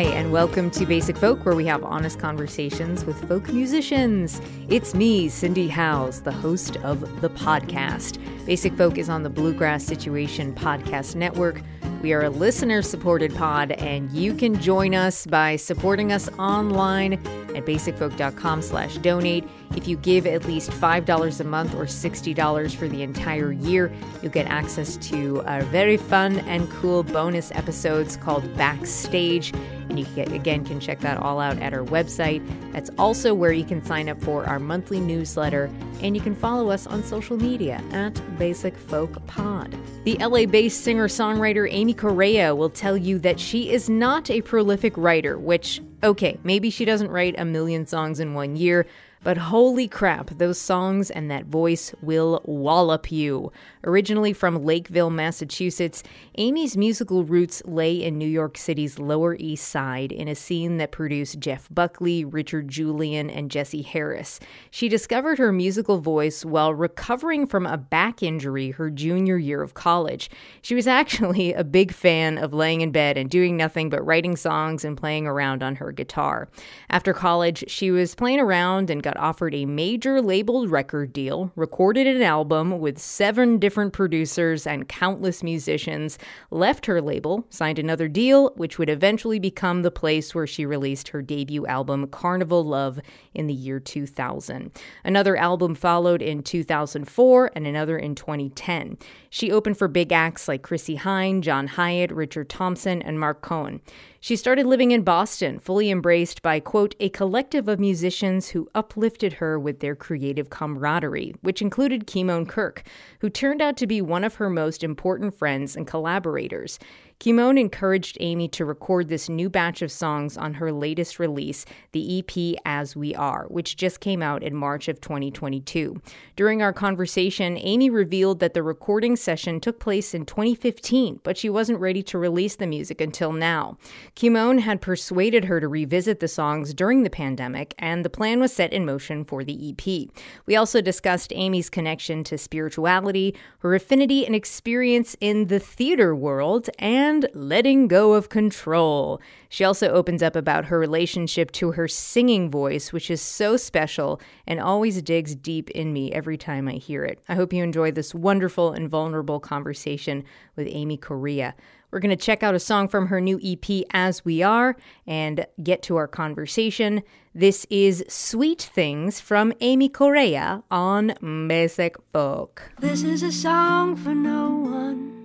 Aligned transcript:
Hi, 0.00 0.06
and 0.14 0.32
welcome 0.32 0.70
to 0.70 0.86
Basic 0.86 1.14
Folk, 1.14 1.44
where 1.44 1.54
we 1.54 1.66
have 1.66 1.84
honest 1.84 2.18
conversations 2.18 3.04
with 3.04 3.28
folk 3.28 3.52
musicians. 3.52 4.40
It's 4.70 4.94
me, 4.94 5.28
Cindy 5.28 5.68
Howes, 5.68 6.22
the 6.22 6.32
host 6.32 6.78
of 6.78 7.20
the 7.20 7.28
podcast. 7.28 8.18
Basic 8.46 8.72
Folk 8.76 8.96
is 8.96 9.10
on 9.10 9.24
the 9.24 9.28
Bluegrass 9.28 9.84
Situation 9.84 10.54
Podcast 10.54 11.16
Network. 11.16 11.60
We 12.00 12.14
are 12.14 12.22
a 12.22 12.30
listener 12.30 12.80
supported 12.80 13.34
pod, 13.34 13.72
and 13.72 14.10
you 14.12 14.32
can 14.32 14.58
join 14.58 14.94
us 14.94 15.26
by 15.26 15.56
supporting 15.56 16.12
us 16.12 16.30
online 16.38 17.14
at 17.54 17.66
basicfolk.com 17.66 18.62
slash 18.62 18.96
donate. 18.98 19.46
If 19.76 19.86
you 19.86 19.96
give 19.98 20.26
at 20.26 20.46
least 20.46 20.70
$5 20.72 21.40
a 21.40 21.44
month 21.44 21.74
or 21.74 21.84
$60 21.84 22.74
for 22.74 22.88
the 22.88 23.02
entire 23.02 23.52
year, 23.52 23.92
you'll 24.20 24.32
get 24.32 24.46
access 24.46 24.96
to 25.08 25.42
our 25.44 25.62
very 25.62 25.96
fun 25.96 26.40
and 26.40 26.68
cool 26.70 27.04
bonus 27.04 27.52
episodes 27.52 28.16
called 28.16 28.56
Backstage. 28.56 29.52
And 29.88 29.98
you 29.98 30.06
can, 30.06 30.32
again 30.32 30.64
can 30.64 30.80
check 30.80 31.00
that 31.00 31.18
all 31.18 31.40
out 31.40 31.58
at 31.58 31.72
our 31.72 31.84
website. 31.84 32.44
That's 32.72 32.90
also 32.98 33.32
where 33.32 33.52
you 33.52 33.64
can 33.64 33.84
sign 33.84 34.08
up 34.08 34.20
for 34.22 34.44
our 34.44 34.58
monthly 34.58 35.00
newsletter, 35.00 35.70
and 36.00 36.16
you 36.16 36.22
can 36.22 36.34
follow 36.34 36.70
us 36.70 36.86
on 36.86 37.02
social 37.02 37.36
media 37.36 37.82
at 37.92 38.38
Basic 38.38 38.76
Folk 38.76 39.24
Pod. 39.26 39.76
The 40.04 40.16
LA 40.18 40.46
based 40.46 40.82
singer 40.82 41.08
songwriter 41.08 41.68
Amy 41.70 41.94
Correia 41.94 42.54
will 42.54 42.70
tell 42.70 42.96
you 42.96 43.18
that 43.20 43.40
she 43.40 43.70
is 43.70 43.88
not 43.88 44.30
a 44.30 44.42
prolific 44.42 44.96
writer, 44.96 45.38
which, 45.38 45.80
okay, 46.04 46.38
maybe 46.44 46.70
she 46.70 46.84
doesn't 46.84 47.10
write 47.10 47.34
a 47.38 47.44
million 47.44 47.86
songs 47.86 48.20
in 48.20 48.34
one 48.34 48.56
year. 48.56 48.86
But 49.22 49.36
holy 49.36 49.86
crap, 49.86 50.30
those 50.30 50.58
songs 50.58 51.10
and 51.10 51.30
that 51.30 51.44
voice 51.44 51.94
will 52.00 52.40
wallop 52.44 53.12
you. 53.12 53.52
Originally 53.82 54.34
from 54.34 54.62
Lakeville, 54.62 55.08
Massachusetts, 55.08 56.02
Amy's 56.36 56.76
musical 56.76 57.24
roots 57.24 57.62
lay 57.64 57.94
in 58.02 58.18
New 58.18 58.28
York 58.28 58.58
City's 58.58 58.98
Lower 58.98 59.36
East 59.36 59.68
Side 59.68 60.12
in 60.12 60.28
a 60.28 60.34
scene 60.34 60.76
that 60.76 60.92
produced 60.92 61.40
Jeff 61.40 61.66
Buckley, 61.70 62.22
Richard 62.22 62.68
Julian, 62.68 63.30
and 63.30 63.50
Jesse 63.50 63.80
Harris. 63.80 64.38
She 64.70 64.90
discovered 64.90 65.38
her 65.38 65.50
musical 65.50 65.98
voice 65.98 66.44
while 66.44 66.74
recovering 66.74 67.46
from 67.46 67.64
a 67.64 67.78
back 67.78 68.22
injury 68.22 68.72
her 68.72 68.90
junior 68.90 69.38
year 69.38 69.62
of 69.62 69.72
college. 69.72 70.28
She 70.60 70.74
was 70.74 70.86
actually 71.00 71.54
a 71.54 71.64
big 71.64 71.90
fan 71.92 72.36
of 72.36 72.52
laying 72.52 72.82
in 72.82 72.92
bed 72.92 73.16
and 73.16 73.30
doing 73.30 73.56
nothing 73.56 73.88
but 73.88 74.04
writing 74.04 74.36
songs 74.36 74.84
and 74.84 74.94
playing 74.94 75.26
around 75.26 75.62
on 75.62 75.76
her 75.76 75.90
guitar. 75.90 76.48
After 76.90 77.14
college, 77.14 77.64
she 77.68 77.90
was 77.90 78.14
playing 78.14 78.40
around 78.40 78.90
and 78.90 79.02
got 79.02 79.16
offered 79.16 79.54
a 79.54 79.64
major 79.64 80.20
labeled 80.20 80.70
record 80.70 81.14
deal, 81.14 81.50
recorded 81.56 82.06
an 82.06 82.22
album 82.22 82.78
with 82.78 82.98
seven 82.98 83.58
different 83.58 83.69
producers 83.70 84.66
and 84.66 84.88
countless 84.88 85.42
musicians, 85.42 86.18
left 86.50 86.86
her 86.86 87.00
label, 87.00 87.46
signed 87.50 87.78
another 87.78 88.08
deal, 88.08 88.52
which 88.56 88.78
would 88.78 88.90
eventually 88.90 89.38
become 89.38 89.82
the 89.82 89.90
place 89.90 90.34
where 90.34 90.46
she 90.46 90.66
released 90.66 91.08
her 91.08 91.22
debut 91.22 91.66
album, 91.66 92.06
Carnival 92.08 92.64
Love, 92.64 93.00
in 93.34 93.46
the 93.46 93.54
year 93.54 93.80
2000. 93.80 94.70
Another 95.04 95.36
album 95.36 95.74
followed 95.74 96.22
in 96.22 96.42
2004 96.42 97.52
and 97.54 97.66
another 97.66 97.98
in 97.98 98.14
2010. 98.14 98.98
She 99.30 99.52
opened 99.52 99.78
for 99.78 99.88
big 99.88 100.12
acts 100.12 100.48
like 100.48 100.62
Chrissie 100.62 100.98
Hynde, 100.98 101.42
John 101.42 101.68
Hiatt, 101.68 102.10
Richard 102.10 102.48
Thompson, 102.48 103.00
and 103.02 103.20
Marc 103.20 103.42
Cohn. 103.42 103.80
She 104.22 104.36
started 104.36 104.66
living 104.66 104.90
in 104.90 105.02
Boston, 105.02 105.58
fully 105.58 105.90
embraced 105.90 106.42
by, 106.42 106.60
quote, 106.60 106.94
a 107.00 107.08
collective 107.08 107.68
of 107.68 107.80
musicians 107.80 108.50
who 108.50 108.68
uplifted 108.74 109.34
her 109.34 109.58
with 109.58 109.80
their 109.80 109.96
creative 109.96 110.50
camaraderie, 110.50 111.34
which 111.40 111.62
included 111.62 112.06
Kimon 112.06 112.46
Kirk, 112.46 112.82
who 113.20 113.30
turned 113.30 113.59
out 113.60 113.76
to 113.78 113.86
be 113.86 114.00
one 114.00 114.24
of 114.24 114.36
her 114.36 114.50
most 114.50 114.82
important 114.82 115.34
friends 115.34 115.76
and 115.76 115.86
collaborators. 115.86 116.78
Kimon 117.20 117.60
encouraged 117.60 118.16
Amy 118.18 118.48
to 118.48 118.64
record 118.64 119.08
this 119.08 119.28
new 119.28 119.50
batch 119.50 119.82
of 119.82 119.92
songs 119.92 120.38
on 120.38 120.54
her 120.54 120.72
latest 120.72 121.18
release, 121.18 121.66
the 121.92 122.18
EP 122.18 122.58
As 122.64 122.96
We 122.96 123.14
Are, 123.14 123.44
which 123.48 123.76
just 123.76 124.00
came 124.00 124.22
out 124.22 124.42
in 124.42 124.54
March 124.54 124.88
of 124.88 125.02
2022. 125.02 126.00
During 126.34 126.62
our 126.62 126.72
conversation, 126.72 127.58
Amy 127.58 127.90
revealed 127.90 128.40
that 128.40 128.54
the 128.54 128.62
recording 128.62 129.16
session 129.16 129.60
took 129.60 129.78
place 129.78 130.14
in 130.14 130.24
2015, 130.24 131.20
but 131.22 131.36
she 131.36 131.50
wasn't 131.50 131.78
ready 131.78 132.02
to 132.04 132.16
release 132.16 132.56
the 132.56 132.66
music 132.66 133.02
until 133.02 133.34
now. 133.34 133.76
Kimon 134.16 134.60
had 134.60 134.80
persuaded 134.80 135.44
her 135.44 135.60
to 135.60 135.68
revisit 135.68 136.20
the 136.20 136.28
songs 136.28 136.72
during 136.72 137.02
the 137.02 137.10
pandemic, 137.10 137.74
and 137.78 138.02
the 138.02 138.08
plan 138.08 138.40
was 138.40 138.50
set 138.50 138.72
in 138.72 138.86
motion 138.86 139.26
for 139.26 139.44
the 139.44 139.74
EP. 139.74 140.08
We 140.46 140.56
also 140.56 140.80
discussed 140.80 141.34
Amy's 141.34 141.68
connection 141.68 142.24
to 142.24 142.38
spirituality, 142.38 143.36
her 143.58 143.74
affinity 143.74 144.24
and 144.24 144.34
experience 144.34 145.18
in 145.20 145.48
the 145.48 145.60
theater 145.60 146.16
world, 146.16 146.70
and 146.78 147.09
letting 147.34 147.88
go 147.88 148.12
of 148.12 148.28
control. 148.28 149.20
She 149.48 149.64
also 149.64 149.88
opens 149.88 150.22
up 150.22 150.36
about 150.36 150.66
her 150.66 150.78
relationship 150.78 151.50
to 151.52 151.72
her 151.72 151.88
singing 151.88 152.50
voice, 152.50 152.92
which 152.92 153.10
is 153.10 153.20
so 153.20 153.56
special 153.56 154.20
and 154.46 154.60
always 154.60 155.02
digs 155.02 155.34
deep 155.34 155.70
in 155.70 155.92
me 155.92 156.12
every 156.12 156.38
time 156.38 156.68
I 156.68 156.74
hear 156.74 157.04
it. 157.04 157.20
I 157.28 157.34
hope 157.34 157.52
you 157.52 157.64
enjoy 157.64 157.90
this 157.90 158.14
wonderful 158.14 158.72
and 158.72 158.88
vulnerable 158.88 159.40
conversation 159.40 160.24
with 160.56 160.68
Amy 160.70 160.96
Correia. 160.96 161.54
We're 161.90 161.98
going 161.98 162.16
to 162.16 162.24
check 162.24 162.44
out 162.44 162.54
a 162.54 162.60
song 162.60 162.86
from 162.86 163.08
her 163.08 163.20
new 163.20 163.40
EP, 163.42 163.84
As 163.90 164.24
We 164.24 164.42
Are, 164.42 164.76
and 165.08 165.44
get 165.60 165.82
to 165.84 165.96
our 165.96 166.06
conversation. 166.06 167.02
This 167.34 167.66
is 167.68 168.04
Sweet 168.08 168.62
Things 168.62 169.18
from 169.20 169.52
Amy 169.60 169.88
Correia 169.88 170.62
on 170.70 171.14
Basic 171.48 171.96
Folk. 172.12 172.70
This 172.78 173.02
is 173.02 173.24
a 173.24 173.32
song 173.32 173.96
for 173.96 174.14
no 174.14 174.50
one, 174.50 175.19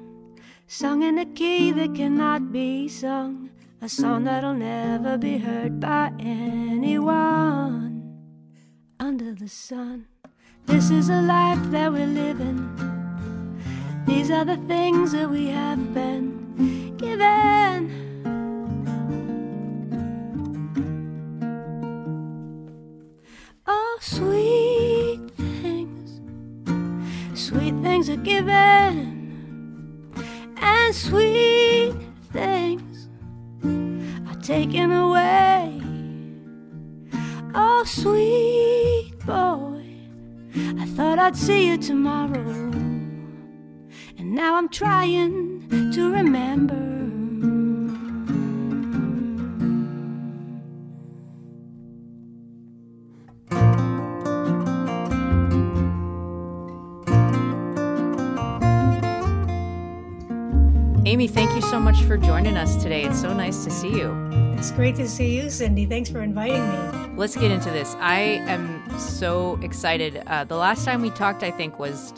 sung 0.68 1.04
in 1.04 1.18
a 1.20 1.26
key 1.26 1.72
that 1.72 1.94
cannot 1.96 2.52
be 2.52 2.88
sung, 2.88 3.50
a 3.82 3.90
song 3.90 4.24
that'll 4.24 4.54
never 4.54 5.18
be 5.18 5.38
heard 5.38 5.80
by 5.80 6.12
anyone 6.20 8.02
under 9.00 9.34
the 9.34 9.48
sun. 9.48 10.08
This 10.66 10.90
is 10.90 11.10
a 11.10 11.22
life 11.22 11.62
that 11.72 11.92
we're 11.92 12.08
living. 12.08 12.70
These 14.08 14.32
are 14.32 14.46
the 14.46 14.58
things 14.68 15.12
that 15.12 15.30
we 15.30 15.48
have 15.48 15.94
been 15.94 16.96
given. 16.98 17.92
Oh, 23.68 23.98
sweet 24.02 25.20
things, 25.38 26.20
sweet 27.40 27.76
things 27.82 28.10
are 28.10 28.18
given, 28.18 29.25
and 30.86 30.94
sweet 30.94 31.96
things 32.32 33.10
are 34.30 34.40
taken 34.42 34.92
away. 34.92 35.82
Oh, 37.56 37.84
sweet 37.86 39.14
boy, 39.26 39.84
I 40.80 40.86
thought 40.96 41.18
I'd 41.18 41.36
see 41.36 41.70
you 41.70 41.78
tomorrow, 41.80 42.72
and 44.20 44.32
now 44.36 44.58
I'm 44.58 44.70
trying 44.70 45.68
to 45.70 46.12
remember. 46.12 46.25
Joining 62.46 62.62
us 62.62 62.76
today. 62.76 63.04
It's 63.06 63.20
so 63.20 63.34
nice 63.34 63.64
to 63.64 63.72
see 63.72 63.90
you. 63.90 64.30
It's 64.56 64.70
great 64.70 64.96
to 64.98 65.10
see 65.10 65.36
you, 65.36 65.50
Cindy. 65.50 65.88
Thanks 65.88 66.12
for 66.12 66.22
inviting 66.22 66.62
me. 66.70 67.18
Let's 67.18 67.36
get 67.36 67.50
into 67.50 67.72
this. 67.72 67.96
I 68.00 68.20
am 68.20 69.00
so 69.00 69.58
excited. 69.64 70.22
Uh, 70.28 70.44
the 70.44 70.56
last 70.56 70.86
time 70.86 71.02
we 71.02 71.10
talked, 71.10 71.42
I 71.42 71.50
think, 71.50 71.80
was 71.80 72.14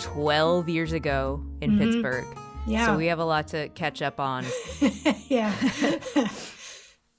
12 0.00 0.68
years 0.68 0.92
ago 0.92 1.42
in 1.60 1.72
mm-hmm. 1.72 1.80
Pittsburgh. 1.80 2.26
Yeah. 2.68 2.86
So 2.86 2.96
we 2.96 3.06
have 3.06 3.18
a 3.18 3.24
lot 3.24 3.48
to 3.48 3.68
catch 3.70 4.00
up 4.00 4.20
on. 4.20 4.46
yeah. 5.26 5.52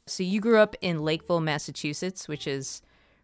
so 0.08 0.24
you 0.24 0.40
grew 0.40 0.60
up 0.60 0.78
in 0.80 1.00
Lakeville, 1.00 1.42
Massachusetts, 1.42 2.30
which 2.30 2.48
is 2.48 2.82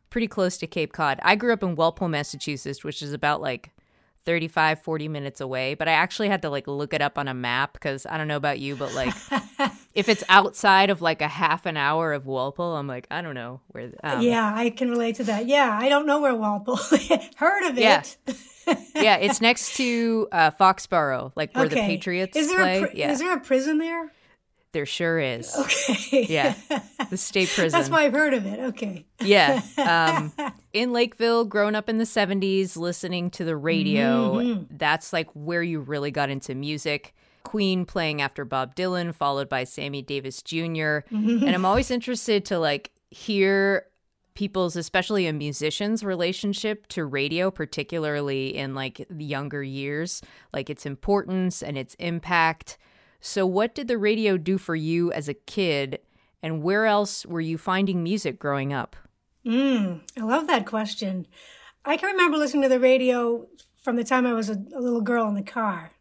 pretty 0.09 0.27
close 0.27 0.57
to 0.57 0.67
Cape 0.67 0.91
Cod. 0.91 1.21
I 1.23 1.37
grew 1.37 1.53
up 1.53 1.63
in 1.63 1.75
Walpole, 1.75 2.09
Massachusetts, 2.09 2.83
which 2.83 3.01
is 3.01 3.13
about 3.13 3.39
like 3.39 3.71
35 4.25 4.81
40 4.81 5.07
minutes 5.07 5.41
away 5.41 5.73
but 5.75 5.87
i 5.87 5.91
actually 5.91 6.29
had 6.29 6.41
to 6.41 6.49
like 6.49 6.67
look 6.67 6.93
it 6.93 7.01
up 7.01 7.17
on 7.17 7.27
a 7.27 7.33
map 7.33 7.73
because 7.73 8.05
i 8.07 8.17
don't 8.17 8.27
know 8.27 8.37
about 8.37 8.59
you 8.59 8.75
but 8.75 8.93
like 8.93 9.13
if 9.93 10.09
it's 10.09 10.23
outside 10.29 10.89
of 10.89 11.01
like 11.01 11.21
a 11.21 11.27
half 11.27 11.65
an 11.65 11.77
hour 11.77 12.13
of 12.13 12.25
walpole 12.25 12.75
i'm 12.75 12.87
like 12.87 13.07
i 13.11 13.21
don't 13.21 13.35
know 13.35 13.61
where 13.67 13.91
um, 14.03 14.21
yeah 14.21 14.53
i 14.55 14.69
can 14.69 14.89
relate 14.89 15.15
to 15.15 15.23
that 15.23 15.47
yeah 15.47 15.77
i 15.79 15.87
don't 15.89 16.05
know 16.05 16.19
where 16.19 16.35
walpole 16.35 16.75
heard 17.37 17.69
of 17.69 17.77
yeah. 17.77 18.01
it 18.01 18.37
yeah 18.95 19.15
it's 19.17 19.41
next 19.41 19.75
to 19.75 20.27
uh, 20.31 20.51
foxborough 20.51 21.31
like 21.35 21.55
where 21.55 21.65
okay. 21.65 21.75
the 21.75 21.81
patriots 21.81 22.35
is 22.35 22.47
there 22.47 22.57
play 22.57 22.83
a 22.83 22.87
pr- 22.87 22.95
yeah. 22.95 23.11
is 23.11 23.19
there 23.19 23.33
a 23.33 23.39
prison 23.39 23.77
there 23.77 24.11
there 24.75 24.85
sure 24.85 25.19
is. 25.19 25.55
Okay. 25.55 26.25
Yeah. 26.27 26.53
The 27.11 27.17
state 27.17 27.49
prison. 27.49 27.77
That's 27.77 27.89
why 27.89 28.05
I've 28.05 28.13
heard 28.13 28.33
of 28.33 28.47
it. 28.47 28.59
Okay. 28.59 29.05
Yeah. 29.21 29.61
Um, 29.77 30.33
in 30.73 30.91
Lakeville, 30.91 31.45
growing 31.45 31.75
up 31.75 31.87
in 31.87 31.99
the 31.99 32.03
70s, 32.03 32.75
listening 32.75 33.29
to 33.31 33.43
the 33.43 33.55
radio, 33.55 34.33
mm-hmm. 34.33 34.63
that's 34.75 35.13
like 35.13 35.29
where 35.33 35.61
you 35.61 35.81
really 35.81 36.09
got 36.09 36.31
into 36.31 36.55
music. 36.55 37.13
Queen 37.43 37.85
playing 37.85 38.23
after 38.23 38.43
Bob 38.43 38.75
Dylan, 38.75 39.13
followed 39.13 39.49
by 39.49 39.65
Sammy 39.65 40.01
Davis 40.01 40.41
junior 40.41 41.05
mm-hmm. 41.11 41.45
And 41.45 41.53
I'm 41.53 41.63
always 41.63 41.91
interested 41.91 42.43
to 42.45 42.57
like 42.57 42.91
hear 43.11 43.85
people's, 44.33 44.75
especially 44.75 45.27
a 45.27 45.33
musician's 45.33 46.03
relationship 46.03 46.87
to 46.87 47.05
radio, 47.05 47.51
particularly 47.51 48.55
in 48.55 48.73
like 48.73 49.05
the 49.11 49.25
younger 49.25 49.61
years, 49.61 50.23
like 50.53 50.71
its 50.71 50.87
importance 50.87 51.61
and 51.61 51.77
its 51.77 51.93
impact. 51.99 52.79
So, 53.27 53.47
what 53.47 53.73
did 53.73 53.87
the 53.87 53.97
radio 53.97 54.37
do 54.37 54.59
for 54.59 54.75
you 54.75 55.11
as 55.11 55.27
a 55.27 55.33
kid, 55.33 55.97
and 56.43 56.61
where 56.61 56.85
else 56.85 57.25
were 57.25 57.41
you 57.41 57.57
finding 57.57 58.03
music 58.03 58.37
growing 58.37 58.71
up? 58.71 58.95
Mm, 59.43 60.01
I 60.15 60.21
love 60.21 60.45
that 60.45 60.67
question. 60.67 61.25
I 61.83 61.97
can 61.97 62.11
remember 62.11 62.37
listening 62.37 62.61
to 62.61 62.69
the 62.69 62.79
radio 62.79 63.47
from 63.81 63.95
the 63.95 64.03
time 64.03 64.27
I 64.27 64.33
was 64.33 64.51
a, 64.51 64.63
a 64.75 64.79
little 64.79 65.01
girl 65.01 65.27
in 65.27 65.33
the 65.33 65.41
car 65.41 65.93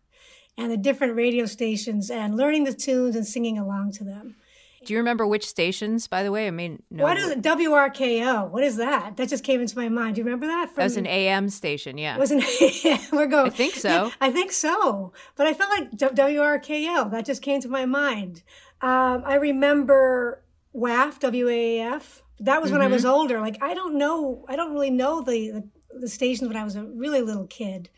and 0.59 0.71
the 0.71 0.77
different 0.77 1.17
radio 1.17 1.47
stations 1.47 2.11
and 2.11 2.37
learning 2.37 2.65
the 2.65 2.75
tunes 2.75 3.17
and 3.17 3.27
singing 3.27 3.57
along 3.57 3.93
to 3.93 4.05
them. 4.05 4.37
Do 4.85 4.93
you 4.93 4.99
remember 4.99 5.27
which 5.27 5.47
stations, 5.47 6.07
by 6.07 6.23
the 6.23 6.31
way? 6.31 6.47
I 6.47 6.51
mean, 6.51 6.83
no. 6.91 7.05
What 7.05 7.17
is 7.17 7.29
it? 7.31 7.43
WRKO? 7.43 8.51
What 8.51 8.63
is 8.63 8.77
that? 8.77 9.17
That 9.17 9.29
just 9.29 9.45
came 9.45 9.61
into 9.61 9.77
my 9.77 9.89
mind. 9.89 10.15
Do 10.15 10.21
you 10.21 10.25
remember 10.25 10.47
that? 10.47 10.69
From, 10.69 10.77
that 10.77 10.85
was 10.85 10.97
an 10.97 11.07
AM 11.07 11.49
station, 11.49 11.99
yeah. 11.99 12.17
Was 12.19 12.31
an 12.31 12.43
AM. 12.61 13.01
We're 13.13 13.27
going. 13.27 13.47
I 13.47 13.51
think 13.51 13.75
so. 13.75 14.13
I 14.21 14.31
think 14.31 14.53
so. 14.53 15.13
But 15.37 15.47
I 15.47 15.55
felt 15.55 15.71
like 15.71 15.91
WRKO. 15.93 17.11
That 17.11 17.25
just 17.25 17.43
came 17.43 17.61
to 17.61 17.69
my 17.69 17.87
mind. 17.87 18.43
Um, 18.81 19.23
I 19.25 19.37
remember 19.37 20.43
WAF, 20.75 21.21
WAAF. 21.21 22.23
That 22.41 22.61
was 22.61 22.71
mm-hmm. 22.71 22.79
when 22.79 22.87
I 22.87 22.91
was 22.91 23.03
mm-hmm. 23.03 23.13
older. 23.13 23.41
Like 23.41 23.63
I 23.63 23.75
don't 23.75 23.97
know. 23.97 24.45
I 24.49 24.57
don't 24.57 24.73
really 24.73 24.91
know 24.91 25.23
the 25.23 25.51
the, 25.51 25.69
the 26.01 26.09
stations 26.09 26.49
when 26.49 26.57
I 26.57 26.65
was 26.65 26.77
a 26.77 26.85
really 26.85 27.23
little 27.23 27.47
kid. 27.47 27.89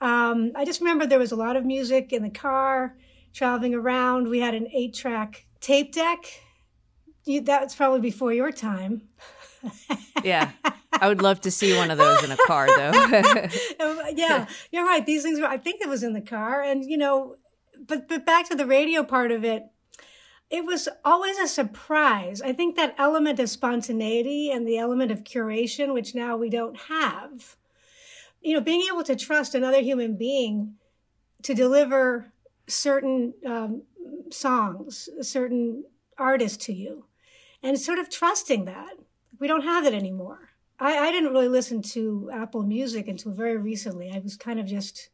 Um, 0.00 0.52
I 0.56 0.64
just 0.64 0.80
remember 0.80 1.06
there 1.06 1.18
was 1.18 1.32
a 1.32 1.36
lot 1.36 1.56
of 1.56 1.64
music 1.64 2.12
in 2.12 2.22
the 2.22 2.30
car, 2.30 2.96
traveling 3.32 3.74
around. 3.74 4.28
We 4.28 4.40
had 4.40 4.54
an 4.54 4.68
eight 4.72 4.94
track 4.94 5.46
tape 5.60 5.92
deck. 5.92 6.42
You, 7.24 7.40
that 7.42 7.62
was 7.64 7.74
probably 7.74 8.00
before 8.00 8.32
your 8.32 8.50
time. 8.50 9.02
yeah. 10.24 10.52
I 10.92 11.08
would 11.08 11.22
love 11.22 11.40
to 11.42 11.50
see 11.50 11.76
one 11.76 11.90
of 11.90 11.98
those 11.98 12.24
in 12.24 12.32
a 12.32 12.36
car, 12.46 12.66
though. 12.66 12.90
yeah, 14.14 14.46
you're 14.72 14.84
right. 14.84 15.04
These 15.04 15.22
things 15.22 15.40
were, 15.40 15.46
I 15.46 15.56
think 15.56 15.80
it 15.80 15.88
was 15.88 16.02
in 16.02 16.12
the 16.12 16.20
car. 16.20 16.62
And, 16.62 16.84
you 16.84 16.96
know, 16.96 17.36
but, 17.86 18.08
but 18.08 18.26
back 18.26 18.48
to 18.48 18.56
the 18.56 18.66
radio 18.66 19.02
part 19.02 19.30
of 19.30 19.44
it, 19.44 19.64
it 20.50 20.64
was 20.64 20.88
always 21.04 21.38
a 21.38 21.46
surprise. 21.46 22.42
I 22.42 22.52
think 22.52 22.74
that 22.76 22.96
element 22.98 23.38
of 23.38 23.48
spontaneity 23.48 24.50
and 24.50 24.66
the 24.66 24.78
element 24.78 25.12
of 25.12 25.22
curation, 25.22 25.94
which 25.94 26.14
now 26.14 26.36
we 26.36 26.50
don't 26.50 26.76
have, 26.88 27.56
you 28.42 28.54
know, 28.54 28.60
being 28.60 28.86
able 28.90 29.04
to 29.04 29.14
trust 29.14 29.54
another 29.54 29.80
human 29.80 30.16
being 30.16 30.74
to 31.44 31.54
deliver 31.54 32.32
certain 32.66 33.34
um, 33.46 33.82
songs, 34.30 35.08
a 35.18 35.24
certain 35.24 35.84
artist 36.18 36.60
to 36.62 36.72
you, 36.72 37.06
and 37.62 37.78
sort 37.78 37.98
of 37.98 38.10
trusting 38.10 38.64
that. 38.66 38.94
We 39.38 39.48
don't 39.48 39.64
have 39.64 39.86
it 39.86 39.94
anymore. 39.94 40.50
I, 40.78 40.96
I 40.98 41.12
didn't 41.12 41.32
really 41.32 41.48
listen 41.48 41.82
to 41.82 42.30
Apple 42.32 42.62
Music 42.62 43.08
until 43.08 43.32
very 43.32 43.56
recently. 43.56 44.10
I 44.10 44.18
was 44.18 44.36
kind 44.36 44.60
of 44.60 44.66
just 44.66 45.10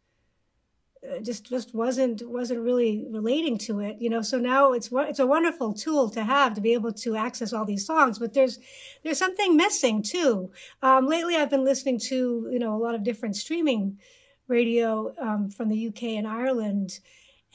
uh, 1.06 1.20
just 1.20 1.48
just 1.48 1.74
wasn't 1.74 2.22
wasn't 2.26 2.60
really 2.60 3.04
relating 3.10 3.58
to 3.58 3.80
it 3.80 3.96
you 4.00 4.08
know 4.08 4.22
so 4.22 4.38
now 4.38 4.72
it's 4.72 4.88
it's 4.92 5.18
a 5.18 5.26
wonderful 5.26 5.72
tool 5.72 6.08
to 6.08 6.24
have 6.24 6.54
to 6.54 6.60
be 6.60 6.72
able 6.72 6.92
to 6.92 7.16
access 7.16 7.52
all 7.52 7.64
these 7.64 7.86
songs 7.86 8.18
but 8.18 8.32
there's 8.32 8.58
there's 9.04 9.18
something 9.18 9.56
missing 9.56 10.02
too 10.02 10.50
um, 10.82 11.06
lately 11.06 11.36
i've 11.36 11.50
been 11.50 11.64
listening 11.64 11.98
to 11.98 12.48
you 12.50 12.58
know 12.58 12.74
a 12.74 12.82
lot 12.82 12.94
of 12.94 13.04
different 13.04 13.36
streaming 13.36 13.98
radio 14.48 15.14
um, 15.20 15.50
from 15.50 15.68
the 15.68 15.86
uk 15.86 16.02
and 16.02 16.26
ireland 16.26 16.98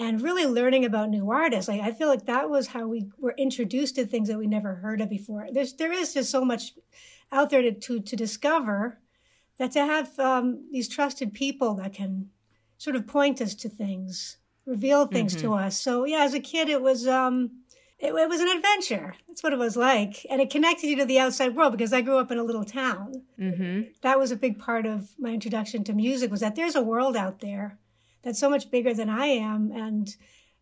and 0.02 0.22
really 0.22 0.46
learning 0.46 0.84
about 0.84 1.10
new 1.10 1.30
artists. 1.30 1.70
Like 1.70 1.82
I 1.82 1.92
feel 1.92 2.08
like 2.08 2.26
that 2.26 2.50
was 2.50 2.68
how 2.68 2.88
we 2.88 3.10
were 3.20 3.36
introduced 3.38 3.96
to 3.96 4.06
things 4.06 4.28
that 4.30 4.40
we 4.40 4.48
never 4.48 4.76
heard 4.76 5.00
of 5.00 5.10
before. 5.10 5.48
There's 5.52 5.74
there 5.74 5.92
is 5.92 6.14
just 6.16 6.32
so 6.32 6.44
much 6.44 6.74
out 7.32 7.52
there 7.52 7.62
to 7.62 7.72
to, 7.72 8.00
to 8.02 8.16
discover 8.16 9.00
that 9.60 9.72
to 9.74 9.86
have 9.86 10.18
um, 10.20 10.68
these 10.72 10.90
trusted 10.90 11.34
people 11.34 11.76
that 11.76 11.94
can 11.94 12.30
sort 12.80 12.96
of 12.96 13.06
point 13.06 13.42
us 13.42 13.54
to 13.54 13.70
things, 13.70 14.38
reveal 14.66 15.06
things 15.06 15.36
mm-hmm. 15.36 15.48
to 15.48 15.54
us. 15.54 15.80
So 15.80 16.06
yeah, 16.06 16.24
as 16.24 16.34
a 16.34 16.40
kid, 16.40 16.68
it 16.68 16.82
was. 16.82 17.08
Um, 17.08 17.52
it, 18.00 18.16
it, 18.16 18.30
was 18.30 18.42
an 18.42 18.48
adventure. 18.48 19.14
That's 19.28 19.44
what 19.44 19.54
it 19.54 19.60
was 19.60 19.78
like. 19.78 20.26
And 20.28 20.42
it 20.42 20.50
connected 20.50 20.88
you 20.88 20.96
to 20.96 21.06
the 21.06 21.20
outside 21.20 21.56
world 21.56 21.74
because 21.74 21.94
I 21.94 22.02
grew 22.02 22.18
up 22.18 22.32
in 22.32 22.40
a 22.40 22.44
little 22.44 22.66
town. 22.66 23.22
Mm-hmm. 23.40 23.92
That 24.02 24.18
was 24.18 24.32
a 24.32 24.36
big 24.36 24.58
part 24.58 24.88
of 24.88 25.12
my 25.20 25.30
introduction 25.30 25.84
to 25.84 25.94
music 25.94 26.32
was 26.32 26.40
that 26.40 26.56
there's 26.56 26.74
a 26.74 26.82
world 26.82 27.16
out 27.16 27.42
there 27.42 27.78
that's 28.24 28.40
so 28.40 28.50
much 28.50 28.72
bigger 28.72 28.94
than 28.94 29.10
I 29.10 29.26
am. 29.26 29.72
And 29.72 30.16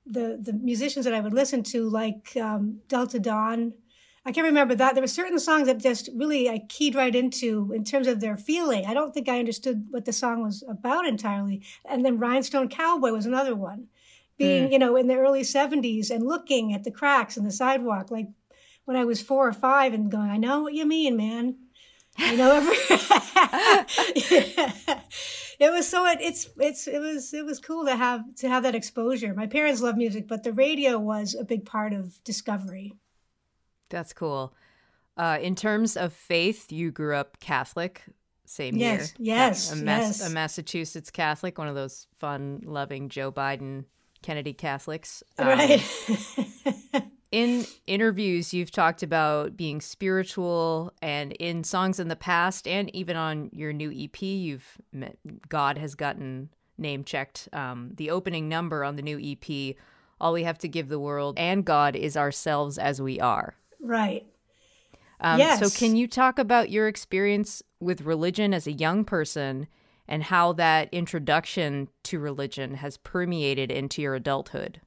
the 0.06 0.40
the 0.42 0.54
musicians 0.54 1.06
that 1.06 1.14
I 1.14 1.20
would 1.20 1.34
listen 1.34 1.64
to, 1.64 1.90
like 1.90 2.36
um, 2.38 2.80
Delta 2.88 3.20
Dawn, 3.20 3.74
I 4.26 4.32
can't 4.32 4.46
remember 4.46 4.76
that 4.76 4.96
there 4.96 5.04
were 5.04 5.08
certain 5.08 5.40
songs 5.40 5.68
that 5.68 5.80
just 5.80 6.10
really 6.16 6.50
I 6.50 6.60
keyed 6.70 6.96
right 6.96 7.16
into 7.16 7.72
in 7.74 7.84
terms 7.84 8.08
of 8.08 8.20
their 8.20 8.38
feeling. 8.38 8.86
I 8.86 8.94
don't 8.94 9.14
think 9.14 9.30
I 9.30 9.40
understood 9.40 9.88
what 9.92 10.06
the 10.06 10.14
song 10.14 10.44
was 10.44 10.64
about 10.68 11.08
entirely. 11.08 11.64
And 11.86 12.06
then 12.06 12.18
Rhinestone 12.18 12.70
Cowboy 12.70 13.12
was 13.12 13.26
another 13.26 13.56
one, 13.56 13.88
being 14.38 14.70
mm. 14.70 14.72
you 14.72 14.80
know 14.80 14.96
in 14.96 15.08
the 15.08 15.16
early 15.16 15.42
'70s 15.42 16.10
and 16.10 16.28
looking 16.28 16.74
at 16.74 16.84
the 16.84 16.92
cracks 16.92 17.38
in 17.38 17.44
the 17.44 17.52
sidewalk, 17.52 18.12
like 18.12 18.28
when 18.86 18.98
I 18.98 19.06
was 19.06 19.22
four 19.22 19.48
or 19.48 19.54
five, 19.54 19.94
and 19.94 20.12
going, 20.12 20.30
I 20.30 20.38
know 20.38 20.62
what 20.62 20.74
you 20.74 20.86
mean, 20.86 21.16
man. 21.16 21.58
You 22.18 22.38
know, 22.38 22.52
every 22.52 22.76
it 25.60 25.72
was 25.72 25.88
so 25.88 26.06
it, 26.06 26.20
it's 26.22 26.50
it's 26.58 26.88
it 26.88 27.00
was 27.00 27.34
it 27.34 27.46
was 27.46 27.60
cool 27.60 27.86
to 27.86 27.96
have 27.96 28.36
to 28.38 28.50
have 28.50 28.64
that 28.64 28.76
exposure. 28.76 29.34
My 29.34 29.48
parents 29.48 29.82
love 29.82 29.96
music, 29.98 30.28
but 30.28 30.44
the 30.44 30.54
radio 30.54 30.98
was 30.98 31.36
a 31.36 31.44
big 31.44 31.66
part 31.66 31.94
of 31.94 32.24
discovery. 32.24 32.96
That's 33.90 34.14
cool. 34.14 34.54
Uh, 35.18 35.38
in 35.42 35.56
terms 35.56 35.98
of 35.98 36.14
faith, 36.14 36.72
you 36.72 36.92
grew 36.92 37.16
up 37.16 37.40
Catholic, 37.40 38.04
same 38.46 38.78
yes, 38.78 39.14
year. 39.18 39.36
Yes, 39.36 39.74
a, 39.74 39.84
yes. 39.84 40.26
A 40.26 40.30
Massachusetts 40.30 41.12
Catholic, 41.12 41.58
one 41.58 41.68
of 41.68 41.76
those 41.76 42.08
fun, 42.18 42.62
loving 42.66 43.10
Joe 43.10 43.32
Biden 43.32 43.86
Kennedy 44.22 44.54
Catholics. 44.54 45.24
Um, 45.38 45.48
right. 45.48 45.84
in 47.32 47.66
interviews 47.86 48.54
you've 48.54 48.72
talked 48.72 49.04
about 49.04 49.56
being 49.56 49.82
spiritual 49.82 50.92
and 51.02 51.34
in 51.34 51.64
songs 51.64 52.00
in 52.00 52.08
the 52.08 52.16
past 52.16 52.68
and 52.68 52.94
even 52.96 53.16
on 53.16 53.50
your 53.54 53.72
new 53.72 53.92
ep 53.92 54.22
you've 54.22 54.78
met, 54.92 55.18
god 55.48 55.78
has 55.78 55.96
gotten 55.96 56.50
name 56.78 57.04
checked 57.04 57.48
um, 57.54 57.92
the 57.96 58.10
opening 58.10 58.50
number 58.50 58.84
on 58.84 58.96
the 58.96 59.02
new 59.02 59.20
ep 59.20 59.76
all 60.20 60.34
we 60.34 60.44
have 60.44 60.58
to 60.58 60.68
give 60.68 60.90
the 60.90 61.00
world 61.00 61.38
and 61.38 61.66
god 61.66 61.96
is 61.96 62.18
ourselves 62.18 62.78
as 62.78 63.02
we 63.02 63.20
are 63.20 63.56
right 63.80 64.26
um, 65.22 65.38
yes. 65.38 65.60
so 65.60 65.70
can 65.70 65.96
you 65.96 66.08
talk 66.08 66.40
about 66.40 66.70
your 66.72 66.88
experience 66.88 67.62
with 67.80 68.02
religion 68.02 68.54
as 68.54 68.66
a 68.66 68.72
young 68.72 69.04
person 69.06 69.68
and 70.08 70.24
how 70.24 70.54
that 70.54 70.90
introduction 70.92 71.90
to 72.04 72.18
religion 72.18 72.76
has 72.76 72.98
permeated 72.98 73.70
into 73.70 74.02
your 74.02 74.16
adulthood 74.16 74.82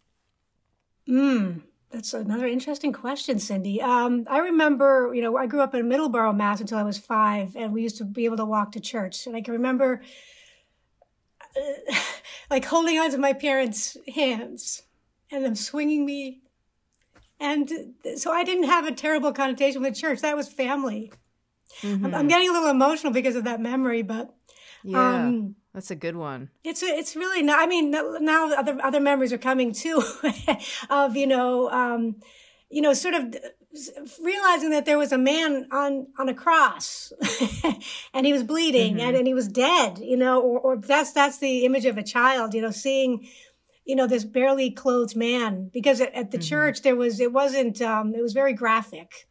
mm. 1.08 1.60
That's 1.92 2.14
another 2.14 2.46
interesting 2.46 2.92
question, 2.92 3.38
Cindy. 3.38 3.82
Um, 3.82 4.24
I 4.28 4.38
remember, 4.38 5.12
you 5.14 5.20
know, 5.20 5.36
I 5.36 5.46
grew 5.46 5.60
up 5.60 5.74
in 5.74 5.86
Middleborough, 5.86 6.34
Mass 6.34 6.60
until 6.60 6.78
I 6.78 6.82
was 6.82 6.96
five, 6.96 7.54
and 7.54 7.72
we 7.72 7.82
used 7.82 7.98
to 7.98 8.04
be 8.04 8.24
able 8.24 8.38
to 8.38 8.46
walk 8.46 8.72
to 8.72 8.80
church. 8.80 9.26
And 9.26 9.36
I 9.36 9.42
can 9.42 9.52
remember, 9.52 10.02
uh, 11.54 11.94
like, 12.50 12.64
holding 12.64 12.98
onto 12.98 13.18
my 13.18 13.34
parents' 13.34 13.98
hands 14.14 14.82
and 15.30 15.44
them 15.44 15.54
swinging 15.54 16.06
me. 16.06 16.40
And 17.38 17.70
so 18.16 18.32
I 18.32 18.42
didn't 18.42 18.64
have 18.64 18.86
a 18.86 18.92
terrible 18.92 19.32
connotation 19.32 19.82
with 19.82 19.94
church. 19.94 20.20
That 20.20 20.36
was 20.36 20.48
family. 20.48 21.12
I'm, 21.82 22.14
I'm, 22.14 22.28
getting 22.28 22.48
a 22.48 22.52
little 22.52 22.70
emotional 22.70 23.12
because 23.12 23.36
of 23.36 23.44
that 23.44 23.60
memory, 23.60 24.02
but 24.02 24.34
yeah, 24.84 25.26
um, 25.26 25.56
that's 25.74 25.90
a 25.90 25.96
good 25.96 26.16
one. 26.16 26.50
It's 26.64 26.82
it's 26.82 27.16
really 27.16 27.42
not. 27.42 27.58
I 27.60 27.66
mean, 27.66 27.90
now 27.90 28.52
other 28.52 28.78
other 28.82 29.00
memories 29.00 29.32
are 29.32 29.38
coming 29.38 29.72
too, 29.72 30.02
of 30.90 31.16
you 31.16 31.26
know, 31.26 31.70
um, 31.70 32.16
you 32.70 32.82
know, 32.82 32.92
sort 32.92 33.14
of 33.14 33.34
realizing 34.22 34.70
that 34.70 34.84
there 34.84 34.98
was 34.98 35.12
a 35.12 35.18
man 35.18 35.66
on 35.72 36.06
on 36.18 36.28
a 36.28 36.34
cross 36.34 37.12
and 38.14 38.26
he 38.26 38.32
was 38.32 38.42
bleeding 38.42 38.96
mm-hmm. 38.96 39.06
and, 39.06 39.16
and 39.16 39.26
he 39.26 39.32
was 39.32 39.48
dead 39.48 39.98
you 39.98 40.16
know 40.16 40.40
or, 40.42 40.60
or 40.60 40.76
that's 40.76 41.12
that's 41.12 41.38
the 41.38 41.64
image 41.64 41.86
of 41.86 41.96
a 41.96 42.02
child 42.02 42.52
you 42.52 42.60
know 42.60 42.70
seeing 42.70 43.26
you 43.86 43.96
know 43.96 44.06
this 44.06 44.24
barely 44.24 44.70
clothed 44.70 45.16
man 45.16 45.70
because 45.72 46.02
at, 46.02 46.12
at 46.12 46.30
the 46.30 46.36
mm-hmm. 46.36 46.48
church 46.48 46.82
there 46.82 46.96
was 46.96 47.18
it 47.18 47.32
wasn't 47.32 47.80
um, 47.80 48.14
it 48.14 48.20
was 48.20 48.34
very 48.34 48.52
graphic 48.52 49.26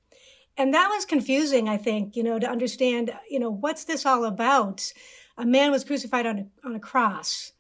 and 0.58 0.74
that 0.74 0.90
was 0.90 1.06
confusing 1.06 1.70
i 1.70 1.78
think 1.78 2.16
you 2.16 2.24
know 2.24 2.40
to 2.40 2.50
understand 2.50 3.14
you 3.30 3.40
know 3.40 3.52
what's 3.52 3.84
this 3.84 4.08
all 4.08 4.26
about 4.26 4.92
a 5.38 5.46
man 5.46 5.72
was 5.72 5.84
crucified 5.84 6.26
on 6.26 6.40
a, 6.40 6.68
on 6.68 6.76
a 6.76 6.80
cross 6.80 7.54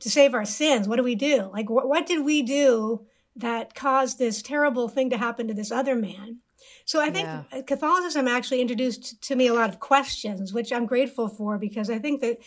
to 0.00 0.10
save 0.10 0.34
our 0.34 0.44
sins 0.44 0.86
what 0.86 0.96
do 0.96 1.02
we 1.02 1.14
do 1.14 1.50
like 1.52 1.66
wh- 1.66 1.88
what 1.88 2.06
did 2.06 2.24
we 2.24 2.42
do 2.42 3.06
that 3.38 3.74
caused 3.74 4.18
this 4.18 4.42
terrible 4.42 4.88
thing 4.88 5.10
to 5.10 5.16
happen 5.16 5.46
to 5.48 5.54
this 5.54 5.70
other 5.70 5.94
man. 5.94 6.38
So 6.84 7.00
I 7.00 7.10
think 7.10 7.28
yeah. 7.28 7.62
Catholicism 7.62 8.26
actually 8.26 8.60
introduced 8.60 9.22
to 9.22 9.36
me 9.36 9.46
a 9.46 9.54
lot 9.54 9.70
of 9.70 9.78
questions, 9.78 10.52
which 10.52 10.72
I'm 10.72 10.86
grateful 10.86 11.28
for 11.28 11.56
because 11.56 11.88
I 11.88 11.98
think 11.98 12.20
that, 12.20 12.38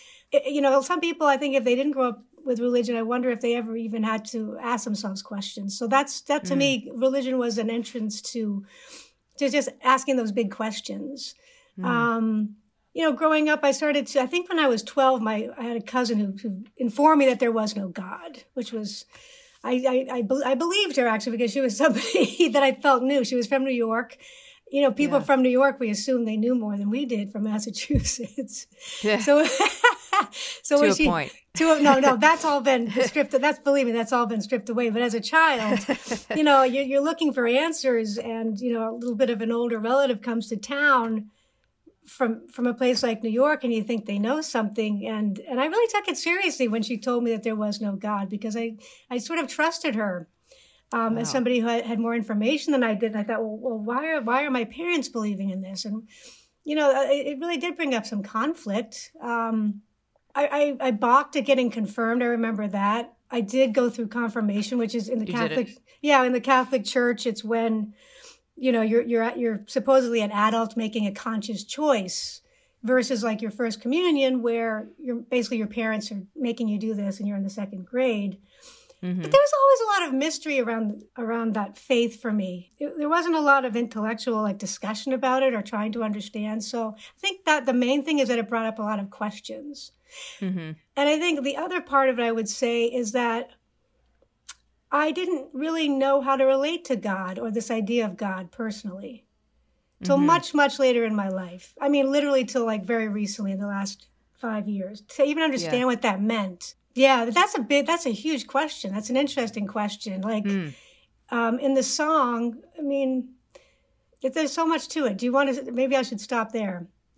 you 0.46 0.62
know, 0.62 0.82
some 0.82 1.00
people, 1.00 1.28
I 1.28 1.38
think 1.38 1.56
if 1.56 1.64
they 1.64 1.76
didn't 1.76 1.94
grow 1.94 2.10
up 2.10 2.24
with 2.44 2.60
religion, 2.60 2.98
I 2.98 3.04
wonder 3.04 3.30
if 3.30 3.40
they 3.40 3.56
ever 3.56 3.78
even 3.78 4.04
had 4.04 4.26
to 4.26 4.58
ask 4.62 4.84
themselves 4.84 5.22
questions. 5.22 5.78
So 5.78 5.88
that's, 5.88 6.22
that 6.22 6.44
to 6.46 6.56
mm. 6.56 6.58
me, 6.58 6.92
religion 6.94 7.38
was 7.38 7.58
an 7.58 7.70
entrance 7.70 8.22
to, 8.34 8.66
to 9.38 9.50
just 9.50 9.70
asking 9.84 10.18
those 10.18 10.32
big 10.32 10.52
questions. 10.52 11.36
Mm. 11.80 11.86
Um, 11.86 12.56
you 12.94 13.04
know, 13.04 13.14
growing 13.14 13.48
up, 13.50 13.64
I 13.64 13.72
started 13.72 14.08
to, 14.08 14.22
I 14.22 14.26
think 14.26 14.50
when 14.50 14.60
I 14.60 14.68
was 14.68 14.84
12, 14.84 15.22
my, 15.22 15.50
I 15.58 15.64
had 15.64 15.78
a 15.78 15.82
cousin 15.82 16.20
who, 16.20 16.34
who 16.42 16.64
informed 16.78 17.20
me 17.20 17.26
that 17.28 17.40
there 17.40 17.52
was 17.52 17.76
no 17.76 17.88
God, 17.88 18.44
which 18.54 18.74
was, 18.74 19.06
I, 19.64 20.08
I, 20.12 20.18
I, 20.18 20.52
I, 20.52 20.56
believed 20.56 20.98
her 20.98 21.08
actually 21.08 21.38
because 21.38 21.52
she 21.52 21.62
was 21.62 21.78
somebody 21.78 22.50
that 22.50 22.64
I 22.64 22.74
felt 22.74 23.04
knew. 23.04 23.24
She 23.24 23.36
was 23.36 23.48
from 23.48 23.64
New 23.64 23.72
York. 23.72 24.18
You 24.72 24.82
know, 24.82 24.92
people 24.92 25.20
yeah. 25.20 25.26
from 25.26 25.42
New 25.42 25.50
York, 25.50 25.82
we 25.82 25.90
assume 25.90 26.24
they 26.24 26.38
knew 26.38 26.56
more 26.56 26.78
than 26.78 26.90
we 26.90 27.06
did 27.06 27.32
from 27.32 27.44
Massachusetts. 27.44 28.68
Yeah. 29.02 29.20
So, 29.20 29.46
so 30.64 30.82
to 30.82 30.90
a 30.90 30.96
she, 30.96 31.06
point. 31.06 31.32
To, 31.56 31.82
no, 31.82 32.00
no, 32.00 32.18
that's 32.18 32.46
all 32.46 32.62
been 32.62 32.92
stripped. 33.04 33.32
That's 33.32 33.60
believe 33.60 33.86
me, 33.86 33.92
that's 33.92 34.14
all 34.14 34.26
been 34.26 34.42
stripped 34.42 34.70
away. 34.70 34.90
But 34.90 35.02
as 35.02 35.14
a 35.14 35.20
child, 35.20 35.86
you 36.36 36.44
know, 36.44 36.64
you're, 36.64 36.84
you're 36.84 37.04
looking 37.04 37.34
for 37.34 37.48
answers, 37.48 38.18
and 38.18 38.60
you 38.60 38.74
know, 38.74 38.94
a 38.94 38.96
little 38.96 39.16
bit 39.16 39.30
of 39.30 39.42
an 39.42 39.52
older 39.52 39.80
relative 39.80 40.22
comes 40.22 40.48
to 40.50 40.58
town 40.58 41.30
from 42.12 42.48
from 42.50 42.68
a 42.68 42.74
place 42.74 43.02
like 43.04 43.24
New 43.24 43.30
York 43.30 43.64
and 43.64 43.74
you 43.74 43.84
think 43.84 44.06
they 44.06 44.20
know 44.20 44.42
something 44.42 45.08
and 45.08 45.40
and 45.40 45.62
I 45.62 45.66
really 45.66 45.88
took 45.88 46.08
it 46.08 46.18
seriously 46.18 46.68
when 46.68 46.84
she 46.84 46.98
told 46.98 47.24
me 47.24 47.32
that 47.32 47.44
there 47.44 47.56
was 47.56 47.80
no 47.80 47.96
God 47.96 48.30
because 48.30 48.58
I 48.58 48.76
I 49.10 49.18
sort 49.18 49.40
of 49.40 49.48
trusted 49.48 49.96
her 49.96 50.28
um, 50.92 51.16
wow. 51.16 51.22
as 51.22 51.32
somebody 51.32 51.60
who 51.60 51.68
had, 51.68 51.86
had, 51.86 52.00
more 52.00 52.14
information 52.14 52.74
than 52.74 52.84
I 52.84 52.94
did. 52.96 53.14
And 53.14 53.20
I 53.20 53.24
thought, 53.24 53.42
well, 53.42 53.58
well, 53.58 53.78
why 53.78 54.08
are 54.10 54.22
why 54.22 54.44
are 54.44 54.52
my 54.52 54.66
parents 54.66 55.08
believing 55.08 55.50
in 55.50 55.62
this? 55.62 55.86
And 55.86 56.08
you 56.64 56.76
know, 56.76 56.92
it, 57.10 57.28
it 57.28 57.40
really 57.40 57.58
did 57.58 57.78
bring 57.78 57.96
up 57.96 58.06
some 58.06 58.22
conflict. 58.22 59.12
Um, 59.22 59.82
I, 60.36 60.78
I, 60.82 60.88
I 60.88 60.92
balked 60.92 61.36
at 61.36 61.46
getting 61.46 61.72
confirmed. 61.72 62.22
I 62.22 62.28
remember 62.28 62.68
that. 62.68 63.14
I 63.30 63.42
did 63.42 63.74
go 63.74 63.90
through 63.90 64.08
confirmation, 64.08 64.78
which 64.78 64.94
is 64.94 65.08
in 65.08 65.20
the 65.20 65.28
you 65.28 65.34
Catholic. 65.34 65.78
Yeah, 66.02 66.24
in 66.24 66.34
the 66.34 66.42
Catholic 66.42 66.84
Church, 66.84 67.26
it's 67.26 67.44
when 67.44 67.94
you 68.62 68.72
know 68.72 68.84
you're 68.84 69.02
you're 69.02 69.36
you're 69.36 69.62
supposedly 69.66 70.22
an 70.22 70.32
adult 70.32 70.78
making 70.78 71.08
a 71.08 71.12
conscious 71.12 71.64
choice 71.64 72.42
versus 72.84 73.24
like 73.24 73.42
your 73.42 73.52
first 73.52 73.82
communion 73.82 74.42
where 74.44 74.88
you're 75.00 75.18
basically 75.18 75.58
your 75.58 75.68
parents 75.68 76.12
are 76.12 76.22
making 76.36 76.68
you 76.68 76.78
do 76.78 76.94
this 76.94 77.20
and 77.20 77.28
you're 77.28 77.38
in 77.38 77.44
the 77.44 77.50
second 77.50 77.86
grade 77.86 78.38
mm-hmm. 79.04 79.20
but 79.20 79.32
there 79.32 79.42
was 79.42 79.54
always 79.60 79.82
a 79.82 79.92
lot 79.94 80.08
of 80.08 80.14
mystery 80.14 80.60
around 80.60 81.04
around 81.18 81.56
that 81.56 81.76
faith 81.76 82.22
for 82.22 82.32
me 82.32 82.72
it, 82.78 82.96
there 83.00 83.10
wasn't 83.10 83.36
a 83.36 83.42
lot 83.42 83.66
of 83.66 83.76
intellectual 83.76 84.44
like 84.44 84.60
discussion 84.60 85.12
about 85.12 85.42
it 85.42 85.56
or 85.56 85.64
trying 85.64 85.92
to 85.92 86.04
understand 86.04 86.64
so 86.64 86.96
i 86.96 87.20
think 87.20 87.44
that 87.46 87.66
the 87.66 87.74
main 87.74 88.06
thing 88.06 88.20
is 88.20 88.28
that 88.28 88.38
it 88.38 88.48
brought 88.48 88.68
up 88.68 88.78
a 88.78 88.84
lot 88.84 89.00
of 89.00 89.10
questions 89.10 89.92
mm-hmm. 90.40 90.72
and 90.96 91.10
i 91.10 91.18
think 91.18 91.44
the 91.44 91.58
other 91.58 91.82
part 91.82 92.10
of 92.10 92.20
it 92.20 92.24
i 92.24 92.32
would 92.32 92.50
say 92.50 92.86
is 92.86 93.12
that 93.12 93.50
I 94.92 95.12
didn't 95.12 95.48
really 95.54 95.88
know 95.88 96.22
how 96.22 96.36
to 96.36 96.44
relate 96.44 96.86
to 96.86 96.96
God 96.96 97.40
or 97.40 97.50
this 97.50 97.72
idea 97.72 98.06
of 98.06 98.18
God 98.18 98.52
personally 98.52 99.26
till 100.04 100.18
mm-hmm. 100.18 100.26
much, 100.26 100.54
much 100.54 100.80
later 100.80 101.06
in 101.06 101.16
my 101.16 101.30
life. 101.30 101.74
I 101.80 101.90
mean, 101.90 102.12
literally 102.12 102.44
till 102.44 102.66
like 102.66 102.84
very 102.84 103.08
recently 103.08 103.52
in 103.52 103.60
the 103.60 103.68
last 103.68 104.08
five 104.34 104.68
years 104.68 105.02
to 105.02 105.24
even 105.24 105.44
understand 105.44 105.80
yeah. 105.80 105.86
what 105.86 106.02
that 106.02 106.22
meant. 106.22 106.76
Yeah, 106.94 107.26
that's 107.26 107.58
a 107.58 107.62
big, 107.62 107.88
that's 107.88 108.06
a 108.06 108.12
huge 108.12 108.48
question. 108.48 108.94
That's 108.94 109.10
an 109.10 109.16
interesting 109.16 109.66
question. 109.66 110.22
Like 110.22 110.44
mm. 110.44 110.74
um, 111.30 111.58
in 111.60 111.74
the 111.74 111.84
song, 111.84 112.58
I 112.78 112.82
mean, 112.82 113.30
there's 114.22 114.52
so 114.52 114.66
much 114.66 114.90
to 114.90 115.06
it. 115.06 115.18
Do 115.18 115.26
you 115.26 115.32
want 115.32 115.56
to, 115.56 115.72
maybe 115.72 115.96
I 115.96 116.02
should 116.02 116.20
stop 116.20 116.52
there. 116.52 116.88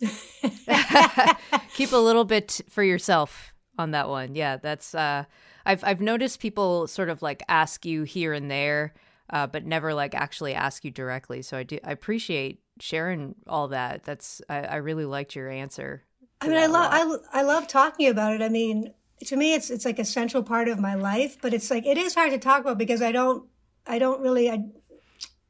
Keep 1.74 1.92
a 1.92 1.96
little 1.96 2.24
bit 2.24 2.60
for 2.68 2.82
yourself 2.84 3.52
on 3.78 3.90
that 3.92 4.08
one. 4.08 4.36
Yeah, 4.36 4.58
that's, 4.58 4.94
uh, 4.94 5.24
I've 5.66 5.84
I've 5.84 6.00
noticed 6.00 6.40
people 6.40 6.86
sort 6.86 7.08
of 7.08 7.22
like 7.22 7.42
ask 7.48 7.84
you 7.84 8.02
here 8.02 8.32
and 8.32 8.50
there, 8.50 8.94
uh, 9.30 9.46
but 9.46 9.64
never 9.64 9.94
like 9.94 10.14
actually 10.14 10.54
ask 10.54 10.84
you 10.84 10.90
directly. 10.90 11.42
So 11.42 11.56
I 11.58 11.62
do 11.62 11.78
I 11.84 11.92
appreciate 11.92 12.60
sharing 12.80 13.34
all 13.46 13.68
that. 13.68 14.04
That's 14.04 14.42
I, 14.48 14.60
I 14.62 14.76
really 14.76 15.04
liked 15.04 15.34
your 15.34 15.50
answer. 15.50 16.04
I 16.40 16.48
mean, 16.48 16.58
I 16.58 16.66
love 16.66 16.88
I, 17.32 17.40
I 17.40 17.42
love 17.42 17.66
talking 17.68 18.08
about 18.08 18.34
it. 18.34 18.42
I 18.42 18.48
mean, 18.48 18.92
to 19.26 19.36
me, 19.36 19.54
it's 19.54 19.70
it's 19.70 19.84
like 19.84 19.98
a 19.98 20.04
central 20.04 20.42
part 20.42 20.68
of 20.68 20.78
my 20.78 20.94
life. 20.94 21.38
But 21.40 21.54
it's 21.54 21.70
like 21.70 21.86
it 21.86 21.96
is 21.96 22.14
hard 22.14 22.32
to 22.32 22.38
talk 22.38 22.60
about 22.60 22.78
because 22.78 23.00
I 23.00 23.12
don't 23.12 23.48
I 23.86 23.98
don't 23.98 24.20
really 24.20 24.50
I 24.50 24.64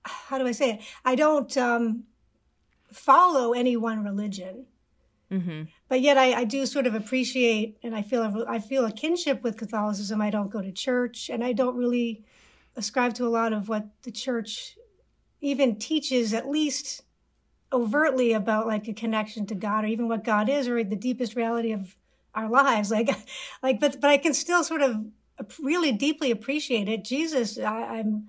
how 0.05 0.39
do 0.39 0.47
I 0.47 0.53
say 0.53 0.73
it? 0.73 0.81
I 1.05 1.15
don't 1.15 1.57
um, 1.57 2.05
follow 2.93 3.53
any 3.53 3.77
one 3.77 4.05
religion. 4.05 4.67
Mm-hmm. 5.31 5.63
But 5.89 6.01
yet, 6.01 6.19
I, 6.19 6.41
I, 6.41 6.45
do 6.45 6.67
sort 6.67 6.87
of 6.87 6.95
appreciate, 6.95 7.79
and 7.83 7.95
I 7.95 8.03
feel 8.03 8.23
a, 8.23 8.45
I 8.47 8.59
feel 8.59 8.85
a 8.85 8.93
kinship 8.93 9.43
with 9.43 9.57
Catholicism. 9.57 10.21
I 10.21 10.31
don't 10.31 10.51
go 10.51 10.61
to 10.61 10.71
church, 10.71 11.31
and 11.31 11.43
I 11.43 11.53
don't 11.53 11.77
really 11.77 12.25
ascribe 12.77 13.15
to 13.15 13.27
a 13.27 13.29
lot 13.29 13.53
of 13.53 13.69
what 13.69 13.87
the 14.03 14.11
church 14.11 14.77
even 15.41 15.77
teaches, 15.77 16.35
at 16.35 16.49
least 16.49 17.03
overtly, 17.73 18.33
about 18.33 18.67
like 18.67 18.87
a 18.87 18.93
connection 18.93 19.47
to 19.47 19.55
God, 19.55 19.85
or 19.85 19.89
even 19.89 20.09
what 20.09 20.25
God 20.25 20.49
is, 20.49 20.69
or 20.69 20.85
the 20.85 20.95
deepest 20.95 21.35
reality 21.35 21.73
of 21.73 21.97
our 22.35 22.49
lives. 22.49 22.91
Like, 22.95 23.11
like, 23.63 23.81
but 23.81 24.01
but 24.01 24.11
I 24.11 24.19
can 24.19 24.35
still 24.35 24.63
sort 24.63 24.83
of 24.83 25.05
really 25.59 25.93
deeply 25.93 26.31
appreciate 26.31 26.89
it. 26.89 27.05
Jesus, 27.05 27.59
I, 27.59 27.99
I'm, 27.99 28.29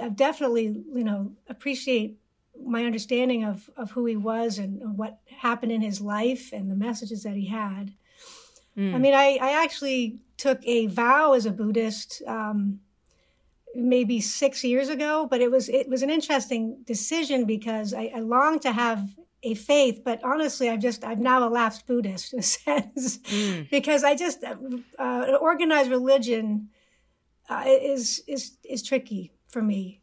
I 0.00 0.08
definitely, 0.08 0.84
you 0.94 1.04
know, 1.04 1.32
appreciate 1.48 2.18
my 2.64 2.84
understanding 2.84 3.44
of, 3.44 3.70
of 3.76 3.92
who 3.92 4.06
he 4.06 4.16
was 4.16 4.58
and, 4.58 4.96
what 4.96 5.20
happened 5.38 5.72
in 5.72 5.80
his 5.80 6.00
life 6.00 6.52
and 6.52 6.70
the 6.70 6.74
messages 6.74 7.22
that 7.22 7.34
he 7.34 7.46
had. 7.46 7.92
Mm. 8.76 8.94
I 8.94 8.98
mean, 8.98 9.14
I, 9.14 9.38
I 9.40 9.62
actually 9.62 10.18
took 10.36 10.60
a 10.64 10.86
vow 10.86 11.32
as 11.32 11.46
a 11.46 11.50
Buddhist 11.50 12.22
um, 12.26 12.80
maybe 13.74 14.20
six 14.20 14.64
years 14.64 14.88
ago, 14.88 15.26
but 15.28 15.40
it 15.40 15.50
was 15.50 15.68
it 15.68 15.88
was 15.88 16.02
an 16.02 16.10
interesting 16.10 16.78
decision 16.84 17.44
because 17.44 17.92
I, 17.92 18.12
I 18.14 18.20
long 18.20 18.58
to 18.60 18.72
have 18.72 19.16
a 19.42 19.54
faith, 19.54 20.02
but 20.04 20.20
honestly, 20.24 20.68
I've 20.68 20.80
just 20.80 21.04
I've 21.04 21.20
now 21.20 21.46
a 21.46 21.50
lapsed 21.50 21.86
Buddhist 21.86 22.32
in 22.32 22.38
a 22.40 22.42
sense 22.42 23.18
mm. 23.18 23.68
because 23.70 24.04
I 24.04 24.14
just 24.14 24.44
uh, 24.44 24.56
uh, 24.98 25.38
organized 25.40 25.90
religion 25.90 26.68
uh, 27.48 27.64
is 27.66 28.22
is 28.26 28.58
is 28.64 28.82
tricky 28.82 29.32
for 29.48 29.62
me 29.62 30.00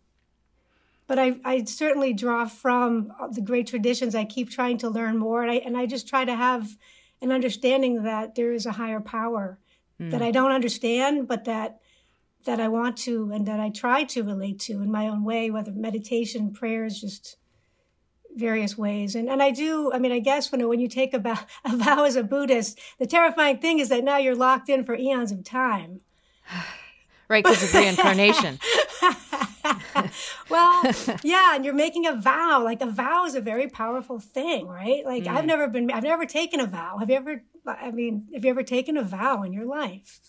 but 1.07 1.19
I, 1.19 1.35
I 1.45 1.63
certainly 1.65 2.13
draw 2.13 2.45
from 2.45 3.13
the 3.31 3.41
great 3.41 3.67
traditions. 3.67 4.15
I 4.15 4.25
keep 4.25 4.49
trying 4.49 4.77
to 4.79 4.89
learn 4.89 5.17
more, 5.17 5.43
and 5.43 5.51
I 5.51 5.55
and 5.55 5.77
I 5.77 5.85
just 5.85 6.07
try 6.07 6.25
to 6.25 6.35
have 6.35 6.77
an 7.21 7.31
understanding 7.31 8.03
that 8.03 8.35
there 8.35 8.51
is 8.51 8.65
a 8.65 8.73
higher 8.73 8.99
power 8.99 9.59
mm. 9.99 10.11
that 10.11 10.21
I 10.21 10.31
don't 10.31 10.51
understand, 10.51 11.27
but 11.27 11.45
that 11.45 11.79
that 12.45 12.59
I 12.59 12.67
want 12.67 12.97
to 12.97 13.31
and 13.33 13.45
that 13.47 13.59
I 13.59 13.69
try 13.69 14.03
to 14.03 14.23
relate 14.23 14.59
to 14.61 14.73
in 14.73 14.91
my 14.91 15.07
own 15.07 15.23
way, 15.23 15.49
whether 15.49 15.71
meditation, 15.71 16.53
prayers, 16.53 17.01
just 17.01 17.37
various 18.35 18.77
ways. 18.77 19.15
And 19.15 19.29
and 19.29 19.43
I 19.43 19.51
do. 19.51 19.91
I 19.93 19.99
mean, 19.99 20.11
I 20.11 20.19
guess 20.19 20.51
when 20.51 20.67
when 20.67 20.79
you 20.79 20.87
take 20.87 21.13
a 21.13 21.19
vow, 21.19 21.39
a 21.65 21.75
vow 21.75 22.03
as 22.03 22.15
a 22.15 22.23
Buddhist, 22.23 22.79
the 22.97 23.05
terrifying 23.05 23.59
thing 23.59 23.77
is 23.77 23.89
that 23.89 24.03
now 24.03 24.17
you're 24.17 24.35
locked 24.35 24.69
in 24.69 24.83
for 24.83 24.95
eons 24.95 25.31
of 25.31 25.43
time. 25.43 26.01
right, 27.27 27.43
because 27.43 27.63
of 27.63 27.73
reincarnation. 27.73 28.59
well, 30.49 30.83
yeah, 31.23 31.55
and 31.55 31.65
you're 31.65 31.73
making 31.73 32.05
a 32.05 32.15
vow. 32.15 32.63
Like 32.63 32.81
a 32.81 32.87
vow 32.87 33.25
is 33.25 33.35
a 33.35 33.41
very 33.41 33.67
powerful 33.67 34.19
thing, 34.19 34.67
right? 34.67 35.05
Like 35.05 35.23
mm. 35.23 35.35
I've 35.35 35.45
never 35.45 35.67
been, 35.67 35.91
I've 35.91 36.03
never 36.03 36.25
taken 36.25 36.59
a 36.59 36.67
vow. 36.67 36.97
Have 36.97 37.09
you 37.09 37.15
ever? 37.15 37.43
I 37.65 37.91
mean, 37.91 38.27
have 38.33 38.45
you 38.45 38.51
ever 38.51 38.63
taken 38.63 38.97
a 38.97 39.03
vow 39.03 39.43
in 39.43 39.53
your 39.53 39.65
life? 39.65 40.19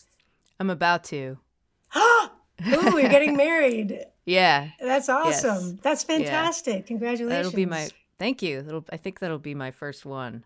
I'm 0.59 0.71
about 0.71 1.05
to. 1.05 1.39
oh, 1.95 2.31
you're 2.65 3.09
getting 3.09 3.37
married. 3.37 4.07
Yeah. 4.25 4.71
That's 4.81 5.09
awesome. 5.09 5.67
Yes. 5.67 5.75
That's 5.83 6.05
fantastic. 6.05 6.77
Yeah. 6.77 6.87
Congratulations. 6.87 7.47
That'll 7.47 7.57
be 7.57 7.67
my 7.67 7.89
Thank 8.19 8.43
you. 8.43 8.63
That'll, 8.63 8.85
I 8.91 8.97
think 8.97 9.19
that'll 9.21 9.39
be 9.39 9.55
my 9.55 9.71
first 9.71 10.07
one. 10.07 10.45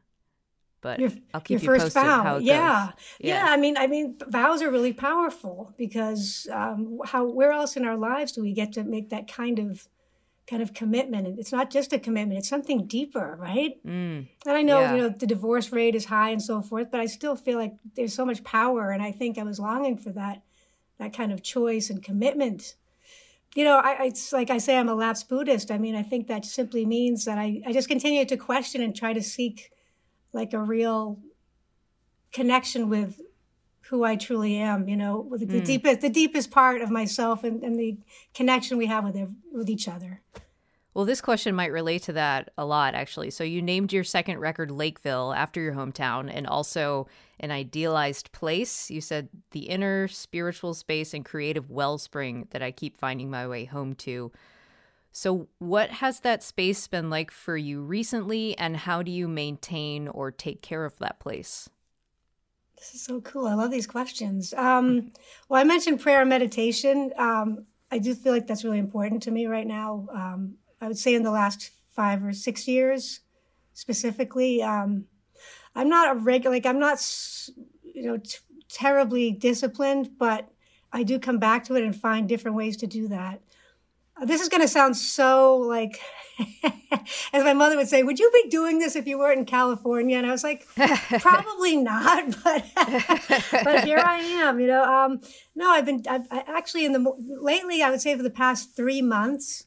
But 0.82 0.98
your, 0.98 1.10
I'll 1.34 1.40
keep 1.40 1.62
your 1.62 1.74
you 1.74 1.78
first 1.78 1.94
posted 1.94 2.02
vow. 2.02 2.22
how 2.22 2.36
it 2.36 2.44
yeah. 2.44 2.86
goes. 2.86 2.94
yeah, 3.20 3.46
I 3.48 3.56
mean, 3.56 3.76
I 3.76 3.86
mean, 3.86 4.16
vows 4.28 4.62
are 4.62 4.70
really 4.70 4.92
powerful 4.94 5.74
because 5.76 6.48
um, 6.50 7.00
how 7.04 7.24
where 7.26 7.52
else 7.52 7.76
in 7.76 7.84
our 7.84 7.96
lives 7.96 8.32
do 8.32 8.40
we 8.42 8.52
get 8.52 8.72
to 8.74 8.84
make 8.84 9.10
that 9.10 9.30
kind 9.30 9.58
of 9.58 9.88
kind 10.46 10.62
of 10.62 10.72
commitment? 10.72 11.26
And 11.26 11.38
it's 11.38 11.52
not 11.52 11.70
just 11.70 11.92
a 11.92 11.98
commitment; 11.98 12.38
it's 12.38 12.48
something 12.48 12.86
deeper, 12.86 13.36
right? 13.38 13.74
Mm. 13.86 14.26
And 14.46 14.56
I 14.56 14.62
know 14.62 14.80
Yeah. 14.80 14.94
you 14.94 15.02
know 15.02 15.08
the 15.10 15.26
divorce 15.26 15.70
rate 15.70 15.94
is 15.94 16.06
high 16.06 16.30
and 16.30 16.42
so 16.42 16.62
forth, 16.62 16.90
but 16.90 17.00
I 17.00 17.06
still 17.06 17.36
feel 17.36 17.58
like 17.58 17.74
there's 17.94 18.14
so 18.14 18.24
much 18.24 18.42
power, 18.42 18.90
and 18.90 19.02
I 19.02 19.12
think 19.12 19.36
I 19.36 19.42
was 19.42 19.60
longing 19.60 19.98
for 19.98 20.10
that 20.12 20.42
that 20.98 21.12
kind 21.12 21.30
of 21.32 21.42
choice 21.42 21.90
and 21.90 22.02
commitment. 22.02 22.74
You 23.56 23.64
know, 23.64 23.78
I, 23.78 24.04
it's 24.04 24.32
like 24.32 24.48
I 24.48 24.58
say, 24.58 24.78
I'm 24.78 24.88
a 24.88 24.94
lapsed 24.94 25.28
Buddhist. 25.28 25.70
I 25.70 25.78
mean, 25.78 25.96
I 25.96 26.02
think 26.04 26.28
that 26.28 26.44
simply 26.44 26.86
means 26.86 27.24
that 27.24 27.36
I, 27.36 27.60
I 27.66 27.72
just 27.72 27.88
continue 27.88 28.24
to 28.24 28.36
question 28.36 28.80
and 28.80 28.94
try 28.94 29.12
to 29.12 29.22
seek 29.22 29.72
like 30.32 30.52
a 30.52 30.58
real 30.58 31.18
connection 32.32 32.88
with 32.88 33.20
who 33.90 34.04
I 34.04 34.14
truly 34.14 34.56
am, 34.56 34.88
you 34.88 34.96
know, 34.96 35.18
with 35.18 35.48
the 35.48 35.58
hmm. 35.58 35.64
deepest, 35.64 36.00
the 36.00 36.08
deepest 36.08 36.50
part 36.50 36.80
of 36.80 36.90
myself 36.90 37.42
and, 37.42 37.62
and 37.64 37.78
the 37.78 37.98
connection 38.34 38.78
we 38.78 38.86
have 38.86 39.04
with, 39.04 39.16
ev- 39.16 39.34
with 39.52 39.68
each 39.68 39.88
other. 39.88 40.22
Well, 40.94 41.04
this 41.04 41.20
question 41.20 41.54
might 41.54 41.72
relate 41.72 42.02
to 42.04 42.12
that 42.14 42.50
a 42.58 42.64
lot, 42.64 42.94
actually. 42.94 43.30
So, 43.30 43.44
you 43.44 43.62
named 43.62 43.92
your 43.92 44.04
second 44.04 44.38
record 44.38 44.70
Lakeville 44.70 45.32
after 45.32 45.60
your 45.60 45.72
hometown 45.72 46.30
and 46.32 46.46
also 46.46 47.08
an 47.38 47.50
idealized 47.50 48.32
place. 48.32 48.90
You 48.90 49.00
said 49.00 49.28
the 49.52 49.68
inner 49.68 50.08
spiritual 50.08 50.74
space 50.74 51.14
and 51.14 51.24
creative 51.24 51.70
wellspring 51.70 52.48
that 52.50 52.62
I 52.62 52.70
keep 52.70 52.96
finding 52.96 53.30
my 53.30 53.46
way 53.46 53.64
home 53.64 53.94
to. 53.96 54.32
So, 55.12 55.48
what 55.58 55.90
has 55.90 56.20
that 56.20 56.42
space 56.42 56.86
been 56.86 57.10
like 57.10 57.30
for 57.30 57.56
you 57.56 57.82
recently, 57.82 58.56
and 58.56 58.76
how 58.76 59.02
do 59.02 59.10
you 59.10 59.26
maintain 59.26 60.06
or 60.06 60.30
take 60.30 60.62
care 60.62 60.84
of 60.84 60.98
that 60.98 61.18
place? 61.18 61.68
This 62.76 62.94
is 62.94 63.02
so 63.02 63.20
cool. 63.20 63.46
I 63.46 63.54
love 63.54 63.70
these 63.70 63.86
questions. 63.86 64.54
Um, 64.54 65.12
well, 65.48 65.60
I 65.60 65.64
mentioned 65.64 66.00
prayer 66.00 66.20
and 66.20 66.30
meditation. 66.30 67.12
Um, 67.18 67.66
I 67.90 67.98
do 67.98 68.14
feel 68.14 68.32
like 68.32 68.46
that's 68.46 68.64
really 68.64 68.78
important 68.78 69.22
to 69.24 69.30
me 69.30 69.46
right 69.46 69.66
now. 69.66 70.06
Um, 70.14 70.54
I 70.80 70.86
would 70.86 70.96
say 70.96 71.14
in 71.14 71.22
the 71.22 71.30
last 71.30 71.72
five 71.90 72.24
or 72.24 72.32
six 72.32 72.66
years, 72.66 73.20
specifically, 73.74 74.62
um, 74.62 75.04
I'm 75.74 75.88
not 75.88 76.16
a 76.16 76.18
regular, 76.18 76.56
like 76.56 76.66
I'm 76.66 76.78
not, 76.78 77.04
you 77.82 78.02
know, 78.02 78.16
t- 78.16 78.38
terribly 78.68 79.30
disciplined, 79.32 80.10
but 80.18 80.48
I 80.92 81.02
do 81.02 81.18
come 81.18 81.38
back 81.38 81.64
to 81.64 81.74
it 81.74 81.84
and 81.84 81.94
find 81.94 82.28
different 82.28 82.56
ways 82.56 82.76
to 82.78 82.86
do 82.86 83.08
that. 83.08 83.40
This 84.24 84.40
is 84.40 84.48
going 84.48 84.60
to 84.62 84.68
sound 84.68 84.96
so 84.96 85.56
like, 85.56 86.00
as 87.32 87.44
my 87.44 87.52
mother 87.52 87.76
would 87.76 87.88
say, 87.88 88.02
would 88.02 88.18
you 88.18 88.30
be 88.42 88.48
doing 88.50 88.78
this 88.78 88.96
if 88.96 89.06
you 89.06 89.18
weren't 89.18 89.38
in 89.38 89.44
California? 89.44 90.16
And 90.16 90.26
I 90.26 90.30
was 90.30 90.42
like, 90.44 90.66
probably 91.20 91.76
not, 91.76 92.36
but 92.44 92.64
but 93.64 93.84
here 93.84 93.98
I 93.98 94.18
am. 94.20 94.60
You 94.60 94.66
know, 94.68 94.84
um, 94.84 95.20
no, 95.54 95.70
I've 95.70 95.84
been 95.86 96.02
I've, 96.08 96.26
I 96.30 96.44
actually 96.48 96.84
in 96.84 96.92
the 96.92 97.14
lately. 97.40 97.82
I 97.82 97.90
would 97.90 98.00
say 98.00 98.16
for 98.16 98.22
the 98.22 98.30
past 98.30 98.74
three 98.76 99.02
months, 99.02 99.64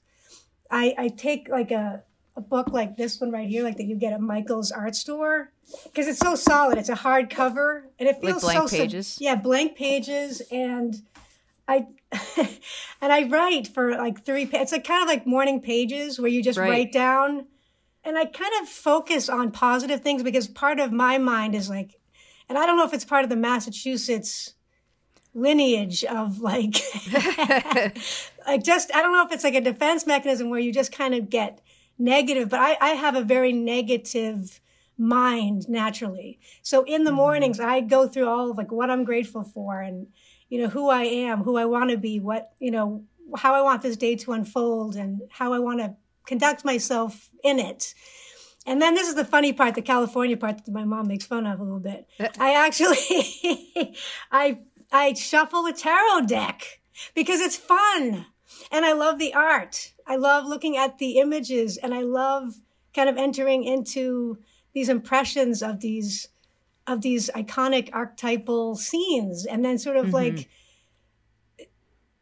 I, 0.71 0.93
I 0.97 1.07
take 1.09 1.47
like 1.49 1.71
a 1.71 2.03
a 2.35 2.41
book 2.41 2.69
like 2.69 2.97
this 2.97 3.21
one 3.21 3.31
right 3.31 3.47
here, 3.47 3.63
like 3.63 3.77
that 3.77 3.85
you 3.85 3.95
get 3.95 4.11
at 4.13 4.19
Michael's 4.21 4.71
art 4.71 4.95
store, 4.95 5.51
because 5.85 6.07
it's 6.07 6.17
so 6.19 6.33
solid. 6.33 6.79
It's 6.79 6.89
a 6.89 6.95
hard 6.95 7.29
cover, 7.29 7.89
and 7.99 8.09
it 8.09 8.15
Like 8.15 8.23
feels 8.23 8.41
blank 8.43 8.59
so 8.61 8.65
sub- 8.67 8.79
pages? 8.79 9.17
yeah, 9.21 9.35
blank 9.35 9.75
pages, 9.75 10.41
and 10.51 10.95
I 11.67 11.87
and 13.01 13.13
I 13.13 13.27
write 13.27 13.67
for 13.67 13.91
like 13.91 14.25
three. 14.25 14.49
It's 14.51 14.71
like 14.71 14.85
kind 14.85 15.01
of 15.01 15.07
like 15.07 15.25
morning 15.25 15.61
pages 15.61 16.19
where 16.19 16.29
you 16.29 16.43
just 16.43 16.59
Right. 16.59 16.69
write 16.69 16.91
down, 16.91 17.45
and 18.03 18.17
I 18.17 18.25
kind 18.25 18.51
of 18.61 18.67
focus 18.67 19.29
on 19.29 19.51
positive 19.51 20.01
things 20.01 20.23
because 20.23 20.47
part 20.47 20.79
of 20.79 20.91
my 20.91 21.17
mind 21.17 21.55
is 21.55 21.69
like, 21.69 21.99
and 22.49 22.57
I 22.57 22.65
don't 22.65 22.77
know 22.77 22.85
if 22.85 22.93
it's 22.93 23.05
part 23.05 23.23
of 23.23 23.29
the 23.29 23.35
Massachusetts 23.35 24.55
lineage 25.33 26.03
of 26.03 26.39
like 26.39 26.75
like 28.47 28.63
just 28.63 28.93
I 28.95 29.01
don't 29.01 29.13
know 29.13 29.25
if 29.25 29.31
it's 29.31 29.43
like 29.43 29.55
a 29.55 29.61
defense 29.61 30.05
mechanism 30.05 30.49
where 30.49 30.59
you 30.59 30.71
just 30.71 30.91
kind 30.91 31.15
of 31.15 31.29
get 31.29 31.61
negative, 31.97 32.49
but 32.49 32.59
I, 32.59 32.77
I 32.79 32.89
have 32.89 33.15
a 33.15 33.23
very 33.23 33.53
negative 33.53 34.59
mind 34.97 35.67
naturally. 35.67 36.39
So 36.61 36.83
in 36.83 37.03
the 37.03 37.11
mm. 37.11 37.15
mornings 37.15 37.59
I 37.59 37.81
go 37.81 38.07
through 38.07 38.27
all 38.27 38.51
of 38.51 38.57
like 38.57 38.71
what 38.71 38.89
I'm 38.89 39.03
grateful 39.03 39.43
for 39.43 39.81
and 39.81 40.07
you 40.49 40.61
know 40.61 40.69
who 40.69 40.89
I 40.89 41.03
am, 41.03 41.43
who 41.43 41.57
I 41.57 41.65
want 41.65 41.89
to 41.91 41.97
be, 41.97 42.19
what 42.19 42.51
you 42.59 42.71
know 42.71 43.03
how 43.37 43.53
I 43.55 43.61
want 43.61 43.81
this 43.81 43.97
day 43.97 44.15
to 44.17 44.33
unfold 44.33 44.95
and 44.95 45.21
how 45.29 45.53
I 45.53 45.59
want 45.59 45.79
to 45.79 45.95
conduct 46.25 46.63
myself 46.63 47.29
in 47.43 47.59
it. 47.59 47.93
And 48.65 48.81
then 48.81 48.95
this 48.95 49.09
is 49.09 49.15
the 49.15 49.25
funny 49.25 49.51
part, 49.51 49.75
the 49.75 49.81
California 49.81 50.37
part 50.37 50.63
that 50.65 50.71
my 50.71 50.85
mom 50.85 51.07
makes 51.07 51.25
fun 51.25 51.45
of 51.45 51.59
a 51.59 51.63
little 51.63 51.79
bit. 51.79 52.07
Uh. 52.19 52.29
I 52.39 52.53
actually, 52.65 53.95
I, 54.31 54.59
I 54.91 55.13
shuffle 55.13 55.65
a 55.65 55.73
tarot 55.73 56.27
deck 56.27 56.79
because 57.13 57.41
it's 57.41 57.57
fun. 57.57 58.27
And 58.71 58.85
I 58.85 58.93
love 58.93 59.19
the 59.19 59.33
art. 59.33 59.93
I 60.07 60.15
love 60.15 60.45
looking 60.45 60.77
at 60.77 60.97
the 60.97 61.17
images 61.17 61.77
and 61.77 61.93
I 61.93 62.01
love 62.01 62.55
kind 62.93 63.09
of 63.09 63.17
entering 63.17 63.63
into 63.63 64.37
these 64.73 64.89
impressions 64.89 65.61
of 65.61 65.81
these, 65.81 66.29
of 66.87 67.01
these 67.01 67.29
iconic 67.35 67.89
archetypal 67.93 68.75
scenes 68.75 69.45
and 69.45 69.63
then 69.63 69.77
sort 69.77 69.97
of 69.97 70.13
like, 70.13 70.49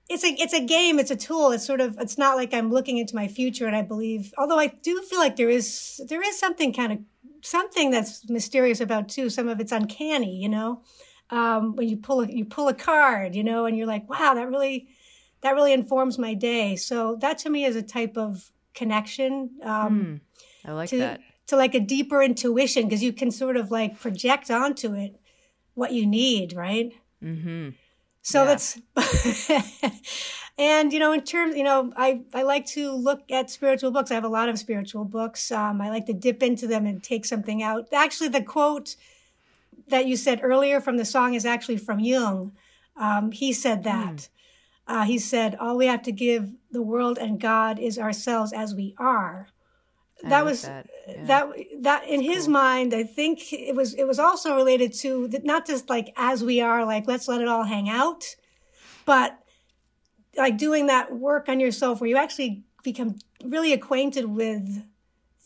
it's 0.10 0.26
a 0.26 0.28
it's 0.28 0.54
a 0.54 0.60
game 0.60 1.00
it's 1.00 1.10
a 1.10 1.15
tool 1.15 1.52
it's 1.52 1.65
sort 1.65 1.80
of 1.80 1.97
it's 1.97 2.17
not 2.17 2.36
like 2.36 2.54
i'm 2.54 2.69
looking 2.69 2.97
into 2.97 3.15
my 3.15 3.30
future 3.30 3.65
and 3.65 3.78
i 3.78 3.82
believe 3.82 4.34
although 4.38 4.60
i 4.60 4.67
do 4.67 5.02
feel 5.04 5.19
like 5.19 5.38
there 5.38 5.50
is 5.50 6.02
there 6.10 6.21
is 6.21 6.38
something 6.38 6.74
kind 6.74 6.91
of 6.91 7.00
something 7.41 7.91
that's 7.91 8.30
mysterious 8.30 8.82
about 8.82 9.08
too 9.08 9.30
some 9.30 9.47
of 9.47 9.62
it's 9.62 9.71
uncanny 9.71 10.36
you 10.36 10.50
know? 10.50 10.82
Um, 11.30 11.78
when 11.78 11.88
you 11.88 11.95
pull 11.95 12.19
a, 12.19 12.28
you 12.28 12.43
pull 12.43 12.67
a 12.67 12.74
card 12.74 13.36
you 13.36 13.43
know 13.45 13.63
and 13.63 13.78
you're 13.78 13.88
like 13.88 14.10
wow 14.10 14.34
that 14.34 14.50
really 14.50 14.89
that 15.41 15.56
really 15.56 15.74
informs 15.74 16.17
my 16.17 16.34
day. 16.34 16.76
So 16.76 17.17
that 17.17 17.39
to 17.39 17.50
me 17.50 17.65
is 17.65 17.76
a 17.76 17.82
type 17.82 18.17
of 18.17 18.52
connection 18.74 19.52
um, 19.63 20.21
I 20.63 20.71
like 20.71 20.89
to 20.89 21.00
that. 21.00 21.19
To 21.51 21.55
like 21.55 21.75
a 21.75 21.79
deeper 21.79 22.21
intuition 22.23 22.85
because 22.85 23.03
you 23.03 23.13
can 23.13 23.29
sort 23.29 23.55
of 23.57 23.69
like 23.71 23.99
project 23.99 24.49
onto 24.49 24.93
it 24.93 25.19
what 25.75 25.91
you 25.91 26.05
need 26.05 26.53
right 26.53 26.93
Mm-hmm. 27.23 27.69
so 28.23 28.39
Yeah. 28.43 28.45
that's, 28.49 28.79
and 30.57 30.91
you 30.93 30.99
know, 30.99 31.11
in 31.11 31.21
terms, 31.21 31.55
you 31.55 31.63
know, 31.63 31.93
I, 31.95 32.21
I 32.33 32.41
like 32.43 32.65
to 32.77 32.91
look 32.91 33.21
at 33.31 33.49
spiritual 33.49 33.91
books. 33.91 34.11
I 34.11 34.15
have 34.15 34.23
a 34.23 34.27
lot 34.39 34.49
of 34.49 34.57
spiritual 34.59 35.05
books. 35.05 35.51
Um, 35.51 35.81
I 35.81 35.89
like 35.89 36.05
to 36.07 36.13
dip 36.13 36.41
into 36.43 36.67
them 36.67 36.85
and 36.85 37.01
take 37.03 37.25
something 37.25 37.61
out. 37.63 37.87
Actually, 37.93 38.29
the 38.29 38.43
quote 38.43 38.95
that 39.87 40.05
you 40.07 40.15
said 40.17 40.39
earlier 40.43 40.81
from 40.81 40.97
the 40.97 41.05
song 41.05 41.33
is 41.33 41.45
actually 41.45 41.77
from 41.77 41.99
Jung. 41.99 42.53
Um, 42.97 43.31
he 43.31 43.53
said 43.53 43.83
that. 43.83 44.29
Uh, 44.87 45.03
he 45.03 45.17
said, 45.17 45.55
all 45.55 45.77
we 45.77 45.85
have 45.85 46.01
to 46.03 46.11
give 46.11 46.51
the 46.71 46.81
world 46.81 47.17
and 47.17 47.39
God 47.39 47.79
is 47.79 47.97
ourselves 47.97 48.51
as 48.51 48.73
we 48.75 48.95
are. 48.97 49.47
That 50.23 50.45
was 50.45 50.63
that. 50.63 50.88
Yeah. 51.07 51.25
that 51.25 51.49
that 51.81 52.07
in 52.07 52.21
his 52.21 52.47
mind 52.47 52.93
i 52.93 53.03
think 53.03 53.51
it 53.51 53.75
was 53.75 53.93
it 53.95 54.05
was 54.05 54.19
also 54.19 54.55
related 54.55 54.93
to 54.93 55.27
that 55.29 55.43
not 55.43 55.65
just 55.65 55.89
like 55.89 56.13
as 56.15 56.43
we 56.43 56.62
are 56.62 56.86
like 56.86 57.07
let's 57.07 57.27
let 57.27 57.41
it 57.41 57.47
all 57.47 57.63
hang 57.63 57.89
out 57.89 58.36
but 59.05 59.39
like 60.38 60.57
doing 60.57 60.88
that 60.88 61.15
work 61.15 61.49
on 61.49 61.60
yourself 61.60 61.99
where 61.99 62.10
you 62.10 62.17
actually 62.17 62.63
become 62.84 63.17
really 63.43 63.73
acquainted 63.73 64.25
with 64.25 64.84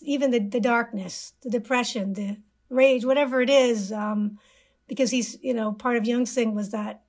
even 0.02 0.32
the, 0.32 0.40
the 0.40 0.60
darkness 0.60 1.34
the 1.42 1.50
depression 1.50 2.14
the 2.14 2.38
rage 2.70 3.06
whatever 3.06 3.42
it 3.42 3.50
is 3.50 3.92
um 3.92 4.38
because 4.88 5.12
he's 5.12 5.42
you 5.42 5.54
know 5.54 5.72
part 5.72 5.98
of 5.98 6.06
jung's 6.06 6.34
thing 6.34 6.54
was 6.54 6.72
that 6.72 7.02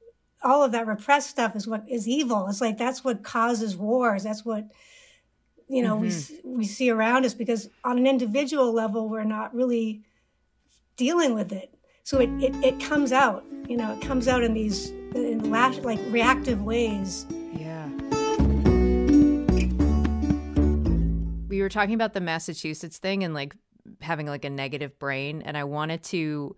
all 0.42 0.62
of 0.62 0.72
that 0.72 0.86
repressed 0.86 1.30
stuff 1.30 1.56
is 1.56 1.66
what 1.66 1.84
is 1.88 2.06
evil 2.06 2.46
it's 2.48 2.60
like 2.60 2.78
that's 2.78 3.02
what 3.02 3.24
causes 3.24 3.76
wars 3.76 4.22
that's 4.22 4.44
what 4.44 4.64
you 5.68 5.82
know 5.82 5.96
we 5.96 6.12
we 6.44 6.64
see 6.64 6.90
around 6.90 7.24
us 7.24 7.34
because 7.34 7.68
on 7.84 7.98
an 7.98 8.06
individual 8.06 8.72
level 8.72 9.08
we're 9.08 9.24
not 9.24 9.54
really 9.54 10.02
dealing 10.96 11.34
with 11.34 11.52
it 11.52 11.74
so 12.02 12.18
it, 12.18 12.30
it, 12.42 12.54
it 12.64 12.80
comes 12.80 13.12
out 13.12 13.44
you 13.68 13.76
know 13.76 13.92
it 13.92 14.00
comes 14.00 14.28
out 14.28 14.42
in 14.42 14.54
these 14.54 14.90
in 15.14 15.50
lash, 15.50 15.78
like 15.78 15.98
reactive 16.10 16.62
ways 16.62 17.26
Yeah. 17.56 17.88
We 21.48 21.62
were 21.62 21.70
talking 21.70 21.94
about 21.94 22.12
the 22.12 22.20
Massachusetts 22.20 22.98
thing 22.98 23.24
and 23.24 23.32
like 23.32 23.56
having 24.00 24.26
like 24.26 24.44
a 24.44 24.50
negative 24.50 24.98
brain, 24.98 25.42
and 25.42 25.56
I 25.56 25.64
wanted 25.64 26.02
to 26.04 26.54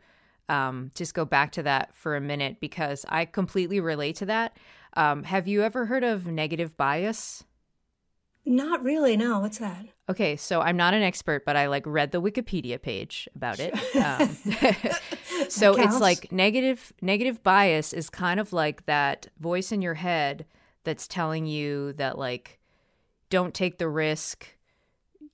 um, 0.48 0.90
just 0.94 1.14
go 1.14 1.24
back 1.24 1.52
to 1.52 1.62
that 1.64 1.94
for 1.94 2.16
a 2.16 2.20
minute 2.20 2.58
because 2.60 3.04
I 3.08 3.24
completely 3.24 3.80
relate 3.80 4.16
to 4.16 4.26
that. 4.26 4.56
Um, 4.94 5.22
have 5.24 5.46
you 5.46 5.62
ever 5.62 5.86
heard 5.86 6.04
of 6.04 6.26
negative 6.26 6.76
bias? 6.76 7.44
Not 8.48 8.82
really 8.82 9.16
no 9.16 9.40
what's 9.40 9.58
that 9.58 9.86
Okay, 10.10 10.36
so 10.36 10.62
I'm 10.62 10.78
not 10.78 10.94
an 10.94 11.02
expert, 11.02 11.44
but 11.44 11.54
I 11.54 11.66
like 11.66 11.82
read 11.86 12.12
the 12.12 12.22
Wikipedia 12.22 12.80
page 12.80 13.28
about 13.36 13.60
it. 13.60 13.74
Um, 13.94 14.38
so 15.50 15.74
it's 15.76 16.00
like 16.00 16.32
negative 16.32 16.94
negative 17.02 17.42
bias 17.42 17.92
is 17.92 18.08
kind 18.08 18.40
of 18.40 18.54
like 18.54 18.86
that 18.86 19.28
voice 19.38 19.70
in 19.70 19.82
your 19.82 19.94
head 19.94 20.46
that's 20.84 21.06
telling 21.06 21.44
you 21.44 21.92
that 21.94 22.16
like 22.18 22.58
don't 23.28 23.52
take 23.52 23.76
the 23.78 23.88
risk. 23.88 24.46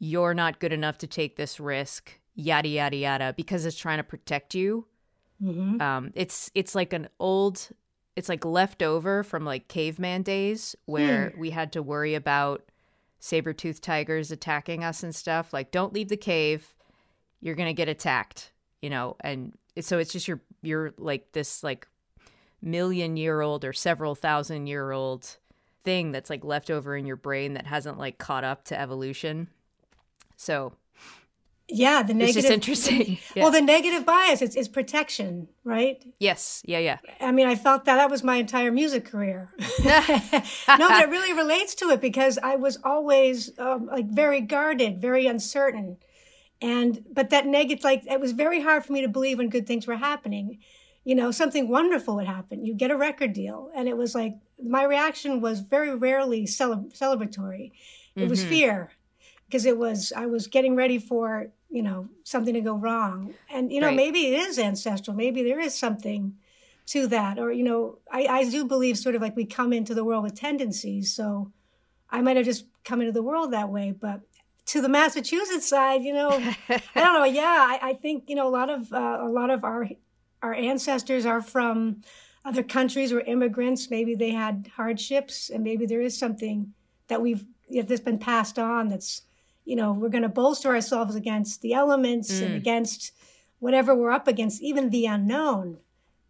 you're 0.00 0.34
not 0.34 0.58
good 0.58 0.72
enough 0.72 0.98
to 0.98 1.06
take 1.06 1.36
this 1.36 1.60
risk, 1.60 2.18
yada 2.34 2.68
yada 2.68 2.96
yada, 2.96 3.32
because 3.36 3.64
it's 3.64 3.78
trying 3.78 3.98
to 3.98 4.04
protect 4.04 4.54
you. 4.56 4.86
Mm-hmm. 5.42 5.80
Um, 5.80 6.10
it's 6.14 6.50
it's 6.54 6.74
like 6.74 6.92
an 6.92 7.08
old, 7.20 7.68
it's 8.16 8.28
like 8.28 8.44
leftover 8.44 9.22
from 9.22 9.44
like 9.44 9.68
caveman 9.68 10.22
days 10.22 10.74
where 10.86 11.30
Hmm. 11.30 11.40
we 11.40 11.50
had 11.50 11.72
to 11.72 11.82
worry 11.82 12.14
about 12.16 12.62
saber-toothed 13.24 13.82
tigers 13.82 14.30
attacking 14.30 14.84
us 14.84 15.02
and 15.02 15.14
stuff. 15.14 15.54
Like, 15.54 15.70
don't 15.70 15.94
leave 15.94 16.10
the 16.10 16.16
cave, 16.16 16.74
you're 17.40 17.54
gonna 17.54 17.72
get 17.72 17.88
attacked, 17.88 18.52
you 18.82 18.90
know. 18.90 19.16
And 19.20 19.56
so 19.80 19.98
it's 19.98 20.12
just 20.12 20.28
your 20.28 20.42
you're 20.60 20.92
like 20.98 21.32
this 21.32 21.62
like 21.62 21.88
million 22.60 23.16
year 23.16 23.40
old 23.40 23.64
or 23.64 23.72
several 23.72 24.14
thousand 24.14 24.66
year 24.66 24.92
old 24.92 25.38
thing 25.84 26.12
that's 26.12 26.28
like 26.28 26.44
left 26.44 26.70
over 26.70 26.96
in 26.96 27.06
your 27.06 27.16
brain 27.16 27.54
that 27.54 27.66
hasn't 27.66 27.98
like 27.98 28.18
caught 28.18 28.44
up 28.44 28.64
to 28.64 28.78
evolution. 28.78 29.48
So 30.36 30.74
Yeah, 31.68 32.02
the 32.02 32.12
negative. 32.12 32.36
it's 32.36 32.46
just 32.46 32.52
interesting. 32.52 33.18
Yeah. 33.34 33.44
Well, 33.44 33.52
the 33.52 33.62
negative 33.62 34.04
bias 34.06 34.42
is, 34.42 34.54
is 34.54 34.68
protection, 34.68 35.48
right? 35.64 36.04
yes, 36.20 36.62
yeah, 36.64 36.78
yeah. 36.78 36.98
I 37.20 37.32
mean, 37.32 37.48
I 37.48 37.56
felt 37.56 37.84
that 37.86 37.96
that 37.96 38.10
was 38.10 38.22
my 38.22 38.36
entire 38.36 38.70
music 38.70 39.06
career. 39.06 39.52
no, 39.84 40.42
but 40.66 41.02
it 41.02 41.08
really 41.08 41.32
relates 41.32 41.74
to 41.76 41.90
it 41.90 42.00
because 42.00 42.38
I 42.38 42.56
was 42.56 42.78
always 42.84 43.58
um, 43.58 43.86
like 43.86 44.06
very 44.06 44.40
guarded, 44.40 45.00
very 45.00 45.26
uncertain, 45.26 45.96
and 46.62 47.04
but 47.10 47.30
that 47.30 47.46
negative, 47.46 47.82
like 47.82 48.06
it 48.06 48.20
was 48.20 48.32
very 48.32 48.62
hard 48.62 48.84
for 48.84 48.92
me 48.92 49.00
to 49.02 49.08
believe 49.08 49.38
when 49.38 49.48
good 49.48 49.66
things 49.66 49.86
were 49.86 49.96
happening. 49.96 50.58
You 51.02 51.14
know, 51.14 51.30
something 51.32 51.68
wonderful 51.68 52.16
would 52.16 52.26
happen. 52.26 52.64
You 52.64 52.74
get 52.74 52.90
a 52.90 52.96
record 52.96 53.32
deal, 53.32 53.70
and 53.74 53.88
it 53.88 53.96
was 53.96 54.14
like 54.14 54.34
my 54.62 54.84
reaction 54.84 55.40
was 55.40 55.60
very 55.60 55.94
rarely 55.94 56.46
cele- 56.46 56.90
celebratory. 56.92 57.72
It 58.16 58.28
was 58.28 58.44
fear 58.44 58.92
because 59.54 59.66
it 59.66 59.78
was 59.78 60.12
I 60.16 60.26
was 60.26 60.48
getting 60.48 60.74
ready 60.74 60.98
for 60.98 61.52
you 61.70 61.80
know 61.82 62.08
something 62.24 62.54
to 62.54 62.60
go 62.60 62.74
wrong, 62.74 63.34
and 63.48 63.72
you 63.72 63.80
know 63.80 63.86
Right. 63.86 63.96
maybe 63.96 64.26
it 64.26 64.40
is 64.48 64.58
ancestral. 64.58 65.16
Maybe 65.16 65.44
there 65.44 65.60
is 65.60 65.78
something 65.78 66.34
to 66.86 67.06
that, 67.06 67.38
or 67.38 67.52
you 67.52 67.62
know 67.62 67.98
I, 68.10 68.26
I 68.26 68.50
do 68.50 68.64
believe 68.64 68.98
sort 68.98 69.14
of 69.14 69.22
like 69.22 69.36
we 69.36 69.44
come 69.44 69.72
into 69.72 69.94
the 69.94 70.02
world 70.04 70.24
with 70.24 70.34
tendencies. 70.34 71.14
So 71.14 71.52
I 72.10 72.20
might 72.20 72.36
have 72.36 72.46
just 72.46 72.66
come 72.84 73.00
into 73.00 73.12
the 73.12 73.22
world 73.22 73.52
that 73.52 73.68
way, 73.68 73.92
but 73.92 74.22
to 74.66 74.80
the 74.80 74.88
Massachusetts 74.88 75.68
side, 75.68 76.02
you 76.02 76.12
know, 76.12 76.48
I 76.96 77.00
don't 77.00 77.14
know. 77.14 77.24
Yeah, 77.24 77.44
I, 77.44 77.90
I 77.90 77.92
think 77.94 78.24
you 78.26 78.34
know 78.34 78.48
a 78.48 78.56
lot 78.58 78.70
of 78.70 78.92
uh, 78.92 79.18
a 79.20 79.28
lot 79.28 79.50
of 79.50 79.62
our 79.62 79.88
our 80.42 80.54
ancestors 80.54 81.24
are 81.24 81.40
from 81.40 82.02
other 82.44 82.64
countries 82.64 83.12
or 83.12 83.20
immigrants. 83.20 83.88
Maybe 83.88 84.16
they 84.16 84.32
had 84.32 84.72
hardships, 84.74 85.48
and 85.48 85.62
maybe 85.62 85.86
there 85.86 86.00
is 86.00 86.18
something 86.18 86.74
that 87.06 87.22
we've 87.22 87.44
if 87.68 87.86
that's 87.86 88.00
been 88.00 88.18
passed 88.18 88.58
on. 88.58 88.88
That's 88.88 89.22
you 89.64 89.76
know 89.76 89.92
we're 89.92 90.08
going 90.10 90.22
to 90.22 90.28
bolster 90.28 90.68
ourselves 90.74 91.14
against 91.14 91.62
the 91.62 91.72
elements 91.72 92.40
and 92.40 92.54
against 92.54 93.12
whatever 93.58 93.94
we're 93.94 94.10
up 94.12 94.28
against, 94.28 94.62
even 94.62 94.90
the 94.90 95.06
unknown. 95.06 95.78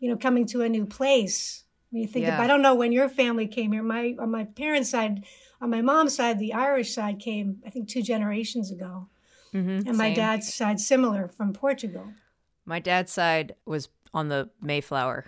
You 0.01 0.11
know, 0.11 0.17
coming 0.17 0.47
to 0.49 0.61
a 0.63 0.69
new 0.69 0.85
place. 0.87 1.65
When 1.91 2.03
you 2.03 2.09
think, 2.09 2.27
Yeah. 2.27 2.35
of, 2.35 2.41
I 2.41 2.47
don't 2.47 2.61
know 2.63 2.75
when 2.75 2.93
your 2.93 3.09
family 3.09 3.47
came 3.47 3.73
here. 3.73 3.83
My 3.83 4.15
on 4.19 4.31
my 4.31 4.45
parents' 4.45 4.91
side, 4.91 5.25
on 5.61 5.71
my 5.71 5.81
mom's 5.81 6.15
side, 6.17 6.39
the 6.39 6.53
Irish 6.53 6.93
side 6.93 7.19
came, 7.21 7.63
I 7.67 7.71
think, 7.71 7.89
two 7.89 8.03
generations 8.03 8.71
ago, 8.71 9.09
Mm-hmm. 9.55 9.89
and 9.89 9.97
my 9.97 10.13
dad's 10.13 10.53
side 10.53 10.81
similar 10.81 11.29
from 11.29 11.53
Portugal. 11.53 12.13
My 12.67 12.81
dad's 12.81 13.13
side 13.13 13.55
was 13.65 13.89
on 14.13 14.29
the 14.29 14.51
Mayflower. 14.61 15.27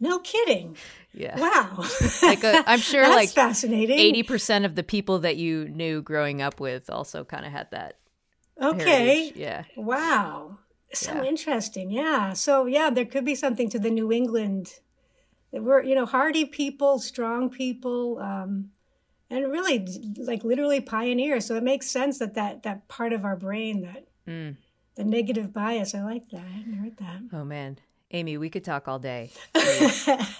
No 0.00 0.20
kidding. 0.20 0.76
Yeah. 1.18 1.36
Wow. 1.38 1.84
Like 2.22 2.44
a, 2.44 2.62
I'm 2.66 2.78
sure 2.78 3.02
That's 3.06 3.14
like 3.16 3.30
fascinating. 3.30 4.14
80% 4.24 4.64
of 4.64 4.76
the 4.76 4.84
people 4.84 5.18
that 5.20 5.36
you 5.36 5.68
knew 5.68 6.00
growing 6.00 6.40
up 6.40 6.60
with 6.60 6.88
also 6.88 7.24
kind 7.24 7.44
of 7.44 7.50
had 7.52 7.70
that. 7.72 7.98
Okay. 8.62 8.84
heritage. 9.24 9.36
Yeah. 9.36 9.64
Wow. 9.76 10.58
So 10.94 11.12
Yeah. 11.12 11.24
interesting. 11.24 11.90
Yeah. 11.90 12.32
So 12.34 12.66
yeah, 12.66 12.90
there 12.90 13.04
could 13.04 13.24
be 13.24 13.34
something 13.34 13.68
to 13.70 13.78
the 13.78 13.90
New 13.90 14.12
England. 14.12 14.74
that 15.52 15.62
We're 15.62 15.82
you 15.82 15.94
know 15.94 16.06
hardy 16.06 16.44
people, 16.44 16.98
strong 16.98 17.50
people, 17.50 18.18
um, 18.20 18.70
and 19.30 19.50
really 19.50 19.86
like 20.16 20.44
literally 20.44 20.80
pioneers. 20.80 21.46
So 21.46 21.56
it 21.56 21.62
makes 21.64 21.90
sense 21.90 22.18
that 22.18 22.34
that 22.34 22.62
that 22.62 22.86
part 22.88 23.12
of 23.12 23.24
our 23.24 23.36
brain 23.36 23.82
that 23.82 24.04
Mm. 24.26 24.56
the 24.94 25.04
negative 25.04 25.52
bias. 25.54 25.94
I 25.94 26.02
like 26.04 26.28
that. 26.30 26.42
I 26.44 26.52
hadn't 26.58 26.74
heard 26.74 26.96
that. 26.98 27.20
Oh 27.32 27.44
man. 27.44 27.78
Amy, 28.10 28.38
we 28.38 28.48
could 28.48 28.64
talk 28.64 28.88
all 28.88 28.98
day. 28.98 29.30
uh, 29.54 29.60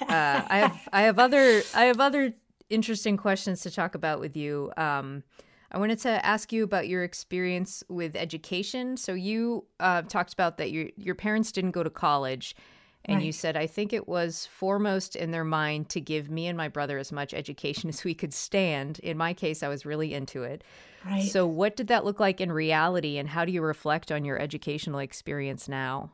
I 0.09 0.59
have 0.59 0.89
I 0.93 1.03
have 1.03 1.19
other 1.19 1.63
I 1.75 1.85
have 1.85 2.01
other 2.01 2.35
interesting 2.71 3.17
questions 3.17 3.61
to 3.63 3.71
talk 3.71 3.95
about 3.95 4.21
with 4.21 4.37
you. 4.37 4.73
Um, 4.77 5.23
I 5.71 5.79
wanted 5.79 5.99
to 6.01 6.25
ask 6.25 6.51
you 6.51 6.65
about 6.65 6.89
your 6.89 7.05
experience 7.05 7.85
with 7.89 8.17
education. 8.17 8.97
So 8.97 9.13
you 9.13 9.67
uh, 9.81 10.03
talked 10.03 10.33
about 10.33 10.57
that 10.59 10.71
your 10.71 10.89
your 10.97 11.15
parents 11.15 11.53
didn't 11.53 11.73
go 11.73 11.83
to 11.83 11.91
college, 11.91 12.57
and 13.05 13.23
you 13.23 13.33
said 13.33 13.55
I 13.55 13.67
think 13.67 13.93
it 13.93 14.09
was 14.09 14.47
foremost 14.47 15.15
in 15.15 15.31
their 15.31 15.45
mind 15.45 15.91
to 15.91 16.01
give 16.01 16.31
me 16.31 16.47
and 16.47 16.57
my 16.57 16.69
brother 16.69 16.97
as 16.97 17.13
much 17.13 17.35
education 17.35 17.89
as 17.91 18.03
we 18.03 18.15
could 18.15 18.33
stand. 18.33 18.99
In 19.01 19.19
my 19.19 19.35
case, 19.35 19.63
I 19.63 19.69
was 19.69 19.85
really 19.85 20.15
into 20.15 20.43
it. 20.43 20.65
Right. 21.05 21.23
So 21.31 21.47
what 21.47 21.77
did 21.77 21.89
that 21.89 22.07
look 22.07 22.19
like 22.19 22.41
in 22.41 22.51
reality, 22.51 23.19
and 23.19 23.29
how 23.29 23.45
do 23.45 23.53
you 23.53 23.61
reflect 23.61 24.11
on 24.11 24.25
your 24.25 24.41
educational 24.41 25.01
experience 25.01 25.69
now? 25.69 26.13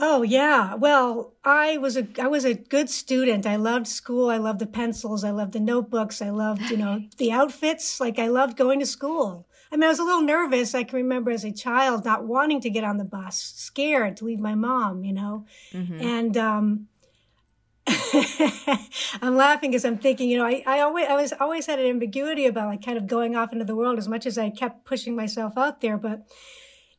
Oh 0.00 0.22
yeah. 0.22 0.74
Well, 0.74 1.34
I 1.44 1.76
was 1.76 1.96
a 1.96 2.06
I 2.20 2.28
was 2.28 2.44
a 2.44 2.54
good 2.54 2.88
student. 2.88 3.46
I 3.46 3.56
loved 3.56 3.88
school. 3.88 4.30
I 4.30 4.36
loved 4.36 4.60
the 4.60 4.66
pencils. 4.66 5.24
I 5.24 5.30
loved 5.30 5.52
the 5.52 5.60
notebooks. 5.60 6.22
I 6.22 6.30
loved, 6.30 6.70
you 6.70 6.76
know, 6.76 7.02
the 7.18 7.32
outfits. 7.32 8.00
Like 8.00 8.18
I 8.18 8.28
loved 8.28 8.56
going 8.56 8.78
to 8.78 8.86
school. 8.86 9.48
I 9.70 9.76
mean, 9.76 9.84
I 9.84 9.88
was 9.88 9.98
a 9.98 10.04
little 10.04 10.22
nervous. 10.22 10.74
I 10.74 10.84
can 10.84 10.96
remember 10.96 11.30
as 11.30 11.44
a 11.44 11.52
child 11.52 12.04
not 12.04 12.24
wanting 12.24 12.60
to 12.62 12.70
get 12.70 12.84
on 12.84 12.96
the 12.96 13.04
bus, 13.04 13.36
scared 13.56 14.16
to 14.18 14.24
leave 14.24 14.40
my 14.40 14.54
mom, 14.54 15.04
you 15.04 15.12
know. 15.12 15.46
And 16.00 16.36
um 16.36 16.88
I'm 19.22 19.36
laughing 19.36 19.70
because 19.70 19.84
I'm 19.84 19.98
thinking, 19.98 20.28
you 20.30 20.38
know, 20.38 20.44
I, 20.44 20.62
I 20.66 20.80
always 20.80 21.08
I 21.08 21.14
was 21.14 21.32
always 21.40 21.66
had 21.66 21.80
an 21.80 21.86
ambiguity 21.86 22.46
about 22.46 22.68
like 22.68 22.84
kind 22.84 22.98
of 22.98 23.06
going 23.08 23.34
off 23.34 23.52
into 23.52 23.64
the 23.64 23.74
world 23.74 23.98
as 23.98 24.06
much 24.06 24.26
as 24.26 24.38
I 24.38 24.50
kept 24.50 24.84
pushing 24.84 25.16
myself 25.16 25.54
out 25.56 25.80
there, 25.80 25.96
but 25.96 26.22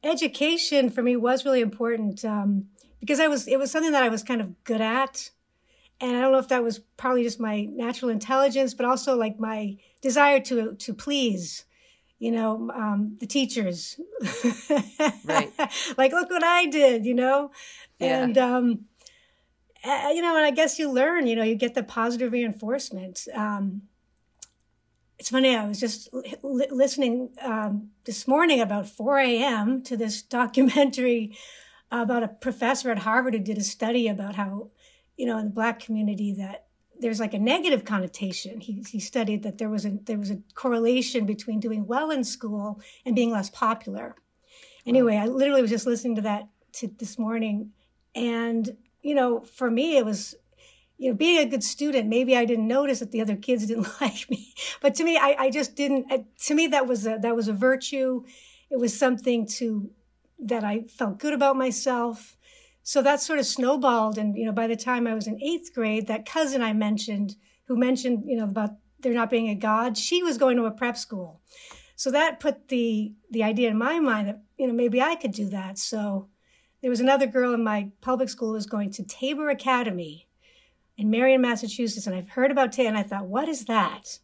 education 0.04 0.90
for 0.90 1.02
me 1.02 1.16
was 1.16 1.46
really 1.46 1.62
important 1.62 2.24
um, 2.26 2.66
because 3.00 3.20
I 3.20 3.28
was 3.28 3.48
it 3.48 3.58
was 3.60 3.72
something 3.72 3.92
that 3.92 4.04
I 4.04 4.10
was 4.10 4.24
kind 4.24 4.42
of 4.42 4.64
good 4.64 4.82
at, 4.82 5.30
and 6.02 6.16
I 6.18 6.22
don't 6.22 6.32
know 6.32 6.40
if 6.40 6.48
that 6.50 6.64
was 6.64 6.80
probably 6.98 7.24
just 7.24 7.40
my 7.40 7.64
natural 7.64 8.10
intelligence, 8.12 8.74
but 8.74 8.86
also 8.86 9.16
like 9.16 9.40
my 9.40 9.78
desire 10.02 10.40
to 10.42 10.74
to 10.76 10.94
please, 10.94 11.66
you 12.20 12.32
know, 12.32 12.70
um, 12.74 13.18
the 13.20 13.28
teachers. 13.28 14.00
Right. 15.26 15.52
like 15.98 16.12
look 16.12 16.30
what 16.30 16.44
I 16.44 16.66
did, 16.66 17.06
you 17.06 17.14
know, 17.14 17.52
Yeah. 18.00 18.24
and 18.24 18.38
um, 18.38 18.86
uh, 19.84 20.10
you 20.14 20.22
know, 20.22 20.36
and 20.36 20.46
I 20.46 20.52
guess 20.52 20.78
you 20.78 20.92
learn, 20.92 21.26
you 21.28 21.36
know, 21.36 21.44
you 21.44 21.56
get 21.56 21.74
the 21.74 21.84
positive 21.84 22.32
reinforcement. 22.34 23.28
Um, 23.34 23.84
it's 25.18 25.30
funny. 25.30 25.56
I 25.56 25.66
was 25.68 25.80
just 25.80 26.14
li- 26.14 26.36
li- 26.44 26.68
listening 26.72 27.30
um, 27.42 27.90
this 28.06 28.26
morning 28.28 28.62
about 28.62 28.88
4 28.88 29.20
a.m. 29.20 29.82
to 29.84 29.98
this 29.98 30.22
documentary 30.40 31.38
about 31.92 32.24
a 32.24 32.28
professor 32.28 32.92
at 32.92 33.00
Harvard 33.00 33.34
who 33.34 33.40
did 33.40 33.58
a 33.58 33.64
study 33.64 34.08
about 34.08 34.36
how, 34.36 34.70
you 35.18 35.26
know, 35.26 35.38
in 35.38 35.46
the 35.46 35.52
black 35.52 35.80
community 35.80 36.34
that 36.34 36.66
there's 37.00 37.20
like 37.20 37.34
a 37.34 37.40
negative 37.40 37.86
connotation. 37.86 38.60
He, 38.60 38.84
he 38.88 39.00
studied 39.00 39.44
that 39.44 39.58
there 39.58 39.70
was 39.70 39.86
a 39.86 39.92
there 40.04 40.20
was 40.20 40.30
a 40.32 40.40
correlation 40.54 41.26
between 41.26 41.60
doing 41.60 41.88
well 41.88 42.12
in 42.12 42.24
school 42.24 42.82
and 43.06 43.16
being 43.16 43.32
less 43.32 43.50
popular. 43.50 44.16
Anyway, 44.86 45.16
I 45.16 45.26
literally 45.26 45.62
was 45.62 45.72
just 45.72 45.86
listening 45.86 46.16
to 46.16 46.22
that 46.24 46.50
to 46.74 46.88
this 46.88 47.18
morning, 47.18 47.72
and 48.16 48.78
you 49.02 49.16
know, 49.16 49.40
for 49.40 49.72
me, 49.72 49.98
it 49.98 50.06
was 50.06 50.36
you 50.98 51.10
know, 51.10 51.16
being 51.16 51.40
a 51.40 51.46
good 51.50 51.64
student, 51.64 52.10
maybe 52.10 52.36
I 52.36 52.44
didn't 52.44 52.68
notice 52.68 53.00
that 53.00 53.12
the 53.12 53.22
other 53.22 53.38
kids 53.38 53.66
didn't 53.68 53.88
like 54.02 54.30
me, 54.30 54.54
but 54.82 54.94
to 54.96 55.04
me, 55.04 55.18
I, 55.18 55.36
I 55.40 55.50
just 55.50 55.76
didn't. 55.76 56.12
uh, 56.12 56.20
To 56.48 56.54
me, 56.54 56.68
that 56.68 56.86
was 56.88 57.08
a 57.08 57.18
that 57.22 57.36
was 57.36 57.48
a 57.48 57.54
virtue. 57.54 58.24
It 58.70 58.78
was 58.80 58.98
something 58.98 59.48
to 59.58 59.90
that 60.40 60.64
I 60.64 60.84
felt 60.84 61.20
good 61.20 61.34
about 61.34 61.56
myself. 61.56 62.38
So 62.84 63.02
that 63.02 63.22
sort 63.22 63.40
of 63.40 63.46
snowballed, 63.46 64.18
and 64.18 64.38
you 64.38 64.46
know, 64.46 64.52
by 64.52 64.68
the 64.68 64.76
time 64.76 65.06
I 65.06 65.14
was 65.14 65.28
in 65.28 65.42
eighth 65.42 65.74
grade, 65.74 66.08
that 66.08 66.26
cousin 66.26 66.62
I 66.62 66.74
mentioned, 66.74 67.36
who 67.66 67.76
mentioned 67.76 68.24
you 68.26 68.38
know 68.38 68.46
about 68.46 68.72
there 69.02 69.14
not 69.14 69.30
being 69.30 69.50
a 69.50 69.56
God, 69.56 69.98
she 69.98 70.24
was 70.24 70.38
going 70.38 70.58
to 70.58 70.66
a 70.66 70.72
prep 70.72 70.98
school. 70.98 71.42
So 71.96 72.12
that 72.12 72.40
put 72.40 72.70
the 72.70 73.14
the 73.30 73.44
idea 73.44 73.70
in 73.70 73.78
my 73.78 74.00
mind 74.00 74.28
that 74.28 74.42
you 74.58 74.68
know 74.68 74.74
maybe 74.74 75.02
I 75.02 75.16
could 75.16 75.34
do 75.34 75.50
that. 75.50 75.78
So 75.78 76.30
there 76.82 76.90
was 76.90 77.02
another 77.02 77.28
girl 77.28 77.54
in 77.54 77.64
my 77.64 77.92
public 78.02 78.30
school 78.30 78.50
who 78.50 78.54
was 78.54 78.66
going 78.66 78.92
to 78.92 79.04
Tabor 79.04 79.50
Academy 79.50 80.28
in 80.98 81.10
Marion, 81.10 81.42
Massachusetts, 81.42 82.08
and 82.08 82.16
I've 82.16 82.30
heard 82.30 82.52
about 82.52 82.72
Tabor, 82.72 82.90
and 82.90 82.98
I 82.98 83.04
thought, 83.04 83.26
what 83.26 83.48
is 83.48 83.66
that? 83.66 84.20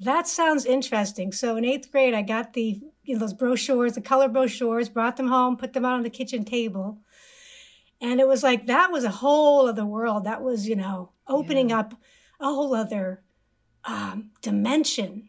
That 0.00 0.26
sounds 0.26 0.64
interesting. 0.64 1.32
So 1.32 1.56
in 1.56 1.64
eighth 1.64 1.90
grade, 1.90 2.14
I 2.14 2.22
got 2.22 2.52
the 2.52 2.80
you 3.04 3.14
know, 3.14 3.20
those 3.20 3.34
brochures, 3.34 3.94
the 3.94 4.00
color 4.00 4.28
brochures, 4.28 4.88
brought 4.88 5.16
them 5.16 5.28
home, 5.28 5.56
put 5.56 5.72
them 5.72 5.84
out 5.84 5.94
on 5.94 6.02
the 6.02 6.10
kitchen 6.10 6.44
table, 6.44 6.98
and 8.00 8.20
it 8.20 8.28
was 8.28 8.42
like 8.42 8.66
that 8.66 8.90
was 8.90 9.04
a 9.04 9.10
whole 9.10 9.68
other 9.68 9.86
world. 9.86 10.24
That 10.24 10.42
was 10.42 10.68
you 10.68 10.76
know 10.76 11.12
opening 11.26 11.72
up 11.72 11.94
a 12.40 12.46
whole 12.46 12.74
other 12.74 13.22
um, 13.84 14.30
dimension. 14.42 15.28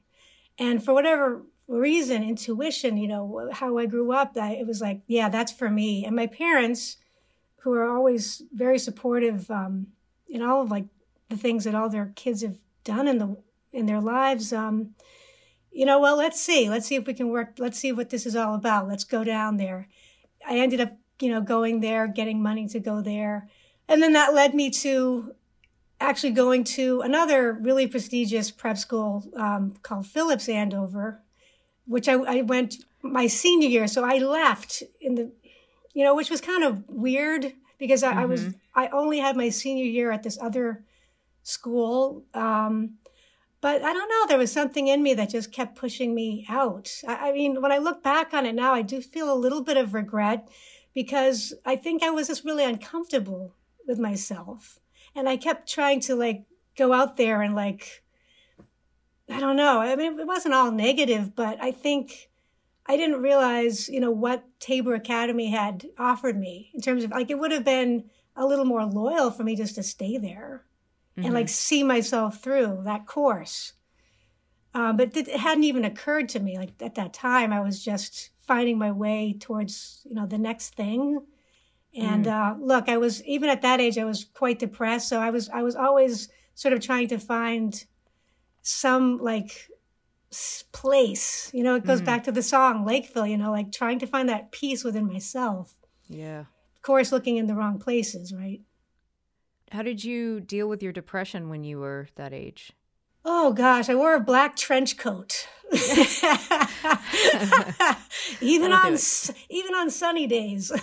And 0.58 0.84
for 0.84 0.94
whatever 0.94 1.44
reason, 1.68 2.24
intuition, 2.24 2.98
you 2.98 3.08
know, 3.08 3.50
how 3.52 3.78
I 3.78 3.86
grew 3.86 4.14
up, 4.14 4.38
I, 4.38 4.54
it 4.54 4.66
was 4.66 4.80
like, 4.80 5.02
yeah, 5.08 5.28
that's 5.28 5.52
for 5.52 5.70
me. 5.70 6.06
And 6.06 6.16
my 6.16 6.28
parents, 6.28 6.98
who 7.66 7.74
are 7.74 7.90
always 7.90 8.44
very 8.54 8.78
supportive 8.78 9.50
um, 9.50 9.88
in 10.30 10.44
all 10.44 10.62
of 10.62 10.70
like 10.70 10.86
the 11.30 11.36
things 11.36 11.64
that 11.64 11.74
all 11.74 11.90
their 11.90 12.14
kids 12.16 12.44
have 12.44 12.60
done 12.84 13.08
in 13.08 13.18
the 13.18 13.36
in 13.74 13.88
their 13.88 14.00
lives, 14.00 14.54
um, 14.54 14.92
you 15.76 15.86
know, 15.86 16.00
well, 16.00 16.16
let's 16.16 16.40
see, 16.40 16.70
let's 16.70 16.88
see 16.88 16.96
if 16.96 17.06
we 17.06 17.14
can 17.14 17.28
work. 17.28 17.56
Let's 17.58 17.78
see 17.78 17.92
what 17.92 18.10
this 18.10 18.26
is 18.26 18.34
all 18.34 18.56
about. 18.56 18.88
Let's 18.88 19.04
go 19.04 19.26
down 19.26 19.58
there. 19.58 19.90
I 20.48 20.58
ended 20.58 20.80
up, 20.80 20.94
you 21.20 21.30
know, 21.30 21.42
going 21.42 21.82
there, 21.82 22.08
getting 22.08 22.42
money 22.42 22.66
to 22.70 22.80
go 22.80 23.02
there, 23.02 23.50
and 23.90 24.02
then 24.02 24.14
that 24.14 24.34
led 24.34 24.56
me 24.56 24.70
to 24.70 25.36
actually 26.00 26.32
going 26.32 26.64
to 26.64 27.02
another 27.02 27.52
really 27.52 27.88
prestigious 27.88 28.52
prep 28.52 28.78
school 28.78 29.26
um, 29.36 29.76
called 29.82 30.08
Phillips 30.08 30.48
Andover, 30.48 31.22
which 31.86 32.08
I, 32.08 32.14
I 32.14 32.42
went 32.42 32.78
my 33.02 33.28
senior 33.28 33.68
year. 33.68 33.88
So 33.88 34.06
I 34.06 34.18
left 34.18 34.82
in 35.02 35.16
the, 35.16 35.32
you 35.94 36.06
know, 36.06 36.16
which 36.16 36.30
was 36.30 36.40
kind 36.40 36.64
of 36.64 36.88
weird 36.88 37.52
because 37.78 38.02
I, 38.02 38.12
mm-hmm. 38.12 38.20
I 38.20 38.26
was 38.26 38.42
mm-hmm. 38.42 38.80
I 38.80 38.88
only 38.94 39.20
had 39.20 39.36
my 39.36 39.50
senior 39.50 39.86
year 39.86 40.12
at 40.12 40.24
this 40.24 40.38
other 40.42 40.86
school. 41.44 42.24
Um, 42.34 42.98
but 43.66 43.82
I 43.82 43.94
don't 43.94 44.10
know. 44.10 44.28
There 44.28 44.38
was 44.38 44.52
something 44.52 44.88
in 44.90 45.02
me 45.02 45.16
that 45.16 45.32
just 45.32 45.52
kept 45.52 45.76
pushing 45.76 46.14
me 46.14 46.46
out. 46.48 47.02
I, 47.08 47.30
I 47.30 47.32
mean, 47.32 47.64
when 47.64 47.72
I 47.72 47.80
look 47.80 48.04
back 48.04 48.32
on 48.32 48.46
it 48.46 48.54
now, 48.54 48.76
I 48.76 48.84
do 48.84 49.02
feel 49.02 49.34
a 49.34 49.44
little 49.44 49.64
bit 49.64 49.76
of 49.76 49.96
regret 49.96 50.48
because 50.94 51.52
I 51.66 51.76
think 51.76 52.04
I 52.04 52.12
was 52.12 52.28
just 52.28 52.46
really 52.46 52.64
uncomfortable 52.64 53.56
with 53.88 53.98
myself 53.98 54.80
and 55.16 55.28
I 55.28 55.36
kept 55.36 55.68
trying 55.68 56.00
to 56.02 56.14
like 56.14 56.44
go 56.78 56.94
out 56.94 57.18
there 57.18 57.42
and 57.42 57.56
like 57.56 58.04
I 59.28 59.40
don't 59.40 59.58
know. 59.58 59.80
I 59.80 59.96
mean, 59.96 60.20
it 60.20 60.28
wasn't 60.28 60.54
all 60.54 60.70
negative, 60.70 61.36
but 61.36 61.60
I 61.60 61.72
think 61.72 62.30
I 62.86 62.96
didn't 62.96 63.24
realize, 63.24 63.90
you 63.90 64.00
know, 64.00 64.12
what 64.12 64.44
Tabor 64.60 64.94
Academy 64.94 65.50
had 65.50 65.88
offered 65.98 66.38
me 66.38 66.70
in 66.76 66.82
terms 66.82 67.04
of 67.04 67.10
like 67.10 67.32
it 67.32 67.40
would 67.40 67.52
have 67.52 67.66
been 67.66 68.12
a 68.36 68.46
little 68.46 68.66
more 68.66 68.86
loyal 68.86 69.32
for 69.32 69.44
me 69.44 69.56
just 69.56 69.74
to 69.74 69.82
stay 69.82 70.20
there 70.20 70.66
mm-hmm. 71.18 71.26
and 71.26 71.34
like 71.34 71.50
see 71.50 71.84
myself 71.84 72.42
through 72.42 72.82
that 72.86 73.06
course. 73.06 73.74
Uh, 74.74 74.92
but 74.92 75.16
it 75.16 75.30
hadn't 75.30 75.64
even 75.64 75.86
occurred 75.86 76.28
to 76.30 76.40
me. 76.40 76.58
Like 76.58 76.74
at 76.82 76.96
that 76.96 77.14
time, 77.14 77.54
I 77.54 77.62
was 77.62 77.84
just 77.84 78.32
finding 78.42 78.78
my 78.78 78.92
way 78.92 79.36
towards, 79.40 80.02
you 80.04 80.14
know, 80.14 80.26
the 80.26 80.38
next 80.38 80.76
thing. 80.76 81.22
And 81.96 82.26
mm. 82.26 82.32
uh, 82.32 82.58
look, 82.60 82.90
I 82.90 82.98
was 82.98 83.24
even 83.24 83.50
at 83.50 83.62
that 83.62 83.80
age, 83.80 83.98
I 83.98 84.04
was 84.04 84.26
quite 84.26 84.60
depressed. 84.60 85.08
So 85.08 85.20
I 85.22 85.30
was 85.30 85.50
I 85.50 85.62
was 85.64 85.76
always 85.76 86.28
sort 86.54 86.74
of 86.74 86.82
trying 86.82 87.08
to 87.10 87.18
find 87.18 87.86
some 88.62 89.18
like 89.20 89.70
place. 90.74 91.50
You 91.54 91.64
know, 91.64 91.76
it 91.76 91.86
goes 91.86 92.02
mm. 92.02 92.06
back 92.06 92.26
to 92.26 92.34
the 92.34 92.44
song 92.44 92.86
Lakeville. 92.86 93.28
You 93.28 93.38
know, 93.38 93.52
like 93.52 93.72
trying 93.72 94.00
to 94.00 94.08
find 94.08 94.28
that 94.28 94.52
peace 94.52 94.84
within 94.84 95.08
myself. 95.08 95.74
Yeah. 96.10 96.42
Of 96.76 96.82
course, 96.82 97.14
looking 97.14 97.38
in 97.38 97.48
the 97.48 97.56
wrong 97.56 97.80
places, 97.80 98.34
right? 98.34 98.60
How 99.76 99.82
did 99.82 100.04
you 100.06 100.40
deal 100.40 100.70
with 100.70 100.82
your 100.82 100.94
depression 100.94 101.50
when 101.50 101.66
you 101.66 101.80
were 101.80 102.08
that 102.16 102.32
age? 102.32 102.72
Oh 103.26 103.52
gosh, 103.52 103.90
I 103.90 103.96
wore 103.96 104.16
a 104.16 104.22
black 104.22 104.56
trench 104.56 104.98
coat. 104.98 105.50
even 108.40 108.72
on 108.72 108.98
even 109.50 109.76
on 109.76 109.90
sunny 109.90 110.28
days. 110.28 110.72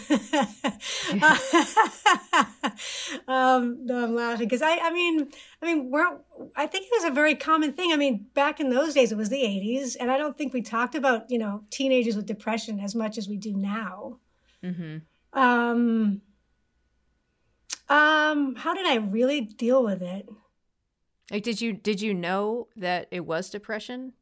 um, 3.28 3.86
no, 3.86 4.04
I'm 4.04 4.14
laughing 4.14 4.46
because 4.46 4.60
I, 4.60 4.76
I 4.78 4.92
mean, 4.92 5.28
I 5.62 5.66
mean, 5.66 5.90
we're, 5.90 6.18
I 6.54 6.66
think 6.66 6.84
it 6.86 6.92
was 6.92 7.04
a 7.04 7.10
very 7.10 7.34
common 7.34 7.72
thing. 7.72 7.92
I 7.92 7.96
mean, 7.96 8.26
back 8.34 8.60
in 8.60 8.68
those 8.68 8.92
days, 8.92 9.10
it 9.10 9.16
was 9.16 9.30
the 9.30 9.42
'80s, 9.42 9.96
and 9.98 10.10
I 10.10 10.18
don't 10.18 10.36
think 10.36 10.52
we 10.52 10.60
talked 10.60 10.94
about 10.94 11.30
you 11.30 11.38
know 11.38 11.64
teenagers 11.70 12.14
with 12.16 12.26
depression 12.26 12.78
as 12.78 12.94
much 12.94 13.16
as 13.16 13.26
we 13.26 13.38
do 13.38 13.54
now. 13.56 14.18
Mm-hmm. 14.62 14.98
Um, 15.38 16.20
um, 17.92 18.54
how 18.54 18.72
did 18.72 18.86
I 18.86 18.96
really 18.96 19.42
deal 19.42 19.84
with 19.84 20.00
it? 20.00 20.26
Like, 21.30 21.42
did 21.42 21.60
you 21.60 21.74
did 21.74 22.00
you 22.00 22.14
know 22.14 22.68
that 22.74 23.08
it 23.10 23.26
was 23.26 23.50
depression? 23.50 24.14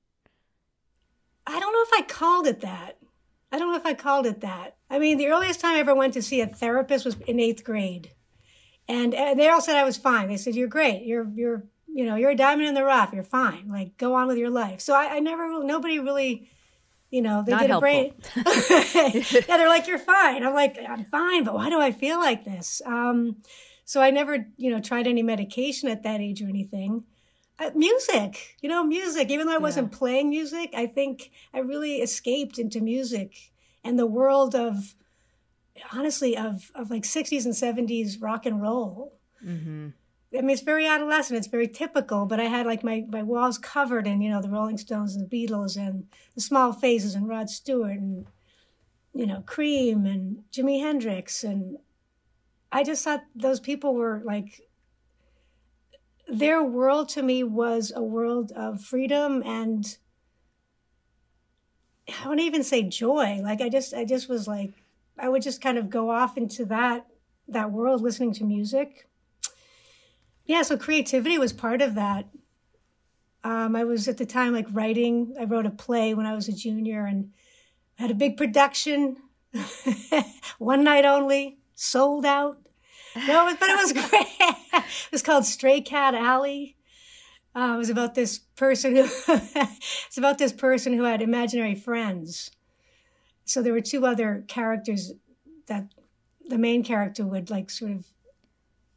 I 1.47 1.59
don't 1.61 1.73
know 1.73 1.83
if 1.83 2.03
I 2.03 2.07
called 2.07 2.47
it 2.47 2.61
that. 2.63 2.99
I 3.53 3.59
don't 3.59 3.71
know 3.71 3.79
if 3.79 3.87
I 3.87 3.95
called 3.95 4.27
it 4.27 4.41
that. 4.41 4.77
I 4.89 4.99
mean, 4.99 5.19
the 5.19 5.29
earliest 5.29 5.61
time 5.61 5.77
I 5.77 5.81
ever 5.81 5.95
went 5.95 6.15
to 6.15 6.23
see 6.23 6.41
a 6.41 6.47
therapist 6.47 7.05
was 7.05 7.17
in 7.27 7.41
eighth 7.41 7.65
grade, 7.65 8.11
and, 8.89 9.15
and 9.15 9.39
they 9.39 9.49
all 9.49 9.61
said 9.61 9.77
I 9.77 9.85
was 9.85 9.97
fine. 9.97 10.29
They 10.29 10.37
said 10.37 10.57
you're 10.57 10.69
great. 10.69 11.05
You're 11.05 11.29
you're 11.35 11.65
you 11.87 12.05
know 12.05 12.17
you're 12.17 12.31
a 12.31 12.37
diamond 12.37 12.69
in 12.69 12.75
the 12.75 12.85
rough. 12.85 13.13
You're 13.13 13.23
fine. 13.23 13.69
Like 13.69 13.97
go 13.97 14.15
on 14.15 14.27
with 14.27 14.37
your 14.37 14.51
life. 14.51 14.81
So 14.81 14.95
I, 14.95 15.17
I 15.17 15.21
never 15.21 15.63
nobody 15.63 16.01
really. 16.01 16.51
You 17.11 17.23
know, 17.23 17.43
they 17.45 17.53
Not 17.53 17.61
did 17.63 17.71
helpful. 17.71 17.89
a 17.89 17.93
brain. 17.93 18.15
yeah, 19.49 19.57
they're 19.57 19.69
like, 19.69 19.89
"You're 19.89 19.99
fine." 19.99 20.45
I'm 20.45 20.55
like, 20.55 20.79
"I'm 20.89 21.05
fine," 21.05 21.43
but 21.45 21.55
why 21.55 21.69
do 21.69 21.81
I 21.81 21.91
feel 21.91 22.19
like 22.19 22.45
this? 22.45 22.81
Um, 22.87 23.37
so 23.85 24.01
I 24.01 24.11
never, 24.11 24.47
you 24.57 24.71
know, 24.71 24.81
tried 24.81 25.09
any 25.09 25.23
medication 25.23 25.89
at 25.89 26.05
that 26.05 26.21
age 26.21 26.41
or 26.41 26.47
anything. 26.49 27.03
Uh, 27.59 27.71
music, 27.75 28.57
you 28.63 28.69
know, 28.69 28.85
music. 28.85 29.29
Even 29.31 29.47
though 29.49 29.55
I 29.55 29.59
wasn't 29.59 29.91
playing 29.93 30.31
music, 30.31 30.71
I 30.75 30.87
think 30.87 31.31
I 31.53 31.59
really 31.59 31.97
escaped 31.97 32.59
into 32.59 32.81
music 32.81 33.35
and 33.83 33.99
the 33.99 34.07
world 34.07 34.55
of, 34.55 34.95
honestly, 35.93 36.37
of 36.37 36.71
of 36.77 36.91
like 36.91 37.03
'60s 37.03 37.45
and 37.45 37.55
'70s 37.55 38.23
rock 38.23 38.47
and 38.47 38.63
roll. 38.63 39.19
Mm-hmm. 39.45 39.89
I 40.37 40.43
mean, 40.43 40.51
it's 40.51 40.63
very 40.63 40.87
adolescent. 40.87 41.39
It's 41.39 41.49
very 41.49 41.67
typical. 41.69 42.25
But 42.27 42.41
I 42.41 42.45
had 42.45 42.67
like 42.67 42.85
my 42.85 43.05
my 43.09 43.23
walls 43.23 43.59
covered 43.59 44.07
in 44.07 44.21
you 44.21 44.31
know 44.31 44.41
the 44.43 44.49
Rolling 44.49 44.79
Stones 44.79 45.17
and 45.17 45.29
the 45.29 45.47
Beatles 45.47 45.77
and 45.77 46.07
the 46.35 46.41
Small 46.41 46.73
Faces 46.73 47.15
and 47.15 47.29
Rod 47.29 47.51
Stewart 47.51 47.99
and 47.99 48.27
you 49.15 49.27
know 49.27 49.43
Cream 49.47 50.07
and 50.07 50.45
Jimi 50.53 50.81
Hendrix 50.81 51.43
and 51.45 51.79
I 52.73 52.85
just 52.85 53.05
thought 53.05 53.25
those 53.35 53.61
people 53.61 53.95
were 53.95 54.23
like, 54.25 54.61
their 56.29 56.63
world 56.63 57.09
to 57.11 57.23
me 57.23 57.43
was 57.43 57.93
a 57.95 58.03
world 58.03 58.53
of 58.53 58.81
freedom 58.81 59.43
and 59.45 59.99
I 62.09 62.29
wouldn't 62.29 62.47
even 62.47 62.63
say 62.63 62.83
joy. 62.83 63.41
Like 63.43 63.61
I 63.61 63.69
just, 63.69 63.93
I 63.95 64.05
just 64.05 64.29
was 64.29 64.47
like, 64.47 64.73
I 65.19 65.29
would 65.29 65.43
just 65.43 65.61
kind 65.61 65.79
of 65.79 65.91
go 65.91 66.11
off 66.11 66.37
into 66.37 66.65
that 66.67 67.07
that 67.49 67.73
world 67.73 68.01
listening 68.01 68.33
to 68.35 68.45
music. 68.45 69.09
Yeah, 70.51 70.63
so 70.63 70.77
creativity 70.77 71.39
was 71.39 71.53
part 71.53 71.81
of 71.81 71.95
that. 71.95 72.27
Um, 73.45 73.77
I 73.77 73.85
was 73.85 74.09
at 74.09 74.19
the 74.19 74.27
time 74.27 74.53
like 74.53 74.67
writing. 74.73 75.33
I 75.39 75.45
wrote 75.45 75.65
a 75.65 75.71
play 75.71 76.13
when 76.13 76.27
I 76.27 76.35
was 76.35 76.49
a 76.49 76.53
junior 76.53 77.07
and 77.07 77.31
had 77.95 78.11
a 78.11 78.15
big 78.15 78.37
production, 78.37 79.19
one 80.59 80.83
night 80.83 81.05
only 81.05 81.61
sold 81.77 82.27
out. 82.27 82.59
No, 83.15 83.55
but 83.61 83.71
it 83.71 83.77
was 83.77 83.93
great. 84.11 84.27
it 84.41 85.13
was 85.13 85.23
called 85.23 85.45
Stray 85.45 85.83
Cat 85.83 86.17
Alley. 86.17 86.77
Uh, 87.55 87.75
it 87.77 87.79
was 87.79 87.89
about 87.89 88.17
this 88.17 88.39
person 88.57 88.97
who 88.97 89.05
it's 89.29 90.19
about 90.19 90.39
this 90.39 90.53
person 90.53 90.95
who 90.95 91.05
had 91.05 91.23
imaginary 91.23 91.77
friends. 91.77 92.51
So 93.45 93.63
there 93.63 93.73
were 93.73 93.81
two 93.81 94.05
other 94.05 94.45
characters 94.49 95.13
that 95.69 95.95
the 96.45 96.59
main 96.59 96.83
character 96.83 97.25
would 97.25 97.51
like 97.51 97.71
sort 97.71 97.93
of 97.93 98.07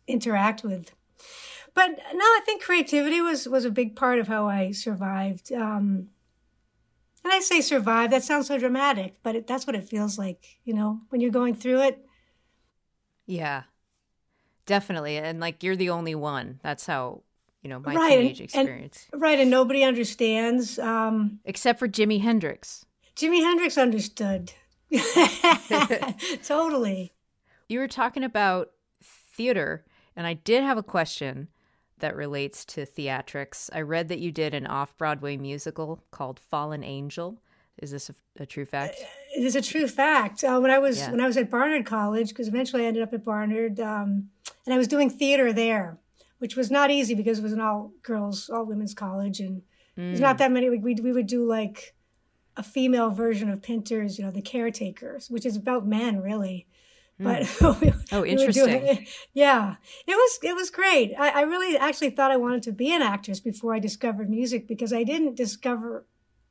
interact 0.08 0.64
with. 0.64 0.94
But 1.74 1.90
no, 2.14 2.26
I 2.26 2.42
think 2.46 2.62
creativity 2.62 3.22
was 3.22 3.48
was 3.48 3.66
a 3.66 3.72
big 3.72 3.96
part 3.96 4.20
of 4.20 4.28
how 4.28 4.48
I 4.48 4.72
survived. 4.72 5.52
Um, 5.52 6.10
and 7.24 7.32
I 7.34 7.40
say 7.40 7.62
survive. 7.62 8.12
That 8.12 8.24
sounds 8.24 8.48
so 8.48 8.58
dramatic, 8.58 9.16
but 9.24 9.36
it, 9.36 9.48
that's 9.48 9.66
what 9.66 9.76
it 9.76 9.88
feels 9.88 10.18
like. 10.18 10.58
You 10.66 10.74
know, 10.74 11.02
when 11.10 11.22
you're 11.22 11.32
going 11.32 11.56
through 11.56 11.82
it, 11.82 12.06
yeah, 13.26 13.64
definitely. 14.66 15.18
And 15.18 15.40
like 15.40 15.64
you're 15.64 15.76
the 15.76 15.90
only 15.90 16.16
one. 16.16 16.60
That's 16.64 16.86
how 16.86 17.24
you 17.62 17.70
know 17.70 17.80
my 17.80 17.96
right, 17.96 18.18
teenage 18.18 18.42
experience. 18.42 19.08
And, 19.12 19.22
right, 19.22 19.40
and 19.40 19.50
nobody 19.50 19.84
understands 19.84 20.78
um, 20.80 21.40
except 21.46 21.80
for 21.80 21.88
Jimi 21.88 22.22
Hendrix. 22.22 22.86
Jimi 23.16 23.42
Hendrix 23.42 23.78
understood. 23.78 24.54
totally. 26.44 27.14
You 27.70 27.80
were 27.80 27.88
talking 27.88 28.24
about 28.24 28.72
theater, 29.02 29.86
and 30.16 30.28
I 30.28 30.34
did 30.34 30.64
have 30.64 30.78
a 30.78 30.84
question 30.84 31.48
that 32.00 32.16
relates 32.16 32.66
to 32.66 32.86
theatrics. 32.86 33.70
I 33.74 33.82
read 33.82 34.10
that 34.10 34.20
you 34.20 34.32
did 34.32 34.54
an 34.54 34.68
off 34.68 34.98
Broadway 34.98 35.38
musical 35.38 36.04
called 36.12 36.40
Fallen 36.40 36.84
Angel. 36.84 37.40
Is 37.82 37.92
this 37.92 38.10
a, 38.10 38.16
a 38.42 38.46
true 38.46 38.66
fact? 38.66 38.96
It 39.36 39.44
is 39.44 39.56
a 39.56 39.62
true 39.62 39.88
fact. 39.88 40.44
Uh, 40.44 40.60
when 40.60 40.70
I 40.70 40.80
was 40.80 41.00
yeah. 41.00 41.12
when 41.12 41.22
I 41.22 41.28
was 41.28 41.38
at 41.38 41.50
Barnard 41.50 41.86
College, 41.86 42.30
because 42.30 42.48
eventually 42.48 42.84
I 42.84 42.88
ended 42.88 43.04
up 43.04 43.14
at 43.14 43.24
Barnard, 43.24 43.80
um, 43.80 44.30
and 44.66 44.74
I 44.74 44.78
was 44.78 44.88
doing 44.88 45.10
theater 45.10 45.52
there, 45.52 45.98
which 46.40 46.56
was 46.56 46.70
not 46.70 46.92
easy 46.92 47.16
because 47.16 47.40
it 47.40 47.44
was 47.44 47.54
an 47.54 47.62
all 47.62 47.92
girls, 48.04 48.50
all 48.50 48.66
women's 48.66 48.94
college, 48.94 49.40
and 49.40 49.62
mm. 49.98 50.10
there's 50.10 50.20
not 50.20 50.38
that 50.38 50.52
many. 50.52 50.70
We 50.70 50.96
we 50.96 51.12
would 51.12 51.28
do 51.28 51.46
like 51.46 51.96
a 52.56 52.64
female 52.64 53.10
version 53.10 53.50
of 53.50 53.64
Pinter's, 53.64 54.20
you 54.20 54.26
know, 54.26 54.32
the 54.32 54.42
caretakers, 54.42 55.30
which 55.30 55.46
is 55.46 55.56
about 55.56 55.88
men 55.88 56.22
really. 56.22 56.68
Mm. 57.24 57.60
But 57.60 57.82
we, 57.82 57.94
oh, 58.12 58.26
interesting. 58.26 58.66
Doing, 58.66 59.08
yeah, 59.34 59.76
it 60.08 60.16
was 60.16 60.40
it 60.44 60.56
was 60.56 60.70
great. 60.70 61.14
I, 61.18 61.30
I 61.30 61.42
really 61.42 61.78
actually 61.78 62.10
thought 62.12 62.32
I 62.32 62.38
wanted 62.38 62.64
to 62.64 62.72
be 62.72 62.94
an 62.94 63.02
actress 63.02 63.40
before 63.40 63.74
I 63.74 63.80
discovered 63.80 64.30
music 64.30 64.68
because 64.68 64.94
I 64.94 65.04
didn't 65.04 65.36
discover 65.36 66.06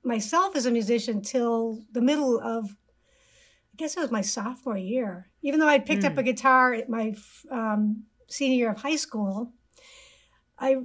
myself 0.05 0.57
as 0.57 0.67
a 0.67 0.71
musician 0.71 1.23
till 1.23 1.83
the 1.93 2.01
middle 2.01 2.41
of, 2.41 2.71
I 2.71 3.77
guess 3.77 3.97
it 3.97 4.01
was 4.01 4.11
my 4.11 4.21
sophomore 4.21 4.77
year. 4.77 5.29
Even 5.43 5.61
though 5.61 5.69
I'd 5.69 5.87
picked 5.87 6.03
mm. 6.03 6.11
up 6.11 6.19
a 6.19 6.23
guitar 6.23 6.75
at 6.75 6.89
my 6.89 7.15
um, 7.51 8.05
senior 8.29 8.57
year 8.57 8.71
of 8.71 8.83
high 8.83 8.97
school, 8.97 9.53
I 10.59 10.79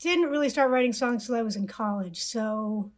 didn't 0.00 0.30
really 0.30 0.48
start 0.48 0.70
writing 0.70 0.92
songs 0.92 1.26
till 1.26 1.34
I 1.34 1.42
was 1.42 1.56
in 1.56 1.66
college. 1.66 2.22
So 2.22 2.92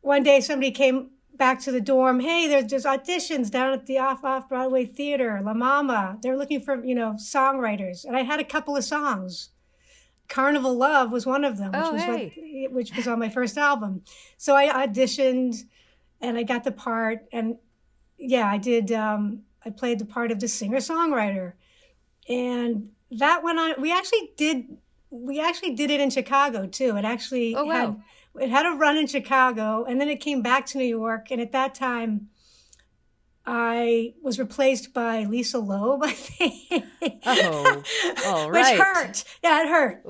one 0.00 0.22
day 0.22 0.40
somebody 0.40 0.72
came 0.72 1.10
back 1.36 1.60
to 1.60 1.72
the 1.72 1.80
dorm. 1.80 2.20
Hey, 2.20 2.46
there's 2.46 2.70
just 2.70 2.86
auditions 2.86 3.50
down 3.50 3.72
at 3.72 3.86
the 3.86 3.98
off 3.98 4.24
off 4.24 4.48
Broadway 4.48 4.84
theater, 4.84 5.40
La 5.44 5.54
Mama. 5.54 6.18
They're 6.22 6.36
looking 6.36 6.60
for 6.60 6.84
you 6.84 6.94
know 6.94 7.14
songwriters, 7.14 8.04
and 8.04 8.16
I 8.16 8.22
had 8.22 8.40
a 8.40 8.44
couple 8.44 8.76
of 8.76 8.84
songs. 8.84 9.50
Carnival 10.28 10.74
Love 10.74 11.10
was 11.10 11.26
one 11.26 11.44
of 11.44 11.58
them, 11.58 11.72
which 11.72 11.82
oh, 11.82 11.92
was 11.92 12.02
hey. 12.02 12.32
what, 12.62 12.72
which 12.72 12.96
was 12.96 13.06
on 13.06 13.18
my 13.18 13.28
first 13.28 13.58
album. 13.58 14.02
So 14.38 14.56
I 14.56 14.86
auditioned, 14.86 15.64
and 16.20 16.38
I 16.38 16.42
got 16.42 16.64
the 16.64 16.72
part, 16.72 17.26
and 17.32 17.56
yeah, 18.18 18.48
I 18.48 18.58
did. 18.58 18.92
Um, 18.92 19.42
I 19.64 19.70
played 19.70 19.98
the 19.98 20.04
part 20.04 20.30
of 20.30 20.40
the 20.40 20.48
singer 20.48 20.78
songwriter, 20.78 21.54
and 22.28 22.90
that 23.10 23.42
went 23.42 23.58
on. 23.58 23.74
We 23.80 23.92
actually 23.92 24.32
did. 24.36 24.76
We 25.10 25.40
actually 25.40 25.74
did 25.74 25.90
it 25.90 26.00
in 26.00 26.08
Chicago 26.08 26.66
too. 26.66 26.96
It 26.96 27.04
actually 27.04 27.54
oh, 27.54 27.64
wow. 27.64 27.72
had 27.72 28.02
it 28.40 28.48
had 28.48 28.66
a 28.66 28.76
run 28.76 28.96
in 28.96 29.06
Chicago, 29.06 29.84
and 29.84 30.00
then 30.00 30.08
it 30.08 30.20
came 30.20 30.42
back 30.42 30.66
to 30.66 30.78
New 30.78 30.84
York. 30.84 31.30
And 31.30 31.40
at 31.40 31.52
that 31.52 31.74
time, 31.74 32.28
I 33.44 34.14
was 34.22 34.38
replaced 34.38 34.94
by 34.94 35.24
Lisa 35.24 35.58
Loeb, 35.58 36.02
I 36.04 36.10
oh, 36.10 36.12
think. 36.12 36.84
Oh, 37.26 37.82
all 38.24 38.50
right. 38.50 38.78
Which 38.78 38.80
hurt. 38.80 39.24
Yeah, 39.42 39.62
it 39.62 39.68
hurt. 39.68 40.04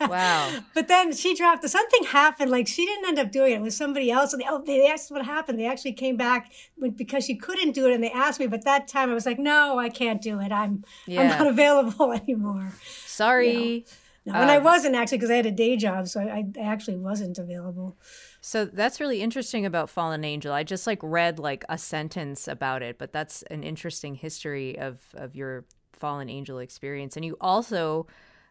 wow. 0.10 0.50
but 0.74 0.88
then 0.88 1.14
she 1.14 1.34
dropped 1.34 1.62
the 1.62 1.70
something 1.70 2.04
happened. 2.04 2.50
Like 2.50 2.68
she 2.68 2.84
didn't 2.84 3.08
end 3.08 3.18
up 3.18 3.32
doing 3.32 3.52
it. 3.52 3.56
It 3.56 3.62
was 3.62 3.76
somebody 3.76 4.10
else. 4.10 4.34
And 4.34 4.42
they, 4.42 4.46
oh, 4.48 4.62
they 4.64 4.90
asked 4.90 5.10
what 5.10 5.24
happened. 5.24 5.58
They 5.58 5.66
actually 5.66 5.94
came 5.94 6.18
back 6.18 6.52
because 6.96 7.24
she 7.24 7.34
couldn't 7.34 7.72
do 7.72 7.86
it, 7.86 7.94
and 7.94 8.04
they 8.04 8.10
asked 8.10 8.40
me. 8.40 8.46
But 8.46 8.64
that 8.64 8.88
time 8.88 9.10
I 9.10 9.14
was 9.14 9.24
like, 9.24 9.38
no, 9.38 9.78
I 9.78 9.88
can't 9.88 10.20
do 10.20 10.38
it. 10.40 10.52
I'm 10.52 10.84
yeah. 11.06 11.22
I'm 11.22 11.28
not 11.28 11.46
available 11.46 12.12
anymore. 12.28 12.72
Sorry. 13.06 13.50
You 13.50 13.78
know? 13.80 13.84
No, 14.28 14.34
and 14.34 14.50
um, 14.50 14.50
I 14.50 14.58
wasn't 14.58 14.94
actually 14.94 15.18
because 15.18 15.30
I 15.30 15.36
had 15.36 15.46
a 15.46 15.50
day 15.50 15.76
job, 15.76 16.06
so 16.06 16.20
I, 16.20 16.44
I 16.58 16.60
actually 16.60 16.96
wasn't 16.96 17.38
available. 17.38 17.96
So 18.42 18.66
that's 18.66 19.00
really 19.00 19.22
interesting 19.22 19.64
about 19.64 19.88
Fallen 19.88 20.22
Angel. 20.22 20.52
I 20.52 20.64
just 20.64 20.86
like 20.86 20.98
read 21.02 21.38
like 21.38 21.64
a 21.70 21.78
sentence 21.78 22.46
about 22.46 22.82
it, 22.82 22.98
but 22.98 23.10
that's 23.10 23.42
an 23.44 23.62
interesting 23.62 24.14
history 24.14 24.78
of 24.78 25.00
of 25.14 25.34
your 25.34 25.64
Fallen 25.94 26.28
Angel 26.28 26.58
experience. 26.58 27.16
And 27.16 27.24
you 27.24 27.38
also 27.40 28.06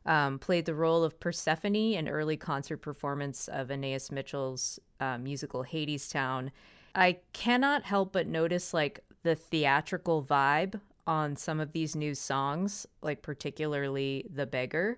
um, 0.08 0.40
played 0.40 0.66
the 0.66 0.74
role 0.74 1.04
of 1.04 1.20
Persephone, 1.20 1.94
an 1.94 2.10
early 2.10 2.38
concert 2.38 2.78
performance 2.78 3.48
of 3.48 3.70
Anais 3.70 4.10
Mitchell's 4.12 4.80
uh, 5.00 5.20
musical 5.20 5.63
Hadestown. 5.63 6.50
I 6.96 7.20
cannot 7.34 7.84
help 7.84 8.13
but 8.13 8.26
notice 8.26 8.74
like 8.74 9.02
the 9.22 9.36
theatrical 9.36 10.24
vibe 10.24 10.82
on 11.06 11.36
some 11.36 11.60
of 11.60 11.72
these 11.72 11.96
new 11.96 12.16
songs, 12.16 12.88
like 13.02 13.22
particularly 13.22 14.26
The 14.34 14.48
Beggar. 14.48 14.98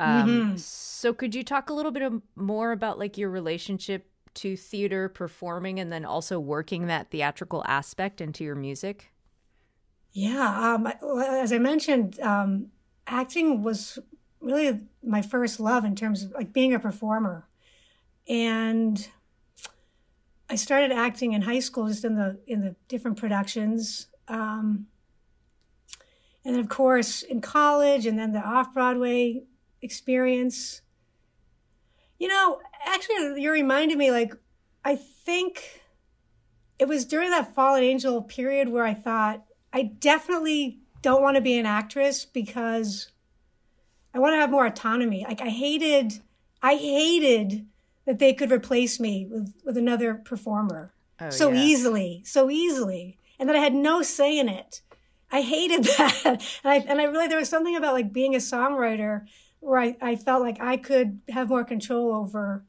Um, 0.00 0.28
mm-hmm. 0.28 0.56
So, 0.56 1.12
could 1.12 1.34
you 1.34 1.44
talk 1.44 1.68
a 1.68 1.74
little 1.74 1.92
bit 1.92 2.10
more 2.34 2.72
about 2.72 2.98
like 2.98 3.18
your 3.18 3.28
relationship 3.28 4.08
to 4.34 4.56
theater 4.56 5.10
performing, 5.10 5.78
and 5.78 5.92
then 5.92 6.06
also 6.06 6.40
working 6.40 6.86
that 6.86 7.10
theatrical 7.10 7.62
aspect 7.66 8.22
into 8.22 8.42
your 8.42 8.54
music? 8.54 9.12
Yeah, 10.12 10.74
um, 10.74 10.86
as 10.86 11.52
I 11.52 11.58
mentioned, 11.58 12.18
um, 12.20 12.68
acting 13.06 13.62
was 13.62 13.98
really 14.40 14.80
my 15.04 15.20
first 15.20 15.60
love 15.60 15.84
in 15.84 15.94
terms 15.94 16.24
of 16.24 16.32
like 16.32 16.54
being 16.54 16.72
a 16.72 16.80
performer, 16.80 17.46
and 18.26 19.06
I 20.48 20.54
started 20.54 20.92
acting 20.92 21.34
in 21.34 21.42
high 21.42 21.60
school, 21.60 21.88
just 21.88 22.06
in 22.06 22.14
the 22.14 22.40
in 22.46 22.62
the 22.62 22.74
different 22.88 23.18
productions. 23.18 24.06
Um, 24.28 24.86
and 26.42 26.54
then, 26.54 26.60
of 26.60 26.70
course, 26.70 27.22
in 27.22 27.42
college, 27.42 28.06
and 28.06 28.18
then 28.18 28.32
the 28.32 28.40
off 28.40 28.72
Broadway 28.72 29.42
experience. 29.82 30.82
You 32.18 32.28
know, 32.28 32.60
actually, 32.86 33.42
you 33.42 33.50
reminded 33.50 33.98
me, 33.98 34.10
like, 34.10 34.34
I 34.84 34.96
think 34.96 35.82
it 36.78 36.88
was 36.88 37.04
during 37.04 37.30
that 37.30 37.54
fallen 37.54 37.82
angel 37.82 38.22
period 38.22 38.68
where 38.68 38.84
I 38.84 38.94
thought, 38.94 39.44
I 39.72 39.82
definitely 39.82 40.80
don't 41.02 41.22
want 41.22 41.36
to 41.36 41.40
be 41.40 41.58
an 41.58 41.66
actress 41.66 42.24
because 42.24 43.10
I 44.14 44.18
want 44.18 44.34
to 44.34 44.38
have 44.38 44.50
more 44.50 44.66
autonomy. 44.66 45.24
Like, 45.26 45.40
I 45.40 45.48
hated, 45.48 46.20
I 46.62 46.74
hated 46.74 47.66
that 48.06 48.18
they 48.18 48.32
could 48.32 48.50
replace 48.50 48.98
me 48.98 49.26
with, 49.30 49.54
with 49.64 49.76
another 49.76 50.14
performer 50.14 50.92
oh, 51.20 51.30
so 51.30 51.50
yeah. 51.50 51.60
easily, 51.60 52.22
so 52.24 52.50
easily, 52.50 53.18
and 53.38 53.48
that 53.48 53.56
I 53.56 53.60
had 53.60 53.74
no 53.74 54.02
say 54.02 54.38
in 54.38 54.48
it. 54.48 54.82
I 55.30 55.42
hated 55.42 55.84
that. 55.98 56.24
and 56.24 56.42
I, 56.64 56.76
and 56.88 57.00
I 57.00 57.04
really, 57.04 57.28
there 57.28 57.38
was 57.38 57.48
something 57.48 57.76
about 57.76 57.94
like 57.94 58.12
being 58.12 58.34
a 58.34 58.38
songwriter 58.38 59.26
where 59.60 59.78
I, 59.78 59.96
I 60.00 60.16
felt 60.16 60.42
like 60.42 60.60
I 60.60 60.76
could 60.76 61.20
have 61.28 61.48
more 61.48 61.64
control 61.64 62.14
over 62.14 62.64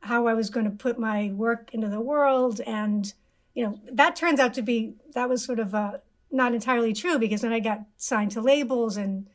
how 0.00 0.26
I 0.26 0.34
was 0.34 0.50
going 0.50 0.64
to 0.66 0.70
put 0.70 0.98
my 0.98 1.30
work 1.32 1.70
into 1.72 1.88
the 1.88 2.00
world. 2.00 2.60
And, 2.66 3.12
you 3.54 3.64
know, 3.64 3.80
that 3.90 4.16
turns 4.16 4.38
out 4.38 4.54
to 4.54 4.62
be, 4.62 4.94
that 5.14 5.28
was 5.28 5.44
sort 5.44 5.58
of 5.58 5.74
uh, 5.74 5.98
not 6.30 6.54
entirely 6.54 6.92
true 6.92 7.18
because 7.18 7.40
then 7.40 7.52
I 7.52 7.60
got 7.60 7.82
signed 7.96 8.32
to 8.32 8.40
labels 8.40 8.96
and, 8.96 9.28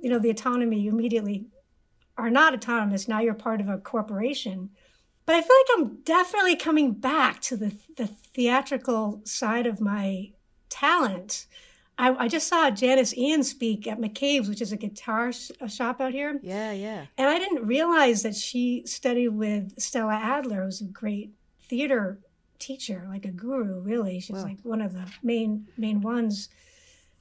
you 0.00 0.08
know, 0.08 0.18
the 0.18 0.30
autonomy 0.30 0.80
you 0.80 0.90
immediately 0.90 1.46
are 2.16 2.30
not 2.30 2.54
autonomous. 2.54 3.08
Now 3.08 3.20
you're 3.20 3.34
part 3.34 3.60
of 3.60 3.68
a 3.68 3.78
corporation. 3.78 4.70
But 5.26 5.36
I 5.36 5.42
feel 5.42 5.56
like 5.56 5.78
I'm 5.78 5.96
definitely 6.02 6.56
coming 6.56 6.92
back 6.92 7.40
to 7.42 7.56
the, 7.56 7.72
the 7.96 8.06
theatrical 8.06 9.20
side 9.24 9.66
of 9.66 9.80
my 9.80 10.30
talent 10.68 11.46
I, 12.00 12.24
I, 12.24 12.28
just 12.28 12.48
saw 12.48 12.70
Janis 12.70 13.16
Ian 13.16 13.42
speak 13.42 13.86
at 13.86 14.00
McCabe's, 14.00 14.48
which 14.48 14.62
is 14.62 14.72
a 14.72 14.76
guitar 14.76 15.32
sh- 15.32 15.50
a 15.60 15.68
shop 15.68 16.00
out 16.00 16.12
here. 16.12 16.40
Yeah, 16.42 16.72
yeah. 16.72 17.06
And 17.18 17.28
I 17.28 17.38
didn't 17.38 17.66
realize 17.66 18.22
that 18.22 18.34
she 18.34 18.82
studied 18.86 19.28
with 19.28 19.78
Stella 19.78 20.14
Adler, 20.14 20.64
who's 20.64 20.80
a 20.80 20.84
great 20.84 21.32
theater 21.60 22.18
teacher, 22.58 23.06
like 23.08 23.26
a 23.26 23.30
guru, 23.30 23.80
really. 23.80 24.18
She's 24.18 24.36
wow. 24.36 24.44
like 24.44 24.58
one 24.62 24.80
of 24.80 24.94
the 24.94 25.06
main 25.22 25.66
main 25.76 26.00
ones 26.00 26.48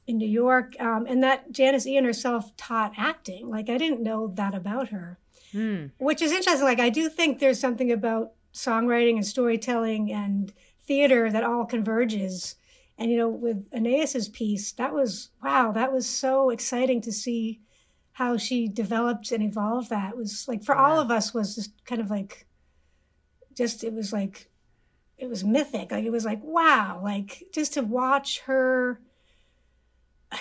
in 0.08 0.18
New 0.18 0.28
York. 0.28 0.76
Um, 0.80 1.06
and 1.08 1.22
that 1.24 1.52
Janis 1.52 1.86
Ian 1.86 2.06
herself 2.06 2.56
taught 2.56 2.94
acting. 2.98 3.50
Like 3.50 3.70
I 3.70 3.78
didn't 3.78 4.02
know 4.02 4.28
that 4.36 4.56
about 4.56 4.90
her, 4.90 5.20
hmm. 5.52 5.88
which 5.98 6.22
is 6.22 6.32
interesting. 6.32 6.66
Like 6.66 6.80
I 6.80 6.90
do 6.90 7.10
think 7.10 7.40
there's 7.40 7.60
something 7.60 7.92
about 7.92 8.32
songwriting 8.54 9.16
and 9.16 9.26
storytelling 9.26 10.12
and 10.12 10.54
theater 10.88 11.30
that 11.32 11.44
all 11.44 11.66
converges 11.66 12.56
and, 13.00 13.10
you 13.10 13.18
know, 13.18 13.30
with 13.30 13.66
Anais's 13.72 14.28
piece, 14.28 14.74
that 14.74 14.94
was, 14.94 15.30
wow, 15.42 15.72
that 15.72 15.94
was 15.94 16.06
so 16.06 16.50
exciting 16.50 17.00
to 17.02 17.14
see 17.14 17.62
how 18.12 18.36
she 18.36 18.68
developed 18.68 19.32
and 19.32 19.42
evolved 19.42 19.90
that. 19.90 20.12
It 20.12 20.18
was 20.18 20.46
like, 20.50 20.64
for 20.66 20.76
yeah. 20.76 20.84
all 20.84 21.00
of 21.00 21.10
us, 21.10 21.34
was 21.34 21.56
just 21.56 21.72
kind 21.86 22.02
of 22.02 22.12
like, 22.12 22.46
just, 23.56 23.86
it 23.86 23.94
was 23.94 24.12
like, 24.12 24.50
it 25.18 25.30
was 25.30 25.46
mythic. 25.46 25.92
Like, 25.92 26.04
it 26.04 26.12
was 26.12 26.26
like, 26.26 26.44
wow, 26.44 27.00
like 27.02 27.46
just 27.54 27.74
to 27.76 27.82
watch 27.82 28.42
her. 28.42 29.00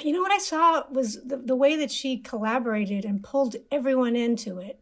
You 0.02 0.12
know 0.12 0.20
what 0.20 0.32
I 0.32 0.38
saw 0.38 0.82
was 0.90 1.22
the, 1.24 1.36
the 1.36 1.56
way 1.56 1.76
that 1.76 1.92
she 1.92 2.18
collaborated 2.18 3.04
and 3.04 3.22
pulled 3.22 3.54
everyone 3.70 4.16
into 4.16 4.58
it 4.58 4.80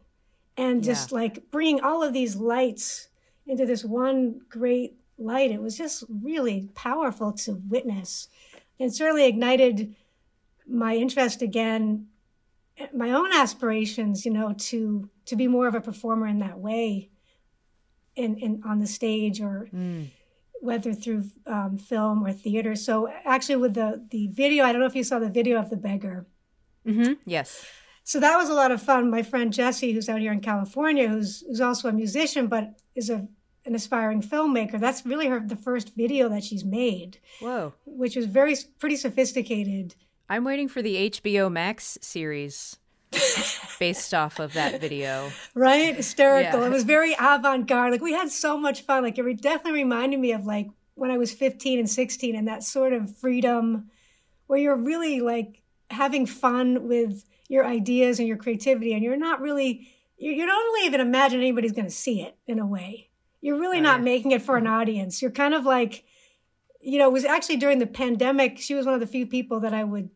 and 0.57 0.83
just 0.83 1.11
yeah. 1.11 1.19
like 1.19 1.51
bringing 1.51 1.81
all 1.81 2.01
of 2.01 2.11
these 2.11 2.35
lights 2.35 3.09
into 3.45 3.65
this 3.67 3.85
one 3.85 4.41
great 4.49 4.97
light. 5.17 5.51
It 5.51 5.61
was 5.61 5.77
just 5.77 6.03
really 6.09 6.69
powerful 6.75 7.31
to 7.33 7.61
witness 7.67 8.29
and 8.79 8.93
certainly 8.93 9.25
ignited 9.25 9.95
my 10.67 10.95
interest 10.95 11.41
again, 11.41 12.07
my 12.93 13.11
own 13.11 13.33
aspirations, 13.33 14.25
you 14.25 14.31
know, 14.31 14.53
to 14.57 15.09
to 15.25 15.35
be 15.35 15.47
more 15.47 15.67
of 15.67 15.75
a 15.75 15.81
performer 15.81 16.27
in 16.27 16.39
that 16.39 16.59
way 16.59 17.09
in, 18.15 18.35
in 18.37 18.61
on 18.65 18.79
the 18.79 18.87
stage 18.87 19.39
or 19.41 19.69
mm. 19.73 20.09
whether 20.61 20.93
through 20.93 21.23
um, 21.45 21.77
film 21.77 22.25
or 22.25 22.33
theater. 22.33 22.75
So 22.75 23.09
actually 23.25 23.57
with 23.57 23.73
the 23.73 24.05
the 24.09 24.27
video, 24.27 24.65
I 24.65 24.71
don't 24.71 24.81
know 24.81 24.87
if 24.87 24.95
you 24.95 25.03
saw 25.03 25.19
the 25.19 25.29
video 25.29 25.59
of 25.59 25.69
the 25.69 25.77
beggar. 25.77 26.25
Mm-hmm. 26.85 27.13
Yes. 27.25 27.65
So 28.03 28.19
that 28.21 28.37
was 28.37 28.49
a 28.49 28.53
lot 28.53 28.71
of 28.71 28.81
fun. 28.81 29.09
My 29.09 29.21
friend 29.23 29.51
Jesse, 29.51 29.91
who's 29.91 30.07
out 30.07 30.21
here 30.21 30.31
in 30.31 30.39
California, 30.39 31.07
who's 31.07 31.43
who's 31.47 31.61
also 31.61 31.89
a 31.89 31.93
musician, 31.93 32.47
but 32.47 32.79
is 32.95 33.09
a 33.09 33.27
an 33.67 33.75
aspiring 33.75 34.21
filmmaker. 34.21 34.79
That's 34.79 35.05
really 35.05 35.27
her 35.27 35.39
the 35.39 35.55
first 35.55 35.95
video 35.95 36.29
that 36.29 36.43
she's 36.43 36.63
made. 36.63 37.19
Whoa. 37.39 37.73
Which 37.85 38.15
was 38.15 38.25
very 38.25 38.55
pretty 38.79 38.95
sophisticated. 38.95 39.95
I'm 40.29 40.43
waiting 40.43 40.67
for 40.67 40.81
the 40.81 41.09
HBO 41.09 41.51
Max 41.51 41.97
series 42.01 42.77
based 43.79 44.13
off 44.13 44.39
of 44.39 44.53
that 44.53 44.81
video. 44.81 45.31
Right? 45.53 45.95
Hysterical. 45.95 46.61
Yeah. 46.61 46.67
It 46.67 46.71
was 46.71 46.83
very 46.83 47.13
avant-garde. 47.13 47.91
Like 47.91 48.01
we 48.01 48.13
had 48.13 48.29
so 48.29 48.57
much 48.57 48.81
fun. 48.81 49.03
Like 49.03 49.17
it 49.17 49.41
definitely 49.41 49.83
reminded 49.83 50.19
me 50.19 50.33
of 50.33 50.45
like 50.45 50.69
when 50.95 51.11
I 51.11 51.17
was 51.17 51.31
15 51.31 51.79
and 51.79 51.89
16 51.89 52.35
and 52.35 52.47
that 52.47 52.63
sort 52.63 52.93
of 52.93 53.15
freedom 53.17 53.89
where 54.47 54.59
you're 54.59 54.75
really 54.75 55.21
like 55.21 55.61
having 55.91 56.25
fun 56.25 56.87
with 56.87 57.23
your 57.47 57.65
ideas 57.65 58.19
and 58.19 58.27
your 58.27 58.37
creativity 58.37 58.93
and 58.93 59.03
you're 59.03 59.15
not 59.15 59.39
really 59.39 59.87
you, 60.17 60.31
you 60.31 60.45
don't 60.45 60.65
really 60.73 60.87
even 60.87 60.99
imagine 60.99 61.39
anybody's 61.39 61.71
going 61.71 61.85
to 61.85 61.91
see 61.91 62.21
it 62.21 62.35
in 62.47 62.59
a 62.59 62.65
way. 62.65 63.09
You're 63.41 63.59
really 63.59 63.81
not 63.81 64.01
making 64.01 64.31
it 64.31 64.41
for 64.41 64.57
an 64.57 64.67
audience. 64.67 65.21
You're 65.21 65.31
kind 65.31 65.53
of 65.53 65.65
like, 65.65 66.05
you 66.81 66.97
know, 66.97 67.07
it 67.07 67.13
was 67.13 67.25
actually 67.25 67.57
during 67.57 67.79
the 67.79 67.87
pandemic. 67.87 68.57
She 68.57 68.73
was 68.73 68.85
one 68.85 68.95
of 68.95 68.99
the 68.99 69.07
few 69.07 69.27
people 69.27 69.59
that 69.61 69.73
I 69.73 69.83
would 69.83 70.09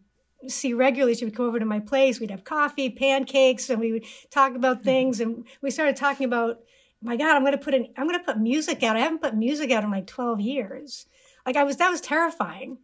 see 0.48 0.74
regularly. 0.74 1.16
She 1.16 1.26
would 1.26 1.36
come 1.36 1.46
over 1.46 1.60
to 1.60 1.66
my 1.66 1.80
place. 1.80 2.20
We'd 2.20 2.32
have 2.32 2.44
coffee, 2.44 2.90
pancakes, 2.90 3.70
and 3.70 3.80
we 3.80 3.92
would 3.92 4.06
talk 4.30 4.56
about 4.56 4.78
mm-hmm. 4.78 4.86
things. 4.86 5.20
And 5.20 5.46
we 5.62 5.72
started 5.72 5.96
talking 5.96 6.26
about, 6.26 6.60
my 7.02 7.16
God, 7.16 7.36
I'm 7.36 7.44
going 7.44 7.54
to 7.54 7.58
put 7.58 7.74
an, 7.74 7.88
I'm 7.98 8.08
going 8.08 8.20
to 8.20 8.26
put 8.26 8.40
music 8.40 8.84
out. 8.84 8.96
I 8.96 9.00
haven't 9.00 9.22
put 9.22 9.36
music 9.36 9.72
out 9.72 9.84
in 9.84 9.92
like 9.92 10.08
12 10.08 10.40
years. 10.40 11.06
Like 11.46 11.56
I 11.56 11.64
was, 11.64 11.78
that 11.78 11.90
was 11.90 12.02
terrifying. 12.02 12.78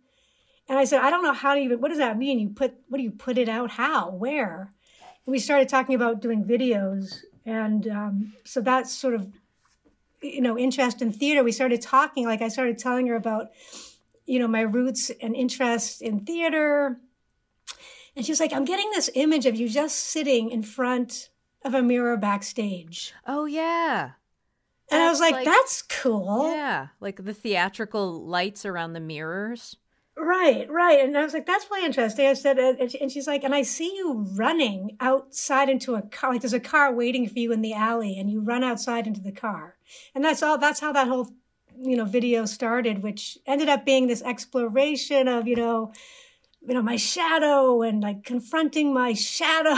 And 0.70 0.78
I 0.78 0.84
said, 0.84 1.02
I 1.02 1.10
don't 1.10 1.24
know 1.24 1.34
how 1.34 1.54
to 1.54 1.60
even, 1.62 1.80
what 1.80 1.90
does 1.90 2.00
that 2.00 2.18
mean? 2.18 2.40
You 2.40 2.50
put, 2.50 2.76
what 2.90 2.98
do 2.98 3.04
you 3.04 3.12
put 3.12 3.38
it 3.38 3.48
out? 3.48 3.72
How? 3.72 4.12
Where? 4.12 4.74
And 5.26 5.32
we 5.32 5.40
started 5.40 5.70
talking 5.70 5.96
about 5.96 6.22
doing 6.22 6.44
videos. 6.44 7.20
And 7.46 7.88
um, 7.88 8.34
so 8.44 8.60
that's 8.60 8.94
sort 8.94 9.14
of, 9.14 9.32
you 10.22 10.42
know, 10.42 10.58
interest 10.58 11.02
in 11.02 11.12
theater. 11.12 11.44
We 11.44 11.52
started 11.52 11.82
talking, 11.82 12.26
like 12.26 12.42
I 12.42 12.48
started 12.48 12.78
telling 12.78 13.08
her 13.08 13.16
about, 13.16 13.50
you 14.26 14.40
know, 14.40 14.48
my 14.48 14.62
roots 14.62 15.12
and 15.22 15.36
interest 15.36 16.02
in 16.02 16.22
theater. 16.22 17.00
And 18.16 18.26
she's 18.26 18.40
like, 18.40 18.54
I'm 18.54 18.66
getting 18.66 18.90
this 18.92 19.10
image 19.14 19.46
of 19.46 19.56
you 19.56 19.70
just 19.70 19.98
sitting 19.98 20.50
in 20.50 20.64
front 20.64 21.30
of 21.64 21.74
a 21.74 21.84
mirror 21.84 22.18
backstage. 22.18 23.14
Oh, 23.28 23.46
yeah. 23.46 24.12
And 24.90 25.02
I 25.02 25.10
was 25.10 25.20
like, 25.20 25.34
like, 25.34 25.46
that's 25.46 25.82
cool. 25.82 26.50
Yeah. 26.52 26.88
Like 27.00 27.24
the 27.24 27.34
theatrical 27.34 28.26
lights 28.26 28.66
around 28.66 28.94
the 28.94 29.00
mirrors. 29.00 29.76
Right, 30.20 30.70
right. 30.70 31.00
And 31.00 31.16
I 31.16 31.24
was 31.24 31.34
like, 31.34 31.46
that's 31.46 31.70
really 31.70 31.86
interesting. 31.86 32.26
I 32.26 32.34
said, 32.34 32.58
and 32.58 33.12
she's 33.12 33.28
like, 33.28 33.44
and 33.44 33.54
I 33.54 33.62
see 33.62 33.96
you 33.96 34.26
running 34.34 34.98
outside 35.00 35.70
into 35.70 35.94
a 35.94 36.02
car. 36.02 36.32
Like 36.32 36.42
there's 36.42 36.54
a 36.54 36.60
car 36.60 36.92
waiting 36.92 37.30
for 37.30 37.38
you 37.38 37.52
in 37.52 37.62
the 37.62 37.74
alley 37.74 38.18
and 38.18 38.30
you 38.30 38.42
run 38.42 38.64
outside 38.64 39.06
into 39.06 39.22
the 39.22 39.32
car. 39.32 39.76
And 40.16 40.24
that's 40.26 40.42
all, 40.42 40.58
that's 40.58 40.80
how 40.80 40.92
that 40.94 41.08
whole, 41.08 41.30
you 41.80 41.96
know, 41.96 42.06
video 42.06 42.46
started, 42.46 43.04
which 43.04 43.38
ended 43.46 43.70
up 43.70 43.86
being 43.86 44.08
this 44.08 44.24
exploration 44.24 45.28
of, 45.28 45.48
you 45.48 45.56
know, 45.56 45.94
you 46.68 46.74
know, 46.74 46.82
my 46.82 46.96
shadow 46.96 47.84
and 47.84 48.02
like 48.02 48.24
confronting 48.24 48.94
my 48.94 49.14
shadow. 49.14 49.78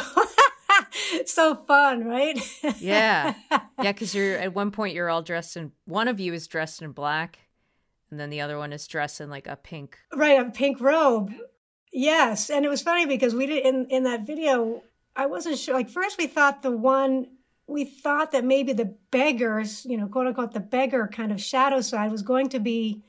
so 1.26 1.56
fun, 1.56 2.06
right? 2.06 2.40
yeah. 2.80 3.34
Yeah. 3.82 3.94
Cause 3.94 4.14
you're 4.14 4.38
at 4.38 4.54
one 4.54 4.72
point, 4.72 4.94
you're 4.94 5.10
all 5.10 5.22
dressed 5.22 5.56
in, 5.56 5.72
one 5.86 6.10
of 6.10 6.20
you 6.20 6.34
is 6.34 6.48
dressed 6.48 6.82
in 6.82 6.92
black 6.92 7.40
and 8.12 8.20
then 8.20 8.30
the 8.30 8.42
other 8.42 8.58
one 8.58 8.74
is 8.74 8.88
dressed 8.88 9.22
in 9.22 9.30
like 9.30 9.48
a 9.48 9.56
pink 9.56 9.98
right 10.14 10.40
a 10.40 10.50
pink 10.50 10.80
robe. 10.80 11.34
Yes 11.92 12.50
and 12.50 12.66
it 12.66 12.70
was 12.70 12.82
funny 12.82 13.06
because 13.06 13.34
we 13.34 13.46
did 13.46 13.66
in 13.66 13.88
in 13.90 14.04
that 14.04 14.26
video 14.26 14.84
i 15.16 15.26
wasn't 15.26 15.58
sure 15.58 15.74
like 15.74 15.90
first 15.90 16.18
we 16.18 16.28
thought 16.28 16.62
the 16.62 16.72
one 16.72 17.28
we 17.66 17.84
thought 17.84 18.32
that 18.32 18.46
maybe 18.46 18.74
the 18.74 18.96
beggars 19.12 19.86
you 19.86 19.98
know 19.98 20.08
quote 20.08 20.28
unquote 20.28 20.54
the 20.54 20.60
beggar 20.60 21.08
kind 21.08 21.32
of 21.32 21.42
shadow 21.42 21.82
side 21.82 22.12
was 22.12 22.22
going 22.22 22.50
to 22.50 22.60
be 22.60 23.04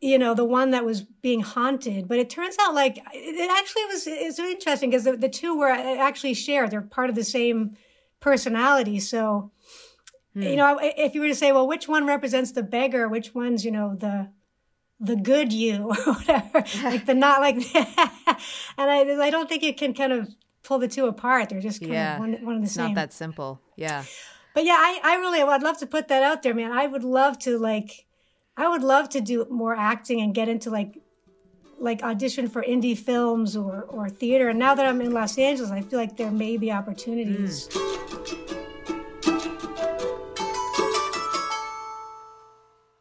you 0.00 0.18
know 0.18 0.34
the 0.34 0.44
one 0.44 0.70
that 0.72 0.84
was 0.84 1.02
being 1.02 1.40
haunted. 1.40 2.08
But 2.08 2.18
it 2.18 2.30
turns 2.30 2.56
out 2.60 2.74
like 2.74 2.98
it 3.12 3.50
actually 3.50 3.84
was 3.86 4.06
it's 4.06 4.38
interesting 4.38 4.90
because 4.90 5.04
the, 5.04 5.16
the 5.16 5.28
two 5.28 5.56
were 5.56 5.68
actually 5.68 6.34
shared. 6.34 6.70
They're 6.70 6.82
part 6.82 7.10
of 7.10 7.16
the 7.16 7.24
same 7.24 7.76
personality. 8.20 9.00
So 9.00 9.50
hmm. 10.34 10.42
you 10.42 10.56
know 10.56 10.78
if 10.80 11.14
you 11.14 11.20
were 11.20 11.28
to 11.28 11.34
say 11.34 11.52
well 11.52 11.66
which 11.66 11.88
one 11.88 12.06
represents 12.06 12.52
the 12.52 12.62
beggar? 12.62 13.08
Which 13.08 13.34
one's 13.34 13.64
you 13.64 13.70
know 13.70 13.94
the 13.94 14.28
the 15.00 15.16
good 15.16 15.52
you 15.52 15.84
or 16.06 16.14
whatever, 16.14 16.64
like 16.84 17.06
the 17.06 17.14
not 17.14 17.40
like, 17.40 17.56
and 17.76 18.90
I, 18.90 19.00
I 19.20 19.30
don't 19.30 19.48
think 19.48 19.62
you 19.62 19.74
can 19.74 19.94
kind 19.94 20.12
of 20.12 20.28
pull 20.62 20.78
the 20.78 20.88
two 20.88 21.06
apart. 21.06 21.48
They're 21.48 21.60
just 21.60 21.80
kind 21.80 21.92
yeah. 21.92 22.14
of 22.14 22.20
one, 22.20 22.32
one 22.44 22.54
of 22.56 22.60
the 22.62 22.66
it's 22.66 22.74
same. 22.74 22.86
Not 22.86 22.94
that 22.94 23.12
simple. 23.12 23.60
Yeah. 23.76 24.04
But 24.54 24.64
yeah, 24.64 24.76
I, 24.78 25.00
I 25.04 25.16
really, 25.16 25.42
I'd 25.42 25.62
love 25.62 25.78
to 25.78 25.86
put 25.86 26.08
that 26.08 26.22
out 26.22 26.42
there, 26.42 26.54
man. 26.54 26.72
I 26.72 26.86
would 26.86 27.04
love 27.04 27.38
to 27.40 27.58
like, 27.58 28.06
I 28.56 28.68
would 28.68 28.82
love 28.82 29.08
to 29.10 29.20
do 29.20 29.46
more 29.50 29.76
acting 29.76 30.20
and 30.20 30.34
get 30.34 30.48
into 30.48 30.70
like, 30.70 31.02
like 31.78 32.02
audition 32.02 32.48
for 32.48 32.62
indie 32.62 32.96
films 32.96 33.54
or, 33.54 33.82
or 33.82 34.08
theater. 34.08 34.48
And 34.48 34.58
now 34.58 34.74
that 34.74 34.86
I'm 34.86 35.02
in 35.02 35.12
Los 35.12 35.36
Angeles, 35.36 35.70
I 35.70 35.82
feel 35.82 35.98
like 35.98 36.16
there 36.16 36.30
may 36.30 36.56
be 36.56 36.72
opportunities. 36.72 37.68
Mm. 37.68 38.45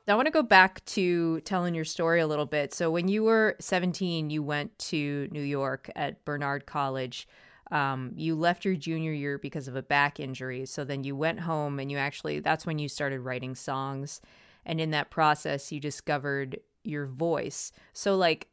I 0.08 0.16
want 0.16 0.28
to 0.28 0.32
go 0.32 0.44
back 0.44 0.86
to 0.86 1.42
telling 1.42 1.74
your 1.74 1.86
story 1.86 2.22
a 2.22 2.28
little 2.28 2.46
bit. 2.46 2.74
So, 2.74 2.92
when 2.92 3.08
you 3.08 3.24
were 3.24 3.56
17, 3.60 4.30
you 4.30 4.44
went 4.44 4.78
to 4.80 5.28
New 5.32 5.42
York 5.42 5.90
at 5.96 6.24
Barnard 6.26 6.68
College. 6.68 7.28
Um, 7.72 8.12
you 8.16 8.36
left 8.36 8.64
your 8.64 8.76
junior 8.76 9.12
year 9.12 9.40
because 9.40 9.68
of 9.68 9.76
a 9.76 9.82
back 9.82 10.20
injury. 10.20 10.68
So, 10.68 10.84
then 10.84 11.04
you 11.04 11.16
went 11.16 11.40
home 11.40 11.80
and 11.80 11.92
you 11.92 11.98
actually, 11.98 12.40
that's 12.40 12.66
when 12.68 12.78
you 12.78 12.88
started 12.88 13.22
writing 13.22 13.56
songs. 13.56 14.22
And 14.64 14.80
in 14.80 14.92
that 14.92 15.10
process, 15.10 15.72
you 15.72 15.80
discovered 15.80 16.60
your 16.84 17.08
voice. 17.08 17.72
So, 17.94 18.16
like, 18.16 18.48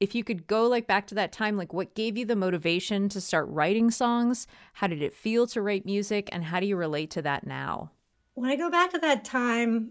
if 0.00 0.14
you 0.14 0.24
could 0.24 0.46
go 0.46 0.66
like 0.66 0.86
back 0.86 1.06
to 1.06 1.14
that 1.14 1.32
time 1.32 1.56
like 1.56 1.72
what 1.72 1.94
gave 1.94 2.18
you 2.18 2.26
the 2.26 2.36
motivation 2.36 3.08
to 3.08 3.18
start 3.18 3.48
writing 3.48 3.90
songs 3.90 4.46
how 4.74 4.86
did 4.86 5.00
it 5.00 5.14
feel 5.14 5.46
to 5.46 5.62
write 5.62 5.86
music 5.86 6.28
and 6.32 6.44
how 6.44 6.60
do 6.60 6.66
you 6.66 6.76
relate 6.76 7.10
to 7.10 7.22
that 7.22 7.46
now 7.46 7.90
when 8.34 8.50
i 8.50 8.56
go 8.56 8.70
back 8.70 8.90
to 8.90 8.98
that 8.98 9.24
time 9.24 9.90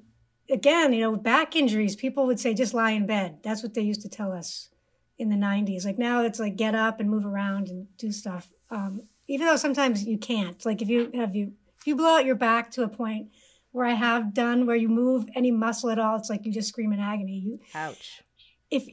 again, 0.50 0.94
you 0.94 1.02
know, 1.02 1.16
back 1.16 1.56
injuries, 1.56 1.96
people 1.96 2.26
would 2.26 2.40
say 2.40 2.54
just 2.54 2.74
lie 2.74 2.92
in 2.92 3.06
bed. 3.06 3.40
That's 3.44 3.64
what 3.64 3.74
they 3.74 3.82
used 3.82 4.02
to 4.02 4.10
tell 4.10 4.32
us 4.32 4.70
in 5.18 5.30
the 5.30 5.36
90s. 5.36 5.86
Like 5.86 5.98
now 5.98 6.24
it's 6.24 6.40
like 6.40 6.56
get 6.56 6.76
up 6.76 7.00
and 7.00 7.10
move 7.10 7.26
around 7.26 7.70
and 7.70 7.88
do 7.98 8.12
stuff. 8.12 8.50
Um, 8.70 9.04
even 9.28 9.48
though 9.48 9.56
sometimes 9.56 10.06
you 10.06 10.18
can't. 10.18 10.64
Like 10.66 10.82
if 10.82 10.90
you 10.90 11.12
have 11.16 11.36
you 11.36 11.54
if 11.80 11.88
you 11.88 11.96
blow 11.96 12.18
out 12.18 12.26
your 12.26 12.36
back 12.36 12.72
to 12.72 12.84
a 12.84 12.88
point 12.88 13.30
where 13.72 13.86
I 13.86 13.94
have 13.94 14.34
done 14.34 14.66
where 14.66 14.76
you 14.76 14.88
move 14.88 15.28
any 15.36 15.52
muscle 15.52 15.90
at 15.90 16.00
all, 16.00 16.18
it's 16.18 16.30
like 16.30 16.46
you 16.46 16.52
just 16.52 16.70
scream 16.70 16.94
in 16.94 17.00
agony. 17.00 17.40
You 17.40 17.60
ouch. 17.74 18.22
If 18.70 18.88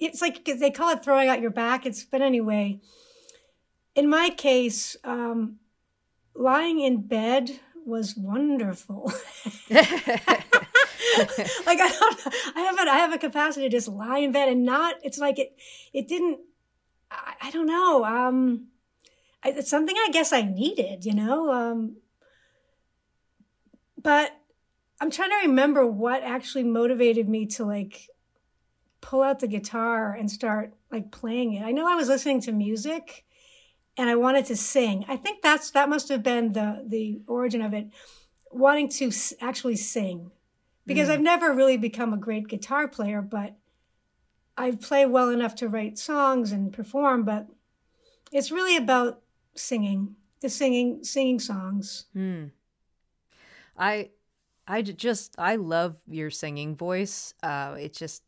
it's 0.00 0.20
like 0.20 0.44
they 0.44 0.70
call 0.70 0.90
it 0.90 1.04
throwing 1.04 1.28
out 1.28 1.40
your 1.40 1.50
back. 1.50 1.86
It's 1.86 2.04
but 2.04 2.22
anyway. 2.22 2.80
In 3.94 4.08
my 4.08 4.30
case, 4.30 4.96
um, 5.04 5.60
lying 6.34 6.80
in 6.80 7.02
bed 7.02 7.60
was 7.86 8.16
wonderful. 8.16 9.12
like 11.66 11.80
I 11.80 11.88
don't, 11.88 12.20
I 12.56 12.60
have 12.60 12.78
a, 12.78 12.90
I 12.90 12.98
have 12.98 13.12
a 13.12 13.18
capacity 13.18 13.68
to 13.68 13.70
just 13.70 13.88
lie 13.88 14.18
in 14.18 14.32
bed 14.32 14.48
and 14.48 14.64
not. 14.64 14.96
It's 15.02 15.18
like 15.18 15.38
it, 15.38 15.56
it 15.92 16.08
didn't. 16.08 16.40
I, 17.10 17.34
I 17.42 17.50
don't 17.50 17.66
know. 17.66 18.04
Um, 18.04 18.68
it's 19.44 19.70
something 19.70 19.94
I 19.96 20.10
guess 20.10 20.32
I 20.32 20.42
needed, 20.42 21.04
you 21.04 21.14
know. 21.14 21.52
Um, 21.52 21.96
but 24.00 24.32
I'm 25.00 25.10
trying 25.10 25.30
to 25.30 25.48
remember 25.48 25.86
what 25.86 26.22
actually 26.22 26.64
motivated 26.64 27.28
me 27.28 27.46
to 27.46 27.64
like 27.64 28.08
pull 29.00 29.22
out 29.22 29.40
the 29.40 29.48
guitar 29.48 30.14
and 30.14 30.30
start 30.30 30.74
like 30.90 31.10
playing 31.10 31.54
it. 31.54 31.64
I 31.64 31.72
know 31.72 31.86
I 31.86 31.94
was 31.94 32.08
listening 32.08 32.40
to 32.42 32.52
music 32.52 33.24
and 33.96 34.08
I 34.08 34.14
wanted 34.16 34.46
to 34.46 34.56
sing. 34.56 35.04
I 35.08 35.16
think 35.16 35.42
that's 35.42 35.70
that 35.72 35.88
must 35.88 36.08
have 36.08 36.22
been 36.22 36.52
the 36.52 36.84
the 36.86 37.20
origin 37.26 37.60
of 37.60 37.74
it, 37.74 37.88
wanting 38.50 38.88
to 38.90 39.12
actually 39.40 39.76
sing 39.76 40.30
because 40.86 41.08
mm. 41.08 41.12
I've 41.12 41.20
never 41.20 41.52
really 41.52 41.76
become 41.76 42.12
a 42.12 42.18
great 42.18 42.48
guitar 42.48 42.88
player, 42.88 43.22
but 43.22 43.56
I 44.56 44.72
play 44.72 45.06
well 45.06 45.30
enough 45.30 45.54
to 45.56 45.68
write 45.68 45.98
songs 45.98 46.52
and 46.52 46.72
perform. 46.72 47.24
But 47.24 47.48
it's 48.32 48.50
really 48.50 48.76
about 48.76 49.22
singing, 49.54 50.16
the 50.40 50.48
singing, 50.48 51.04
singing 51.04 51.40
songs. 51.40 52.06
Mm. 52.16 52.50
I, 53.76 54.10
I 54.66 54.82
just 54.82 55.34
I 55.38 55.56
love 55.56 55.96
your 56.06 56.30
singing 56.30 56.76
voice. 56.76 57.34
Uh, 57.42 57.76
it 57.78 57.94
just 57.94 58.22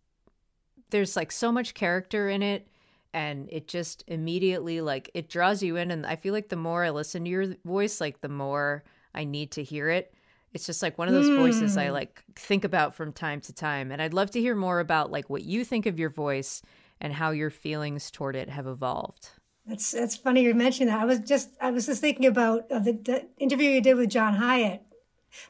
there's 0.90 1.16
like 1.16 1.32
so 1.32 1.50
much 1.50 1.74
character 1.74 2.28
in 2.28 2.42
it 2.42 2.68
and 3.12 3.48
it 3.50 3.66
just 3.66 4.04
immediately 4.06 4.80
like 4.80 5.10
it 5.14 5.28
draws 5.28 5.62
you 5.62 5.76
in 5.76 5.90
and 5.90 6.06
i 6.06 6.16
feel 6.16 6.32
like 6.32 6.48
the 6.48 6.56
more 6.56 6.84
i 6.84 6.90
listen 6.90 7.24
to 7.24 7.30
your 7.30 7.46
voice 7.64 8.00
like 8.00 8.20
the 8.20 8.28
more 8.28 8.84
i 9.14 9.24
need 9.24 9.50
to 9.50 9.62
hear 9.62 9.88
it 9.88 10.14
it's 10.56 10.66
just 10.66 10.82
like 10.82 10.98
one 10.98 11.06
of 11.06 11.14
those 11.14 11.28
mm. 11.28 11.36
voices 11.36 11.76
I 11.76 11.86
hmm. 11.86 11.92
like 11.92 12.24
think 12.34 12.64
about 12.64 12.94
from 12.94 13.12
time 13.12 13.40
to 13.42 13.52
time. 13.52 13.92
And 13.92 14.00
I'd 14.00 14.14
love 14.14 14.30
to 14.32 14.40
hear 14.40 14.56
more 14.56 14.80
about 14.80 15.12
like 15.12 15.30
what 15.30 15.42
you 15.42 15.64
think 15.64 15.86
of 15.86 15.98
your 15.98 16.10
voice 16.10 16.62
and 17.00 17.12
how 17.12 17.30
your 17.30 17.50
feelings 17.50 18.10
toward 18.10 18.34
it 18.34 18.48
have 18.48 18.66
evolved. 18.66 19.28
That's 19.66 19.90
that's 19.90 20.16
funny 20.16 20.42
you 20.42 20.54
mentioned 20.54 20.88
that. 20.88 20.98
I 20.98 21.04
was 21.04 21.18
just 21.20 21.50
I 21.60 21.70
was 21.70 21.86
just 21.86 22.00
thinking 22.00 22.24
about 22.26 22.70
uh, 22.72 22.78
the, 22.78 22.92
the, 22.92 23.26
interview 23.38 23.70
you 23.70 23.82
did 23.82 23.96
with 23.96 24.10
John 24.10 24.34
Hiatt 24.34 24.80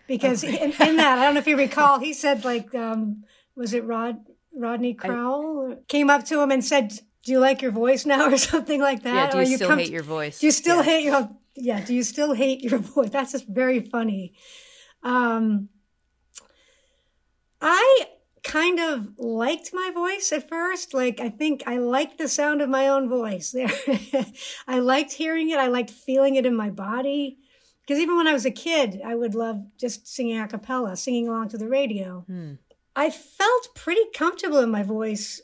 because 0.08 0.42
oh. 0.42 0.48
in, 0.48 0.72
in, 0.72 0.96
that 0.96 1.18
I 1.18 1.24
don't 1.24 1.34
know 1.34 1.40
if 1.40 1.46
you 1.46 1.56
recall 1.66 2.00
he 2.00 2.12
said 2.12 2.44
like 2.44 2.74
um, 2.74 3.24
was 3.54 3.72
it 3.74 3.84
Rod 3.84 4.16
Rodney 4.52 4.94
Crowell 4.94 5.72
I, 5.72 5.76
came 5.86 6.10
up 6.10 6.24
to 6.26 6.40
him 6.40 6.50
and 6.50 6.64
said 6.64 6.98
do 7.22 7.32
you 7.32 7.38
like 7.38 7.62
your 7.62 7.72
voice 7.72 8.06
now 8.06 8.28
or 8.32 8.38
something 8.38 8.80
like 8.80 9.04
that? 9.04 9.14
Yeah, 9.14 9.30
do 9.30 9.38
you, 9.38 9.50
you 9.50 9.56
still 9.56 9.76
hate 9.76 9.90
your 9.90 10.02
voice? 10.02 10.40
Do 10.40 10.46
you 10.46 10.52
still 10.52 10.78
yeah. 10.78 10.82
hate 10.82 11.04
your 11.04 11.30
yeah? 11.54 11.84
Do 11.84 11.94
you 11.94 12.02
still 12.02 12.32
hate 12.32 12.62
your 12.62 12.78
voice? 12.94 13.10
That's 13.10 13.32
just 13.32 13.46
very 13.46 13.80
funny. 13.80 14.34
Um, 15.02 15.68
I 17.60 18.06
kind 18.42 18.78
of 18.78 19.18
liked 19.18 19.70
my 19.72 19.90
voice 19.92 20.32
at 20.32 20.48
first. 20.48 20.94
Like, 20.94 21.20
I 21.20 21.28
think 21.28 21.64
I 21.66 21.78
liked 21.78 22.18
the 22.18 22.28
sound 22.28 22.62
of 22.62 22.68
my 22.68 22.88
own 22.88 23.08
voice 23.08 23.50
there. 23.50 23.70
I 24.68 24.78
liked 24.78 25.12
hearing 25.12 25.50
it. 25.50 25.58
I 25.58 25.66
liked 25.66 25.90
feeling 25.90 26.36
it 26.36 26.46
in 26.46 26.54
my 26.54 26.70
body. 26.70 27.38
Because 27.82 28.00
even 28.00 28.16
when 28.16 28.26
I 28.26 28.32
was 28.32 28.44
a 28.44 28.50
kid, 28.50 29.00
I 29.04 29.14
would 29.14 29.34
love 29.34 29.64
just 29.78 30.08
singing 30.08 30.40
a 30.40 30.48
cappella, 30.48 30.96
singing 30.96 31.28
along 31.28 31.50
to 31.50 31.58
the 31.58 31.68
radio. 31.68 32.24
Hmm. 32.26 32.54
I 32.96 33.10
felt 33.10 33.74
pretty 33.74 34.02
comfortable 34.14 34.58
in 34.58 34.70
my 34.70 34.82
voice 34.82 35.42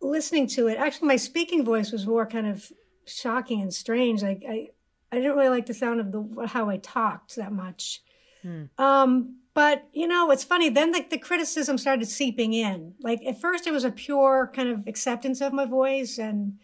listening 0.00 0.46
to 0.48 0.66
it. 0.66 0.78
Actually, 0.78 1.08
my 1.08 1.16
speaking 1.16 1.64
voice 1.64 1.92
was 1.92 2.06
more 2.06 2.26
kind 2.26 2.46
of 2.46 2.70
shocking 3.06 3.62
and 3.62 3.72
strange. 3.72 4.22
Like 4.22 4.42
I, 4.48 4.68
I 5.10 5.16
didn't 5.16 5.36
really 5.36 5.48
like 5.48 5.66
the 5.66 5.74
sound 5.74 6.00
of 6.00 6.12
the 6.12 6.46
how 6.48 6.68
I 6.68 6.76
talked 6.76 7.36
that 7.36 7.52
much. 7.52 8.02
Hmm. 8.44 8.64
Um, 8.78 9.36
but 9.54 9.88
you 9.92 10.06
know, 10.06 10.30
it's 10.30 10.44
funny. 10.44 10.68
Then 10.68 10.92
the, 10.92 11.04
the 11.08 11.18
criticism 11.18 11.78
started 11.78 12.06
seeping 12.06 12.52
in. 12.52 12.94
Like 13.00 13.24
at 13.24 13.40
first, 13.40 13.66
it 13.66 13.72
was 13.72 13.84
a 13.84 13.90
pure 13.90 14.50
kind 14.54 14.68
of 14.68 14.86
acceptance 14.86 15.40
of 15.40 15.52
my 15.52 15.64
voice, 15.64 16.18
and 16.18 16.58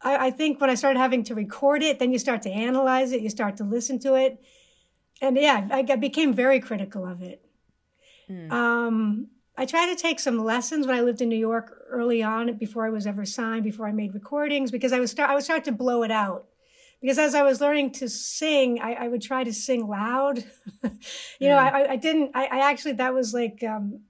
I, 0.00 0.26
I 0.26 0.30
think 0.30 0.60
when 0.60 0.70
I 0.70 0.74
started 0.74 0.98
having 0.98 1.24
to 1.24 1.34
record 1.34 1.82
it, 1.82 1.98
then 1.98 2.12
you 2.12 2.18
start 2.18 2.42
to 2.42 2.50
analyze 2.50 3.12
it, 3.12 3.22
you 3.22 3.30
start 3.30 3.56
to 3.56 3.64
listen 3.64 3.98
to 4.00 4.14
it, 4.14 4.38
and 5.20 5.36
yeah, 5.36 5.66
I, 5.70 5.84
I 5.88 5.96
became 5.96 6.32
very 6.32 6.60
critical 6.60 7.06
of 7.06 7.22
it. 7.22 7.44
Hmm. 8.28 8.52
Um, 8.52 9.26
I 9.56 9.66
tried 9.66 9.86
to 9.86 9.96
take 9.96 10.20
some 10.20 10.42
lessons 10.44 10.86
when 10.86 10.96
I 10.96 11.00
lived 11.00 11.20
in 11.20 11.28
New 11.28 11.38
York 11.38 11.74
early 11.88 12.22
on, 12.22 12.54
before 12.54 12.86
I 12.86 12.90
was 12.90 13.06
ever 13.06 13.24
signed, 13.24 13.64
before 13.64 13.86
I 13.86 13.92
made 13.92 14.14
recordings, 14.14 14.70
because 14.70 14.92
I 14.92 15.00
was 15.00 15.10
start 15.10 15.30
I 15.30 15.34
would 15.34 15.44
start 15.44 15.64
to 15.64 15.72
blow 15.72 16.02
it 16.02 16.10
out. 16.10 16.46
Because 17.04 17.18
as 17.18 17.34
I 17.34 17.42
was 17.42 17.60
learning 17.60 17.90
to 17.90 18.08
sing, 18.08 18.80
I, 18.80 18.94
I 18.94 19.08
would 19.08 19.20
try 19.20 19.44
to 19.44 19.52
sing 19.52 19.86
loud. 19.86 20.42
you 21.38 21.50
know, 21.50 21.58
I, 21.58 21.90
I 21.90 21.96
didn't. 21.96 22.30
I, 22.32 22.46
I 22.46 22.70
actually 22.70 22.92
that 22.92 23.12
was 23.12 23.34
like 23.34 23.62
um, 23.62 24.00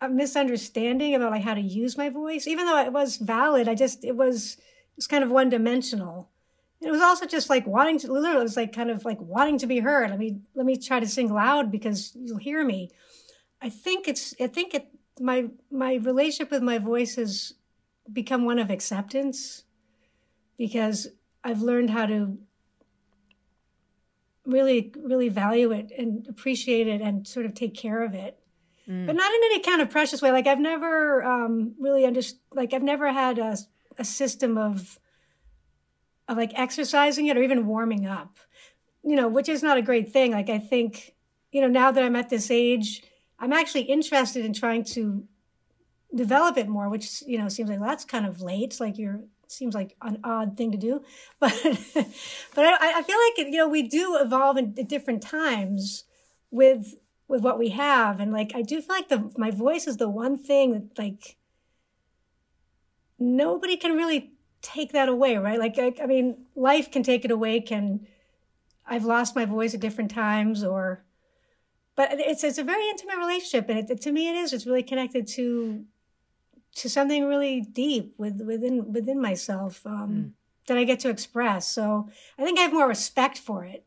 a 0.00 0.08
misunderstanding 0.08 1.14
about 1.14 1.30
like 1.30 1.44
how 1.44 1.54
to 1.54 1.60
use 1.60 1.96
my 1.96 2.08
voice. 2.08 2.48
Even 2.48 2.66
though 2.66 2.80
it 2.80 2.92
was 2.92 3.18
valid, 3.18 3.68
I 3.68 3.76
just 3.76 4.04
it 4.04 4.16
was 4.16 4.54
it 4.54 4.96
was 4.96 5.06
kind 5.06 5.22
of 5.22 5.30
one 5.30 5.50
dimensional. 5.50 6.28
It 6.80 6.90
was 6.90 7.00
also 7.00 7.26
just 7.26 7.48
like 7.48 7.64
wanting 7.64 8.00
to 8.00 8.12
literally 8.12 8.40
it 8.40 8.42
was 8.42 8.56
like 8.56 8.72
kind 8.74 8.90
of 8.90 9.04
like 9.04 9.20
wanting 9.20 9.58
to 9.58 9.68
be 9.68 9.78
heard. 9.78 10.10
Let 10.10 10.18
me 10.18 10.40
let 10.56 10.66
me 10.66 10.76
try 10.76 10.98
to 10.98 11.06
sing 11.06 11.32
loud 11.32 11.70
because 11.70 12.16
you'll 12.16 12.38
hear 12.38 12.64
me. 12.64 12.90
I 13.62 13.68
think 13.68 14.08
it's 14.08 14.34
I 14.40 14.48
think 14.48 14.74
it 14.74 14.88
my 15.20 15.50
my 15.70 15.94
relationship 15.94 16.50
with 16.50 16.64
my 16.64 16.78
voice 16.78 17.14
has 17.14 17.54
become 18.12 18.44
one 18.44 18.58
of 18.58 18.68
acceptance 18.68 19.62
because 20.58 21.06
I've 21.42 21.62
learned 21.62 21.90
how 21.90 22.06
to 22.06 22.38
really 24.46 24.92
really 24.96 25.28
value 25.28 25.70
it 25.70 25.92
and 25.96 26.26
appreciate 26.28 26.88
it 26.88 27.00
and 27.00 27.26
sort 27.26 27.46
of 27.46 27.54
take 27.54 27.74
care 27.74 28.02
of 28.02 28.14
it. 28.14 28.38
But 29.06 29.14
not 29.14 29.32
in 29.32 29.40
any 29.44 29.60
kind 29.60 29.80
of 29.80 29.90
precious 29.90 30.20
way. 30.20 30.32
Like 30.32 30.46
i've 30.46 30.58
never 30.58 31.22
um, 31.22 31.74
really 31.78 32.04
understood 32.04 32.40
like 32.52 32.72
i've 32.74 32.82
never 32.82 33.12
had 33.12 33.38
a, 33.38 33.56
a 33.98 34.04
system 34.04 34.58
of 34.58 34.98
of 36.28 36.36
like 36.36 36.52
exercising 36.54 37.26
it 37.26 37.36
or 37.36 37.42
even 37.42 37.66
warming 37.66 38.06
up 38.06 38.38
you 39.02 39.16
know 39.16 39.28
which 39.28 39.48
is 39.48 39.62
not 39.62 39.78
a 39.78 39.82
great 39.82 40.12
thing. 40.12 40.32
Like 40.32 40.50
i 40.50 40.58
think 40.58 41.14
you 41.52 41.60
know 41.60 41.68
now 41.68 41.90
that 41.90 42.02
i'm 42.04 42.16
at 42.16 42.30
this 42.30 42.50
age 42.50 43.02
i'm 43.38 43.52
actually 43.52 43.82
interested 43.82 44.44
in 44.44 44.52
trying 44.52 44.84
to 44.84 45.24
develop 46.14 46.56
it 46.56 46.68
more 46.68 46.88
which 46.88 47.22
you 47.26 47.38
know 47.38 47.48
seems 47.48 47.70
like 47.70 47.80
well, 47.80 47.88
that's 47.88 48.04
kind 48.04 48.26
of 48.26 48.40
late. 48.40 48.78
Like 48.80 48.98
you're 48.98 49.20
seems 49.50 49.74
like 49.74 49.96
an 50.02 50.18
odd 50.24 50.56
thing 50.56 50.72
to 50.72 50.78
do 50.78 51.02
but 51.40 51.52
but 52.54 52.64
I, 52.64 52.98
I 52.98 53.02
feel 53.02 53.18
like 53.18 53.52
you 53.52 53.58
know 53.58 53.68
we 53.68 53.82
do 53.82 54.16
evolve 54.20 54.56
in, 54.56 54.74
at 54.78 54.88
different 54.88 55.22
times 55.22 56.04
with 56.50 56.94
with 57.28 57.42
what 57.42 57.58
we 57.58 57.70
have. 57.70 58.20
And 58.20 58.32
like 58.32 58.52
i 58.54 58.62
do 58.62 58.80
feel 58.80 58.96
like 58.96 59.08
the 59.08 59.32
my 59.36 59.50
voice 59.50 59.86
is 59.86 59.96
the 59.96 60.08
one 60.08 60.36
thing 60.36 60.72
that 60.72 60.98
like 60.98 61.36
nobody 63.18 63.76
can 63.76 63.96
really 63.96 64.32
take 64.62 64.92
that 64.92 65.08
away 65.08 65.36
right? 65.36 65.58
Like 65.58 65.78
I, 65.78 65.94
I 66.02 66.06
mean 66.06 66.46
life 66.54 66.90
can 66.90 67.02
take 67.02 67.24
it 67.24 67.30
away 67.30 67.60
can 67.60 68.06
i've 68.86 69.04
lost 69.04 69.36
my 69.36 69.44
voice 69.44 69.74
at 69.74 69.80
different 69.80 70.10
times 70.10 70.64
or 70.64 71.04
but 72.00 72.18
it's 72.18 72.44
it's 72.44 72.56
a 72.56 72.64
very 72.64 72.88
intimate 72.88 73.18
relationship. 73.18 73.68
And 73.68 73.90
it, 73.90 74.00
to 74.00 74.10
me 74.10 74.30
it 74.30 74.34
is. 74.34 74.54
It's 74.54 74.66
really 74.66 74.82
connected 74.82 75.26
to 75.28 75.84
to 76.76 76.88
something 76.88 77.24
really 77.26 77.60
deep 77.60 78.14
with, 78.18 78.40
within 78.40 78.92
within 78.92 79.20
myself 79.20 79.84
um, 79.86 80.34
that 80.66 80.78
I 80.78 80.84
get 80.84 81.00
to 81.00 81.10
express. 81.10 81.66
So 81.66 82.08
I 82.38 82.44
think 82.44 82.58
I 82.58 82.62
have 82.62 82.72
more 82.72 82.88
respect 82.88 83.38
for 83.38 83.64
it. 83.64 83.84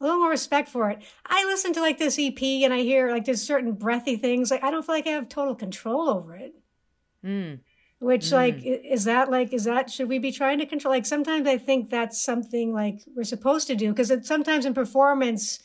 A 0.00 0.04
little 0.04 0.18
more 0.18 0.30
respect 0.30 0.68
for 0.68 0.90
it. 0.90 1.02
I 1.26 1.44
listen 1.44 1.72
to 1.74 1.80
like 1.80 1.98
this 1.98 2.18
EP 2.18 2.42
and 2.42 2.72
I 2.72 2.80
hear 2.80 3.10
like 3.10 3.26
there's 3.26 3.42
certain 3.42 3.72
breathy 3.72 4.16
things. 4.16 4.50
Like 4.50 4.64
I 4.64 4.70
don't 4.70 4.84
feel 4.84 4.94
like 4.94 5.06
I 5.06 5.10
have 5.10 5.28
total 5.28 5.54
control 5.54 6.08
over 6.08 6.34
it. 6.34 6.54
Mm. 7.24 7.60
Which 8.00 8.32
like 8.32 8.60
is 8.64 9.04
that 9.04 9.30
like 9.30 9.52
is 9.52 9.64
that 9.64 9.90
should 9.90 10.08
we 10.08 10.18
be 10.18 10.32
trying 10.32 10.58
to 10.58 10.66
control? 10.66 10.94
Like 10.94 11.04
sometimes 11.04 11.46
I 11.46 11.58
think 11.58 11.90
that's 11.90 12.20
something 12.20 12.72
like 12.72 13.00
we're 13.14 13.24
supposed 13.24 13.66
to 13.66 13.74
do 13.74 13.92
because 13.92 14.10
sometimes 14.26 14.64
in 14.64 14.72
performance 14.72 15.60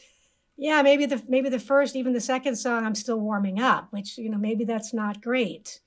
yeah, 0.58 0.82
maybe 0.82 1.06
the 1.06 1.22
maybe 1.28 1.50
the 1.50 1.60
first, 1.60 1.96
even 1.96 2.14
the 2.14 2.22
second 2.22 2.56
song, 2.56 2.86
I'm 2.86 2.96
still 2.96 3.20
warming 3.20 3.60
up, 3.60 3.88
which 3.92 4.18
you 4.18 4.30
know 4.30 4.38
maybe 4.38 4.64
that's 4.64 4.94
not 4.94 5.22
great. 5.22 5.82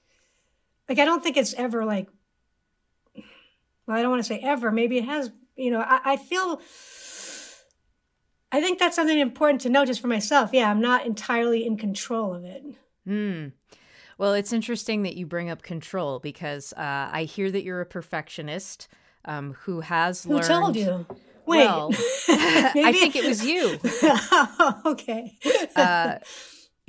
Like 0.88 0.98
I 0.98 1.04
don't 1.04 1.22
think 1.22 1.36
it's 1.36 1.54
ever 1.54 1.84
like. 1.84 2.08
Well, 3.86 3.96
I 3.96 4.02
don't 4.02 4.10
want 4.10 4.22
to 4.22 4.28
say 4.28 4.40
ever. 4.40 4.70
Maybe 4.70 4.98
it 4.98 5.04
has. 5.04 5.30
You 5.56 5.70
know, 5.70 5.80
I, 5.80 6.00
I 6.04 6.16
feel. 6.16 6.60
I 8.50 8.60
think 8.62 8.78
that's 8.78 8.96
something 8.96 9.18
important 9.18 9.60
to 9.62 9.68
know 9.68 9.84
just 9.84 10.00
for 10.00 10.06
myself. 10.06 10.50
Yeah, 10.52 10.70
I'm 10.70 10.80
not 10.80 11.04
entirely 11.04 11.66
in 11.66 11.76
control 11.76 12.34
of 12.34 12.44
it. 12.44 12.64
Hmm. 13.04 13.48
Well, 14.16 14.32
it's 14.34 14.52
interesting 14.52 15.02
that 15.02 15.16
you 15.16 15.26
bring 15.26 15.48
up 15.48 15.62
control 15.62 16.18
because 16.18 16.72
uh, 16.72 17.08
I 17.12 17.24
hear 17.24 17.50
that 17.50 17.62
you're 17.62 17.80
a 17.80 17.86
perfectionist 17.86 18.88
um, 19.24 19.54
who 19.60 19.80
has 19.80 20.24
Who 20.24 20.34
learned. 20.34 20.46
told 20.46 20.76
you? 20.76 21.06
Wait, 21.48 21.58
Well, 21.66 21.90
I 22.28 22.92
think 22.92 23.16
it 23.16 23.24
was 23.24 23.44
you. 23.44 23.78
okay. 24.86 25.36
uh, 25.76 26.18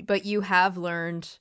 but 0.05 0.25
you 0.25 0.41
have 0.41 0.77
learned 0.77 1.39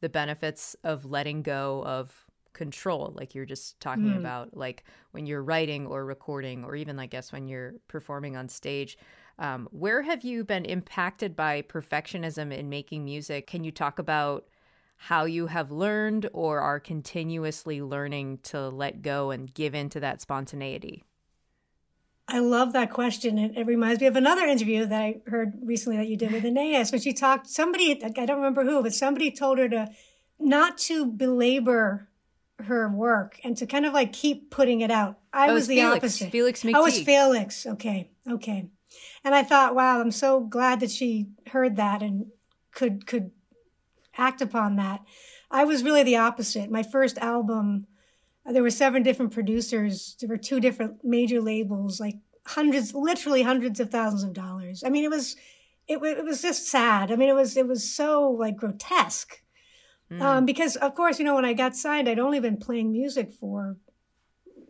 the 0.00 0.08
benefits 0.08 0.76
of 0.84 1.04
letting 1.04 1.42
go 1.42 1.82
of 1.84 2.24
control 2.52 3.12
like 3.14 3.34
you're 3.36 3.44
just 3.46 3.78
talking 3.78 4.08
Hmm. 4.10 4.16
about 4.16 4.56
like 4.56 4.82
when 5.12 5.26
you're 5.26 5.42
writing 5.42 5.86
or 5.86 6.04
recording 6.04 6.64
or 6.64 6.74
even 6.74 6.98
i 6.98 7.06
guess 7.06 7.30
when 7.30 7.46
you're 7.46 7.74
performing 7.86 8.36
on 8.36 8.48
stage 8.48 8.98
um, 9.38 9.68
where 9.70 10.02
have 10.02 10.24
you 10.24 10.42
been 10.42 10.64
impacted 10.64 11.36
by 11.36 11.62
perfectionism 11.62 12.52
in 12.52 12.68
making 12.68 13.04
music 13.04 13.46
can 13.46 13.62
you 13.62 13.70
talk 13.70 14.00
about 14.00 14.46
how 14.96 15.24
you 15.24 15.46
have 15.46 15.70
learned 15.70 16.28
or 16.32 16.58
are 16.60 16.80
continuously 16.80 17.80
learning 17.80 18.38
to 18.42 18.68
let 18.68 19.02
go 19.02 19.30
and 19.30 19.54
give 19.54 19.72
into 19.72 20.00
that 20.00 20.20
spontaneity 20.20 21.04
I 22.30 22.40
love 22.40 22.74
that 22.74 22.90
question. 22.90 23.38
It, 23.38 23.56
it 23.56 23.66
reminds 23.66 24.00
me 24.00 24.06
of 24.06 24.16
another 24.16 24.44
interview 24.44 24.84
that 24.84 25.00
I 25.02 25.20
heard 25.26 25.54
recently 25.62 25.96
that 25.96 26.08
you 26.08 26.16
did 26.16 26.30
with 26.30 26.44
Anais 26.44 26.84
when 26.92 27.00
she 27.00 27.12
talked, 27.14 27.48
somebody, 27.48 28.02
I 28.04 28.08
don't 28.26 28.36
remember 28.36 28.64
who, 28.64 28.82
but 28.82 28.92
somebody 28.92 29.30
told 29.30 29.58
her 29.58 29.68
to 29.70 29.88
not 30.38 30.76
to 30.78 31.06
belabor 31.06 32.08
her 32.64 32.88
work 32.88 33.40
and 33.44 33.56
to 33.56 33.66
kind 33.66 33.86
of 33.86 33.94
like 33.94 34.12
keep 34.12 34.50
putting 34.50 34.80
it 34.82 34.90
out. 34.90 35.18
I 35.32 35.48
Oh, 35.48 35.54
was 35.54 35.68
the 35.68 35.76
Felix. 35.76 35.96
opposite. 35.96 36.30
Felix 36.30 36.64
Oh, 36.66 36.84
it's 36.86 36.98
McTeague. 36.98 37.04
Felix. 37.04 37.66
Okay. 37.66 38.10
Okay. 38.30 38.66
And 39.24 39.34
I 39.34 39.42
thought, 39.42 39.74
wow, 39.74 40.00
I'm 40.00 40.10
so 40.10 40.40
glad 40.40 40.80
that 40.80 40.90
she 40.90 41.28
heard 41.52 41.76
that 41.76 42.02
and 42.02 42.26
could, 42.72 43.06
could 43.06 43.30
act 44.16 44.42
upon 44.42 44.76
that. 44.76 45.00
I 45.50 45.64
was 45.64 45.82
really 45.82 46.02
the 46.02 46.16
opposite. 46.16 46.70
My 46.70 46.82
first 46.82 47.16
album, 47.18 47.86
there 48.52 48.62
were 48.62 48.70
seven 48.70 49.02
different 49.02 49.32
producers. 49.32 50.16
There 50.20 50.28
were 50.28 50.36
two 50.36 50.60
different 50.60 51.04
major 51.04 51.40
labels, 51.40 52.00
like 52.00 52.16
hundreds, 52.46 52.94
literally 52.94 53.42
hundreds 53.42 53.80
of 53.80 53.90
thousands 53.90 54.24
of 54.24 54.32
dollars. 54.32 54.82
I 54.84 54.88
mean, 54.88 55.04
it 55.04 55.10
was, 55.10 55.36
it, 55.86 56.02
it 56.02 56.24
was 56.24 56.42
just 56.42 56.68
sad. 56.68 57.12
I 57.12 57.16
mean, 57.16 57.28
it 57.28 57.34
was, 57.34 57.56
it 57.56 57.66
was 57.66 57.88
so 57.88 58.30
like 58.30 58.56
grotesque. 58.56 59.42
Um, 60.22 60.46
because 60.46 60.76
of 60.76 60.94
course, 60.94 61.18
you 61.18 61.24
know, 61.26 61.34
when 61.34 61.44
I 61.44 61.52
got 61.52 61.76
signed, 61.76 62.08
I'd 62.08 62.18
only 62.18 62.40
been 62.40 62.56
playing 62.56 62.92
music 62.92 63.30
for, 63.30 63.76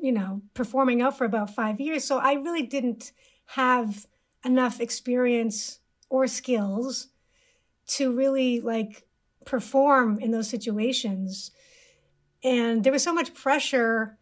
you 0.00 0.10
know, 0.10 0.42
performing 0.54 1.00
out 1.00 1.16
for 1.16 1.24
about 1.24 1.54
five 1.54 1.80
years. 1.80 2.02
So 2.02 2.18
I 2.18 2.32
really 2.32 2.62
didn't 2.62 3.12
have 3.46 4.06
enough 4.44 4.80
experience 4.80 5.78
or 6.08 6.26
skills 6.26 7.08
to 7.86 8.10
really 8.12 8.60
like 8.60 9.06
perform 9.44 10.18
in 10.18 10.32
those 10.32 10.50
situations. 10.50 11.52
And 12.42 12.84
there 12.84 12.92
was 12.92 13.02
so 13.02 13.12
much 13.12 13.34
pressure 13.34 14.18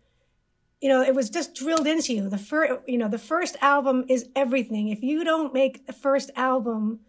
you 0.80 0.88
know, 0.88 1.02
it 1.02 1.14
was 1.14 1.30
just 1.30 1.54
drilled 1.54 1.86
into 1.86 2.14
you. 2.14 2.28
The 2.28 2.38
first, 2.38 2.72
you 2.86 2.98
know, 2.98 3.08
the 3.08 3.18
first 3.18 3.56
album 3.60 4.04
is 4.08 4.28
everything. 4.36 4.88
If 4.88 5.02
you 5.02 5.24
don't 5.24 5.54
make 5.54 5.86
the 5.86 5.92
first 5.92 6.30
album 6.36 7.00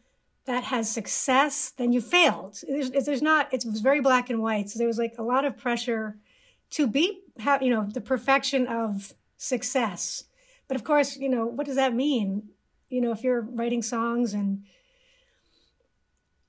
that 0.45 0.63
has 0.65 0.89
success, 0.89 1.73
then 1.77 1.91
you 1.91 1.99
failed. 1.99 2.57
There's, 2.67 2.91
there's 2.91 3.21
not. 3.21 3.53
It 3.53 3.65
was 3.65 3.81
very 3.81 3.99
black 3.99 4.29
and 4.29 4.41
white. 4.41 4.69
So 4.69 4.79
there 4.79 4.87
was 4.87 4.97
like 4.97 5.15
a 5.17 5.23
lot 5.23 5.43
of 5.43 5.57
pressure 5.57 6.17
to 6.71 6.87
be, 6.87 7.21
have, 7.39 7.61
you 7.61 7.69
know, 7.69 7.85
the 7.85 8.01
perfection 8.01 8.67
of 8.67 9.13
success. 9.35 10.23
But 10.67 10.75
of 10.75 10.83
course, 10.83 11.17
you 11.17 11.29
know, 11.29 11.45
what 11.45 11.65
does 11.65 11.75
that 11.75 11.93
mean? 11.93 12.49
You 12.89 13.01
know, 13.01 13.11
if 13.11 13.23
you're 13.23 13.41
writing 13.41 13.81
songs 13.81 14.33
and 14.33 14.63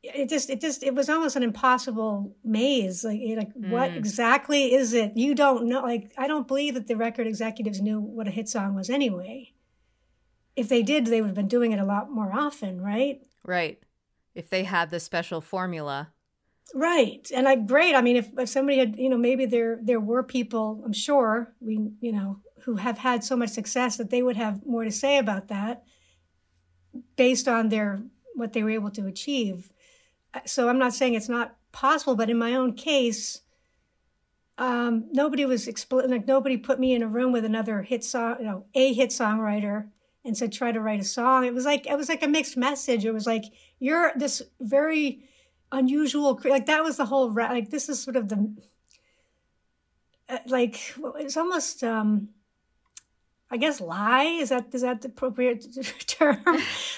it 0.02 0.28
just 0.28 0.48
it 0.48 0.60
just 0.60 0.82
it 0.82 0.94
was 0.94 1.08
almost 1.08 1.34
an 1.34 1.42
impossible 1.42 2.36
maze 2.44 3.02
like 3.02 3.18
you're 3.20 3.36
like 3.36 3.52
what 3.54 3.90
mm. 3.90 3.96
exactly 3.96 4.72
is 4.72 4.92
it 4.92 5.12
you 5.16 5.34
don't 5.34 5.66
know 5.66 5.82
like 5.82 6.12
i 6.16 6.28
don't 6.28 6.46
believe 6.46 6.74
that 6.74 6.86
the 6.86 6.96
record 6.96 7.26
executives 7.26 7.80
knew 7.80 7.98
what 7.98 8.28
a 8.28 8.30
hit 8.30 8.48
song 8.48 8.76
was 8.76 8.88
anyway 8.88 9.52
if 10.58 10.68
they 10.68 10.82
did, 10.82 11.06
they 11.06 11.20
would 11.20 11.28
have 11.28 11.36
been 11.36 11.46
doing 11.46 11.70
it 11.70 11.78
a 11.78 11.84
lot 11.84 12.10
more 12.10 12.32
often, 12.34 12.80
right? 12.80 13.20
Right. 13.44 13.78
If 14.34 14.50
they 14.50 14.64
had 14.64 14.90
the 14.90 14.98
special 14.98 15.40
formula. 15.40 16.10
Right. 16.74 17.30
And 17.32 17.48
I 17.48 17.54
great. 17.54 17.94
I 17.94 18.02
mean 18.02 18.16
if, 18.16 18.28
if 18.36 18.48
somebody 18.48 18.78
had, 18.78 18.98
you 18.98 19.08
know, 19.08 19.16
maybe 19.16 19.46
there 19.46 19.78
there 19.80 20.00
were 20.00 20.22
people, 20.22 20.82
I'm 20.84 20.92
sure, 20.92 21.54
we 21.60 21.92
you 22.00 22.12
know, 22.12 22.40
who 22.64 22.76
have 22.76 22.98
had 22.98 23.22
so 23.22 23.36
much 23.36 23.50
success 23.50 23.96
that 23.96 24.10
they 24.10 24.20
would 24.20 24.36
have 24.36 24.66
more 24.66 24.84
to 24.84 24.90
say 24.90 25.16
about 25.16 25.48
that 25.48 25.84
based 27.16 27.46
on 27.46 27.68
their 27.68 28.02
what 28.34 28.52
they 28.52 28.62
were 28.62 28.70
able 28.70 28.90
to 28.90 29.06
achieve. 29.06 29.70
So 30.44 30.68
I'm 30.68 30.78
not 30.78 30.94
saying 30.94 31.14
it's 31.14 31.28
not 31.28 31.56
possible, 31.72 32.14
but 32.14 32.30
in 32.30 32.38
my 32.38 32.54
own 32.54 32.74
case, 32.74 33.42
um, 34.58 35.06
nobody 35.12 35.44
was 35.46 35.66
expl- 35.66 36.08
like 36.08 36.26
nobody 36.26 36.56
put 36.56 36.80
me 36.80 36.94
in 36.94 37.02
a 37.02 37.08
room 37.08 37.32
with 37.32 37.44
another 37.44 37.82
hit 37.82 38.04
song, 38.04 38.36
you 38.40 38.44
know, 38.44 38.64
a 38.74 38.92
hit 38.92 39.10
songwriter 39.10 39.88
and 40.24 40.36
said 40.36 40.52
try 40.52 40.72
to 40.72 40.80
write 40.80 41.00
a 41.00 41.04
song. 41.04 41.44
It 41.44 41.54
was 41.54 41.64
like 41.64 41.86
it 41.86 41.96
was 41.96 42.08
like 42.08 42.22
a 42.22 42.28
mixed 42.28 42.56
message. 42.56 43.04
It 43.04 43.12
was 43.12 43.26
like 43.26 43.44
you're 43.78 44.12
this 44.16 44.42
very 44.60 45.24
unusual 45.70 46.40
like 46.44 46.66
that 46.66 46.82
was 46.82 46.96
the 46.96 47.06
whole 47.06 47.32
like 47.32 47.70
this 47.70 47.88
is 47.88 48.02
sort 48.02 48.16
of 48.16 48.28
the 48.28 48.50
uh, 50.28 50.38
like 50.46 50.94
it's 51.16 51.36
almost 51.36 51.84
um 51.84 52.30
I 53.50 53.56
guess 53.56 53.80
lie 53.80 54.24
is 54.24 54.50
that 54.50 54.66
is 54.72 54.82
that 54.82 55.00
the 55.00 55.08
appropriate 55.08 55.66
term? 56.06 56.44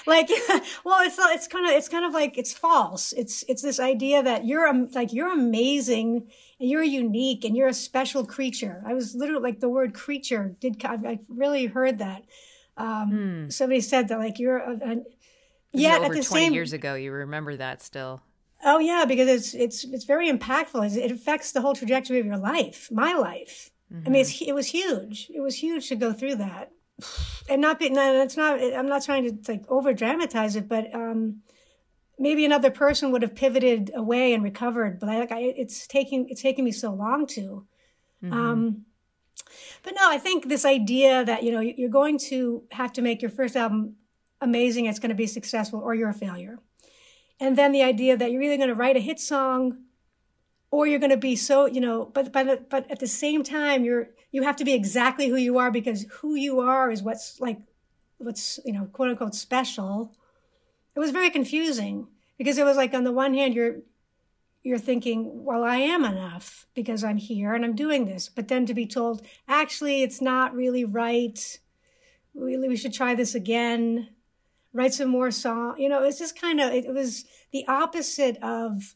like, 0.05 0.29
well, 0.83 0.99
it's 1.01 1.17
it's 1.17 1.47
kind 1.47 1.65
of 1.65 1.71
it's 1.71 1.87
kind 1.87 2.05
of 2.05 2.13
like 2.13 2.37
it's 2.37 2.51
false. 2.51 3.13
It's 3.13 3.43
it's 3.47 3.61
this 3.61 3.79
idea 3.79 4.21
that 4.21 4.45
you're 4.45 4.71
like 4.93 5.13
you're 5.13 5.31
amazing 5.31 6.27
and 6.59 6.69
you're 6.69 6.83
unique 6.83 7.45
and 7.45 7.55
you're 7.55 7.69
a 7.69 7.73
special 7.73 8.25
creature. 8.25 8.83
I 8.85 8.93
was 8.93 9.15
literally 9.15 9.43
like 9.43 9.59
the 9.61 9.69
word 9.69 9.93
creature 9.93 10.55
did 10.59 10.83
I 10.83 11.19
really 11.29 11.67
heard 11.67 11.99
that. 11.99 12.23
Um, 12.75 13.09
hmm. 13.09 13.49
Somebody 13.49 13.81
said 13.81 14.09
that 14.09 14.19
like 14.19 14.37
you're 14.37 14.57
a, 14.57 14.73
a 14.73 14.95
yeah 15.71 15.95
over 15.95 16.05
at 16.05 16.11
the 16.11 16.23
20 16.23 16.23
same 16.23 16.53
years 16.53 16.73
ago. 16.73 16.95
You 16.95 17.13
remember 17.13 17.55
that 17.55 17.81
still? 17.81 18.21
Oh 18.63 18.79
yeah, 18.79 19.05
because 19.07 19.27
it's 19.27 19.53
it's 19.53 19.83
it's 19.85 20.03
very 20.03 20.29
impactful. 20.29 20.95
It 20.97 21.11
affects 21.11 21.53
the 21.53 21.61
whole 21.61 21.73
trajectory 21.73 22.19
of 22.19 22.25
your 22.25 22.37
life, 22.37 22.89
my 22.91 23.13
life. 23.13 23.71
Mm-hmm. 23.91 24.07
I 24.07 24.09
mean, 24.09 24.21
it's, 24.21 24.41
it 24.41 24.53
was 24.53 24.67
huge. 24.67 25.29
It 25.33 25.41
was 25.41 25.61
huge 25.61 25.89
to 25.89 25.95
go 25.95 26.13
through 26.13 26.35
that, 26.35 26.71
and 27.49 27.61
not 27.61 27.79
be. 27.79 27.89
No, 27.89 28.21
it's 28.21 28.37
not. 28.37 28.59
I'm 28.61 28.87
not 28.87 29.03
trying 29.03 29.23
to 29.25 29.51
like 29.51 29.63
over 29.69 29.93
dramatize 29.93 30.55
it, 30.55 30.69
but 30.69 30.93
um, 30.93 31.41
maybe 32.17 32.45
another 32.45 32.71
person 32.71 33.11
would 33.11 33.21
have 33.21 33.35
pivoted 33.35 33.91
away 33.93 34.33
and 34.33 34.43
recovered. 34.43 34.99
But 34.99 35.09
I, 35.09 35.19
like, 35.19 35.31
I, 35.31 35.39
it's 35.41 35.87
taking 35.87 36.29
it's 36.29 36.41
taking 36.41 36.63
me 36.63 36.71
so 36.71 36.93
long 36.93 37.27
to. 37.27 37.65
Mm-hmm. 38.23 38.33
Um, 38.33 38.85
but 39.83 39.93
no, 39.95 40.09
I 40.09 40.17
think 40.17 40.47
this 40.47 40.63
idea 40.63 41.25
that 41.25 41.43
you 41.43 41.51
know 41.51 41.59
you're 41.59 41.89
going 41.89 42.17
to 42.29 42.63
have 42.71 42.93
to 42.93 43.01
make 43.01 43.21
your 43.21 43.31
first 43.31 43.55
album 43.55 43.95
amazing, 44.39 44.85
it's 44.85 44.99
going 44.99 45.09
to 45.09 45.15
be 45.15 45.27
successful, 45.27 45.79
or 45.79 45.93
you're 45.93 46.09
a 46.09 46.13
failure. 46.13 46.59
And 47.39 47.57
then 47.57 47.71
the 47.71 47.83
idea 47.83 48.15
that 48.17 48.31
you're 48.31 48.41
either 48.41 48.57
going 48.57 48.69
to 48.69 48.75
write 48.75 48.97
a 48.97 48.99
hit 48.99 49.19
song 49.19 49.79
or 50.71 50.87
you're 50.87 50.99
going 50.99 51.11
to 51.11 51.17
be 51.17 51.35
so 51.35 51.65
you 51.65 51.81
know 51.81 52.05
but 52.13 52.31
but 52.31 52.69
but 52.69 52.89
at 52.89 52.99
the 52.99 53.07
same 53.07 53.43
time 53.43 53.83
you're 53.83 54.07
you 54.31 54.43
have 54.43 54.55
to 54.55 54.65
be 54.65 54.73
exactly 54.73 55.27
who 55.27 55.35
you 55.35 55.57
are 55.57 55.69
because 55.69 56.05
who 56.19 56.35
you 56.35 56.59
are 56.61 56.89
is 56.89 57.03
what's 57.03 57.39
like 57.39 57.57
what's 58.17 58.59
you 58.65 58.73
know 58.73 58.85
quote 58.85 59.09
unquote 59.09 59.35
special. 59.35 60.15
It 60.95 60.99
was 60.99 61.11
very 61.11 61.29
confusing 61.29 62.07
because 62.37 62.57
it 62.57 62.65
was 62.65 62.77
like 62.77 62.93
on 62.93 63.03
the 63.03 63.11
one 63.11 63.33
hand 63.33 63.53
you're 63.53 63.77
you're 64.63 64.77
thinking 64.77 65.43
well 65.43 65.63
i 65.63 65.77
am 65.77 66.05
enough 66.05 66.67
because 66.75 67.03
i'm 67.03 67.17
here 67.17 67.53
and 67.53 67.65
i'm 67.65 67.75
doing 67.75 68.05
this. 68.05 68.29
But 68.29 68.47
then 68.47 68.65
to 68.65 68.73
be 68.73 68.85
told 68.85 69.25
actually 69.47 70.03
it's 70.03 70.21
not 70.21 70.55
really 70.55 70.85
right. 70.85 71.59
Really 72.33 72.67
we 72.67 72.77
should 72.77 72.93
try 72.93 73.15
this 73.15 73.35
again. 73.35 74.09
Write 74.73 74.93
some 74.93 75.09
more 75.09 75.31
song. 75.31 75.75
You 75.77 75.89
know 75.89 76.03
it's 76.03 76.19
just 76.19 76.39
kind 76.39 76.61
of 76.61 76.71
it 76.73 76.93
was 76.93 77.25
the 77.51 77.67
opposite 77.67 78.37
of 78.41 78.95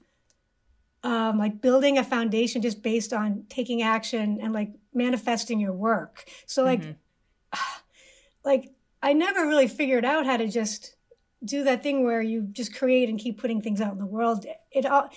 um, 1.05 1.37
like 1.37 1.61
building 1.61 1.99
a 1.99 2.03
foundation 2.03 2.63
just 2.63 2.81
based 2.81 3.13
on 3.13 3.45
taking 3.47 3.83
action 3.83 4.39
and 4.41 4.53
like 4.53 4.71
manifesting 4.91 5.59
your 5.59 5.71
work. 5.71 6.25
So 6.47 6.63
like, 6.63 6.81
mm-hmm. 6.81 7.59
like 8.43 8.71
I 9.03 9.13
never 9.13 9.45
really 9.45 9.67
figured 9.67 10.03
out 10.03 10.25
how 10.25 10.37
to 10.37 10.47
just 10.47 10.95
do 11.43 11.63
that 11.65 11.83
thing 11.83 12.03
where 12.03 12.23
you 12.23 12.41
just 12.51 12.75
create 12.75 13.07
and 13.07 13.19
keep 13.19 13.39
putting 13.39 13.61
things 13.61 13.81
out 13.81 13.93
in 13.93 13.99
the 13.99 14.05
world. 14.05 14.47
It 14.71 14.87
all, 14.87 15.09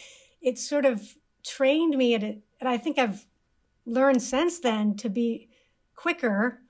it 0.43 0.59
sort 0.59 0.85
of 0.85 1.17
trained 1.43 1.97
me 1.97 2.15
at 2.15 2.23
it, 2.23 2.43
and 2.61 2.69
I 2.69 2.77
think 2.77 2.99
I've 2.99 3.25
learned 3.87 4.21
since 4.21 4.61
then 4.61 4.95
to 4.97 5.09
be 5.09 5.49
quicker. 5.97 6.61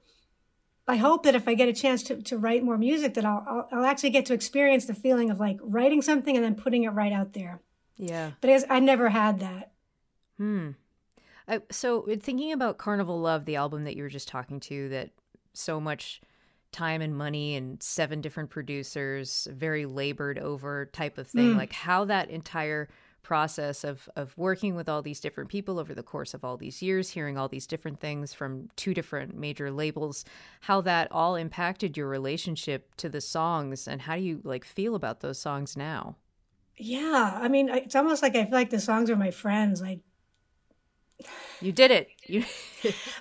I 0.86 0.96
hope 0.96 1.24
that 1.24 1.34
if 1.34 1.48
I 1.48 1.54
get 1.54 1.68
a 1.68 1.72
chance 1.72 2.04
to, 2.04 2.22
to 2.22 2.38
write 2.38 2.62
more 2.62 2.78
music, 2.78 3.14
that 3.14 3.24
I'll, 3.24 3.44
I'll, 3.46 3.68
I'll 3.72 3.84
actually 3.84 4.10
get 4.10 4.26
to 4.26 4.32
experience 4.32 4.84
the 4.86 4.94
feeling 4.94 5.28
of 5.28 5.40
like 5.40 5.58
writing 5.60 6.02
something 6.02 6.36
and 6.36 6.44
then 6.44 6.54
putting 6.54 6.84
it 6.84 6.90
right 6.90 7.12
out 7.12 7.32
there. 7.32 7.60
Yeah. 7.98 8.32
But 8.40 8.64
I 8.70 8.80
never 8.80 9.08
had 9.08 9.40
that. 9.40 9.72
Hmm. 10.36 10.70
I, 11.46 11.60
so 11.70 12.06
thinking 12.20 12.52
about 12.52 12.78
Carnival 12.78 13.20
Love, 13.20 13.44
the 13.44 13.56
album 13.56 13.84
that 13.84 13.96
you 13.96 14.02
were 14.02 14.08
just 14.08 14.28
talking 14.28 14.60
to, 14.60 14.88
that 14.90 15.10
so 15.54 15.80
much 15.80 16.20
time 16.72 17.00
and 17.00 17.16
money 17.16 17.56
and 17.56 17.82
seven 17.82 18.20
different 18.20 18.50
producers, 18.50 19.48
very 19.50 19.86
labored 19.86 20.38
over 20.38 20.86
type 20.86 21.18
of 21.18 21.26
thing, 21.26 21.54
mm. 21.54 21.56
like 21.56 21.72
how 21.72 22.04
that 22.04 22.30
entire 22.30 22.88
process 23.22 23.84
of 23.84 24.08
of 24.16 24.36
working 24.38 24.74
with 24.74 24.88
all 24.88 25.02
these 25.02 25.20
different 25.20 25.50
people 25.50 25.78
over 25.78 25.94
the 25.94 26.02
course 26.02 26.34
of 26.34 26.44
all 26.44 26.56
these 26.56 26.80
years, 26.80 27.10
hearing 27.10 27.36
all 27.36 27.48
these 27.48 27.66
different 27.66 28.00
things 28.00 28.32
from 28.32 28.68
two 28.76 28.94
different 28.94 29.36
major 29.36 29.70
labels, 29.70 30.24
how 30.62 30.80
that 30.80 31.10
all 31.10 31.34
impacted 31.34 31.96
your 31.96 32.08
relationship 32.08 32.94
to 32.96 33.08
the 33.08 33.20
songs 33.20 33.88
and 33.88 34.02
how 34.02 34.16
do 34.16 34.22
you 34.22 34.40
like 34.44 34.64
feel 34.64 34.94
about 34.94 35.20
those 35.20 35.38
songs 35.38 35.76
now? 35.76 36.16
Yeah, 36.78 37.38
I 37.40 37.48
mean, 37.48 37.68
it's 37.68 37.96
almost 37.96 38.22
like 38.22 38.36
I 38.36 38.44
feel 38.44 38.52
like 38.52 38.70
the 38.70 38.80
songs 38.80 39.10
are 39.10 39.16
my 39.16 39.30
friends. 39.30 39.82
Like, 39.82 40.00
you 41.60 41.72
did 41.72 41.90
it. 41.90 42.08
You. 42.28 42.44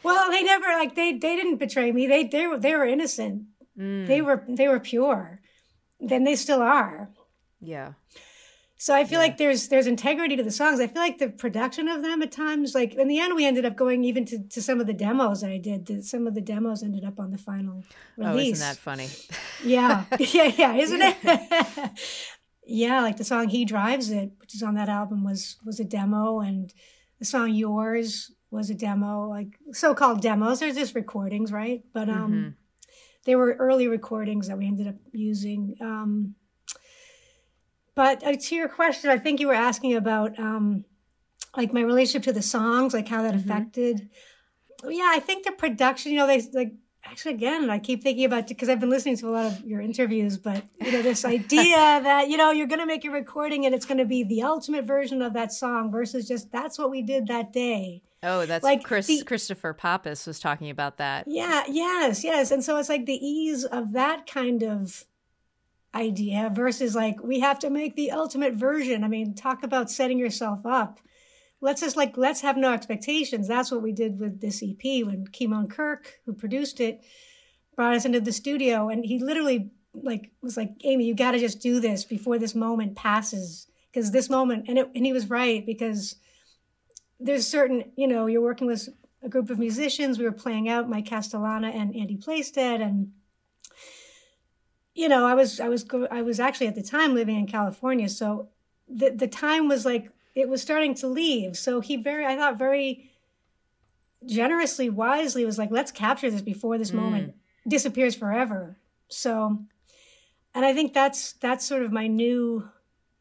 well, 0.03 0.29
they 0.29 0.43
never 0.43 0.67
like 0.67 0.93
they 0.95 1.13
they 1.13 1.37
didn't 1.37 1.55
betray 1.55 1.93
me. 1.93 2.07
They 2.07 2.25
they 2.25 2.45
were 2.45 2.59
they 2.59 2.75
were 2.75 2.85
innocent. 2.85 3.43
Mm. 3.79 4.05
They 4.05 4.21
were 4.21 4.43
they 4.47 4.67
were 4.67 4.81
pure. 4.81 5.39
Then 6.01 6.25
they 6.25 6.35
still 6.35 6.61
are. 6.61 7.09
Yeah. 7.61 7.93
So 8.79 8.93
I 8.93 9.05
feel 9.05 9.19
yeah. 9.19 9.25
like 9.25 9.37
there's 9.37 9.69
there's 9.69 9.87
integrity 9.87 10.35
to 10.35 10.43
the 10.43 10.51
songs. 10.51 10.79
I 10.79 10.85
feel 10.85 11.01
like 11.01 11.17
the 11.17 11.29
production 11.29 11.87
of 11.87 12.03
them 12.03 12.21
at 12.21 12.31
times, 12.31 12.75
like 12.75 12.93
in 12.93 13.07
the 13.07 13.19
end, 13.19 13.35
we 13.35 13.45
ended 13.45 13.65
up 13.65 13.75
going 13.75 14.03
even 14.03 14.23
to, 14.25 14.43
to 14.49 14.61
some 14.61 14.79
of 14.79 14.85
the 14.85 14.93
demos 14.93 15.41
that 15.41 15.49
I 15.49 15.57
did. 15.57 16.05
Some 16.05 16.27
of 16.27 16.35
the 16.35 16.41
demos 16.41 16.83
ended 16.83 17.03
up 17.03 17.19
on 17.19 17.31
the 17.31 17.39
final 17.39 17.83
release. 18.17 18.35
Oh, 18.35 18.51
isn't 18.51 18.59
that 18.59 18.77
funny? 18.77 19.09
Yeah, 19.63 20.05
yeah, 20.19 20.51
yeah, 20.55 20.75
isn't 20.75 21.01
it? 21.01 21.91
yeah, 22.67 23.01
like 23.01 23.17
the 23.17 23.23
song 23.23 23.49
"He 23.49 23.65
Drives 23.65 24.11
It," 24.11 24.31
which 24.39 24.53
is 24.53 24.61
on 24.61 24.75
that 24.75 24.89
album, 24.89 25.23
was 25.23 25.57
was 25.65 25.79
a 25.79 25.85
demo, 25.85 26.39
and 26.39 26.73
the 27.19 27.25
song 27.25 27.53
"Yours" 27.53 28.31
was 28.51 28.69
a 28.69 28.75
demo. 28.75 29.27
Like 29.27 29.57
so-called 29.71 30.21
demos, 30.21 30.59
they're 30.59 30.73
just 30.73 30.95
recordings, 30.95 31.51
right? 31.51 31.83
But 31.93 32.09
um, 32.09 32.31
mm-hmm. 32.31 32.49
they 33.25 33.35
were 33.35 33.53
early 33.53 33.87
recordings 33.87 34.47
that 34.47 34.57
we 34.57 34.67
ended 34.67 34.87
up 34.87 34.95
using. 35.11 35.75
Um, 35.81 36.35
but 37.95 38.23
uh, 38.23 38.35
to 38.35 38.55
your 38.55 38.69
question, 38.69 39.09
I 39.09 39.17
think 39.17 39.39
you 39.39 39.47
were 39.47 39.53
asking 39.53 39.95
about 39.95 40.37
um, 40.37 40.85
like 41.55 41.73
my 41.73 41.81
relationship 41.81 42.23
to 42.23 42.33
the 42.33 42.41
songs, 42.41 42.93
like 42.93 43.07
how 43.07 43.23
that 43.23 43.33
mm-hmm. 43.33 43.49
affected. 43.49 44.09
Yeah, 44.87 45.09
I 45.11 45.19
think 45.19 45.45
the 45.45 45.51
production. 45.51 46.11
You 46.11 46.19
know, 46.19 46.27
they 46.27 46.41
like 46.53 46.73
actually 47.09 47.33
again 47.33 47.69
i 47.69 47.79
keep 47.79 48.03
thinking 48.03 48.25
about 48.25 48.47
because 48.47 48.69
i've 48.69 48.79
been 48.79 48.89
listening 48.89 49.17
to 49.17 49.27
a 49.27 49.31
lot 49.31 49.45
of 49.45 49.65
your 49.65 49.81
interviews 49.81 50.37
but 50.37 50.63
you 50.79 50.91
know 50.91 51.01
this 51.01 51.25
idea 51.25 51.75
that 52.03 52.29
you 52.29 52.37
know 52.37 52.51
you're 52.51 52.67
going 52.67 52.79
to 52.79 52.85
make 52.85 53.05
a 53.05 53.09
recording 53.09 53.65
and 53.65 53.73
it's 53.73 53.85
going 53.85 53.97
to 53.97 54.05
be 54.05 54.23
the 54.23 54.43
ultimate 54.43 54.85
version 54.85 55.21
of 55.21 55.33
that 55.33 55.51
song 55.51 55.91
versus 55.91 56.27
just 56.27 56.51
that's 56.51 56.77
what 56.77 56.89
we 56.89 57.01
did 57.01 57.27
that 57.27 57.53
day. 57.53 58.01
Oh 58.23 58.45
that's 58.45 58.63
like 58.63 58.83
chris 58.83 59.07
the, 59.07 59.23
christopher 59.23 59.73
pappas 59.73 60.25
was 60.25 60.39
talking 60.39 60.69
about 60.69 60.97
that. 60.97 61.25
Yeah 61.27 61.63
yes 61.67 62.23
yes. 62.23 62.51
And 62.51 62.63
so 62.63 62.77
it's 62.77 62.89
like 62.89 63.05
the 63.05 63.25
ease 63.25 63.63
of 63.63 63.93
that 63.93 64.25
kind 64.27 64.63
of 64.63 65.05
idea 65.93 66.51
versus 66.53 66.95
like 66.95 67.21
we 67.23 67.39
have 67.39 67.59
to 67.59 67.69
make 67.69 67.95
the 67.95 68.11
ultimate 68.11 68.53
version. 68.55 69.03
I 69.03 69.07
mean 69.07 69.33
talk 69.33 69.63
about 69.63 69.91
setting 69.91 70.17
yourself 70.17 70.65
up 70.65 70.99
let's 71.61 71.81
just 71.81 71.97
like 71.97 72.17
let's 72.17 72.41
have 72.41 72.57
no 72.57 72.73
expectations. 72.73 73.47
That's 73.47 73.71
what 73.71 73.81
we 73.81 73.91
did 73.91 74.19
with 74.19 74.41
this 74.41 74.63
EP 74.63 75.05
when 75.05 75.27
Kimon 75.27 75.69
Kirk, 75.69 76.19
who 76.25 76.33
produced 76.33 76.79
it, 76.79 77.03
brought 77.75 77.93
us 77.93 78.05
into 78.05 78.21
the 78.21 78.31
studio, 78.31 78.89
and 78.89 79.05
he 79.05 79.19
literally 79.19 79.71
like 79.93 80.31
was 80.41 80.57
like, 80.57 80.71
"Amy, 80.83 81.05
you 81.05 81.15
got 81.15 81.31
to 81.31 81.39
just 81.39 81.59
do 81.59 81.79
this 81.79 82.03
before 82.03 82.37
this 82.37 82.55
moment 82.55 82.95
passes, 82.95 83.67
because 83.91 84.11
this 84.11 84.29
moment." 84.29 84.67
And 84.67 84.77
it, 84.77 84.89
and 84.95 85.05
he 85.05 85.13
was 85.13 85.29
right 85.29 85.65
because 85.65 86.15
there's 87.19 87.47
certain 87.47 87.91
you 87.95 88.07
know 88.07 88.27
you're 88.27 88.41
working 88.41 88.67
with 88.67 88.89
a 89.23 89.29
group 89.29 89.49
of 89.49 89.59
musicians. 89.59 90.19
We 90.19 90.25
were 90.25 90.31
playing 90.31 90.69
out 90.69 90.89
Mike 90.89 91.07
Castellana 91.07 91.69
and 91.69 91.95
Andy 91.95 92.17
Plaisted 92.17 92.81
and 92.81 93.11
you 94.97 95.07
know, 95.07 95.27
I 95.27 95.35
was 95.35 95.59
I 95.59 95.69
was 95.69 95.85
I 96.09 96.23
was 96.23 96.39
actually 96.39 96.67
at 96.67 96.75
the 96.75 96.81
time 96.81 97.13
living 97.13 97.37
in 97.37 97.45
California, 97.45 98.09
so 98.09 98.49
the 98.87 99.11
the 99.11 99.27
time 99.27 99.67
was 99.67 99.85
like 99.85 100.09
it 100.37 100.47
was 100.47 100.61
starting 100.61 100.93
to 100.93 101.07
leave. 101.07 101.57
So 101.57 101.79
he 101.79 101.97
very, 101.97 102.23
I 102.25 102.35
thought, 102.35 102.59
very 102.59 103.09
generously, 104.25 104.87
wisely 104.87 105.43
was 105.43 105.57
like, 105.57 105.71
let's 105.71 105.91
capture 105.91 106.29
this 106.29 106.43
before 106.43 106.77
this 106.77 106.91
mm. 106.91 106.95
moment 106.95 107.35
disappears 107.67 108.15
forever. 108.15 108.77
So, 109.09 109.65
and 110.53 110.63
I 110.63 110.73
think 110.73 110.93
that's 110.93 111.33
that's 111.33 111.65
sort 111.65 111.81
of 111.81 111.91
my 111.91 112.07
new 112.07 112.69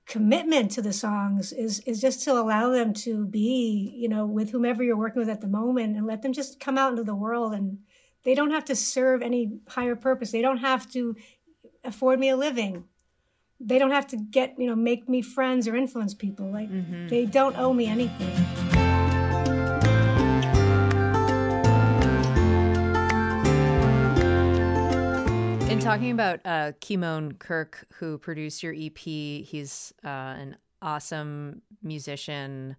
commitment 0.05 0.71
to 0.73 0.83
the 0.83 0.93
songs 0.93 1.53
is 1.53 1.81
is 1.81 2.01
just 2.01 2.23
to 2.25 2.33
allow 2.33 2.71
them 2.71 2.93
to 2.93 3.25
be, 3.27 3.93
you 3.97 4.09
know, 4.09 4.27
with 4.27 4.51
whomever 4.51 4.83
you're 4.83 4.97
working 4.97 5.21
with 5.21 5.31
at 5.31 5.41
the 5.41 5.47
moment 5.47 5.97
and 5.97 6.07
let 6.07 6.21
them 6.23 6.35
just 6.35 6.61
come 6.61 6.77
out 6.77 6.91
into 6.91 7.03
the 7.03 7.15
world 7.15 7.55
and 7.55 7.79
they 8.25 8.35
don't 8.35 8.51
have 8.51 8.67
to 8.67 8.77
serve 8.77 9.23
any 9.23 9.59
higher 9.69 9.97
purpose. 9.97 10.33
They 10.33 10.43
don't 10.43 10.59
have 10.59 10.91
to 10.93 11.17
afford 11.83 12.21
me 12.21 12.29
a 12.29 12.37
living. 12.37 12.85
They 13.59 13.79
don't 13.79 13.91
have 13.91 14.07
to 14.09 14.17
get, 14.17 14.55
you 14.59 14.67
know, 14.67 14.77
make 14.77 15.09
me 15.09 15.23
friends 15.23 15.67
or 15.67 15.75
influence 15.75 16.13
people. 16.13 16.51
Like 16.51 16.71
mm-hmm. 16.71 17.09
they 17.09 17.25
don't 17.25 17.57
owe 17.57 17.73
me 17.73 17.87
anything. 17.87 18.31
In 25.71 25.81
talking 25.81 26.11
about 26.11 26.41
uh, 26.45 26.73
Kimon 26.81 27.39
Kirk, 27.39 27.87
who 27.95 28.19
produced 28.19 28.63
your 28.63 28.75
EP, 28.77 28.99
he's 28.99 29.95
uh, 30.05 30.09
an 30.09 30.57
awesome 30.83 31.63
musician. 31.83 32.77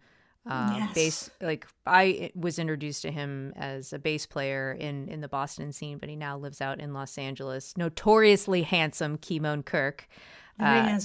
Uh, 0.49 0.75
yes. 0.78 0.93
bass 0.93 1.30
like 1.41 1.67
I 1.86 2.32
was 2.34 2.57
introduced 2.57 3.01
to 3.01 3.11
him 3.11 3.51
as 3.57 3.91
a 3.91 3.99
bass 3.99 4.25
player 4.25 4.71
in 4.80 5.09
in 5.09 5.19
the 5.19 5.28
Boston 5.28 5.73
scene, 5.73 5.97
but 5.97 6.07
he 6.07 6.15
now 6.15 6.38
lives 6.38 6.61
out 6.61 6.80
in 6.80 6.93
Los 6.93 7.17
Angeles. 7.17 7.75
Notoriously 7.75 8.61
handsome 8.61 9.17
Kimon 9.17 9.65
Kirk, 9.65 10.07
uh, 10.60 10.99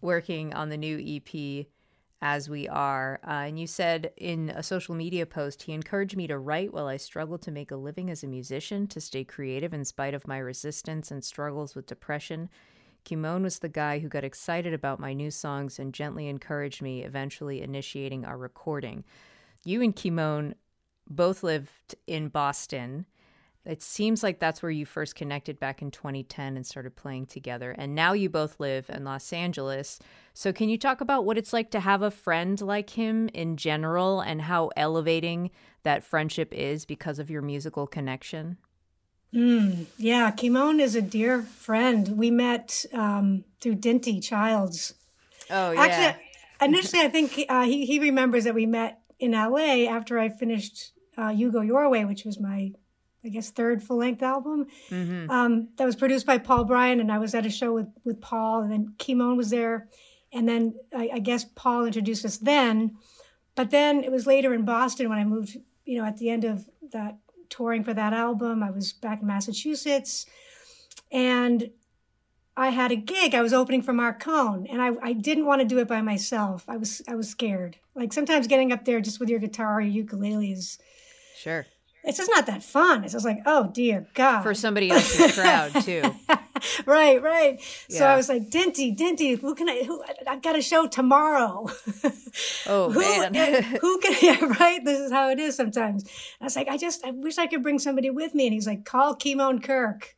working 0.00 0.54
on 0.54 0.68
the 0.68 0.76
new 0.76 0.98
EP 0.98 1.66
as 2.24 2.48
we 2.48 2.66
are. 2.68 3.20
Uh, 3.26 3.30
and 3.30 3.58
you 3.58 3.66
said 3.66 4.10
in 4.16 4.50
a 4.50 4.62
social 4.62 4.94
media 4.94 5.26
post, 5.26 5.64
he 5.64 5.72
encouraged 5.72 6.16
me 6.16 6.26
to 6.26 6.38
write 6.38 6.72
while 6.72 6.86
I 6.86 6.96
struggled 6.96 7.42
to 7.42 7.50
make 7.50 7.70
a 7.70 7.76
living 7.76 8.10
as 8.10 8.24
a 8.24 8.26
musician, 8.26 8.86
to 8.88 9.00
stay 9.00 9.24
creative 9.24 9.74
in 9.74 9.84
spite 9.84 10.14
of 10.14 10.26
my 10.26 10.38
resistance 10.38 11.10
and 11.10 11.22
struggles 11.22 11.74
with 11.74 11.86
depression. 11.86 12.48
Kimon 13.04 13.42
was 13.42 13.58
the 13.58 13.68
guy 13.68 13.98
who 13.98 14.08
got 14.08 14.24
excited 14.24 14.72
about 14.72 14.98
my 14.98 15.12
new 15.12 15.30
songs 15.30 15.78
and 15.78 15.92
gently 15.92 16.26
encouraged 16.26 16.80
me, 16.80 17.02
eventually 17.02 17.60
initiating 17.60 18.24
our 18.24 18.38
recording. 18.38 19.04
You 19.64 19.82
and 19.82 19.94
Kimon 19.94 20.54
both 21.08 21.42
lived 21.42 21.94
in 22.06 22.28
Boston. 22.28 23.04
It 23.66 23.82
seems 23.82 24.22
like 24.22 24.38
that's 24.38 24.62
where 24.62 24.70
you 24.70 24.84
first 24.84 25.14
connected 25.14 25.58
back 25.58 25.80
in 25.80 25.90
2010 25.90 26.56
and 26.56 26.66
started 26.66 26.96
playing 26.96 27.26
together. 27.26 27.70
And 27.70 27.94
now 27.94 28.12
you 28.12 28.28
both 28.28 28.60
live 28.60 28.90
in 28.90 29.04
Los 29.04 29.32
Angeles. 29.32 29.98
So, 30.34 30.52
can 30.52 30.68
you 30.68 30.76
talk 30.76 31.00
about 31.00 31.24
what 31.24 31.38
it's 31.38 31.52
like 31.52 31.70
to 31.70 31.80
have 31.80 32.02
a 32.02 32.10
friend 32.10 32.60
like 32.60 32.90
him 32.90 33.30
in 33.32 33.56
general 33.56 34.20
and 34.20 34.42
how 34.42 34.70
elevating 34.76 35.50
that 35.82 36.04
friendship 36.04 36.52
is 36.52 36.84
because 36.84 37.18
of 37.18 37.30
your 37.30 37.40
musical 37.40 37.86
connection? 37.86 38.58
Mm, 39.32 39.86
yeah, 39.96 40.30
Kimon 40.30 40.80
is 40.80 40.94
a 40.94 41.02
dear 41.02 41.42
friend. 41.42 42.16
We 42.18 42.30
met 42.30 42.84
um, 42.92 43.44
through 43.60 43.76
Dinty 43.76 44.22
Childs. 44.22 44.94
Oh, 45.50 45.72
yeah. 45.72 45.80
Actually, 45.80 46.22
initially, 46.60 47.02
I 47.02 47.08
think 47.08 47.44
uh, 47.48 47.64
he, 47.64 47.86
he 47.86 47.98
remembers 47.98 48.44
that 48.44 48.54
we 48.54 48.66
met 48.66 49.00
in 49.18 49.32
LA 49.32 49.88
after 49.88 50.18
I 50.18 50.28
finished 50.28 50.92
uh, 51.18 51.28
You 51.28 51.50
Go 51.50 51.62
Your 51.62 51.88
Way, 51.88 52.04
which 52.04 52.24
was 52.24 52.38
my 52.38 52.72
I 53.24 53.28
guess 53.28 53.50
third 53.50 53.82
full 53.82 53.96
length 53.96 54.22
album. 54.22 54.66
Mm-hmm. 54.90 55.30
Um, 55.30 55.68
that 55.76 55.84
was 55.84 55.96
produced 55.96 56.26
by 56.26 56.38
Paul 56.38 56.64
Bryan, 56.64 57.00
and 57.00 57.10
I 57.10 57.18
was 57.18 57.34
at 57.34 57.46
a 57.46 57.50
show 57.50 57.72
with 57.72 57.88
with 58.04 58.20
Paul, 58.20 58.62
and 58.62 58.70
then 58.70 58.94
Kimon 58.98 59.36
was 59.36 59.50
there, 59.50 59.88
and 60.32 60.48
then 60.48 60.74
I, 60.94 61.10
I, 61.14 61.18
guess 61.20 61.44
Paul 61.44 61.86
introduced 61.86 62.24
us 62.24 62.36
then. 62.36 62.96
But 63.54 63.70
then 63.70 64.02
it 64.04 64.12
was 64.12 64.26
later 64.26 64.52
in 64.52 64.64
Boston 64.64 65.08
when 65.08 65.18
I 65.18 65.24
moved. 65.24 65.56
You 65.84 65.98
know, 65.98 66.06
at 66.06 66.16
the 66.16 66.30
end 66.30 66.44
of 66.44 66.66
that 66.92 67.18
touring 67.50 67.84
for 67.84 67.92
that 67.92 68.14
album, 68.14 68.62
I 68.62 68.70
was 68.70 68.92
back 68.92 69.20
in 69.20 69.26
Massachusetts, 69.26 70.26
and 71.12 71.70
I 72.56 72.68
had 72.68 72.92
a 72.92 72.96
gig. 72.96 73.34
I 73.34 73.42
was 73.42 73.52
opening 73.52 73.82
for 73.82 73.92
Marc 73.92 74.20
Cohn, 74.20 74.66
and 74.70 74.80
I, 74.80 74.92
I 75.02 75.12
didn't 75.12 75.46
want 75.46 75.60
to 75.60 75.66
do 75.66 75.78
it 75.78 75.88
by 75.88 76.02
myself. 76.02 76.64
I 76.68 76.76
was 76.76 77.02
I 77.08 77.14
was 77.14 77.28
scared. 77.28 77.78
Like 77.94 78.12
sometimes 78.12 78.46
getting 78.46 78.72
up 78.72 78.84
there 78.84 79.00
just 79.00 79.20
with 79.20 79.28
your 79.28 79.38
guitar 79.38 79.78
or 79.78 79.80
your 79.80 79.92
ukulele 79.92 80.52
is 80.52 80.78
sure 81.36 81.66
it's 82.04 82.18
just 82.18 82.30
not 82.30 82.46
that 82.46 82.62
fun. 82.62 83.02
It's 83.02 83.14
just 83.14 83.24
like, 83.24 83.38
oh 83.46 83.70
dear 83.72 84.06
God. 84.14 84.42
For 84.42 84.54
somebody 84.54 84.90
else's 84.90 85.34
crowd 85.34 85.72
too. 85.82 86.02
right, 86.86 87.22
right. 87.22 87.60
Yeah. 87.88 87.98
So 87.98 88.06
I 88.06 88.16
was 88.16 88.28
like, 88.28 88.50
Dinty, 88.50 88.96
Dinty, 88.96 89.38
who 89.38 89.54
can 89.54 89.68
I, 89.68 89.84
who, 89.84 90.02
I've 90.26 90.42
got 90.42 90.56
a 90.56 90.62
show 90.62 90.86
tomorrow. 90.86 91.66
oh 92.66 92.90
who, 92.90 93.30
man. 93.30 93.62
who 93.80 93.98
can, 94.00 94.16
yeah, 94.20 94.44
right? 94.60 94.84
This 94.84 95.00
is 95.00 95.12
how 95.12 95.30
it 95.30 95.38
is 95.38 95.56
sometimes. 95.56 96.04
I 96.40 96.44
was 96.44 96.56
like, 96.56 96.68
I 96.68 96.76
just, 96.76 97.04
I 97.04 97.10
wish 97.10 97.38
I 97.38 97.46
could 97.46 97.62
bring 97.62 97.78
somebody 97.78 98.10
with 98.10 98.34
me. 98.34 98.46
And 98.46 98.54
he's 98.54 98.66
like, 98.66 98.84
call 98.84 99.16
Kimon 99.16 99.62
Kirk. 99.62 100.14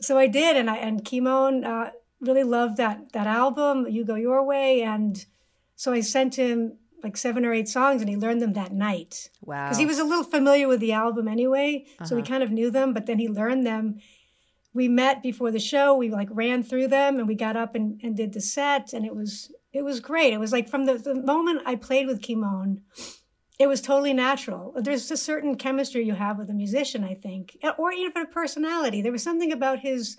So 0.00 0.16
I 0.16 0.26
did. 0.26 0.56
And 0.56 0.70
I, 0.70 0.76
and 0.76 1.04
Kimon, 1.04 1.64
uh, 1.64 1.90
really 2.20 2.44
loved 2.44 2.78
that, 2.78 3.12
that 3.12 3.26
album, 3.26 3.86
You 3.88 4.06
Go 4.06 4.14
Your 4.14 4.42
Way. 4.42 4.82
And 4.82 5.22
so 5.76 5.92
I 5.92 6.00
sent 6.00 6.36
him 6.36 6.78
like 7.04 7.16
seven 7.16 7.44
or 7.44 7.52
eight 7.52 7.68
songs 7.68 8.00
and 8.00 8.10
he 8.10 8.16
learned 8.16 8.42
them 8.42 8.54
that 8.54 8.72
night. 8.72 9.30
Wow. 9.42 9.66
Because 9.66 9.78
he 9.78 9.86
was 9.86 9.98
a 9.98 10.04
little 10.04 10.24
familiar 10.24 10.66
with 10.66 10.80
the 10.80 10.92
album 10.92 11.28
anyway. 11.28 11.84
Uh-huh. 11.86 12.06
So 12.06 12.16
we 12.16 12.22
kind 12.22 12.42
of 12.42 12.50
knew 12.50 12.70
them, 12.70 12.92
but 12.92 13.06
then 13.06 13.18
he 13.18 13.28
learned 13.28 13.66
them. 13.66 14.00
We 14.72 14.88
met 14.88 15.22
before 15.22 15.52
the 15.52 15.60
show. 15.60 15.94
We 15.94 16.10
like 16.10 16.28
ran 16.32 16.62
through 16.62 16.88
them 16.88 17.18
and 17.18 17.28
we 17.28 17.34
got 17.34 17.56
up 17.56 17.74
and, 17.74 18.00
and 18.02 18.16
did 18.16 18.32
the 18.32 18.40
set 18.40 18.92
and 18.92 19.04
it 19.04 19.14
was 19.14 19.52
it 19.72 19.84
was 19.84 20.00
great. 20.00 20.32
It 20.32 20.38
was 20.38 20.52
like 20.52 20.68
from 20.68 20.86
the, 20.86 20.94
the 20.94 21.14
moment 21.14 21.62
I 21.66 21.74
played 21.74 22.06
with 22.06 22.22
Kimon, 22.22 22.80
it 23.58 23.66
was 23.66 23.80
totally 23.80 24.12
natural. 24.12 24.72
There's 24.76 25.10
a 25.10 25.16
certain 25.16 25.56
chemistry 25.56 26.04
you 26.04 26.14
have 26.14 26.38
with 26.38 26.50
a 26.50 26.54
musician, 26.54 27.04
I 27.04 27.14
think, 27.14 27.58
or 27.76 27.92
even 27.92 28.22
a 28.22 28.26
personality. 28.26 29.02
There 29.02 29.12
was 29.12 29.22
something 29.22 29.52
about 29.52 29.80
his, 29.80 30.16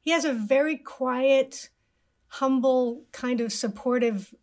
he 0.00 0.10
has 0.12 0.24
a 0.24 0.32
very 0.32 0.76
quiet, 0.76 1.70
humble, 2.28 3.04
kind 3.12 3.40
of 3.40 3.52
supportive 3.52 4.34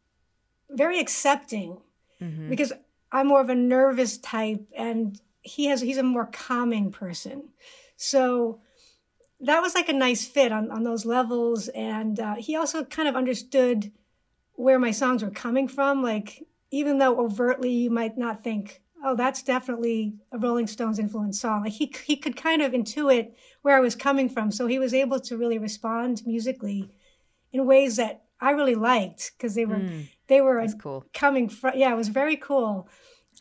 very 0.73 0.99
accepting 0.99 1.77
mm-hmm. 2.21 2.49
because 2.49 2.73
I'm 3.11 3.27
more 3.27 3.41
of 3.41 3.49
a 3.49 3.55
nervous 3.55 4.17
type 4.17 4.65
and 4.75 5.19
he 5.41 5.65
has 5.65 5.81
he's 5.81 5.97
a 5.97 6.03
more 6.03 6.27
calming 6.27 6.91
person. 6.91 7.49
So 7.97 8.61
that 9.41 9.61
was 9.61 9.75
like 9.75 9.89
a 9.89 9.93
nice 9.93 10.25
fit 10.25 10.51
on, 10.51 10.71
on 10.71 10.83
those 10.83 11.05
levels. 11.05 11.67
And 11.69 12.19
uh, 12.19 12.35
he 12.35 12.55
also 12.55 12.83
kind 12.83 13.07
of 13.07 13.15
understood 13.15 13.91
where 14.53 14.79
my 14.79 14.91
songs 14.91 15.23
were 15.23 15.31
coming 15.31 15.67
from. 15.67 16.03
Like, 16.03 16.45
even 16.69 16.99
though 16.99 17.19
overtly 17.19 17.71
you 17.71 17.89
might 17.89 18.17
not 18.17 18.43
think, 18.43 18.81
oh, 19.03 19.15
that's 19.15 19.41
definitely 19.41 20.13
a 20.31 20.37
Rolling 20.37 20.67
Stones 20.67 20.99
influenced 20.99 21.41
song. 21.41 21.63
Like 21.63 21.73
he, 21.73 21.91
he 22.05 22.15
could 22.15 22.35
kind 22.35 22.61
of 22.61 22.71
intuit 22.71 23.31
where 23.63 23.75
I 23.75 23.81
was 23.81 23.95
coming 23.95 24.29
from. 24.29 24.51
So 24.51 24.67
he 24.67 24.79
was 24.79 24.93
able 24.93 25.19
to 25.21 25.37
really 25.37 25.57
respond 25.57 26.21
musically 26.25 26.91
in 27.51 27.65
ways 27.65 27.95
that 27.95 28.23
I 28.41 28.51
really 28.51 28.75
liked 28.75 29.31
because 29.37 29.55
they 29.55 29.65
were 29.65 29.75
mm. 29.75 30.07
They 30.31 30.39
were 30.39 30.65
cool. 30.79 31.03
coming 31.13 31.49
from, 31.49 31.73
yeah, 31.75 31.91
it 31.91 31.97
was 31.97 32.07
very 32.07 32.37
cool. 32.37 32.87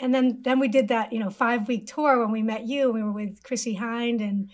And 0.01 0.13
then, 0.13 0.41
then 0.43 0.59
we 0.59 0.67
did 0.67 0.89
that, 0.89 1.13
you 1.13 1.21
know, 1.21 1.31
five 1.31 1.69
week 1.69 1.87
tour 1.87 2.19
when 2.19 2.33
we 2.33 2.43
met 2.43 2.67
you. 2.67 2.91
We 2.91 3.01
were 3.01 3.13
with 3.13 3.45
Chrissie 3.45 3.77
Hynde 3.77 4.21
And 4.21 4.51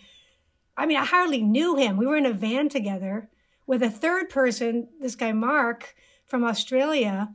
I 0.77 0.85
mean, 0.85 0.99
I 0.99 1.07
hardly 1.07 1.41
knew 1.41 1.77
him. 1.77 1.97
We 1.97 2.07
were 2.07 2.19
in 2.19 2.27
a 2.27 2.35
van 2.35 2.69
together 2.69 3.31
with 3.67 3.83
a 3.83 3.89
third 3.89 4.29
person, 4.29 4.89
this 5.01 5.17
guy, 5.17 5.33
Mark 5.33 5.95
from 6.27 6.45
Australia. 6.45 7.31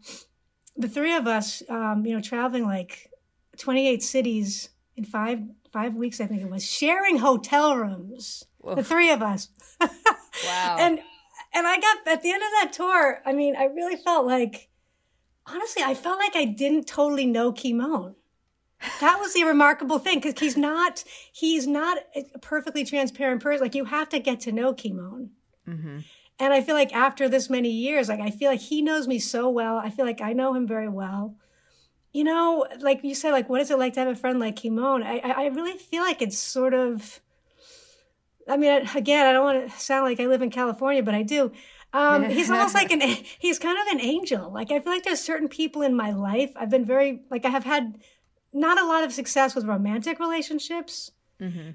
The 0.77 0.87
three 0.87 1.15
of 1.15 1.25
us, 1.25 1.63
um, 1.67 2.05
you 2.05 2.13
know, 2.13 2.21
traveling 2.21 2.65
like 2.65 3.09
28 3.57 4.03
cities 4.03 4.69
in 4.95 5.03
five, 5.03 5.39
five 5.73 5.95
weeks, 5.95 6.21
I 6.21 6.27
think 6.27 6.43
it 6.43 6.49
was, 6.51 6.63
sharing 6.63 7.17
hotel 7.17 7.75
rooms. 7.75 8.45
Whoa. 8.59 8.75
The 8.75 8.83
three 8.83 9.09
of 9.09 9.23
us. 9.23 9.49
wow. 9.81 10.77
And, 10.79 10.99
and 11.53 11.67
I 11.67 11.79
got 11.79 12.07
at 12.07 12.21
the 12.23 12.31
end 12.31 12.41
of 12.43 12.49
that 12.61 12.73
tour, 12.73 13.21
I 13.25 13.33
mean, 13.33 13.55
I 13.55 13.65
really 13.65 13.95
felt 13.95 14.25
like 14.25 14.69
honestly, 15.45 15.83
I 15.83 15.93
felt 15.93 16.19
like 16.19 16.35
I 16.35 16.45
didn't 16.45 16.87
totally 16.87 17.25
know 17.25 17.51
Kimon. 17.51 18.15
That 18.99 19.19
was 19.19 19.33
the 19.33 19.43
remarkable 19.43 19.99
thing 19.99 20.19
because 20.19 20.39
he's 20.39 20.57
not 20.57 21.03
he's 21.31 21.67
not 21.67 21.99
a 22.15 22.39
perfectly 22.39 22.83
transparent 22.83 23.41
person. 23.41 23.61
Like 23.61 23.75
you 23.75 23.85
have 23.85 24.09
to 24.09 24.19
get 24.19 24.39
to 24.41 24.51
know 24.51 24.73
Kimon. 24.73 25.29
Mm-hmm. 25.67 25.99
And 26.39 26.53
I 26.53 26.61
feel 26.61 26.73
like 26.73 26.93
after 26.93 27.29
this 27.29 27.49
many 27.49 27.69
years, 27.69 28.09
like 28.09 28.19
I 28.19 28.31
feel 28.31 28.49
like 28.49 28.59
he 28.59 28.81
knows 28.81 29.07
me 29.07 29.19
so 29.19 29.49
well. 29.49 29.77
I 29.77 29.91
feel 29.91 30.05
like 30.05 30.21
I 30.21 30.33
know 30.33 30.55
him 30.55 30.65
very 30.65 30.89
well. 30.89 31.35
You 32.11 32.23
know, 32.23 32.65
like 32.79 33.03
you 33.03 33.13
said, 33.13 33.31
like 33.31 33.49
what 33.49 33.61
is 33.61 33.69
it 33.69 33.77
like 33.77 33.93
to 33.93 33.99
have 33.99 34.09
a 34.09 34.15
friend 34.15 34.39
like 34.39 34.55
Kimon? 34.55 35.03
I 35.03 35.19
I 35.19 35.45
really 35.47 35.77
feel 35.77 36.01
like 36.01 36.21
it's 36.21 36.37
sort 36.37 36.73
of. 36.73 37.19
I 38.51 38.57
mean, 38.57 38.85
again, 38.95 39.25
I 39.25 39.31
don't 39.31 39.45
want 39.45 39.71
to 39.71 39.79
sound 39.79 40.03
like 40.03 40.19
I 40.19 40.25
live 40.25 40.41
in 40.41 40.49
California, 40.49 41.01
but 41.01 41.15
I 41.15 41.23
do. 41.23 41.53
Um, 41.93 42.25
he's 42.29 42.51
almost 42.51 42.73
like 42.73 42.91
an, 42.95 42.99
he's 43.39 43.57
kind 43.57 43.77
of 43.79 43.93
an 43.93 44.01
angel. 44.01 44.51
Like 44.51 44.71
I 44.71 44.79
feel 44.81 44.91
like 44.91 45.03
there's 45.03 45.21
certain 45.21 45.47
people 45.47 45.81
in 45.81 45.95
my 45.95 46.11
life. 46.11 46.51
I've 46.57 46.69
been 46.69 46.83
very, 46.83 47.21
like 47.29 47.45
I 47.45 47.49
have 47.49 47.63
had 47.63 47.97
not 48.51 48.77
a 48.77 48.85
lot 48.85 49.05
of 49.05 49.13
success 49.13 49.55
with 49.55 49.65
romantic 49.65 50.19
relationships, 50.19 51.11
mm-hmm. 51.39 51.71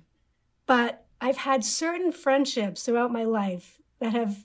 but 0.67 1.07
I've 1.19 1.39
had 1.39 1.65
certain 1.65 2.13
friendships 2.13 2.83
throughout 2.83 3.11
my 3.11 3.25
life 3.25 3.81
that 4.01 4.13
have 4.13 4.45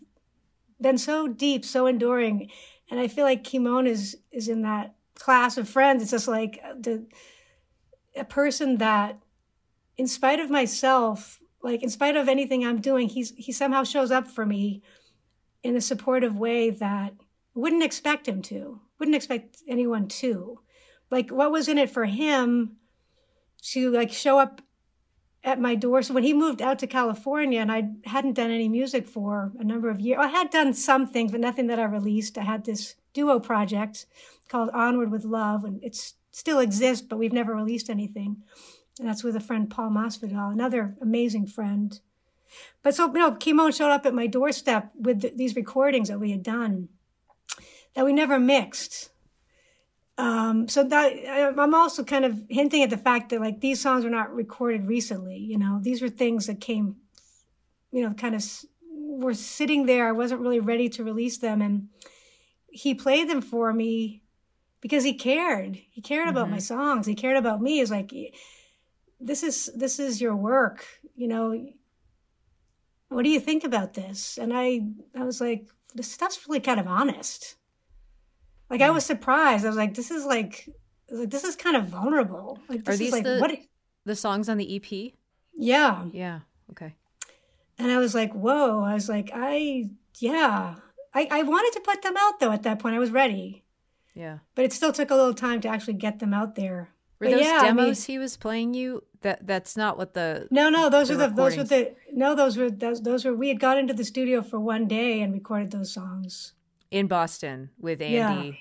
been 0.80 0.98
so 0.98 1.28
deep, 1.28 1.66
so 1.66 1.86
enduring. 1.86 2.50
And 2.90 2.98
I 2.98 3.10
feel 3.10 3.26
like 3.26 3.44
Kimon 3.44 3.88
is, 3.88 4.18
is 4.32 4.48
in 4.48 4.62
that 4.62 4.96
class 5.16 5.58
of 5.58 5.68
friends. 5.68 6.02
It's 6.02 6.12
just 6.12 6.30
like 6.30 6.62
the, 6.80 7.06
a 8.16 8.24
person 8.24 8.78
that 8.78 9.20
in 9.98 10.08
spite 10.08 10.40
of 10.40 10.50
myself, 10.50 11.41
like 11.64 11.84
in 11.84 11.90
spite 11.90 12.16
of 12.16 12.28
anything 12.28 12.66
I'm 12.66 12.82
doing, 12.82 13.10
he's 13.10 13.34
he 13.38 13.52
somehow 13.52 13.84
shows 13.84 14.12
up 14.12 14.28
for 14.28 14.46
me 14.46 14.82
in 15.64 15.76
a 15.76 15.82
supportive 15.82 16.36
way 16.36 16.70
that 16.70 17.14
wouldn't 17.54 17.84
expect 17.84 18.28
him 18.28 18.42
to. 18.44 18.82
Wouldn't 19.00 19.16
expect 19.16 19.58
anyone 19.68 20.08
to. 20.08 20.60
Like 21.10 21.30
what 21.30 21.52
was 21.52 21.68
in 21.68 21.78
it 21.78 21.90
for 21.90 22.06
him 22.06 22.78
to 23.64 23.92
like 23.92 24.12
show 24.12 24.40
up 24.40 24.62
at 25.44 25.60
my 25.60 25.76
door. 25.76 26.02
So 26.02 26.14
when 26.14 26.24
he 26.24 26.34
moved 26.34 26.62
out 26.62 26.80
to 26.80 26.88
California 26.88 27.60
and 27.60 27.72
I 27.72 27.90
hadn't 28.06 28.34
done 28.34 28.52
any 28.52 28.70
music 28.70 29.08
for 29.08 29.52
a 29.60 29.64
number 29.64 29.90
of 29.90 30.00
years, 30.00 30.20
I 30.22 30.28
had 30.28 30.50
done 30.50 30.74
some 30.74 31.08
things, 31.08 31.32
but 31.32 31.42
nothing 31.42 31.68
that 31.68 31.80
I 31.80 31.86
released. 31.86 32.38
I 32.38 32.44
had 32.44 32.66
this 32.66 32.96
duo 33.14 33.40
project 33.40 34.06
called 34.48 34.70
Onward 34.74 35.12
with 35.12 35.26
Love, 35.26 35.64
and 35.64 35.84
it 35.84 36.14
still 36.32 36.60
exists, 36.60 37.06
but 37.08 37.18
we've 37.18 37.34
never 37.34 37.56
released 37.56 37.90
anything. 37.90 38.44
And 39.02 39.10
that's 39.10 39.24
with 39.24 39.36
a 39.36 39.40
friend, 39.40 39.68
Paul 39.68 39.90
Masvidal, 39.90 40.52
another 40.54 40.96
amazing 41.02 41.48
friend. 41.48 42.00
But 42.84 42.94
so, 42.94 43.08
you 43.08 43.14
know, 43.20 43.32
Kimon 43.32 43.76
showed 43.76 43.90
up 43.90 44.06
at 44.06 44.14
my 44.14 44.28
doorstep 44.28 44.92
with 44.94 45.22
th- 45.22 45.34
these 45.38 45.56
recordings 45.56 46.10
that 46.10 46.20
we 46.20 46.30
had 46.30 46.44
done 46.44 46.90
that 47.96 48.06
we 48.06 48.14
never 48.14 48.40
mixed. 48.40 49.10
Um, 50.20 50.68
so 50.68 50.84
that 50.84 51.14
I'm 51.58 51.74
also 51.74 52.04
kind 52.04 52.26
of 52.26 52.44
hinting 52.48 52.84
at 52.84 52.92
the 52.92 52.98
fact 52.98 53.32
that 53.32 53.40
like 53.42 53.60
these 53.60 53.82
songs 53.82 54.04
were 54.04 54.12
not 54.12 54.32
recorded 54.36 54.86
recently. 54.86 55.38
You 55.38 55.58
know, 55.58 55.80
these 55.82 56.00
were 56.00 56.10
things 56.10 56.46
that 56.46 56.62
came, 56.62 56.98
you 57.92 58.04
know, 58.04 58.14
kind 58.14 58.36
of 58.36 58.44
were 58.94 59.34
sitting 59.34 59.88
there. 59.88 60.08
I 60.08 60.12
wasn't 60.12 60.42
really 60.42 60.60
ready 60.60 60.90
to 60.90 61.04
release 61.04 61.40
them, 61.40 61.60
and 61.60 61.88
he 62.70 62.94
played 62.94 63.32
them 63.32 63.42
for 63.42 63.74
me 63.74 64.22
because 64.80 65.04
he 65.04 65.16
cared. 65.16 65.80
He 65.90 66.02
cared 66.02 66.28
about 66.30 66.44
Mm-hmm. 66.46 66.52
my 66.52 66.60
songs. 66.60 67.08
He 67.08 67.16
cared 67.16 67.38
about 67.38 67.62
me. 67.62 67.80
Is 67.80 67.90
like, 67.90 68.14
this 69.22 69.44
is 69.44 69.70
this 69.76 70.00
is 70.00 70.22
your 70.22 70.36
work. 70.36 70.86
You 71.16 71.28
know, 71.28 71.68
what 73.10 73.24
do 73.24 73.30
you 73.30 73.40
think 73.40 73.64
about 73.64 73.94
this? 73.94 74.38
And 74.38 74.52
I 74.54 74.82
I 75.18 75.24
was 75.24 75.40
like, 75.40 75.68
this 75.94 76.12
stuff's 76.12 76.48
really 76.48 76.60
kind 76.60 76.80
of 76.80 76.88
honest. 76.88 77.56
Like 78.70 78.82
I 78.82 78.88
hmm. 78.88 78.96
was 78.96 79.06
surprised. 79.06 79.66
I 79.66 79.70
was 79.70 79.78
like, 79.78 79.94
this 79.94 80.12
is 80.12 80.26
like, 80.26 80.70
like 81.10 81.30
this 81.30 81.44
is 81.44 81.56
kind 81.56 81.76
of 81.76 81.86
vulnerable. 81.86 82.60
Like 82.70 82.86
this 82.86 82.96
Are 82.96 82.98
these 82.98 83.08
is 83.08 83.14
like 83.14 83.24
the- 83.24 83.40
what? 83.40 83.52
The 84.04 84.16
songs 84.16 84.50
on 84.50 84.58
the 84.58 84.76
EP? 84.76 85.14
Yeah. 85.54 86.06
Yeah. 86.12 86.40
Okay. 86.72 86.96
And 87.78 87.92
I 87.92 88.00
was 88.00 88.16
like, 88.16 88.34
whoa. 88.34 88.82
I 88.82 88.96
was 88.96 89.08
like, 89.08 89.30
I 89.34 89.90
yeah. 90.20 90.76
I, 91.14 91.28
I 91.30 91.44
wanted 91.44 91.74
to 91.74 91.82
put 91.82 92.02
them 92.02 92.16
out 92.18 92.40
though 92.40 92.52
at 92.52 92.64
that 92.64 92.80
point. 92.80 92.96
I 92.96 93.00
was 93.00 93.12
ready. 93.12 93.64
Yeah. 94.16 94.40
But 94.56 94.66
it 94.66 94.74
still 94.74 94.92
took 94.92 95.12
a 95.12 95.16
little 95.16 95.34
time 95.34 95.62
to 95.62 95.68
actually 95.68 95.94
get 95.94 96.20
them 96.20 96.34
out 96.34 96.56
there. 96.56 96.90
Were 97.22 97.28
But 97.28 97.32
those 97.38 97.46
yeah, 97.46 97.60
I 97.62 97.68
mean- 97.68 97.76
demos 97.86 98.04
he 98.06 98.18
was 98.18 98.36
playing 98.36 98.74
you? 98.74 99.04
That 99.22 99.46
that's 99.46 99.78
not 99.78 100.00
what 100.00 100.16
the 100.16 100.48
No, 100.50 100.70
no, 100.70 100.90
those 100.90 101.10
the 101.10 101.14
were 101.14 101.28
the 101.28 101.36
those 101.36 101.56
were 101.56 101.64
the 101.64 101.94
no, 102.12 102.34
those 102.34 102.58
were 102.58 102.72
those 102.72 103.04
those 103.04 103.24
were 103.24 103.36
we 103.36 103.50
had 103.50 103.60
gone 103.60 103.78
into 103.78 103.94
the 103.94 104.04
studio 104.04 104.42
for 104.42 104.60
one 104.60 104.88
day 104.88 105.22
and 105.22 105.32
recorded 105.32 105.70
those 105.72 105.94
songs. 105.94 106.54
in 106.90 107.06
Boston 107.08 107.70
with 107.80 108.02
Andy. 108.02 108.58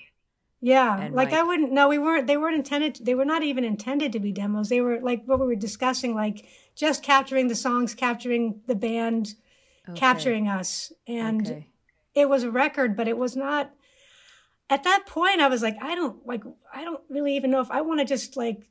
Yeah, 0.63 0.99
And 0.99 1.15
like 1.15 1.33
I 1.33 1.41
wouldn't. 1.41 1.71
No, 1.71 1.87
we 1.89 1.97
weren't. 1.97 2.27
They 2.27 2.37
weren't 2.37 2.55
intended. 2.55 2.99
They 3.03 3.15
were 3.15 3.25
not 3.25 3.41
even 3.41 3.63
intended 3.63 4.11
to 4.11 4.19
be 4.19 4.31
demos. 4.31 4.69
They 4.69 4.79
were 4.81 4.99
like 5.01 5.23
what 5.25 5.39
we 5.39 5.47
were 5.47 5.55
discussing, 5.55 6.13
like 6.13 6.45
just 6.75 7.01
capturing 7.01 7.47
the 7.47 7.55
songs, 7.55 7.95
capturing 7.95 8.61
the 8.67 8.75
band, 8.75 9.33
Okay. 9.89 9.99
capturing 9.99 10.47
us, 10.47 10.93
and 11.07 11.47
Okay. 11.47 11.67
it 12.13 12.29
was 12.29 12.43
a 12.43 12.51
record. 12.51 12.95
But 12.95 13.07
it 13.07 13.17
was 13.17 13.35
not. 13.35 13.71
At 14.71 14.83
that 14.85 15.05
point, 15.05 15.41
I 15.41 15.47
was 15.47 15.61
like, 15.61 15.75
I 15.81 15.93
don't 15.95 16.25
like. 16.25 16.43
I 16.73 16.83
don't 16.83 17.01
really 17.09 17.35
even 17.35 17.51
know 17.51 17.61
if 17.61 17.69
I 17.69 17.81
want 17.81 17.99
to 17.99 18.05
just 18.05 18.35
like. 18.37 18.67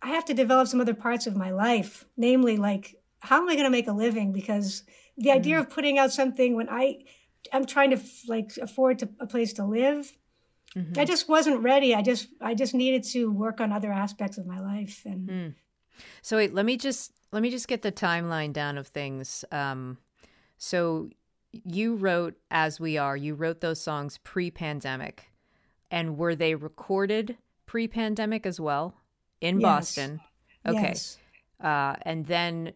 I 0.00 0.08
have 0.08 0.24
to 0.26 0.34
develop 0.34 0.68
some 0.68 0.80
other 0.80 0.94
parts 0.94 1.26
of 1.26 1.36
my 1.36 1.50
life, 1.50 2.06
namely, 2.16 2.56
like 2.56 2.96
how 3.20 3.40
am 3.40 3.48
I 3.48 3.54
going 3.54 3.64
to 3.64 3.70
make 3.70 3.86
a 3.86 3.92
living? 3.92 4.32
Because 4.32 4.82
the 5.16 5.30
idea 5.30 5.58
of 5.60 5.70
putting 5.70 5.98
out 5.98 6.12
something 6.12 6.56
when 6.56 6.68
I, 6.68 7.04
I'm 7.52 7.66
trying 7.66 7.90
to 7.90 8.00
like 8.26 8.56
afford 8.60 8.98
to, 9.00 9.08
a 9.20 9.26
place 9.26 9.52
to 9.54 9.64
live. 9.64 10.12
Mhm. 10.74 10.96
I 10.98 11.04
just 11.04 11.28
wasn't 11.28 11.60
ready. 11.60 11.94
I 11.94 12.02
just 12.02 12.28
I 12.40 12.54
just 12.54 12.74
needed 12.74 13.04
to 13.12 13.30
work 13.30 13.60
on 13.60 13.72
other 13.72 13.92
aspects 13.92 14.38
of 14.38 14.46
my 14.46 14.58
life 14.58 15.02
and 15.04 15.28
Mm. 15.28 15.54
So 16.22 16.38
wait, 16.38 16.54
let 16.54 16.64
me 16.64 16.76
just 16.76 17.12
let 17.30 17.42
me 17.42 17.50
just 17.50 17.68
get 17.68 17.82
the 17.82 17.92
timeline 17.92 18.52
down 18.52 18.78
of 18.78 18.86
things. 18.86 19.44
Um, 19.52 19.98
so 20.56 21.10
you 21.52 21.96
wrote 21.96 22.34
"As 22.50 22.80
We 22.80 22.98
Are." 22.98 23.16
You 23.16 23.34
wrote 23.34 23.60
those 23.60 23.80
songs 23.80 24.18
pre-pandemic, 24.18 25.30
and 25.90 26.16
were 26.16 26.34
they 26.34 26.54
recorded 26.54 27.36
pre-pandemic 27.66 28.46
as 28.46 28.58
well 28.60 28.94
in 29.40 29.60
Yes. 29.60 29.68
Boston? 29.70 30.20
Okay, 30.66 30.80
yes. 30.82 31.18
uh, 31.60 31.96
and 32.02 32.26
then 32.26 32.72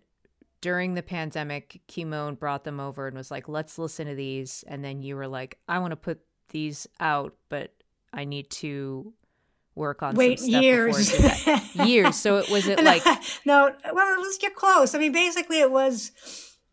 during 0.61 0.95
the 0.95 1.03
pandemic, 1.03 1.81
Kimon 1.89 2.39
brought 2.39 2.65
them 2.65 2.81
over 2.81 3.07
and 3.07 3.17
was 3.17 3.31
like, 3.31 3.49
"Let's 3.49 3.79
listen 3.79 4.07
to 4.07 4.15
these." 4.15 4.65
And 4.67 4.85
then 4.85 5.03
you 5.03 5.17
were 5.17 5.29
like, 5.29 5.59
"I 5.69 5.79
want 5.79 5.93
to 5.93 5.97
put 5.97 6.21
these 6.51 6.87
out, 7.01 7.35
but 7.49 7.73
I 8.13 8.25
need 8.25 8.51
to 8.51 9.13
work 9.75 10.03
on 10.03 10.15
Wait 10.15 10.41
some 10.41 10.63
years. 10.63 11.11
before 11.13 11.27
I 11.27 11.29
do 11.29 11.45
that." 11.77 11.89
years. 11.89 12.17
So 12.17 12.39
it 12.39 12.49
was 12.51 12.67
it 12.69 12.83
like 12.83 13.05
no, 13.45 13.71
well, 13.93 14.21
let's 14.23 14.39
you're 14.43 14.51
close. 14.53 14.95
I 14.95 14.99
mean, 14.99 15.13
basically, 15.13 15.61
it 15.61 15.71
was 15.71 16.11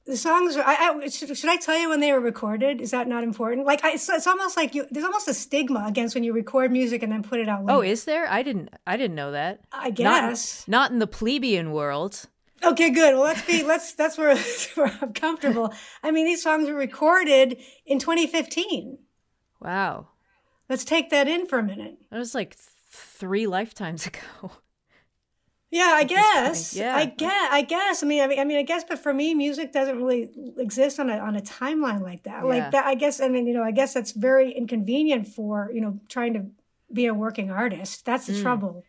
the 0.06 0.18
songs. 0.18 0.56
were- 0.56 0.64
I, 0.66 1.00
I 1.04 1.08
should, 1.10 1.36
should 1.38 1.50
I 1.50 1.58
tell 1.58 1.78
you 1.78 1.90
when 1.90 2.00
they 2.00 2.12
were 2.12 2.20
recorded? 2.20 2.82
Is 2.82 2.92
that 2.92 3.08
not 3.08 3.24
important? 3.24 3.66
Like, 3.66 3.84
I, 3.84 3.94
it's, 3.94 4.10
it's 4.10 4.28
almost 4.28 4.58
like 4.58 4.76
you. 4.76 4.86
There's 4.92 5.06
almost 5.06 5.28
a 5.28 5.34
stigma 5.34 5.86
against 5.88 6.14
when 6.16 6.24
you 6.24 6.34
record 6.34 6.72
music 6.72 7.04
and 7.04 7.12
then 7.12 7.24
put 7.24 7.40
it 7.40 7.48
out. 7.50 7.66
Oh, 7.70 7.82
is 7.82 8.06
there? 8.06 8.30
I 8.30 8.44
didn't. 8.44 8.70
I 8.86 8.98
didn't 8.98 9.16
know 9.16 9.32
that. 9.32 9.62
I 9.72 9.90
guess. 9.92 10.68
Not, 10.68 10.92
in 10.92 11.00
the 11.00 11.08
plebeian 11.08 11.72
world. 11.72 12.26
Okay, 12.64 12.90
good. 12.92 13.14
Well, 13.16 13.24
let's 13.24 13.46
be. 13.46 13.64
Let's. 13.64 13.94
That's 13.94 14.18
where, 14.18 14.36
where 14.76 14.98
I'm 15.02 15.14
comfortable. 15.14 15.74
I 16.02 16.12
mean, 16.12 16.26
these 16.26 16.42
songs 16.44 16.68
were 16.70 16.76
recorded 16.76 17.58
in 17.86 18.00
2015. 18.00 18.98
Wow, 19.62 20.08
Let's 20.70 20.84
take 20.86 21.10
that 21.12 21.28
in 21.28 21.46
for 21.46 21.60
a 21.60 21.64
minute. 21.64 21.98
that 22.10 22.18
was 22.18 22.34
like 22.36 22.56
three 22.90 23.48
lifetimes 23.48 24.06
ago. 24.08 24.52
Yeah, 25.74 25.92
I 25.96 26.04
guess. 26.04 26.76
yeah. 26.76 26.96
I 26.96 27.06
guess. 27.06 27.48
I 27.52 27.62
guess. 27.64 28.04
I 28.04 28.06
mean, 28.06 28.22
I 28.22 28.28
mean, 28.28 28.40
I 28.40 28.46
mean, 28.46 28.58
I 28.58 28.62
guess. 28.64 28.84
But 28.84 29.00
for 29.00 29.14
me, 29.14 29.34
music 29.34 29.72
doesn't 29.74 29.98
really 29.98 30.30
exist 30.58 31.00
on 31.00 31.10
a 31.10 31.18
on 31.18 31.36
a 31.36 31.42
timeline 31.42 32.02
like 32.02 32.24
that. 32.24 32.42
Yeah. 32.44 32.50
Like 32.50 32.72
that. 32.72 32.86
I 32.86 32.96
guess. 32.96 33.20
I 33.20 33.28
mean, 33.28 33.48
you 33.48 33.54
know, 33.54 33.64
I 33.64 33.72
guess 33.72 33.94
that's 33.94 34.12
very 34.12 34.52
inconvenient 34.52 35.28
for 35.28 35.72
you 35.74 35.82
know 35.82 36.00
trying 36.10 36.34
to 36.36 36.46
be 36.92 37.08
a 37.08 37.14
working 37.14 37.50
artist. 37.50 38.06
That's 38.06 38.28
the 38.28 38.34
Mm. 38.34 38.42
trouble. 38.44 38.84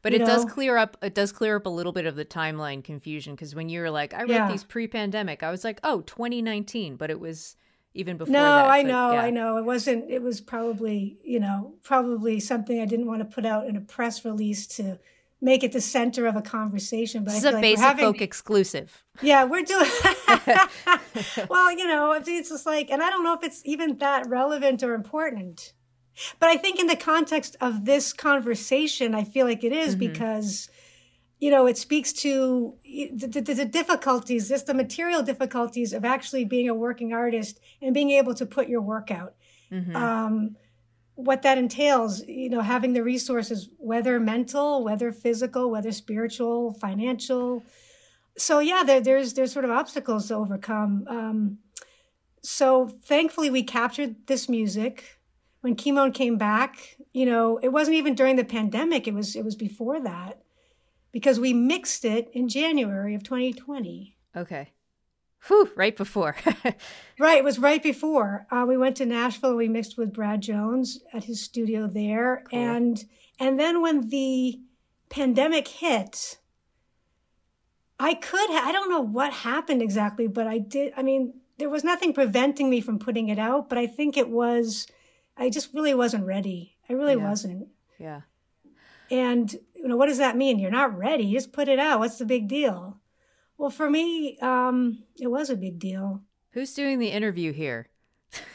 But 0.00 0.14
it 0.14 0.18
does 0.18 0.44
clear 0.44 0.76
up. 0.76 0.96
It 1.02 1.12
does 1.14 1.32
clear 1.32 1.56
up 1.56 1.66
a 1.66 1.70
little 1.70 1.90
bit 1.92 2.06
of 2.06 2.14
the 2.14 2.24
timeline 2.24 2.84
confusion 2.84 3.34
because 3.34 3.56
when 3.56 3.68
you 3.68 3.80
were 3.80 3.90
like, 3.90 4.14
"I 4.14 4.20
wrote 4.20 4.30
Yeah. 4.30 4.48
these 4.50 4.62
pre-pandemic," 4.62 5.42
I 5.42 5.50
was 5.50 5.64
like, 5.64 5.80
"Oh, 5.82 6.02
2019," 6.02 6.94
but 6.94 7.10
it 7.10 7.18
was 7.18 7.56
even 7.94 8.16
before 8.16 8.32
No, 8.32 8.42
that. 8.44 8.66
I 8.66 8.82
so, 8.82 8.88
know, 8.88 9.10
yeah. 9.12 9.22
I 9.22 9.30
know. 9.30 9.56
It 9.56 9.64
wasn't. 9.64 10.08
It 10.08 10.22
was 10.22 10.40
probably 10.40 11.18
you 11.24 11.40
know 11.40 11.74
probably 11.82 12.38
something 12.38 12.80
I 12.80 12.84
didn't 12.84 13.06
want 13.06 13.20
to 13.20 13.34
put 13.34 13.44
out 13.44 13.66
in 13.66 13.74
a 13.74 13.80
press 13.80 14.24
release 14.24 14.68
to 14.76 15.00
make 15.40 15.62
it 15.62 15.72
the 15.72 15.80
center 15.80 16.26
of 16.26 16.36
a 16.36 16.42
conversation. 16.42 17.24
But 17.24 17.32
This 17.32 17.44
is 17.44 17.44
a 17.44 17.52
like 17.52 17.62
basic 17.62 17.84
having, 17.84 18.04
folk 18.04 18.20
exclusive. 18.20 19.04
Yeah, 19.22 19.44
we're 19.44 19.62
doing. 19.62 19.88
well, 21.48 21.70
you 21.72 21.86
know, 21.86 22.12
it's 22.12 22.28
it's 22.28 22.50
just 22.50 22.66
like, 22.66 22.90
and 22.90 23.02
I 23.02 23.10
don't 23.10 23.22
know 23.24 23.34
if 23.34 23.42
it's 23.42 23.62
even 23.64 23.98
that 23.98 24.28
relevant 24.28 24.82
or 24.82 24.94
important. 24.94 25.72
But 26.40 26.48
I 26.48 26.56
think 26.56 26.80
in 26.80 26.88
the 26.88 26.96
context 26.96 27.56
of 27.60 27.84
this 27.84 28.12
conversation, 28.12 29.14
I 29.14 29.22
feel 29.22 29.46
like 29.46 29.62
it 29.62 29.72
is 29.72 29.94
because, 29.94 30.68
you 31.38 31.48
know, 31.48 31.66
it 31.66 31.78
speaks 31.78 32.12
to 32.14 32.74
the, 32.82 33.28
the, 33.28 33.54
the 33.54 33.64
difficulties, 33.64 34.48
just 34.48 34.66
the 34.66 34.74
material 34.74 35.22
difficulties 35.22 35.92
of 35.92 36.04
actually 36.04 36.44
being 36.44 36.68
a 36.68 36.74
working 36.74 37.12
artist 37.12 37.60
and 37.80 37.94
being 37.94 38.10
able 38.10 38.34
to 38.34 38.44
put 38.44 38.68
your 38.68 38.80
work 38.80 39.12
out. 39.12 39.34
Mhm. 39.70 39.94
Um, 39.94 40.56
what 41.18 41.42
that 41.42 41.58
entails, 41.58 42.24
you 42.28 42.48
know, 42.48 42.60
having 42.60 42.92
the 42.92 43.02
resources, 43.02 43.70
whether 43.78 44.20
mental, 44.20 44.84
whether 44.84 45.10
physical, 45.10 45.68
whether 45.68 45.90
spiritual, 45.90 46.72
financial. 46.74 47.64
So 48.36 48.60
yeah, 48.60 48.84
there, 48.84 49.00
there's 49.00 49.34
there's 49.34 49.52
sort 49.52 49.64
of 49.64 49.72
obstacles 49.72 50.28
to 50.28 50.34
overcome. 50.34 51.04
Um, 51.08 51.58
so 52.40 52.86
thankfully, 53.02 53.50
we 53.50 53.64
captured 53.64 54.28
this 54.28 54.48
music 54.48 55.18
when 55.60 55.74
Kimon 55.74 56.14
came 56.14 56.38
back. 56.38 56.96
You 57.12 57.26
know, 57.26 57.58
it 57.64 57.70
wasn't 57.70 57.96
even 57.96 58.14
during 58.14 58.36
the 58.36 58.44
pandemic; 58.44 59.08
it 59.08 59.14
was 59.14 59.34
it 59.34 59.44
was 59.44 59.56
before 59.56 59.98
that, 59.98 60.40
because 61.10 61.40
we 61.40 61.52
mixed 61.52 62.04
it 62.04 62.30
in 62.32 62.48
January 62.48 63.16
of 63.16 63.24
2020. 63.24 64.16
Okay. 64.36 64.70
Whew, 65.46 65.70
right 65.76 65.96
before. 65.96 66.36
Right, 67.20 67.38
it 67.38 67.44
was 67.44 67.58
right 67.58 67.82
before 67.82 68.46
uh, 68.52 68.64
we 68.68 68.76
went 68.76 68.96
to 68.98 69.04
Nashville. 69.06 69.56
We 69.56 69.66
mixed 69.68 69.98
with 69.98 70.12
Brad 70.12 70.40
Jones 70.40 71.00
at 71.12 71.24
his 71.24 71.42
studio 71.42 71.88
there, 71.88 72.44
Cool. 72.48 72.58
and 72.60 73.04
and 73.40 73.58
then 73.58 73.82
when 73.82 74.08
the 74.08 74.60
pandemic 75.08 75.66
hit, 75.66 76.38
I 77.98 78.14
could 78.14 78.50
ha- 78.50 78.62
I 78.66 78.70
don't 78.72 78.88
know 78.90 79.00
what 79.00 79.32
happened 79.32 79.82
exactly, 79.82 80.28
but 80.28 80.46
I 80.46 80.58
did. 80.58 80.92
I 80.96 81.02
mean, 81.02 81.34
there 81.58 81.68
was 81.68 81.82
nothing 81.82 82.12
preventing 82.12 82.70
me 82.70 82.80
from 82.80 83.00
putting 83.00 83.28
it 83.28 83.38
out, 83.38 83.68
but 83.68 83.78
I 83.78 83.88
think 83.88 84.16
it 84.16 84.28
was 84.28 84.86
I 85.36 85.50
just 85.50 85.74
really 85.74 85.94
wasn't 85.94 86.24
ready. 86.24 86.76
I 86.88 86.92
really 86.92 87.14
Yeah. 87.16 87.28
wasn't. 87.28 87.68
yeah. 87.98 88.20
And 89.10 89.52
you 89.74 89.88
know, 89.88 89.96
what 89.96 90.06
does 90.06 90.18
that 90.18 90.36
mean? 90.36 90.58
You're 90.60 90.70
not 90.70 90.96
ready. 90.96 91.32
Just 91.32 91.52
put 91.52 91.68
it 91.68 91.78
out. 91.80 91.98
What's 91.98 92.18
the 92.18 92.26
big 92.26 92.46
deal? 92.46 92.98
Well, 93.58 93.70
for 93.70 93.90
me, 93.90 94.38
um, 94.40 95.02
it 95.20 95.26
was 95.26 95.50
a 95.50 95.56
big 95.56 95.78
deal. 95.78 96.22
Who's 96.52 96.72
doing 96.74 96.98
the 96.98 97.08
interview 97.08 97.52
here? 97.52 97.88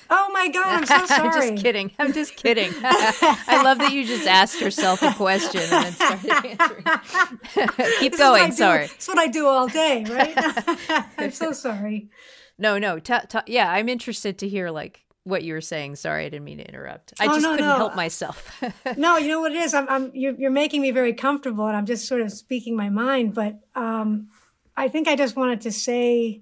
Oh 0.10 0.30
my 0.32 0.50
God, 0.50 0.66
I'm 0.68 0.86
so 0.86 1.06
sorry. 1.08 1.30
I'm 1.50 1.52
just 1.54 1.64
kidding. 1.64 1.92
I'm 2.00 2.14
just 2.14 2.36
kidding. 2.36 2.72
I 2.84 3.62
love 3.64 3.80
that 3.80 3.92
you 3.92 4.06
just 4.06 4.28
asked 4.28 4.62
yourself 4.62 5.02
a 5.02 5.12
question 5.14 5.62
and 5.62 5.86
then 5.86 5.94
started 5.94 6.32
answering. 6.60 7.70
Keep 8.00 8.12
This 8.14 8.20
going. 8.20 8.52
Sorry. 8.52 8.88
That's 8.88 9.08
what 9.08 9.18
I 9.18 9.28
do 9.28 9.48
all 9.48 9.68
day, 9.68 10.06
right? 10.10 11.04
I'm 11.18 11.32
so 11.32 11.52
sorry. 11.54 12.10
No, 12.58 12.78
no. 12.78 13.00
T- 13.00 13.14
t- 13.28 13.40
yeah, 13.48 13.72
I'm 13.72 13.90
interested 13.90 14.38
to 14.40 14.48
hear 14.50 14.70
like 14.70 15.04
what 15.24 15.44
you 15.44 15.54
were 15.54 15.62
saying. 15.62 15.96
Sorry, 15.96 16.26
I 16.26 16.30
didn't 16.30 16.44
mean 16.46 16.60
to 16.60 16.68
interrupt. 16.68 17.14
I 17.20 17.26
Oh, 17.26 17.30
just 17.30 17.42
no, 17.42 17.52
couldn't 17.52 17.68
no. 17.68 17.76
help 17.76 17.96
myself. 17.96 18.62
No, 18.96 19.18
you 19.18 19.30
know 19.30 19.42
what 19.42 19.54
it 19.54 19.58
is. 19.58 19.74
I'm, 19.74 19.90
I'm 19.90 20.12
you're, 20.14 20.36
you're 20.36 20.52
making 20.52 20.82
me 20.82 20.92
very 20.92 21.14
comfortable, 21.14 21.66
and 21.68 21.76
I'm 21.76 21.86
just 21.88 22.08
sort 22.08 22.22
of 22.22 22.32
speaking 22.32 22.76
my 22.76 22.90
mind. 22.90 23.34
But 23.34 23.60
um, 23.74 24.28
I 24.76 24.88
think 24.88 25.08
I 25.08 25.16
just 25.16 25.36
wanted 25.36 25.62
to 25.62 25.72
say 25.72 26.42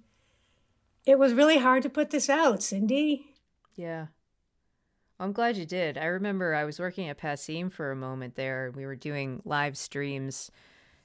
it 1.05 1.19
was 1.19 1.34
really 1.34 1.57
hard 1.57 1.84
to 1.84 1.89
put 1.89 2.11
this 2.11 2.29
out, 2.29 2.63
Cindy. 2.63 3.25
Yeah. 3.75 4.07
I'm 5.19 5.34
glad 5.34 5.57
you 5.57 5.65
did. 5.65 5.97
I 5.97 6.05
remember 6.05 6.55
I 6.55 6.63
was 6.63 6.79
working 6.79 7.07
at 7.09 7.19
Passim 7.19 7.71
for 7.71 7.91
a 7.91 7.95
moment 7.95 8.36
there. 8.36 8.71
We 8.75 8.86
were 8.86 8.95
doing 8.95 9.41
live 9.45 9.77
streams 9.77 10.49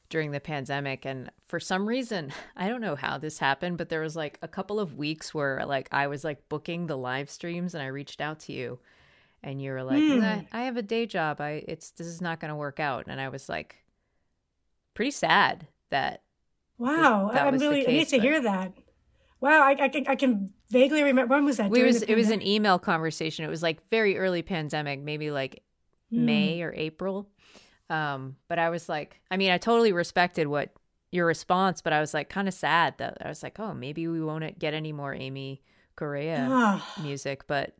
during 0.09 0.31
the 0.31 0.41
pandemic 0.41 1.05
and 1.05 1.31
for 1.49 1.59
some 1.61 1.87
reason, 1.87 2.33
I 2.57 2.69
don't 2.69 2.81
know 2.81 2.97
how 2.97 3.19
this 3.19 3.39
happened, 3.39 3.77
but 3.77 3.89
there 3.89 4.01
was 4.01 4.17
like 4.17 4.39
a 4.41 4.49
couple 4.49 4.81
of 4.81 4.97
weeks 4.97 5.35
where 5.35 5.65
like 5.67 5.89
I 5.93 6.07
was 6.07 6.25
like 6.25 6.49
booking 6.49 6.87
the 6.87 6.97
live 6.97 7.29
streams 7.29 7.75
and 7.75 7.83
I 7.83 7.89
reached 7.89 8.21
out 8.21 8.41
to 8.41 8.53
you 8.53 8.79
and 9.43 9.61
you 9.61 9.73
were 9.73 9.83
like, 9.83 9.99
Hmm. 9.99 10.21
"Nah, 10.21 10.41
I 10.53 10.63
have 10.63 10.77
a 10.77 10.83
day 10.83 11.07
job. 11.07 11.41
I 11.41 11.65
it's 11.69 11.91
this 11.91 12.07
is 12.07 12.21
not 12.21 12.41
going 12.41 12.49
to 12.51 12.57
work 12.57 12.81
out." 12.81 13.05
And 13.07 13.21
I 13.21 13.29
was 13.29 13.49
like 13.49 13.77
pretty 14.95 15.11
sad 15.11 15.67
that 15.91 16.23
Wow, 16.79 17.31
I'm 17.33 17.59
really 17.59 17.87
I 17.87 17.91
need 17.91 18.09
to 18.09 18.17
but- 18.19 18.25
hear 18.25 18.41
that. 18.43 18.73
Wow, 19.41 19.63
I, 19.63 19.77
I, 19.79 19.89
can, 19.89 20.07
I 20.09 20.15
can 20.17 20.51
vaguely 20.71 21.03
remember 21.03 21.35
when 21.35 21.45
was 21.45 21.59
that? 21.59 21.71
we 21.71 21.83
was 21.83 22.01
it 22.03 22.15
was 22.15 22.31
an 22.31 22.41
email 22.45 22.79
conversation. 22.79 23.45
It 23.45 23.49
was 23.49 23.63
like 23.63 23.87
very 23.91 24.17
early 24.19 24.43
pandemic, 24.43 25.01
maybe 25.01 25.31
like 25.31 25.63
Hmm. 26.11 26.25
May 26.25 26.63
or 26.63 26.73
April. 26.73 27.29
Um, 27.91 28.37
but 28.49 28.59
I 28.61 28.71
was 28.71 28.89
like, 28.89 29.21
I 29.31 29.37
mean, 29.37 29.51
I 29.51 29.59
totally 29.59 29.93
respected 29.93 30.47
what 30.47 30.71
your 31.11 31.27
response, 31.27 31.83
but 31.83 31.93
I 31.93 32.01
was 32.01 32.15
like 32.15 32.29
kind 32.29 32.47
of 32.49 32.55
sad 32.55 32.95
that 32.99 33.19
I 33.21 33.29
was 33.29 33.43
like, 33.43 33.59
oh, 33.59 33.75
maybe 33.75 34.07
we 34.09 34.23
won't 34.23 34.59
get 34.59 34.73
any 34.73 34.93
more 34.93 35.13
Amy 35.15 35.63
Correia 35.97 36.81
music. 37.03 37.47
But 37.49 37.75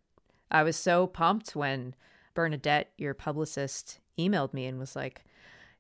I 0.51 0.63
was 0.65 0.77
so 0.77 1.07
pumped 1.07 1.55
when 1.57 1.95
Bernadette, 2.35 2.91
your 2.99 3.15
publicist, 3.15 4.01
emailed 4.19 4.53
me 4.53 4.67
and 4.67 4.79
was 4.79 4.97
like, 4.97 5.25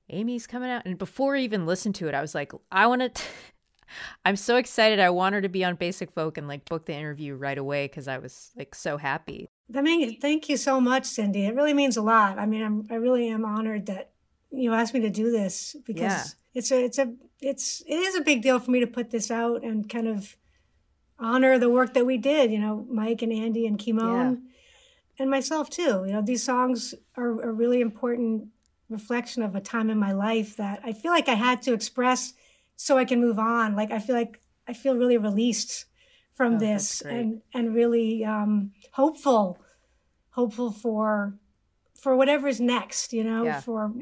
Amy's 0.08 0.46
coming 0.46 0.70
out. 0.70 0.86
And 0.86 0.98
before 0.98 1.36
I 1.36 1.40
even 1.40 1.66
listened 1.66 1.94
to 1.96 2.08
it, 2.08 2.14
I 2.14 2.20
was 2.20 2.34
like, 2.34 2.52
I 2.70 2.86
want 2.86 3.14
to. 3.14 3.22
I'm 4.24 4.34
so 4.36 4.56
excited. 4.56 4.98
I 4.98 5.10
want 5.10 5.34
her 5.36 5.40
to 5.40 5.48
be 5.48 5.64
on 5.64 5.76
Basic 5.76 6.10
Folk 6.10 6.36
and 6.38 6.48
like 6.48 6.64
book 6.64 6.86
the 6.86 6.92
interview 6.94 7.36
right 7.36 7.56
away 7.56 7.86
because 7.86 8.08
I 8.08 8.18
was 8.18 8.50
like 8.56 8.74
so 8.74 8.96
happy. 8.96 9.48
I 9.74 9.80
mean, 9.80 10.20
thank 10.20 10.48
you 10.48 10.56
so 10.56 10.80
much, 10.80 11.04
Cindy. 11.06 11.46
It 11.46 11.54
really 11.54 11.72
means 11.72 11.96
a 11.96 12.02
lot. 12.02 12.36
I 12.38 12.46
mean, 12.46 12.62
I'm, 12.64 12.86
I 12.90 12.96
really 12.96 13.28
am 13.28 13.44
honored 13.44 13.86
that 13.86 14.10
you 14.50 14.74
asked 14.74 14.92
me 14.92 15.00
to 15.00 15.10
do 15.10 15.30
this 15.30 15.76
because 15.86 16.00
Yeah. 16.02 16.24
it's 16.54 16.72
a, 16.72 16.84
it's 16.84 16.98
a, 16.98 17.12
it's, 17.40 17.82
it 17.86 17.94
is 17.94 18.16
a 18.16 18.22
big 18.22 18.42
deal 18.42 18.58
for 18.58 18.72
me 18.72 18.80
to 18.80 18.86
put 18.88 19.10
this 19.10 19.30
out 19.30 19.62
and 19.62 19.88
kind 19.88 20.08
of 20.08 20.36
honor 21.18 21.58
the 21.58 21.70
work 21.70 21.94
that 21.94 22.06
we 22.06 22.18
did. 22.18 22.50
You 22.50 22.58
know, 22.58 22.86
Mike 22.90 23.22
and 23.22 23.32
Andy 23.32 23.66
and 23.66 23.78
Kimon, 23.78 24.42
and 25.18 25.30
myself 25.30 25.70
too. 25.70 26.04
You 26.06 26.12
know, 26.12 26.22
these 26.22 26.42
songs 26.42 26.94
are 27.16 27.40
a 27.40 27.52
really 27.52 27.80
important 27.80 28.48
reflection 28.88 29.42
of 29.42 29.54
a 29.56 29.60
time 29.60 29.90
in 29.90 29.98
my 29.98 30.12
life 30.12 30.56
that 30.56 30.80
I 30.84 30.92
feel 30.92 31.10
like 31.12 31.28
I 31.28 31.34
had 31.34 31.62
to 31.62 31.72
express 31.72 32.34
so 32.76 32.96
I 32.98 33.04
can 33.04 33.20
move 33.20 33.38
on. 33.38 33.74
Like 33.74 33.90
I 33.90 33.98
feel 33.98 34.14
like 34.16 34.40
I 34.68 34.72
feel 34.72 34.96
really 34.96 35.18
released 35.18 35.86
from 36.34 36.56
Oh, 36.56 36.58
this 36.58 37.00
and 37.00 37.40
and 37.54 37.74
really 37.74 38.24
um, 38.24 38.72
hopeful, 38.92 39.58
hopeful 40.30 40.70
for 40.70 41.34
for 42.00 42.14
whatever's 42.16 42.60
next. 42.60 43.12
You 43.12 43.24
know, 43.24 43.44
Yeah. 43.44 43.60
for 43.60 43.92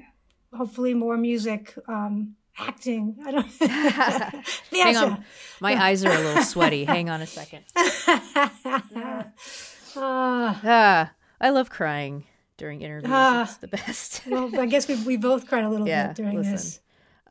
hopefully 0.53 0.95
more 0.95 1.17
music, 1.17 1.75
um, 1.89 2.35
acting. 2.59 3.17
I 3.25 3.31
don't. 3.31 3.47
Hang 4.73 4.97
on. 4.97 5.25
My 5.61 5.75
eyes 5.83 6.05
are 6.05 6.13
a 6.13 6.19
little 6.19 6.43
sweaty. 6.43 6.85
Hang 6.95 7.09
on 7.09 7.21
a 7.23 7.27
second. 7.27 7.65
Ah, 7.77 9.31
Ah, 10.67 11.13
I 11.41 11.51
love 11.51 11.71
crying 11.71 12.25
during 12.57 12.83
interviews. 12.83 13.13
Ah. 13.15 13.43
it's 13.43 13.57
the 13.57 13.69
best. 13.69 14.23
well, 14.29 14.51
I 14.59 14.67
guess 14.67 14.89
we 14.89 14.97
we 15.05 15.17
both 15.17 15.47
cried 15.49 15.65
a 15.65 15.69
little 15.69 15.89
Yeah, 15.89 16.09
bit 16.09 16.17
during 16.17 16.37
listen. 16.37 16.53
this. 16.53 16.81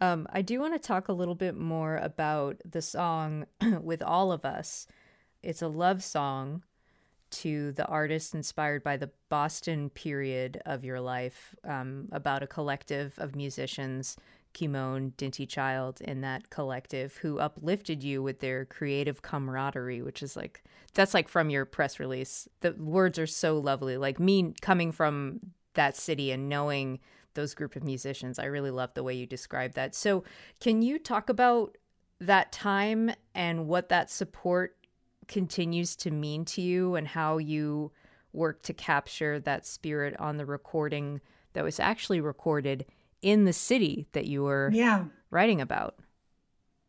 Um, 0.02 0.28
I 0.32 0.42
do 0.42 0.60
want 0.60 0.74
to 0.74 0.80
talk 0.80 1.08
a 1.08 1.14
little 1.14 1.36
bit 1.36 1.56
more 1.56 1.98
about 1.98 2.58
the 2.70 2.82
song 2.82 3.46
with 3.82 4.02
all 4.04 4.32
of 4.32 4.44
us. 4.44 4.88
It's 5.42 5.62
a 5.62 5.68
love 5.68 6.04
song 6.04 6.64
to 7.32 7.72
the 7.72 7.86
artist 7.86 8.36
inspired 8.36 8.84
by 8.84 8.98
the 8.98 9.10
Boston 9.30 9.90
period 9.90 10.62
of 10.66 10.84
your 10.84 11.00
life, 11.00 11.56
um, 11.64 12.10
about 12.12 12.44
a 12.44 12.48
collective 12.48 13.14
of 13.18 13.36
musicians, 13.36 14.18
Kimon, 14.54 15.14
Dinty 15.14 15.48
Child, 15.48 16.02
in 16.02 16.22
that 16.22 16.50
collective 16.50 17.18
who 17.18 17.40
uplifted 17.40 18.04
you 18.04 18.22
with 18.22 18.40
their 18.40 18.66
creative 18.66 19.22
camaraderie, 19.22 20.02
which 20.02 20.22
is 20.22 20.36
like, 20.36 20.64
that's 20.94 21.14
like 21.14 21.28
from 21.28 21.50
your 21.50 21.66
press 21.66 22.00
release. 22.00 22.48
The 22.62 22.74
words 22.74 23.18
are 23.20 23.28
so 23.28 23.58
lovely. 23.58 23.98
Like 23.98 24.20
me 24.20 24.54
coming 24.62 24.92
from 24.92 25.40
that 25.74 25.98
city 25.98 26.32
and 26.32 26.50
knowing 26.50 27.00
those 27.34 27.56
group 27.56 27.76
of 27.76 27.84
musicians, 27.84 28.38
I 28.38 28.46
really 28.46 28.72
love 28.72 28.94
the 28.94 29.04
way 29.04 29.16
you 29.16 29.26
describe 29.26 29.74
that. 29.74 29.96
So, 29.96 30.24
can 30.60 30.82
you 30.82 31.00
talk 31.00 31.30
about 31.30 31.78
that 32.20 32.52
time 32.52 33.12
and 33.34 33.68
what 33.68 33.90
that 33.90 34.12
support 34.12 34.78
continues 35.28 35.96
to 35.96 36.12
mean 36.12 36.46
to 36.46 36.62
you 36.62 36.96
and 36.96 37.08
how 37.08 37.38
you 37.38 37.92
work 38.34 38.62
to 38.64 38.74
capture 38.74 39.40
that 39.40 39.66
spirit 39.66 40.16
on 40.20 40.38
the 40.38 40.46
recording 40.46 41.22
that 41.54 41.64
was 41.64 41.80
actually 41.80 42.20
recorded 42.20 42.86
in 43.24 43.46
the 43.46 43.54
city 43.54 44.08
that 44.12 44.26
you 44.28 44.44
were 44.44 44.70
Yeah. 44.74 45.06
writing 45.32 45.60
about? 45.62 45.96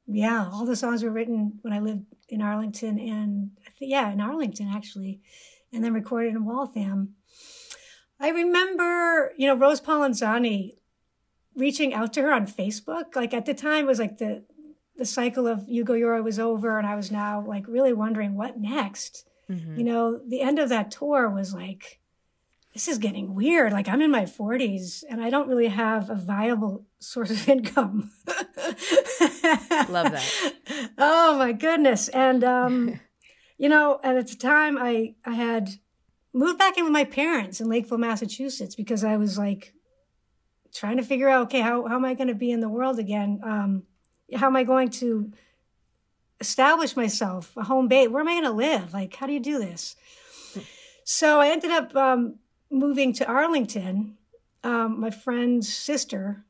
Yeah, 0.06 0.50
all 0.52 0.66
the 0.66 0.76
songs 0.76 1.02
were 1.02 1.10
written 1.10 1.58
when 1.62 1.72
I 1.72 1.78
lived 1.80 2.04
in 2.28 2.42
Arlington, 2.42 2.98
and 2.98 3.52
yeah, 3.80 4.12
in 4.12 4.20
Arlington 4.20 4.68
actually, 4.68 5.22
and 5.72 5.82
then 5.82 5.94
recorded 5.94 6.34
in 6.34 6.44
Waltham. 6.44 7.14
I 8.20 8.28
remember, 8.28 9.32
you 9.38 9.46
know, 9.46 9.56
Rose 9.56 9.80
Polenzani 9.80 10.76
reaching 11.54 11.94
out 11.94 12.12
to 12.14 12.22
her 12.22 12.32
on 12.32 12.46
Facebook. 12.46 13.16
Like 13.16 13.32
at 13.32 13.46
the 13.46 13.54
time, 13.54 13.84
it 13.84 13.88
was 13.88 13.98
like 13.98 14.18
the 14.18 14.44
the 14.96 15.04
cycle 15.06 15.48
of 15.48 15.60
Yugo 15.62 15.98
Yoro 15.98 16.22
was 16.22 16.38
over, 16.38 16.78
and 16.78 16.86
I 16.86 16.94
was 16.94 17.10
now 17.10 17.44
like 17.44 17.66
really 17.66 17.92
wondering 17.92 18.34
what 18.36 18.58
next. 18.60 19.26
Mhm. 19.50 19.78
You 19.78 19.84
know, 19.84 20.20
the 20.28 20.40
end 20.40 20.58
of 20.58 20.68
that 20.68 20.90
tour 20.90 21.28
was 21.30 21.52
like, 21.54 22.00
this 22.74 22.88
is 22.88 22.98
getting 22.98 23.34
weird. 23.34 23.72
Like 23.72 23.88
I'm 23.88 24.02
in 24.02 24.10
my 24.10 24.24
40s, 24.24 25.04
and 25.08 25.22
I 25.22 25.30
don't 25.30 25.48
really 25.48 25.68
have 25.68 26.10
a 26.10 26.16
viable 26.16 26.84
source 26.98 27.30
of 27.30 27.48
income. 27.48 28.10
Love 29.88 30.12
that. 30.12 30.54
Oh 30.98 31.38
my 31.38 31.52
goodness. 31.52 32.08
And 32.08 32.44
um, 32.44 33.00
you 33.58 33.68
know, 33.68 34.00
and 34.02 34.18
at 34.18 34.26
the 34.26 34.36
time 34.36 34.76
I 34.76 35.14
I 35.24 35.34
had 35.34 35.70
moved 36.32 36.58
back 36.58 36.76
in 36.76 36.84
with 36.84 36.92
my 36.92 37.04
parents 37.04 37.60
in 37.60 37.68
Lakeville, 37.68 37.98
Massachusetts, 37.98 38.74
because 38.74 39.04
I 39.04 39.16
was 39.16 39.38
like 39.38 39.72
trying 40.74 40.96
to 40.96 41.04
figure 41.04 41.28
out, 41.28 41.44
okay, 41.44 41.60
how, 41.60 41.86
how 41.86 41.94
am 41.94 42.04
I 42.04 42.14
going 42.14 42.28
to 42.28 42.34
be 42.34 42.50
in 42.50 42.58
the 42.58 42.68
world 42.68 42.98
again? 42.98 43.40
Um, 43.44 43.84
how 44.34 44.48
am 44.48 44.56
I 44.56 44.64
going 44.64 44.90
to 44.90 45.32
establish 46.40 46.96
myself, 46.96 47.56
a 47.56 47.62
home 47.62 47.86
base? 47.86 48.08
Where 48.08 48.20
am 48.20 48.26
I 48.26 48.32
going 48.32 48.44
to 48.44 48.50
live? 48.50 48.92
Like, 48.92 49.14
how 49.14 49.28
do 49.28 49.32
you 49.32 49.38
do 49.38 49.58
this? 49.58 49.94
So 51.04 51.38
I 51.38 51.50
ended 51.50 51.70
up 51.70 51.94
um, 51.94 52.40
moving 52.70 53.12
to 53.14 53.26
Arlington. 53.26 54.16
Um, 54.62 55.00
my 55.00 55.10
friend's 55.10 55.72
sister 55.72 56.44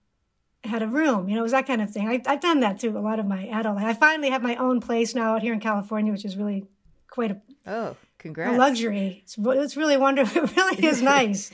had 0.63 0.83
a 0.83 0.89
room, 0.89 1.29
you 1.29 1.35
know, 1.35 1.41
it 1.41 1.43
was 1.43 1.53
that 1.53 1.67
kind 1.67 1.83
of 1.83 1.91
thing. 1.91 2.09
I, 2.09 2.23
I've 2.27 2.41
done 2.41 2.61
that 2.61 2.81
through 2.81 2.97
a 2.97 3.01
lot 3.01 3.19
of 3.19 3.27
my 3.27 3.47
adult 3.49 3.77
life. 3.77 3.85
I 3.85 3.93
finally 3.95 4.31
have 4.31 4.43
my 4.43 4.57
own 4.57 4.81
place 4.81 5.15
now 5.15 5.35
out 5.35 5.43
here 5.43 5.53
in 5.53 5.61
California, 5.61 6.11
which 6.13 6.25
is 6.25 6.37
really 6.37 6.65
quite 7.11 7.33
a 7.33 7.41
Oh, 7.67 7.89
a 7.91 7.97
congrats. 8.19 8.57
luxury. 8.59 9.21
It's, 9.25 9.37
it's 9.39 9.77
really 9.77 9.97
wonderful. 9.97 10.43
It 10.45 10.57
really 10.57 10.87
is 10.87 11.03
nice. 11.17 11.51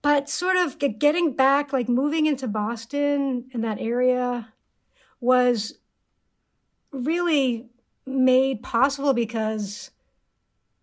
But 0.00 0.28
sort 0.28 0.56
of 0.56 0.78
getting 0.78 1.32
back, 1.34 1.72
like 1.72 1.88
moving 1.88 2.26
into 2.26 2.46
Boston 2.46 3.46
and 3.52 3.64
that 3.64 3.80
area 3.80 4.48
was 5.20 5.78
really 6.92 7.66
made 8.06 8.62
possible 8.62 9.12
because, 9.14 9.90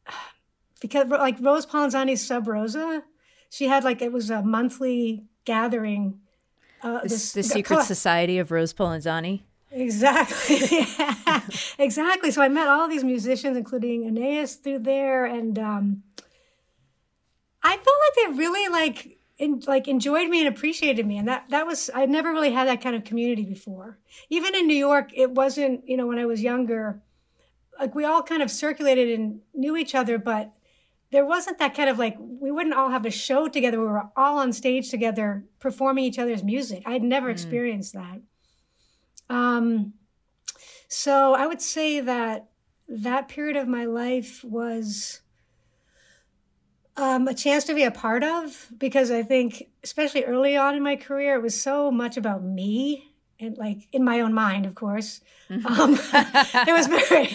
because 0.81 1.07
like 1.07 1.37
Rose 1.39 1.65
Polenzani's 1.65 2.25
Sub 2.25 2.47
Rosa, 2.47 3.03
she 3.49 3.67
had 3.67 3.83
like, 3.83 4.01
it 4.01 4.11
was 4.11 4.29
a 4.29 4.41
monthly 4.41 5.23
gathering. 5.45 6.19
Uh, 6.81 7.01
The, 7.01 7.09
this- 7.09 7.33
the 7.33 7.43
Secret 7.43 7.83
Society 7.83 8.37
of 8.39 8.51
Rose 8.51 8.73
Polenzani. 8.73 9.41
Exactly. 9.71 10.57
Yeah. 10.89 11.41
exactly. 11.77 12.31
So 12.31 12.41
I 12.41 12.49
met 12.49 12.67
all 12.67 12.87
these 12.87 13.03
musicians, 13.03 13.55
including 13.55 14.05
Anais 14.07 14.47
through 14.63 14.79
there. 14.79 15.25
And 15.25 15.59
um, 15.59 16.03
I 17.61 17.75
felt 17.75 17.85
like 17.85 18.15
they 18.33 18.37
really 18.37 18.67
like 18.69 19.17
in, 19.37 19.61
like 19.67 19.87
enjoyed 19.87 20.27
me 20.29 20.45
and 20.45 20.53
appreciated 20.53 21.05
me 21.05 21.17
and 21.17 21.27
that 21.29 21.45
that 21.49 21.65
was 21.65 21.89
i 21.95 22.05
never 22.05 22.33
really 22.33 22.51
had 22.51 22.67
that 22.67 22.81
kind 22.81 22.93
of 22.93 23.05
community 23.05 23.45
before 23.45 23.97
even 24.29 24.53
in 24.53 24.67
new 24.67 24.75
york 24.75 25.11
it 25.13 25.31
wasn't 25.31 25.87
you 25.87 25.95
know 25.95 26.05
when 26.05 26.19
i 26.19 26.25
was 26.25 26.41
younger 26.43 27.01
like 27.79 27.95
we 27.95 28.03
all 28.03 28.21
kind 28.21 28.41
of 28.41 28.51
circulated 28.51 29.17
and 29.17 29.39
knew 29.53 29.77
each 29.77 29.95
other 29.95 30.17
but 30.17 30.51
there 31.11 31.25
wasn't 31.25 31.57
that 31.59 31.75
kind 31.75 31.89
of 31.89 31.97
like 31.97 32.15
we 32.19 32.51
wouldn't 32.51 32.75
all 32.75 32.89
have 32.89 33.05
a 33.05 33.11
show 33.11 33.47
together. 33.47 33.79
We 33.79 33.87
were 33.87 34.09
all 34.15 34.37
on 34.37 34.53
stage 34.53 34.89
together 34.89 35.45
performing 35.59 36.05
each 36.05 36.19
other's 36.19 36.43
music. 36.43 36.83
I'd 36.85 37.03
never 37.03 37.29
mm. 37.29 37.31
experienced 37.31 37.93
that. 37.93 38.21
Um 39.29 39.93
so 40.91 41.35
i 41.35 41.45
would 41.45 41.61
say 41.61 41.99
that 41.99 42.49
that 42.87 43.27
period 43.29 43.55
of 43.55 43.67
my 43.67 43.85
life 43.85 44.43
was 44.43 45.21
um, 46.97 47.27
a 47.27 47.33
chance 47.33 47.63
to 47.65 47.73
be 47.73 47.83
a 47.83 47.91
part 47.91 48.23
of 48.23 48.67
because 48.77 49.09
I 49.09 49.23
think, 49.23 49.69
especially 49.83 50.25
early 50.25 50.57
on 50.57 50.75
in 50.75 50.83
my 50.83 50.95
career, 50.95 51.35
it 51.35 51.41
was 51.41 51.61
so 51.61 51.91
much 51.91 52.17
about 52.17 52.43
me 52.43 53.08
and 53.39 53.57
like 53.57 53.87
in 53.91 54.03
my 54.03 54.19
own 54.19 54.33
mind, 54.33 54.65
of 54.65 54.75
course. 54.75 55.21
Mm-hmm. 55.49 55.65
Um, 55.65 55.93
it 56.67 56.73
was 56.73 56.87
very, 56.87 57.27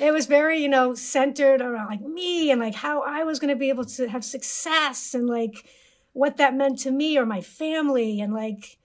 it 0.08 0.12
was 0.12 0.26
very, 0.26 0.60
you 0.60 0.68
know, 0.68 0.94
centered 0.94 1.60
around 1.60 1.86
like 1.86 2.00
me 2.00 2.50
and 2.50 2.60
like 2.60 2.74
how 2.74 3.02
I 3.02 3.24
was 3.24 3.38
going 3.38 3.50
to 3.50 3.56
be 3.56 3.68
able 3.68 3.84
to 3.84 4.08
have 4.08 4.24
success 4.24 5.14
and 5.14 5.28
like 5.28 5.64
what 6.12 6.36
that 6.38 6.54
meant 6.54 6.80
to 6.80 6.90
me 6.90 7.16
or 7.16 7.24
my 7.24 7.40
family 7.40 8.20
and 8.20 8.34
like, 8.34 8.78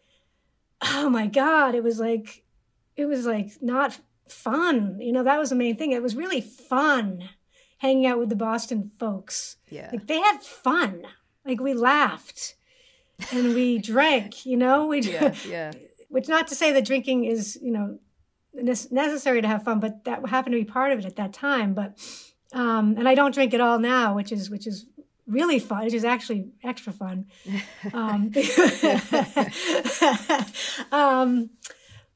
oh 0.82 1.10
my 1.10 1.28
God, 1.28 1.76
it 1.76 1.84
was 1.84 2.00
like, 2.00 2.44
it 2.96 3.06
was 3.06 3.26
like 3.26 3.52
not 3.62 4.00
fun. 4.28 5.00
You 5.02 5.12
know, 5.12 5.24
that 5.24 5.40
was 5.40 5.50
the 5.50 5.56
main 5.56 5.76
thing. 5.76 5.92
It 5.92 6.04
was 6.04 6.16
really 6.16 6.42
fun 6.42 7.30
hanging 7.80 8.06
out 8.06 8.20
with 8.20 8.30
the 8.30 8.36
Boston 8.36 8.92
folks. 9.00 9.58
Yeah. 9.70 9.90
Like 9.92 10.08
they 10.08 10.20
had 10.20 10.44
fun. 10.44 11.04
Like 11.46 11.60
we 11.60 11.74
laughed 11.74 12.56
and 13.32 13.54
we 13.54 13.78
drank, 13.78 14.46
you 14.46 14.58
know? 14.58 14.88
We 14.88 15.02
yeah, 15.02 15.34
yeah. 15.48 15.72
Which 16.14 16.28
not 16.28 16.48
to 16.50 16.56
say 16.56 16.72
that 16.72 16.86
drinking 16.86 17.26
is, 17.26 17.58
you 17.62 17.72
know, 17.72 17.98
necessary 18.54 19.42
to 19.42 19.48
have 19.48 19.64
fun, 19.64 19.80
but 19.80 20.04
that 20.06 20.28
happened 20.28 20.54
to 20.54 20.60
be 20.60 20.66
part 20.66 20.92
of 20.92 21.00
it 21.00 21.06
at 21.06 21.16
that 21.16 21.34
time. 21.34 21.74
But 21.74 21.98
um, 22.54 22.96
and 22.98 23.10
I 23.10 23.16
don't 23.16 23.34
drink 23.34 23.56
at 23.56 23.62
all 23.62 23.80
now, 23.80 24.16
which 24.16 24.32
is 24.32 24.50
which 24.50 24.68
is 24.68 24.86
really 25.26 25.58
fun, 25.58 25.86
which 25.86 25.94
is 25.94 26.06
actually 26.06 26.50
extra 26.64 26.94
fun. 26.94 27.26
Um, 27.94 28.32
um, 30.92 31.50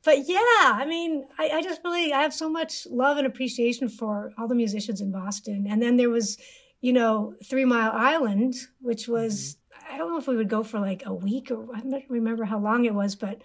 but 0.07 0.29
yeah, 0.29 0.63
I 0.63 0.85
mean, 0.87 1.25
I, 1.37 1.49
I, 1.55 1.61
just 1.61 1.81
really 1.83 2.13
I 2.13 2.21
have 2.21 2.33
so 2.33 2.49
much 2.49 2.87
love 2.89 3.17
and 3.17 3.27
appreciation 3.27 3.89
for 3.89 4.31
all 4.37 4.47
the 4.47 4.55
musicians 4.55 5.01
in 5.01 5.11
Boston. 5.11 5.67
And 5.69 5.81
then 5.81 5.97
there 5.97 6.09
was, 6.09 6.37
you 6.79 6.93
know, 6.93 7.33
Three 7.45 7.65
Mile 7.65 7.91
Island, 7.91 8.55
which 8.79 9.09
was 9.09 9.55
mm-hmm. 9.55 9.66
I 9.89 9.97
don't 9.97 10.11
know 10.11 10.17
if 10.17 10.27
we 10.27 10.35
would 10.35 10.49
go 10.49 10.63
for 10.63 10.79
like 10.79 11.05
a 11.05 11.13
week 11.13 11.51
or 11.51 11.67
I 11.75 11.79
don't 11.81 12.03
remember 12.09 12.45
how 12.45 12.59
long 12.59 12.85
it 12.85 12.93
was, 12.93 13.15
but 13.15 13.41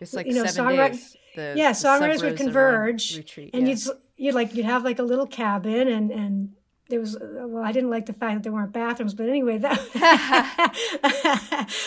it's 0.00 0.14
like 0.14 0.26
you 0.26 0.34
know. 0.34 0.44
The, 0.44 1.52
yeah, 1.54 1.72
songwriters 1.72 2.22
would 2.22 2.36
converge, 2.36 3.16
retreat, 3.16 3.50
and 3.52 3.68
yeah. 3.68 3.74
you'd 3.74 3.82
you'd 4.16 4.34
like 4.34 4.54
you'd 4.54 4.64
have 4.64 4.84
like 4.84 4.98
a 4.98 5.02
little 5.02 5.26
cabin, 5.26 5.88
and 5.88 6.10
and 6.10 6.52
there 6.88 7.00
was 7.00 7.18
well 7.20 7.64
i 7.64 7.72
didn't 7.72 7.90
like 7.90 8.06
the 8.06 8.12
fact 8.12 8.34
that 8.34 8.42
there 8.44 8.52
weren't 8.52 8.72
bathrooms 8.72 9.12
but 9.12 9.28
anyway 9.28 9.58
that 9.58 9.76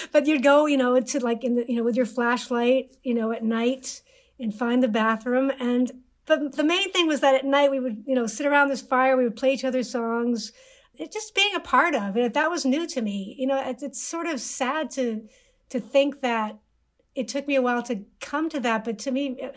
but 0.12 0.28
you'd 0.28 0.44
go 0.44 0.66
you 0.66 0.76
know 0.76 1.00
to 1.00 1.24
like 1.24 1.46
in 1.46 1.56
the 1.56 1.66
you 1.70 1.78
know 1.78 1.84
with 1.84 1.96
your 1.96 2.06
flashlight 2.06 2.92
you 3.02 3.14
know 3.14 3.32
at 3.32 3.42
night 3.42 4.02
and 4.40 4.56
find 4.56 4.82
the 4.82 4.88
bathroom. 4.88 5.52
And 5.60 5.92
but 6.26 6.56
the 6.56 6.64
main 6.64 6.92
thing 6.92 7.08
was 7.08 7.22
that 7.22 7.36
at 7.36 7.46
night 7.46 7.72
we 7.72 7.80
would, 7.80 8.04
you 8.08 8.16
know, 8.16 8.28
sit 8.28 8.46
around 8.46 8.70
this 8.70 8.82
fire, 8.82 9.18
we 9.18 9.24
would 9.24 9.36
play 9.36 9.54
each 9.54 9.66
other's 9.66 9.90
songs. 9.90 10.52
It 11.00 11.12
just 11.12 11.34
being 11.34 11.56
a 11.56 11.60
part 11.60 11.96
of 11.96 12.18
it, 12.18 12.34
that 12.34 12.52
was 12.52 12.66
new 12.66 12.86
to 12.88 13.02
me. 13.02 13.36
You 13.38 13.48
know, 13.48 13.62
it's, 13.66 13.84
it's 13.84 14.02
sort 14.02 14.28
of 14.28 14.40
sad 14.40 14.92
to 14.92 15.28
to 15.70 15.80
think 15.80 16.22
that 16.22 16.58
it 17.16 17.28
took 17.28 17.48
me 17.48 17.56
a 17.56 17.62
while 17.62 17.84
to 17.84 18.06
come 18.20 18.50
to 18.50 18.60
that, 18.60 18.84
but 18.84 18.98
to 19.00 19.12
me, 19.12 19.40
uh, 19.42 19.50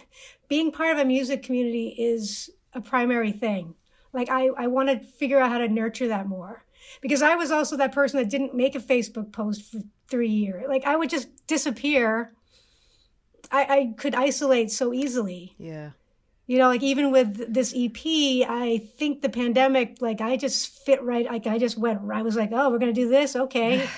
being 0.48 0.70
part 0.70 0.92
of 0.92 0.98
a 0.98 1.04
music 1.04 1.42
community 1.42 1.88
is 1.98 2.50
a 2.74 2.80
primary 2.80 3.32
thing. 3.32 3.74
Like 4.12 4.28
I, 4.28 4.48
I 4.58 4.66
want 4.66 4.88
to 4.90 4.98
figure 4.98 5.40
out 5.40 5.50
how 5.50 5.58
to 5.58 5.68
nurture 5.68 6.08
that 6.08 6.28
more 6.28 6.64
because 7.00 7.22
I 7.22 7.34
was 7.34 7.50
also 7.50 7.76
that 7.76 7.92
person 7.92 8.18
that 8.18 8.28
didn't 8.28 8.54
make 8.54 8.74
a 8.74 8.80
Facebook 8.80 9.32
post 9.32 9.70
for 9.70 9.80
three 10.08 10.28
years. 10.28 10.64
Like 10.68 10.84
I 10.84 10.96
would 10.96 11.08
just 11.08 11.28
disappear 11.46 12.32
I, 13.52 13.64
I 13.64 13.94
could 13.96 14.14
isolate 14.14 14.70
so 14.70 14.92
easily. 14.92 15.54
Yeah. 15.58 15.90
You 16.46 16.58
know, 16.58 16.68
like 16.68 16.82
even 16.82 17.12
with 17.12 17.52
this 17.52 17.72
EP, 17.76 17.96
I 18.48 18.82
think 18.96 19.22
the 19.22 19.28
pandemic, 19.28 19.98
like 20.00 20.20
I 20.20 20.36
just 20.36 20.84
fit 20.84 21.02
right. 21.02 21.24
Like 21.26 21.46
I 21.46 21.58
just 21.58 21.78
went, 21.78 22.00
I 22.12 22.22
was 22.22 22.36
like, 22.36 22.50
oh, 22.52 22.70
we're 22.70 22.78
going 22.78 22.92
to 22.92 23.00
do 23.00 23.08
this. 23.08 23.36
Okay. 23.36 23.88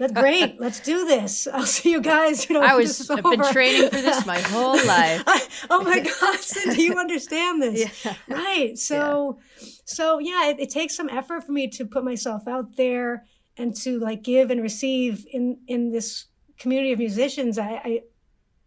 That's 0.00 0.12
great. 0.14 0.56
Let's 0.58 0.80
do 0.80 1.04
this. 1.04 1.46
I'll 1.46 1.66
see 1.66 1.90
you 1.90 2.00
guys. 2.00 2.48
You 2.48 2.54
know, 2.54 2.62
I 2.62 2.74
was 2.74 3.08
I've 3.10 3.22
been 3.22 3.44
training 3.52 3.90
for 3.90 4.00
this 4.00 4.24
my 4.24 4.40
whole 4.40 4.74
life. 4.86 5.22
I, 5.26 5.46
oh 5.68 5.82
my 5.82 6.00
God, 6.00 6.40
Cindy, 6.40 6.84
you 6.84 6.98
understand 6.98 7.62
this, 7.62 8.04
yeah. 8.04 8.14
right? 8.26 8.78
So, 8.78 9.38
yeah. 9.60 9.68
so 9.84 10.18
yeah, 10.18 10.48
it, 10.48 10.60
it, 10.60 10.70
takes 10.70 10.96
some 10.96 11.10
effort 11.10 11.44
for 11.44 11.52
me 11.52 11.68
to 11.68 11.84
put 11.84 12.02
myself 12.02 12.48
out 12.48 12.76
there 12.76 13.26
and 13.58 13.76
to 13.76 13.98
like 13.98 14.22
give 14.22 14.50
and 14.50 14.62
receive 14.62 15.26
in 15.30 15.58
in 15.68 15.92
this 15.92 16.26
community 16.58 16.92
of 16.92 16.98
musicians. 16.98 17.58
I, 17.58 17.68
I 17.84 18.02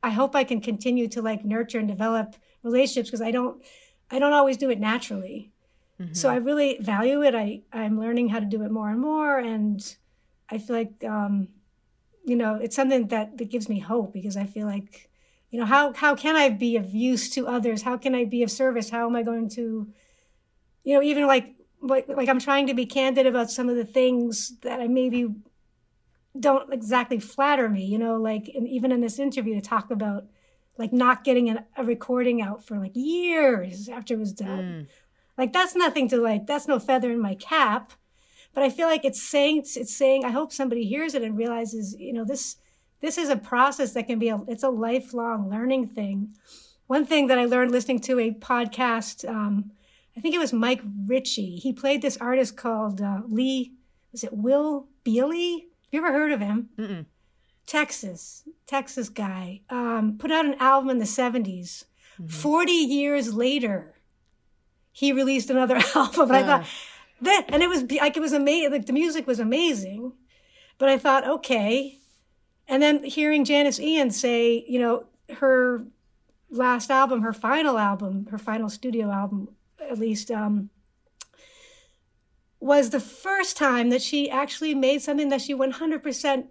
I 0.04 0.10
hope 0.12 0.36
I 0.36 0.44
can 0.44 0.62
continue 0.62 1.08
to 1.08 1.22
like 1.24 1.44
nurture 1.44 1.80
and 1.80 1.88
develop 1.88 2.36
relationships 2.64 3.10
because 3.10 3.22
I 3.22 3.32
don't 3.32 3.62
I 4.10 4.20
don't 4.20 4.34
always 4.34 4.58
do 4.58 4.70
it 4.70 4.80
naturally. 4.80 5.52
Mm-hmm. 6.00 6.14
So 6.14 6.30
I 6.30 6.36
really 6.36 6.78
value 6.80 7.24
it. 7.24 7.36
I 7.36 7.62
I'm 7.72 8.00
learning 8.00 8.30
how 8.30 8.40
to 8.40 8.46
do 8.46 8.64
it 8.64 8.72
more 8.72 8.90
and 8.90 9.00
more, 9.00 9.38
and 9.38 9.96
I 10.50 10.58
feel 10.58 10.76
like 10.76 11.04
um, 11.04 11.50
you 12.26 12.36
know 12.36 12.56
it's 12.56 12.76
something 12.76 13.08
that 13.08 13.38
that 13.38 13.50
gives 13.50 13.70
me 13.70 13.80
hope 13.80 14.14
because 14.14 14.38
I 14.38 14.46
feel 14.46 14.66
like 14.66 15.10
you 15.52 15.60
know 15.60 15.66
how 15.66 15.94
how 15.94 16.16
can 16.16 16.36
I 16.36 16.50
be 16.50 16.78
of 16.78 16.94
use 16.94 17.30
to 17.32 17.48
others? 17.48 17.84
How 17.84 17.98
can 17.98 18.16
I 18.16 18.26
be 18.26 18.44
of 18.44 18.52
service? 18.52 18.90
How 18.90 19.08
am 19.08 19.16
I 19.16 19.24
going 19.24 19.50
to 19.50 19.88
you 20.84 20.96
know 20.96 21.04
even 21.04 21.28
like 21.28 21.56
like, 21.82 22.08
like 22.08 22.30
I'm 22.30 22.40
trying 22.40 22.68
to 22.68 22.74
be 22.74 22.86
candid 22.86 23.28
about 23.28 23.52
some 23.52 23.70
of 23.70 23.76
the 23.76 23.86
things 23.86 24.58
that 24.62 24.80
I 24.80 24.88
maybe 24.88 25.36
don't 26.40 26.72
exactly 26.74 27.20
flatter 27.20 27.70
me, 27.70 27.86
you 27.86 28.00
know, 28.00 28.16
like 28.16 28.50
even 28.50 28.92
in 28.92 29.02
this 29.02 29.20
interview 29.20 29.54
to 29.56 29.62
talk 29.62 29.92
about 29.92 30.26
like 30.78 30.92
not 30.92 31.24
getting 31.24 31.50
an, 31.50 31.66
a 31.78 31.84
recording 31.84 32.42
out 32.42 32.66
for 32.66 32.78
like 32.78 32.94
years 32.96 33.90
after 33.90 34.14
it 34.14 34.20
was 34.20 34.34
done. 34.34 34.64
Mm. 34.64 34.88
Like 35.38 35.54
that's 35.54 35.76
nothing 35.76 36.08
to 36.10 36.18
like, 36.18 36.48
that's 36.48 36.68
no 36.68 36.80
feather 36.80 37.12
in 37.12 37.20
my 37.20 37.36
cap. 37.36 37.94
But 38.54 38.64
I 38.64 38.70
feel 38.70 38.88
like 38.88 39.04
it's 39.04 39.22
saying, 39.22 39.66
it's 39.76 39.96
saying, 39.96 40.26
I 40.26 40.30
hope 40.30 40.54
somebody 40.54 40.86
hears 40.86 41.16
it 41.16 41.24
and 41.24 41.38
realizes, 41.38 41.96
you 42.00 42.14
know, 42.14 42.24
this, 42.24 42.58
this 43.02 43.18
is 43.18 43.30
a 43.30 43.36
process 43.36 43.94
that 43.94 44.08
can 44.08 44.20
be 44.20 44.30
a, 44.30 44.40
it's 44.48 44.64
a 44.64 44.70
lifelong 44.70 45.50
learning 45.50 45.88
thing. 45.88 46.36
One 46.88 47.06
thing 47.06 47.28
that 47.28 47.40
I 47.40 47.46
learned 47.46 47.72
listening 47.72 48.00
to 48.02 48.20
a 48.20 48.32
podcast, 48.32 49.28
um, 49.28 49.72
I 50.16 50.22
think 50.22 50.36
it 50.36 50.40
was 50.40 50.54
Mike 50.54 50.82
Ritchie. 51.08 51.56
He 51.56 51.74
played 51.74 52.02
this 52.02 52.18
artist 52.18 52.56
called 52.56 53.02
uh, 53.02 53.22
Lee, 53.28 53.74
was 54.12 54.24
it 54.24 54.34
Will 54.34 54.88
Beeley? 55.04 55.62
Have 55.62 55.92
you 55.92 56.00
ever 56.06 56.12
heard 56.12 56.32
of 56.32 56.40
him? 56.40 56.70
Mm-mm. 56.78 57.06
Texas, 57.66 58.44
Texas 58.68 59.10
guy. 59.10 59.62
Um, 59.70 60.18
put 60.18 60.32
out 60.32 60.46
an 60.46 60.56
album 60.60 60.90
in 60.90 61.00
the 61.00 61.06
70s. 61.06 61.86
Mm-hmm. 62.20 62.28
40 62.28 62.72
years 62.72 63.34
later, 63.34 63.96
he 64.92 65.12
released 65.12 65.50
another 65.50 65.80
album. 65.96 66.30
And 66.30 66.38
I 66.38 66.44
thought, 66.44 66.68
that, 67.22 67.46
and 67.50 67.64
it 67.64 67.70
was 67.70 67.84
like, 67.92 68.18
it 68.18 68.22
was 68.22 68.34
amazing. 68.34 68.72
Like 68.72 68.86
the 68.86 68.94
music 68.94 69.28
was 69.28 69.40
amazing. 69.40 70.14
But 70.78 70.90
I 70.90 70.98
thought, 70.98 71.28
okay. 71.28 71.98
And 72.68 72.82
then 72.82 73.04
hearing 73.04 73.46
Janis 73.46 73.80
Ian 73.80 74.12
say, 74.12 74.66
you 74.68 74.80
know, 74.80 75.06
her 75.38 75.86
last 76.50 76.92
album, 76.92 77.22
her 77.22 77.34
final 77.34 77.78
album, 77.78 78.28
her 78.32 78.38
final 78.38 78.70
studio 78.70 79.10
album, 79.10 79.50
at 79.90 79.98
least, 79.98 80.32
um, 80.32 80.70
was 82.60 82.92
the 82.92 83.00
first 83.00 83.58
time 83.58 83.90
that 83.90 84.02
she 84.02 84.30
actually 84.30 84.74
made 84.74 85.02
something 85.02 85.30
that 85.30 85.42
she 85.42 85.54
100% 85.54 86.48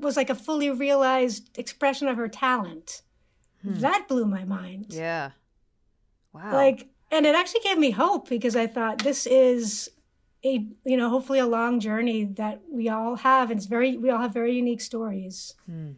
was 0.00 0.16
like 0.16 0.30
a 0.30 0.34
fully 0.34 0.70
realized 0.70 1.56
expression 1.58 2.08
of 2.08 2.16
her 2.16 2.28
talent. 2.28 3.02
Hmm. 3.62 3.78
That 3.80 4.08
blew 4.08 4.26
my 4.26 4.44
mind. 4.44 4.86
Yeah. 4.90 5.30
Wow. 6.32 6.52
Like, 6.52 6.88
and 7.10 7.26
it 7.26 7.34
actually 7.34 7.60
gave 7.62 7.78
me 7.78 7.90
hope 7.90 8.28
because 8.28 8.56
I 8.56 8.66
thought 8.66 9.00
this 9.00 9.26
is 9.26 9.90
a, 10.44 10.66
you 10.84 10.96
know, 10.96 11.10
hopefully 11.10 11.38
a 11.38 11.46
long 11.46 11.80
journey 11.80 12.24
that 12.24 12.60
we 12.70 12.88
all 12.88 13.16
have. 13.16 13.50
And 13.50 13.58
it's 13.58 13.66
very, 13.66 13.96
we 13.96 14.10
all 14.10 14.20
have 14.20 14.32
very 14.32 14.54
unique 14.54 14.80
stories. 14.80 15.54
Hmm. 15.66 15.92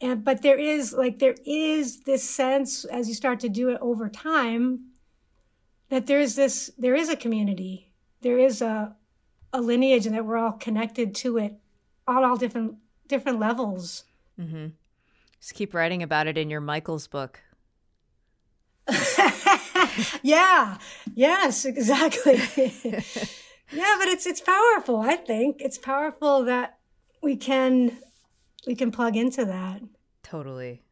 And, 0.00 0.24
but 0.24 0.42
there 0.42 0.58
is 0.58 0.92
like, 0.92 1.20
there 1.20 1.36
is 1.46 2.00
this 2.00 2.28
sense 2.28 2.84
as 2.84 3.08
you 3.08 3.14
start 3.14 3.38
to 3.40 3.48
do 3.48 3.68
it 3.68 3.78
over 3.80 4.08
time 4.08 4.86
that 5.90 6.06
there's 6.06 6.34
this, 6.34 6.72
there 6.76 6.96
is 6.96 7.08
a 7.08 7.14
community 7.14 7.92
there 8.22 8.38
is 8.38 8.62
a 8.62 8.96
a 9.52 9.60
lineage 9.60 10.06
and 10.06 10.14
that 10.14 10.24
we're 10.24 10.38
all 10.38 10.52
connected 10.52 11.14
to 11.14 11.36
it 11.36 11.54
on 12.08 12.24
all 12.24 12.36
different 12.36 12.76
different 13.12 13.38
levels. 13.38 14.04
Mm-hmm. 14.40 14.68
Just 15.38 15.54
keep 15.54 15.74
writing 15.74 16.02
about 16.02 16.26
it 16.26 16.38
in 16.38 16.48
your 16.48 16.62
Michael's 16.62 17.06
book. 17.06 17.40
yeah. 20.22 20.78
Yes, 21.14 21.64
exactly. 21.66 22.36
yeah, 22.84 23.96
but 23.98 24.08
it's 24.08 24.26
it's 24.26 24.40
powerful. 24.40 25.00
I 25.00 25.16
think 25.16 25.56
it's 25.60 25.78
powerful 25.78 26.44
that 26.44 26.78
we 27.22 27.36
can 27.36 27.98
we 28.66 28.74
can 28.74 28.90
plug 28.90 29.14
into 29.14 29.44
that. 29.44 29.82
Totally. 30.22 30.82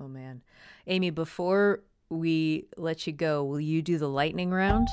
Oh 0.00 0.08
man. 0.08 0.42
Amy, 0.86 1.10
before 1.10 1.82
we 2.08 2.68
let 2.78 3.06
you 3.06 3.12
go, 3.12 3.44
will 3.44 3.60
you 3.60 3.82
do 3.82 3.98
the 3.98 4.08
lightning 4.08 4.50
round? 4.50 4.88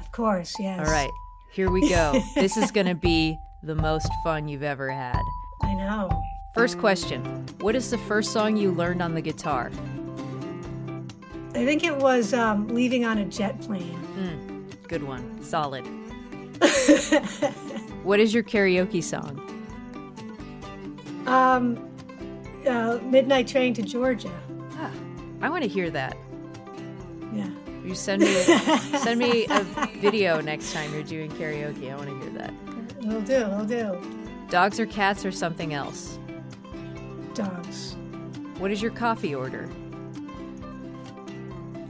Of 0.00 0.10
course, 0.10 0.56
yes. 0.58 0.80
All 0.80 0.92
right. 0.92 1.10
Here 1.52 1.70
we 1.70 1.88
go. 1.88 2.20
this 2.34 2.56
is 2.56 2.72
going 2.72 2.86
to 2.86 2.94
be 2.94 3.38
the 3.62 3.74
most 3.74 4.10
fun 4.24 4.48
you've 4.48 4.62
ever 4.62 4.90
had. 4.90 5.20
I 5.62 5.74
know. 5.74 6.10
First 6.54 6.78
question 6.78 7.24
What 7.60 7.74
is 7.74 7.90
the 7.90 7.98
first 7.98 8.32
song 8.32 8.56
you 8.56 8.72
learned 8.72 9.02
on 9.02 9.14
the 9.14 9.20
guitar? 9.20 9.70
I 11.54 11.64
think 11.64 11.84
it 11.84 11.96
was 11.96 12.34
um, 12.34 12.68
leaving 12.68 13.04
on 13.04 13.18
a 13.18 13.24
jet 13.24 13.60
plane. 13.60 13.98
Mm, 14.16 14.88
good 14.88 15.02
one. 15.02 15.42
Solid. 15.42 15.82
what 18.04 18.20
is 18.20 18.32
your 18.32 18.42
karaoke 18.42 19.02
song? 19.02 19.38
Um, 21.26 21.88
uh, 22.66 22.98
Midnight 23.04 23.46
Train 23.46 23.74
to 23.74 23.82
Georgia. 23.82 24.32
Ah, 24.76 24.90
I 25.40 25.50
want 25.50 25.62
to 25.62 25.68
hear 25.68 25.90
that. 25.90 26.16
Yeah. 27.32 27.48
You 27.84 27.94
send 27.94 28.22
me 28.22 28.34
send 28.34 29.18
me 29.18 29.46
a 29.50 29.64
video 29.98 30.40
next 30.40 30.72
time 30.72 30.92
you're 30.92 31.02
doing 31.02 31.30
karaoke. 31.32 31.92
I 31.92 31.96
want 31.96 32.08
to 32.08 32.18
hear 32.20 32.30
that. 32.38 32.54
We'll 33.02 33.22
do. 33.22 33.46
We'll 33.48 33.64
do. 33.64 34.00
Dogs 34.48 34.78
or 34.78 34.86
cats 34.86 35.24
or 35.24 35.32
something 35.32 35.74
else? 35.74 36.18
Dogs. 37.34 37.96
What 38.58 38.70
is 38.70 38.80
your 38.80 38.90
coffee 38.90 39.34
order? 39.34 39.68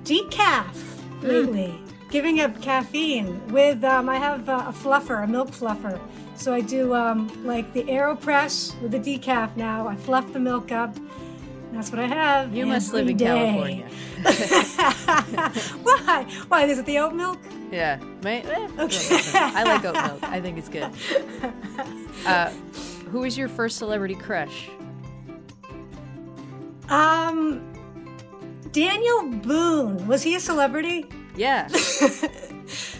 Decaf 0.04 0.74
lately. 1.22 1.78
Giving 2.10 2.40
up 2.40 2.60
caffeine 2.60 3.46
with 3.48 3.82
um, 3.84 4.08
I 4.08 4.16
have 4.16 4.48
uh, 4.48 4.66
a 4.68 4.72
fluffer, 4.72 5.24
a 5.24 5.26
milk 5.26 5.50
fluffer. 5.50 6.00
So 6.34 6.52
I 6.52 6.60
do 6.60 6.94
um, 6.94 7.44
like 7.44 7.72
the 7.72 7.84
Aeropress 7.84 8.78
with 8.80 8.92
the 8.92 8.98
decaf 8.98 9.56
now. 9.56 9.86
I 9.86 9.96
fluff 9.96 10.32
the 10.32 10.40
milk 10.40 10.72
up. 10.72 10.94
That's 11.72 11.90
what 11.90 12.00
I 12.00 12.06
have. 12.06 12.54
You 12.54 12.66
must 12.66 12.92
live 12.92 13.08
in 13.08 13.16
day. 13.16 13.24
California. 13.26 13.88
Why? 15.82 16.26
Why? 16.48 16.64
Is 16.66 16.78
it 16.78 16.86
the 16.86 16.98
oat 16.98 17.14
milk? 17.14 17.38
Yeah. 17.72 17.98
May, 18.22 18.42
eh, 18.42 18.68
Okay. 18.78 19.20
I 19.34 19.64
like 19.64 19.84
oat 19.84 19.94
milk. 19.94 20.22
I 20.22 20.40
think 20.40 20.58
it's 20.58 20.68
good. 20.68 20.90
Uh, 22.24 22.50
who 23.10 23.18
was 23.18 23.36
your 23.36 23.48
first 23.48 23.78
celebrity 23.78 24.14
crush? 24.14 24.68
Um, 26.88 27.60
Daniel 28.70 29.24
Boone. 29.42 30.06
Was 30.06 30.22
he 30.22 30.36
a 30.36 30.40
celebrity? 30.40 31.06
Yeah. 31.36 31.68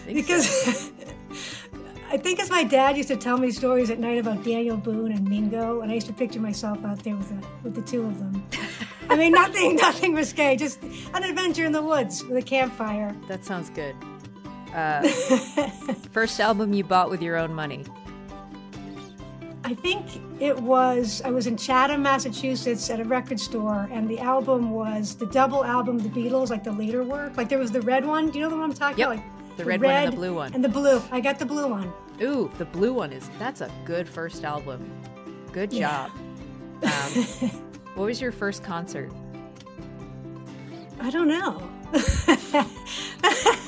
Because 0.05 0.45
so. 0.49 0.91
I 2.13 2.17
think 2.17 2.39
as 2.39 2.51
my 2.51 2.63
dad 2.63 2.95
used 2.95 3.09
to 3.09 3.15
tell 3.17 3.37
me 3.39 3.49
stories 3.49 3.89
at 3.89 3.97
night 3.97 4.19
about 4.19 4.43
Daniel 4.43 4.77
Boone 4.77 5.11
and 5.11 5.27
Mingo, 5.27 5.81
and 5.81 5.91
I 5.91 5.95
used 5.95 6.05
to 6.07 6.13
picture 6.13 6.39
myself 6.39 6.77
out 6.85 7.03
there 7.03 7.15
with 7.15 7.27
the, 7.29 7.47
with 7.63 7.73
the 7.73 7.81
two 7.81 8.03
of 8.03 8.19
them. 8.19 8.45
I 9.09 9.15
mean, 9.15 9.31
nothing, 9.31 9.75
nothing 9.77 10.13
risque, 10.13 10.55
just 10.55 10.81
an 11.15 11.23
adventure 11.23 11.65
in 11.65 11.71
the 11.71 11.81
woods 11.81 12.23
with 12.23 12.37
a 12.37 12.41
campfire. 12.43 13.15
that 13.27 13.43
sounds 13.43 13.71
good. 13.71 13.95
Uh, 14.75 15.07
first 16.11 16.39
album 16.39 16.71
you 16.73 16.83
bought 16.83 17.09
with 17.09 17.21
your 17.21 17.35
own 17.35 17.51
money. 17.51 17.83
I 19.63 19.73
think 19.73 20.05
it 20.39 20.55
was, 20.59 21.19
I 21.25 21.31
was 21.31 21.47
in 21.47 21.57
Chatham, 21.57 22.03
Massachusetts 22.03 22.91
at 22.91 22.99
a 22.99 23.05
record 23.05 23.39
store, 23.39 23.89
and 23.91 24.07
the 24.07 24.19
album 24.19 24.69
was 24.69 25.15
the 25.15 25.25
double 25.25 25.65
album, 25.65 25.97
The 25.97 26.09
Beatles, 26.09 26.49
like 26.51 26.63
the 26.63 26.71
later 26.73 27.03
work. 27.03 27.37
Like 27.37 27.49
there 27.49 27.59
was 27.59 27.71
the 27.71 27.81
red 27.81 28.05
one. 28.05 28.29
Do 28.29 28.37
you 28.37 28.43
know 28.43 28.49
the 28.51 28.55
one 28.57 28.65
I'm 28.69 28.75
talking 28.75 28.99
Yep. 28.99 29.07
about? 29.13 29.17
Like 29.25 29.57
The 29.57 29.65
red 29.65 29.81
one 29.81 29.91
and 29.95 30.13
the 30.13 30.15
blue 30.17 30.33
one. 30.35 30.53
And 30.53 30.63
the 30.63 30.69
blue. 30.69 31.01
I 31.11 31.19
got 31.19 31.39
the 31.39 31.45
blue 31.45 31.67
one. 31.67 31.91
Ooh, 32.21 32.49
the 32.57 32.65
blue 32.65 32.93
one 32.93 33.11
is 33.11 33.29
that's 33.39 33.61
a 33.61 33.71
good 33.85 34.07
first 34.07 34.43
album. 34.43 34.89
Good 35.51 35.73
Yeah. 35.73 36.07
job. 36.07 36.11
Um, 36.83 37.49
what 37.95 38.05
was 38.05 38.19
your 38.19 38.33
first 38.33 38.61
concert? 38.63 39.09
I 40.99 41.09
don't 41.09 41.29
know. 41.29 41.69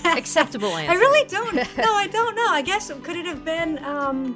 Acceptable 0.05 0.76
answer. 0.76 0.91
I 0.91 0.95
really 0.95 1.27
don't. 1.30 1.55
No, 1.55 1.93
I 1.95 2.07
don't 2.11 2.35
know. 2.35 2.47
I 2.49 2.61
guess 2.61 2.91
could 3.03 3.15
it 3.15 3.26
have 3.26 3.45
been? 3.45 3.84
Um, 3.85 4.35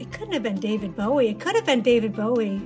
it 0.00 0.10
couldn't 0.12 0.32
have 0.32 0.42
been 0.42 0.58
David 0.58 0.96
Bowie. 0.96 1.28
It 1.28 1.40
could 1.40 1.54
have 1.54 1.66
been 1.66 1.82
David 1.82 2.14
Bowie 2.14 2.60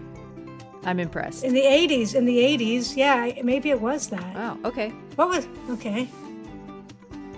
I'm 0.84 0.98
impressed. 1.00 1.42
in 1.44 1.52
the 1.52 1.62
'80s. 1.62 2.14
In 2.14 2.24
the 2.24 2.38
'80s, 2.38 2.96
yeah, 2.96 3.32
maybe 3.42 3.70
it 3.70 3.80
was 3.80 4.08
that. 4.08 4.32
Oh, 4.36 4.58
okay. 4.68 4.90
What 5.16 5.28
was? 5.28 5.46
Okay. 5.70 6.08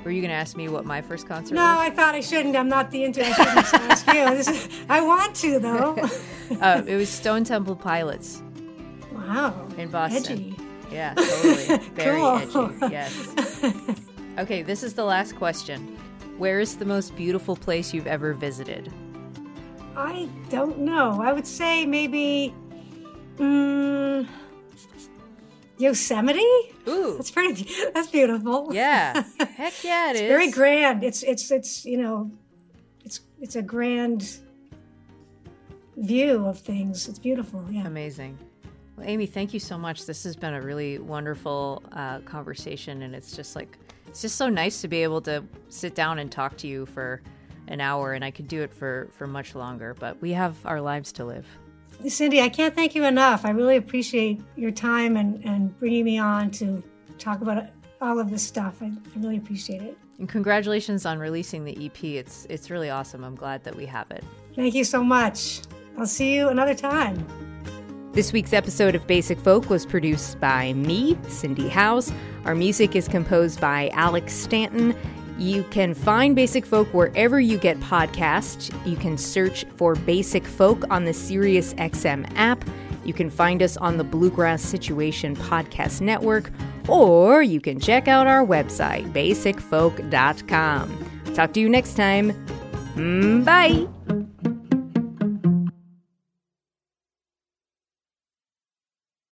Were 0.05 0.11
you 0.11 0.21
gonna 0.21 0.35
ask 0.35 0.57
me 0.57 0.69
what 0.69 0.85
my 0.85 1.01
first 1.01 1.29
concert 1.29 1.55
was? 1.55 1.57
No, 1.57 1.63
was? 1.63 1.79
I 1.79 1.91
thought 1.91 2.15
I 2.15 2.21
shouldn't. 2.21 2.57
I'm 2.57 2.69
not 2.69 2.91
the 2.91 3.05
internet. 3.05 3.39
I 3.39 3.45
ask 3.91 4.07
you. 4.07 4.21
Is, 4.23 4.69
I 4.89 5.01
want 5.01 5.35
to 5.37 5.59
though. 5.59 5.97
Uh, 6.61 6.83
it 6.87 6.97
was 6.97 7.09
Stone 7.09 7.45
Temple 7.45 7.75
Pilots 7.75 8.43
wow. 9.11 9.67
in 9.79 9.89
Boston. 9.89 10.33
Edgy. 10.33 10.57
Yeah, 10.91 11.15
totally. 11.15 11.79
Very 11.95 12.21
Cool. 12.21 12.71
edgy. 12.83 12.93
Yes. 12.93 13.35
Okay, 14.39 14.63
this 14.63 14.83
is 14.83 14.93
the 14.95 15.05
last 15.05 15.37
question. 15.37 15.97
Where 16.39 16.59
is 16.61 16.77
the 16.77 16.85
most 16.87 17.15
beautiful 17.17 17.55
place 17.57 17.93
you've 17.95 18.07
ever 18.07 18.33
visited? 18.35 18.91
I 19.97 20.29
don't 20.49 20.79
know. 20.79 21.21
I 21.23 21.33
would 21.33 21.47
say 21.47 21.85
maybe. 21.87 22.55
Mm, 23.37 24.27
Yosemite. 25.83 26.41
Ooh. 26.89 27.15
That's 27.17 27.31
pretty. 27.31 27.69
That's 27.93 28.09
beautiful. 28.09 28.71
Yeah. 28.73 29.25
Heck 29.57 29.83
yeah, 29.83 30.11
it 30.11 30.17
is. 30.17 30.23
very 30.23 30.51
grand. 30.51 31.03
It's 31.03 31.23
it's 31.23 31.51
it's 31.51 31.85
you 31.85 31.99
know, 31.99 32.31
it's 33.05 33.21
it's 33.41 33.57
a 33.57 33.63
grand 33.63 34.39
view 35.97 36.47
of 36.47 36.59
things. 36.59 37.09
It's 37.09 37.19
beautiful. 37.19 37.67
Yeah. 37.71 37.87
Amazing. 37.87 38.39
Well, 38.97 39.07
Amy, 39.09 39.27
thank 39.27 39.53
you 39.53 39.61
so 39.61 39.77
much. 39.77 40.07
This 40.07 40.23
has 40.25 40.37
been 40.37 40.55
a 40.55 40.63
really 40.63 40.99
wonderful 40.99 41.83
uh, 41.93 42.21
conversation, 42.21 43.03
and 43.03 43.15
it's 43.15 43.35
just 43.35 43.57
like 43.57 43.79
it's 44.07 44.23
just 44.23 44.37
so 44.37 44.49
nice 44.49 44.81
to 44.83 44.89
be 44.89 45.03
able 45.03 45.21
to 45.23 45.45
sit 45.69 45.95
down 45.95 46.19
and 46.19 46.31
talk 46.31 46.57
to 46.59 46.69
you 46.69 46.87
for 46.87 47.23
an 47.69 47.81
hour, 47.81 48.13
and 48.13 48.25
I 48.25 48.31
could 48.31 48.49
do 48.49 48.63
it 48.63 48.73
for 48.73 49.09
for 49.13 49.27
much 49.27 49.55
longer. 49.55 49.95
But 49.99 50.21
we 50.21 50.33
have 50.33 50.55
our 50.65 50.81
lives 50.81 51.13
to 51.13 51.25
live. 51.25 51.47
Cindy, 52.09 52.41
I 52.41 52.49
can't 52.49 52.75
thank 52.75 52.95
you 52.95 53.05
enough. 53.05 53.45
I 53.45 53.51
really 53.51 53.77
appreciate 53.77 54.41
your 54.57 54.71
time 54.71 55.17
and 55.17 55.45
and 55.45 55.79
bringing 55.79 56.05
me 56.05 56.19
on 56.19 56.51
to 56.53 56.83
talk 57.19 57.41
about 57.41 57.67
all 58.01 58.19
of 58.19 58.31
this 58.31 58.43
stuff. 58.43 58.83
I, 58.83 58.87
I 58.87 59.19
really 59.19 59.37
appreciate 59.37 59.83
it. 59.83 59.97
And 60.19 60.29
congratulations 60.29 61.07
on 61.07 61.19
releasing 61.19 61.65
the 61.65 61.87
EP. 61.87 62.05
It's 62.05 62.47
it's 62.51 62.71
really 62.71 62.91
awesome. 62.91 63.25
I'm 63.25 63.37
glad 63.37 63.65
that 63.65 63.75
we 63.77 63.87
have 63.87 64.11
it. 64.11 64.25
Thank 64.55 64.75
you 64.75 64.85
so 64.85 65.03
much. 65.03 65.63
I'll 65.99 66.07
see 66.07 66.35
you 66.35 66.49
another 66.49 66.75
time. 66.75 67.27
This 68.13 68.33
week's 68.33 68.53
episode 68.53 68.95
of 68.95 69.07
Basic 69.07 69.39
Folk 69.41 69.71
was 69.71 69.87
produced 69.87 70.39
by 70.39 70.75
me, 70.75 71.17
Cindy 71.29 71.69
Howes. 71.69 72.13
Our 72.45 72.55
music 72.55 72.95
is 72.95 73.09
composed 73.09 73.59
by 73.59 73.89
Alex 73.95 74.35
Stanton. 74.35 74.95
You 75.39 75.65
can 75.65 75.95
find 75.95 76.37
Basic 76.37 76.65
Folk 76.65 76.93
wherever 76.95 77.41
you 77.41 77.59
get 77.59 77.79
podcasts. 77.81 78.73
You 78.87 78.97
can 78.97 79.19
search 79.19 79.65
for 79.77 79.95
Basic 79.95 80.47
Folk 80.47 80.85
on 80.91 81.05
the 81.05 81.13
SiriusXM 81.13 82.33
app. 82.37 82.65
You 83.05 83.13
can 83.13 83.31
find 83.31 83.63
us 83.63 83.77
on 83.77 83.99
the 83.99 84.05
Bluegrass 84.05 84.63
Situation 84.63 85.35
Podcast 85.35 86.01
Network, 86.01 86.53
or 86.89 87.43
you 87.43 87.61
can 87.61 87.81
check 87.81 88.07
out 88.07 88.27
our 88.27 88.47
website, 88.47 89.13
basicfolk.com. 89.13 91.09
Talk 91.35 91.53
to 91.55 91.61
you 91.61 91.69
next 91.69 91.95
time. 91.95 92.33
Mm, 92.95 93.45
Bye. 93.45 94.29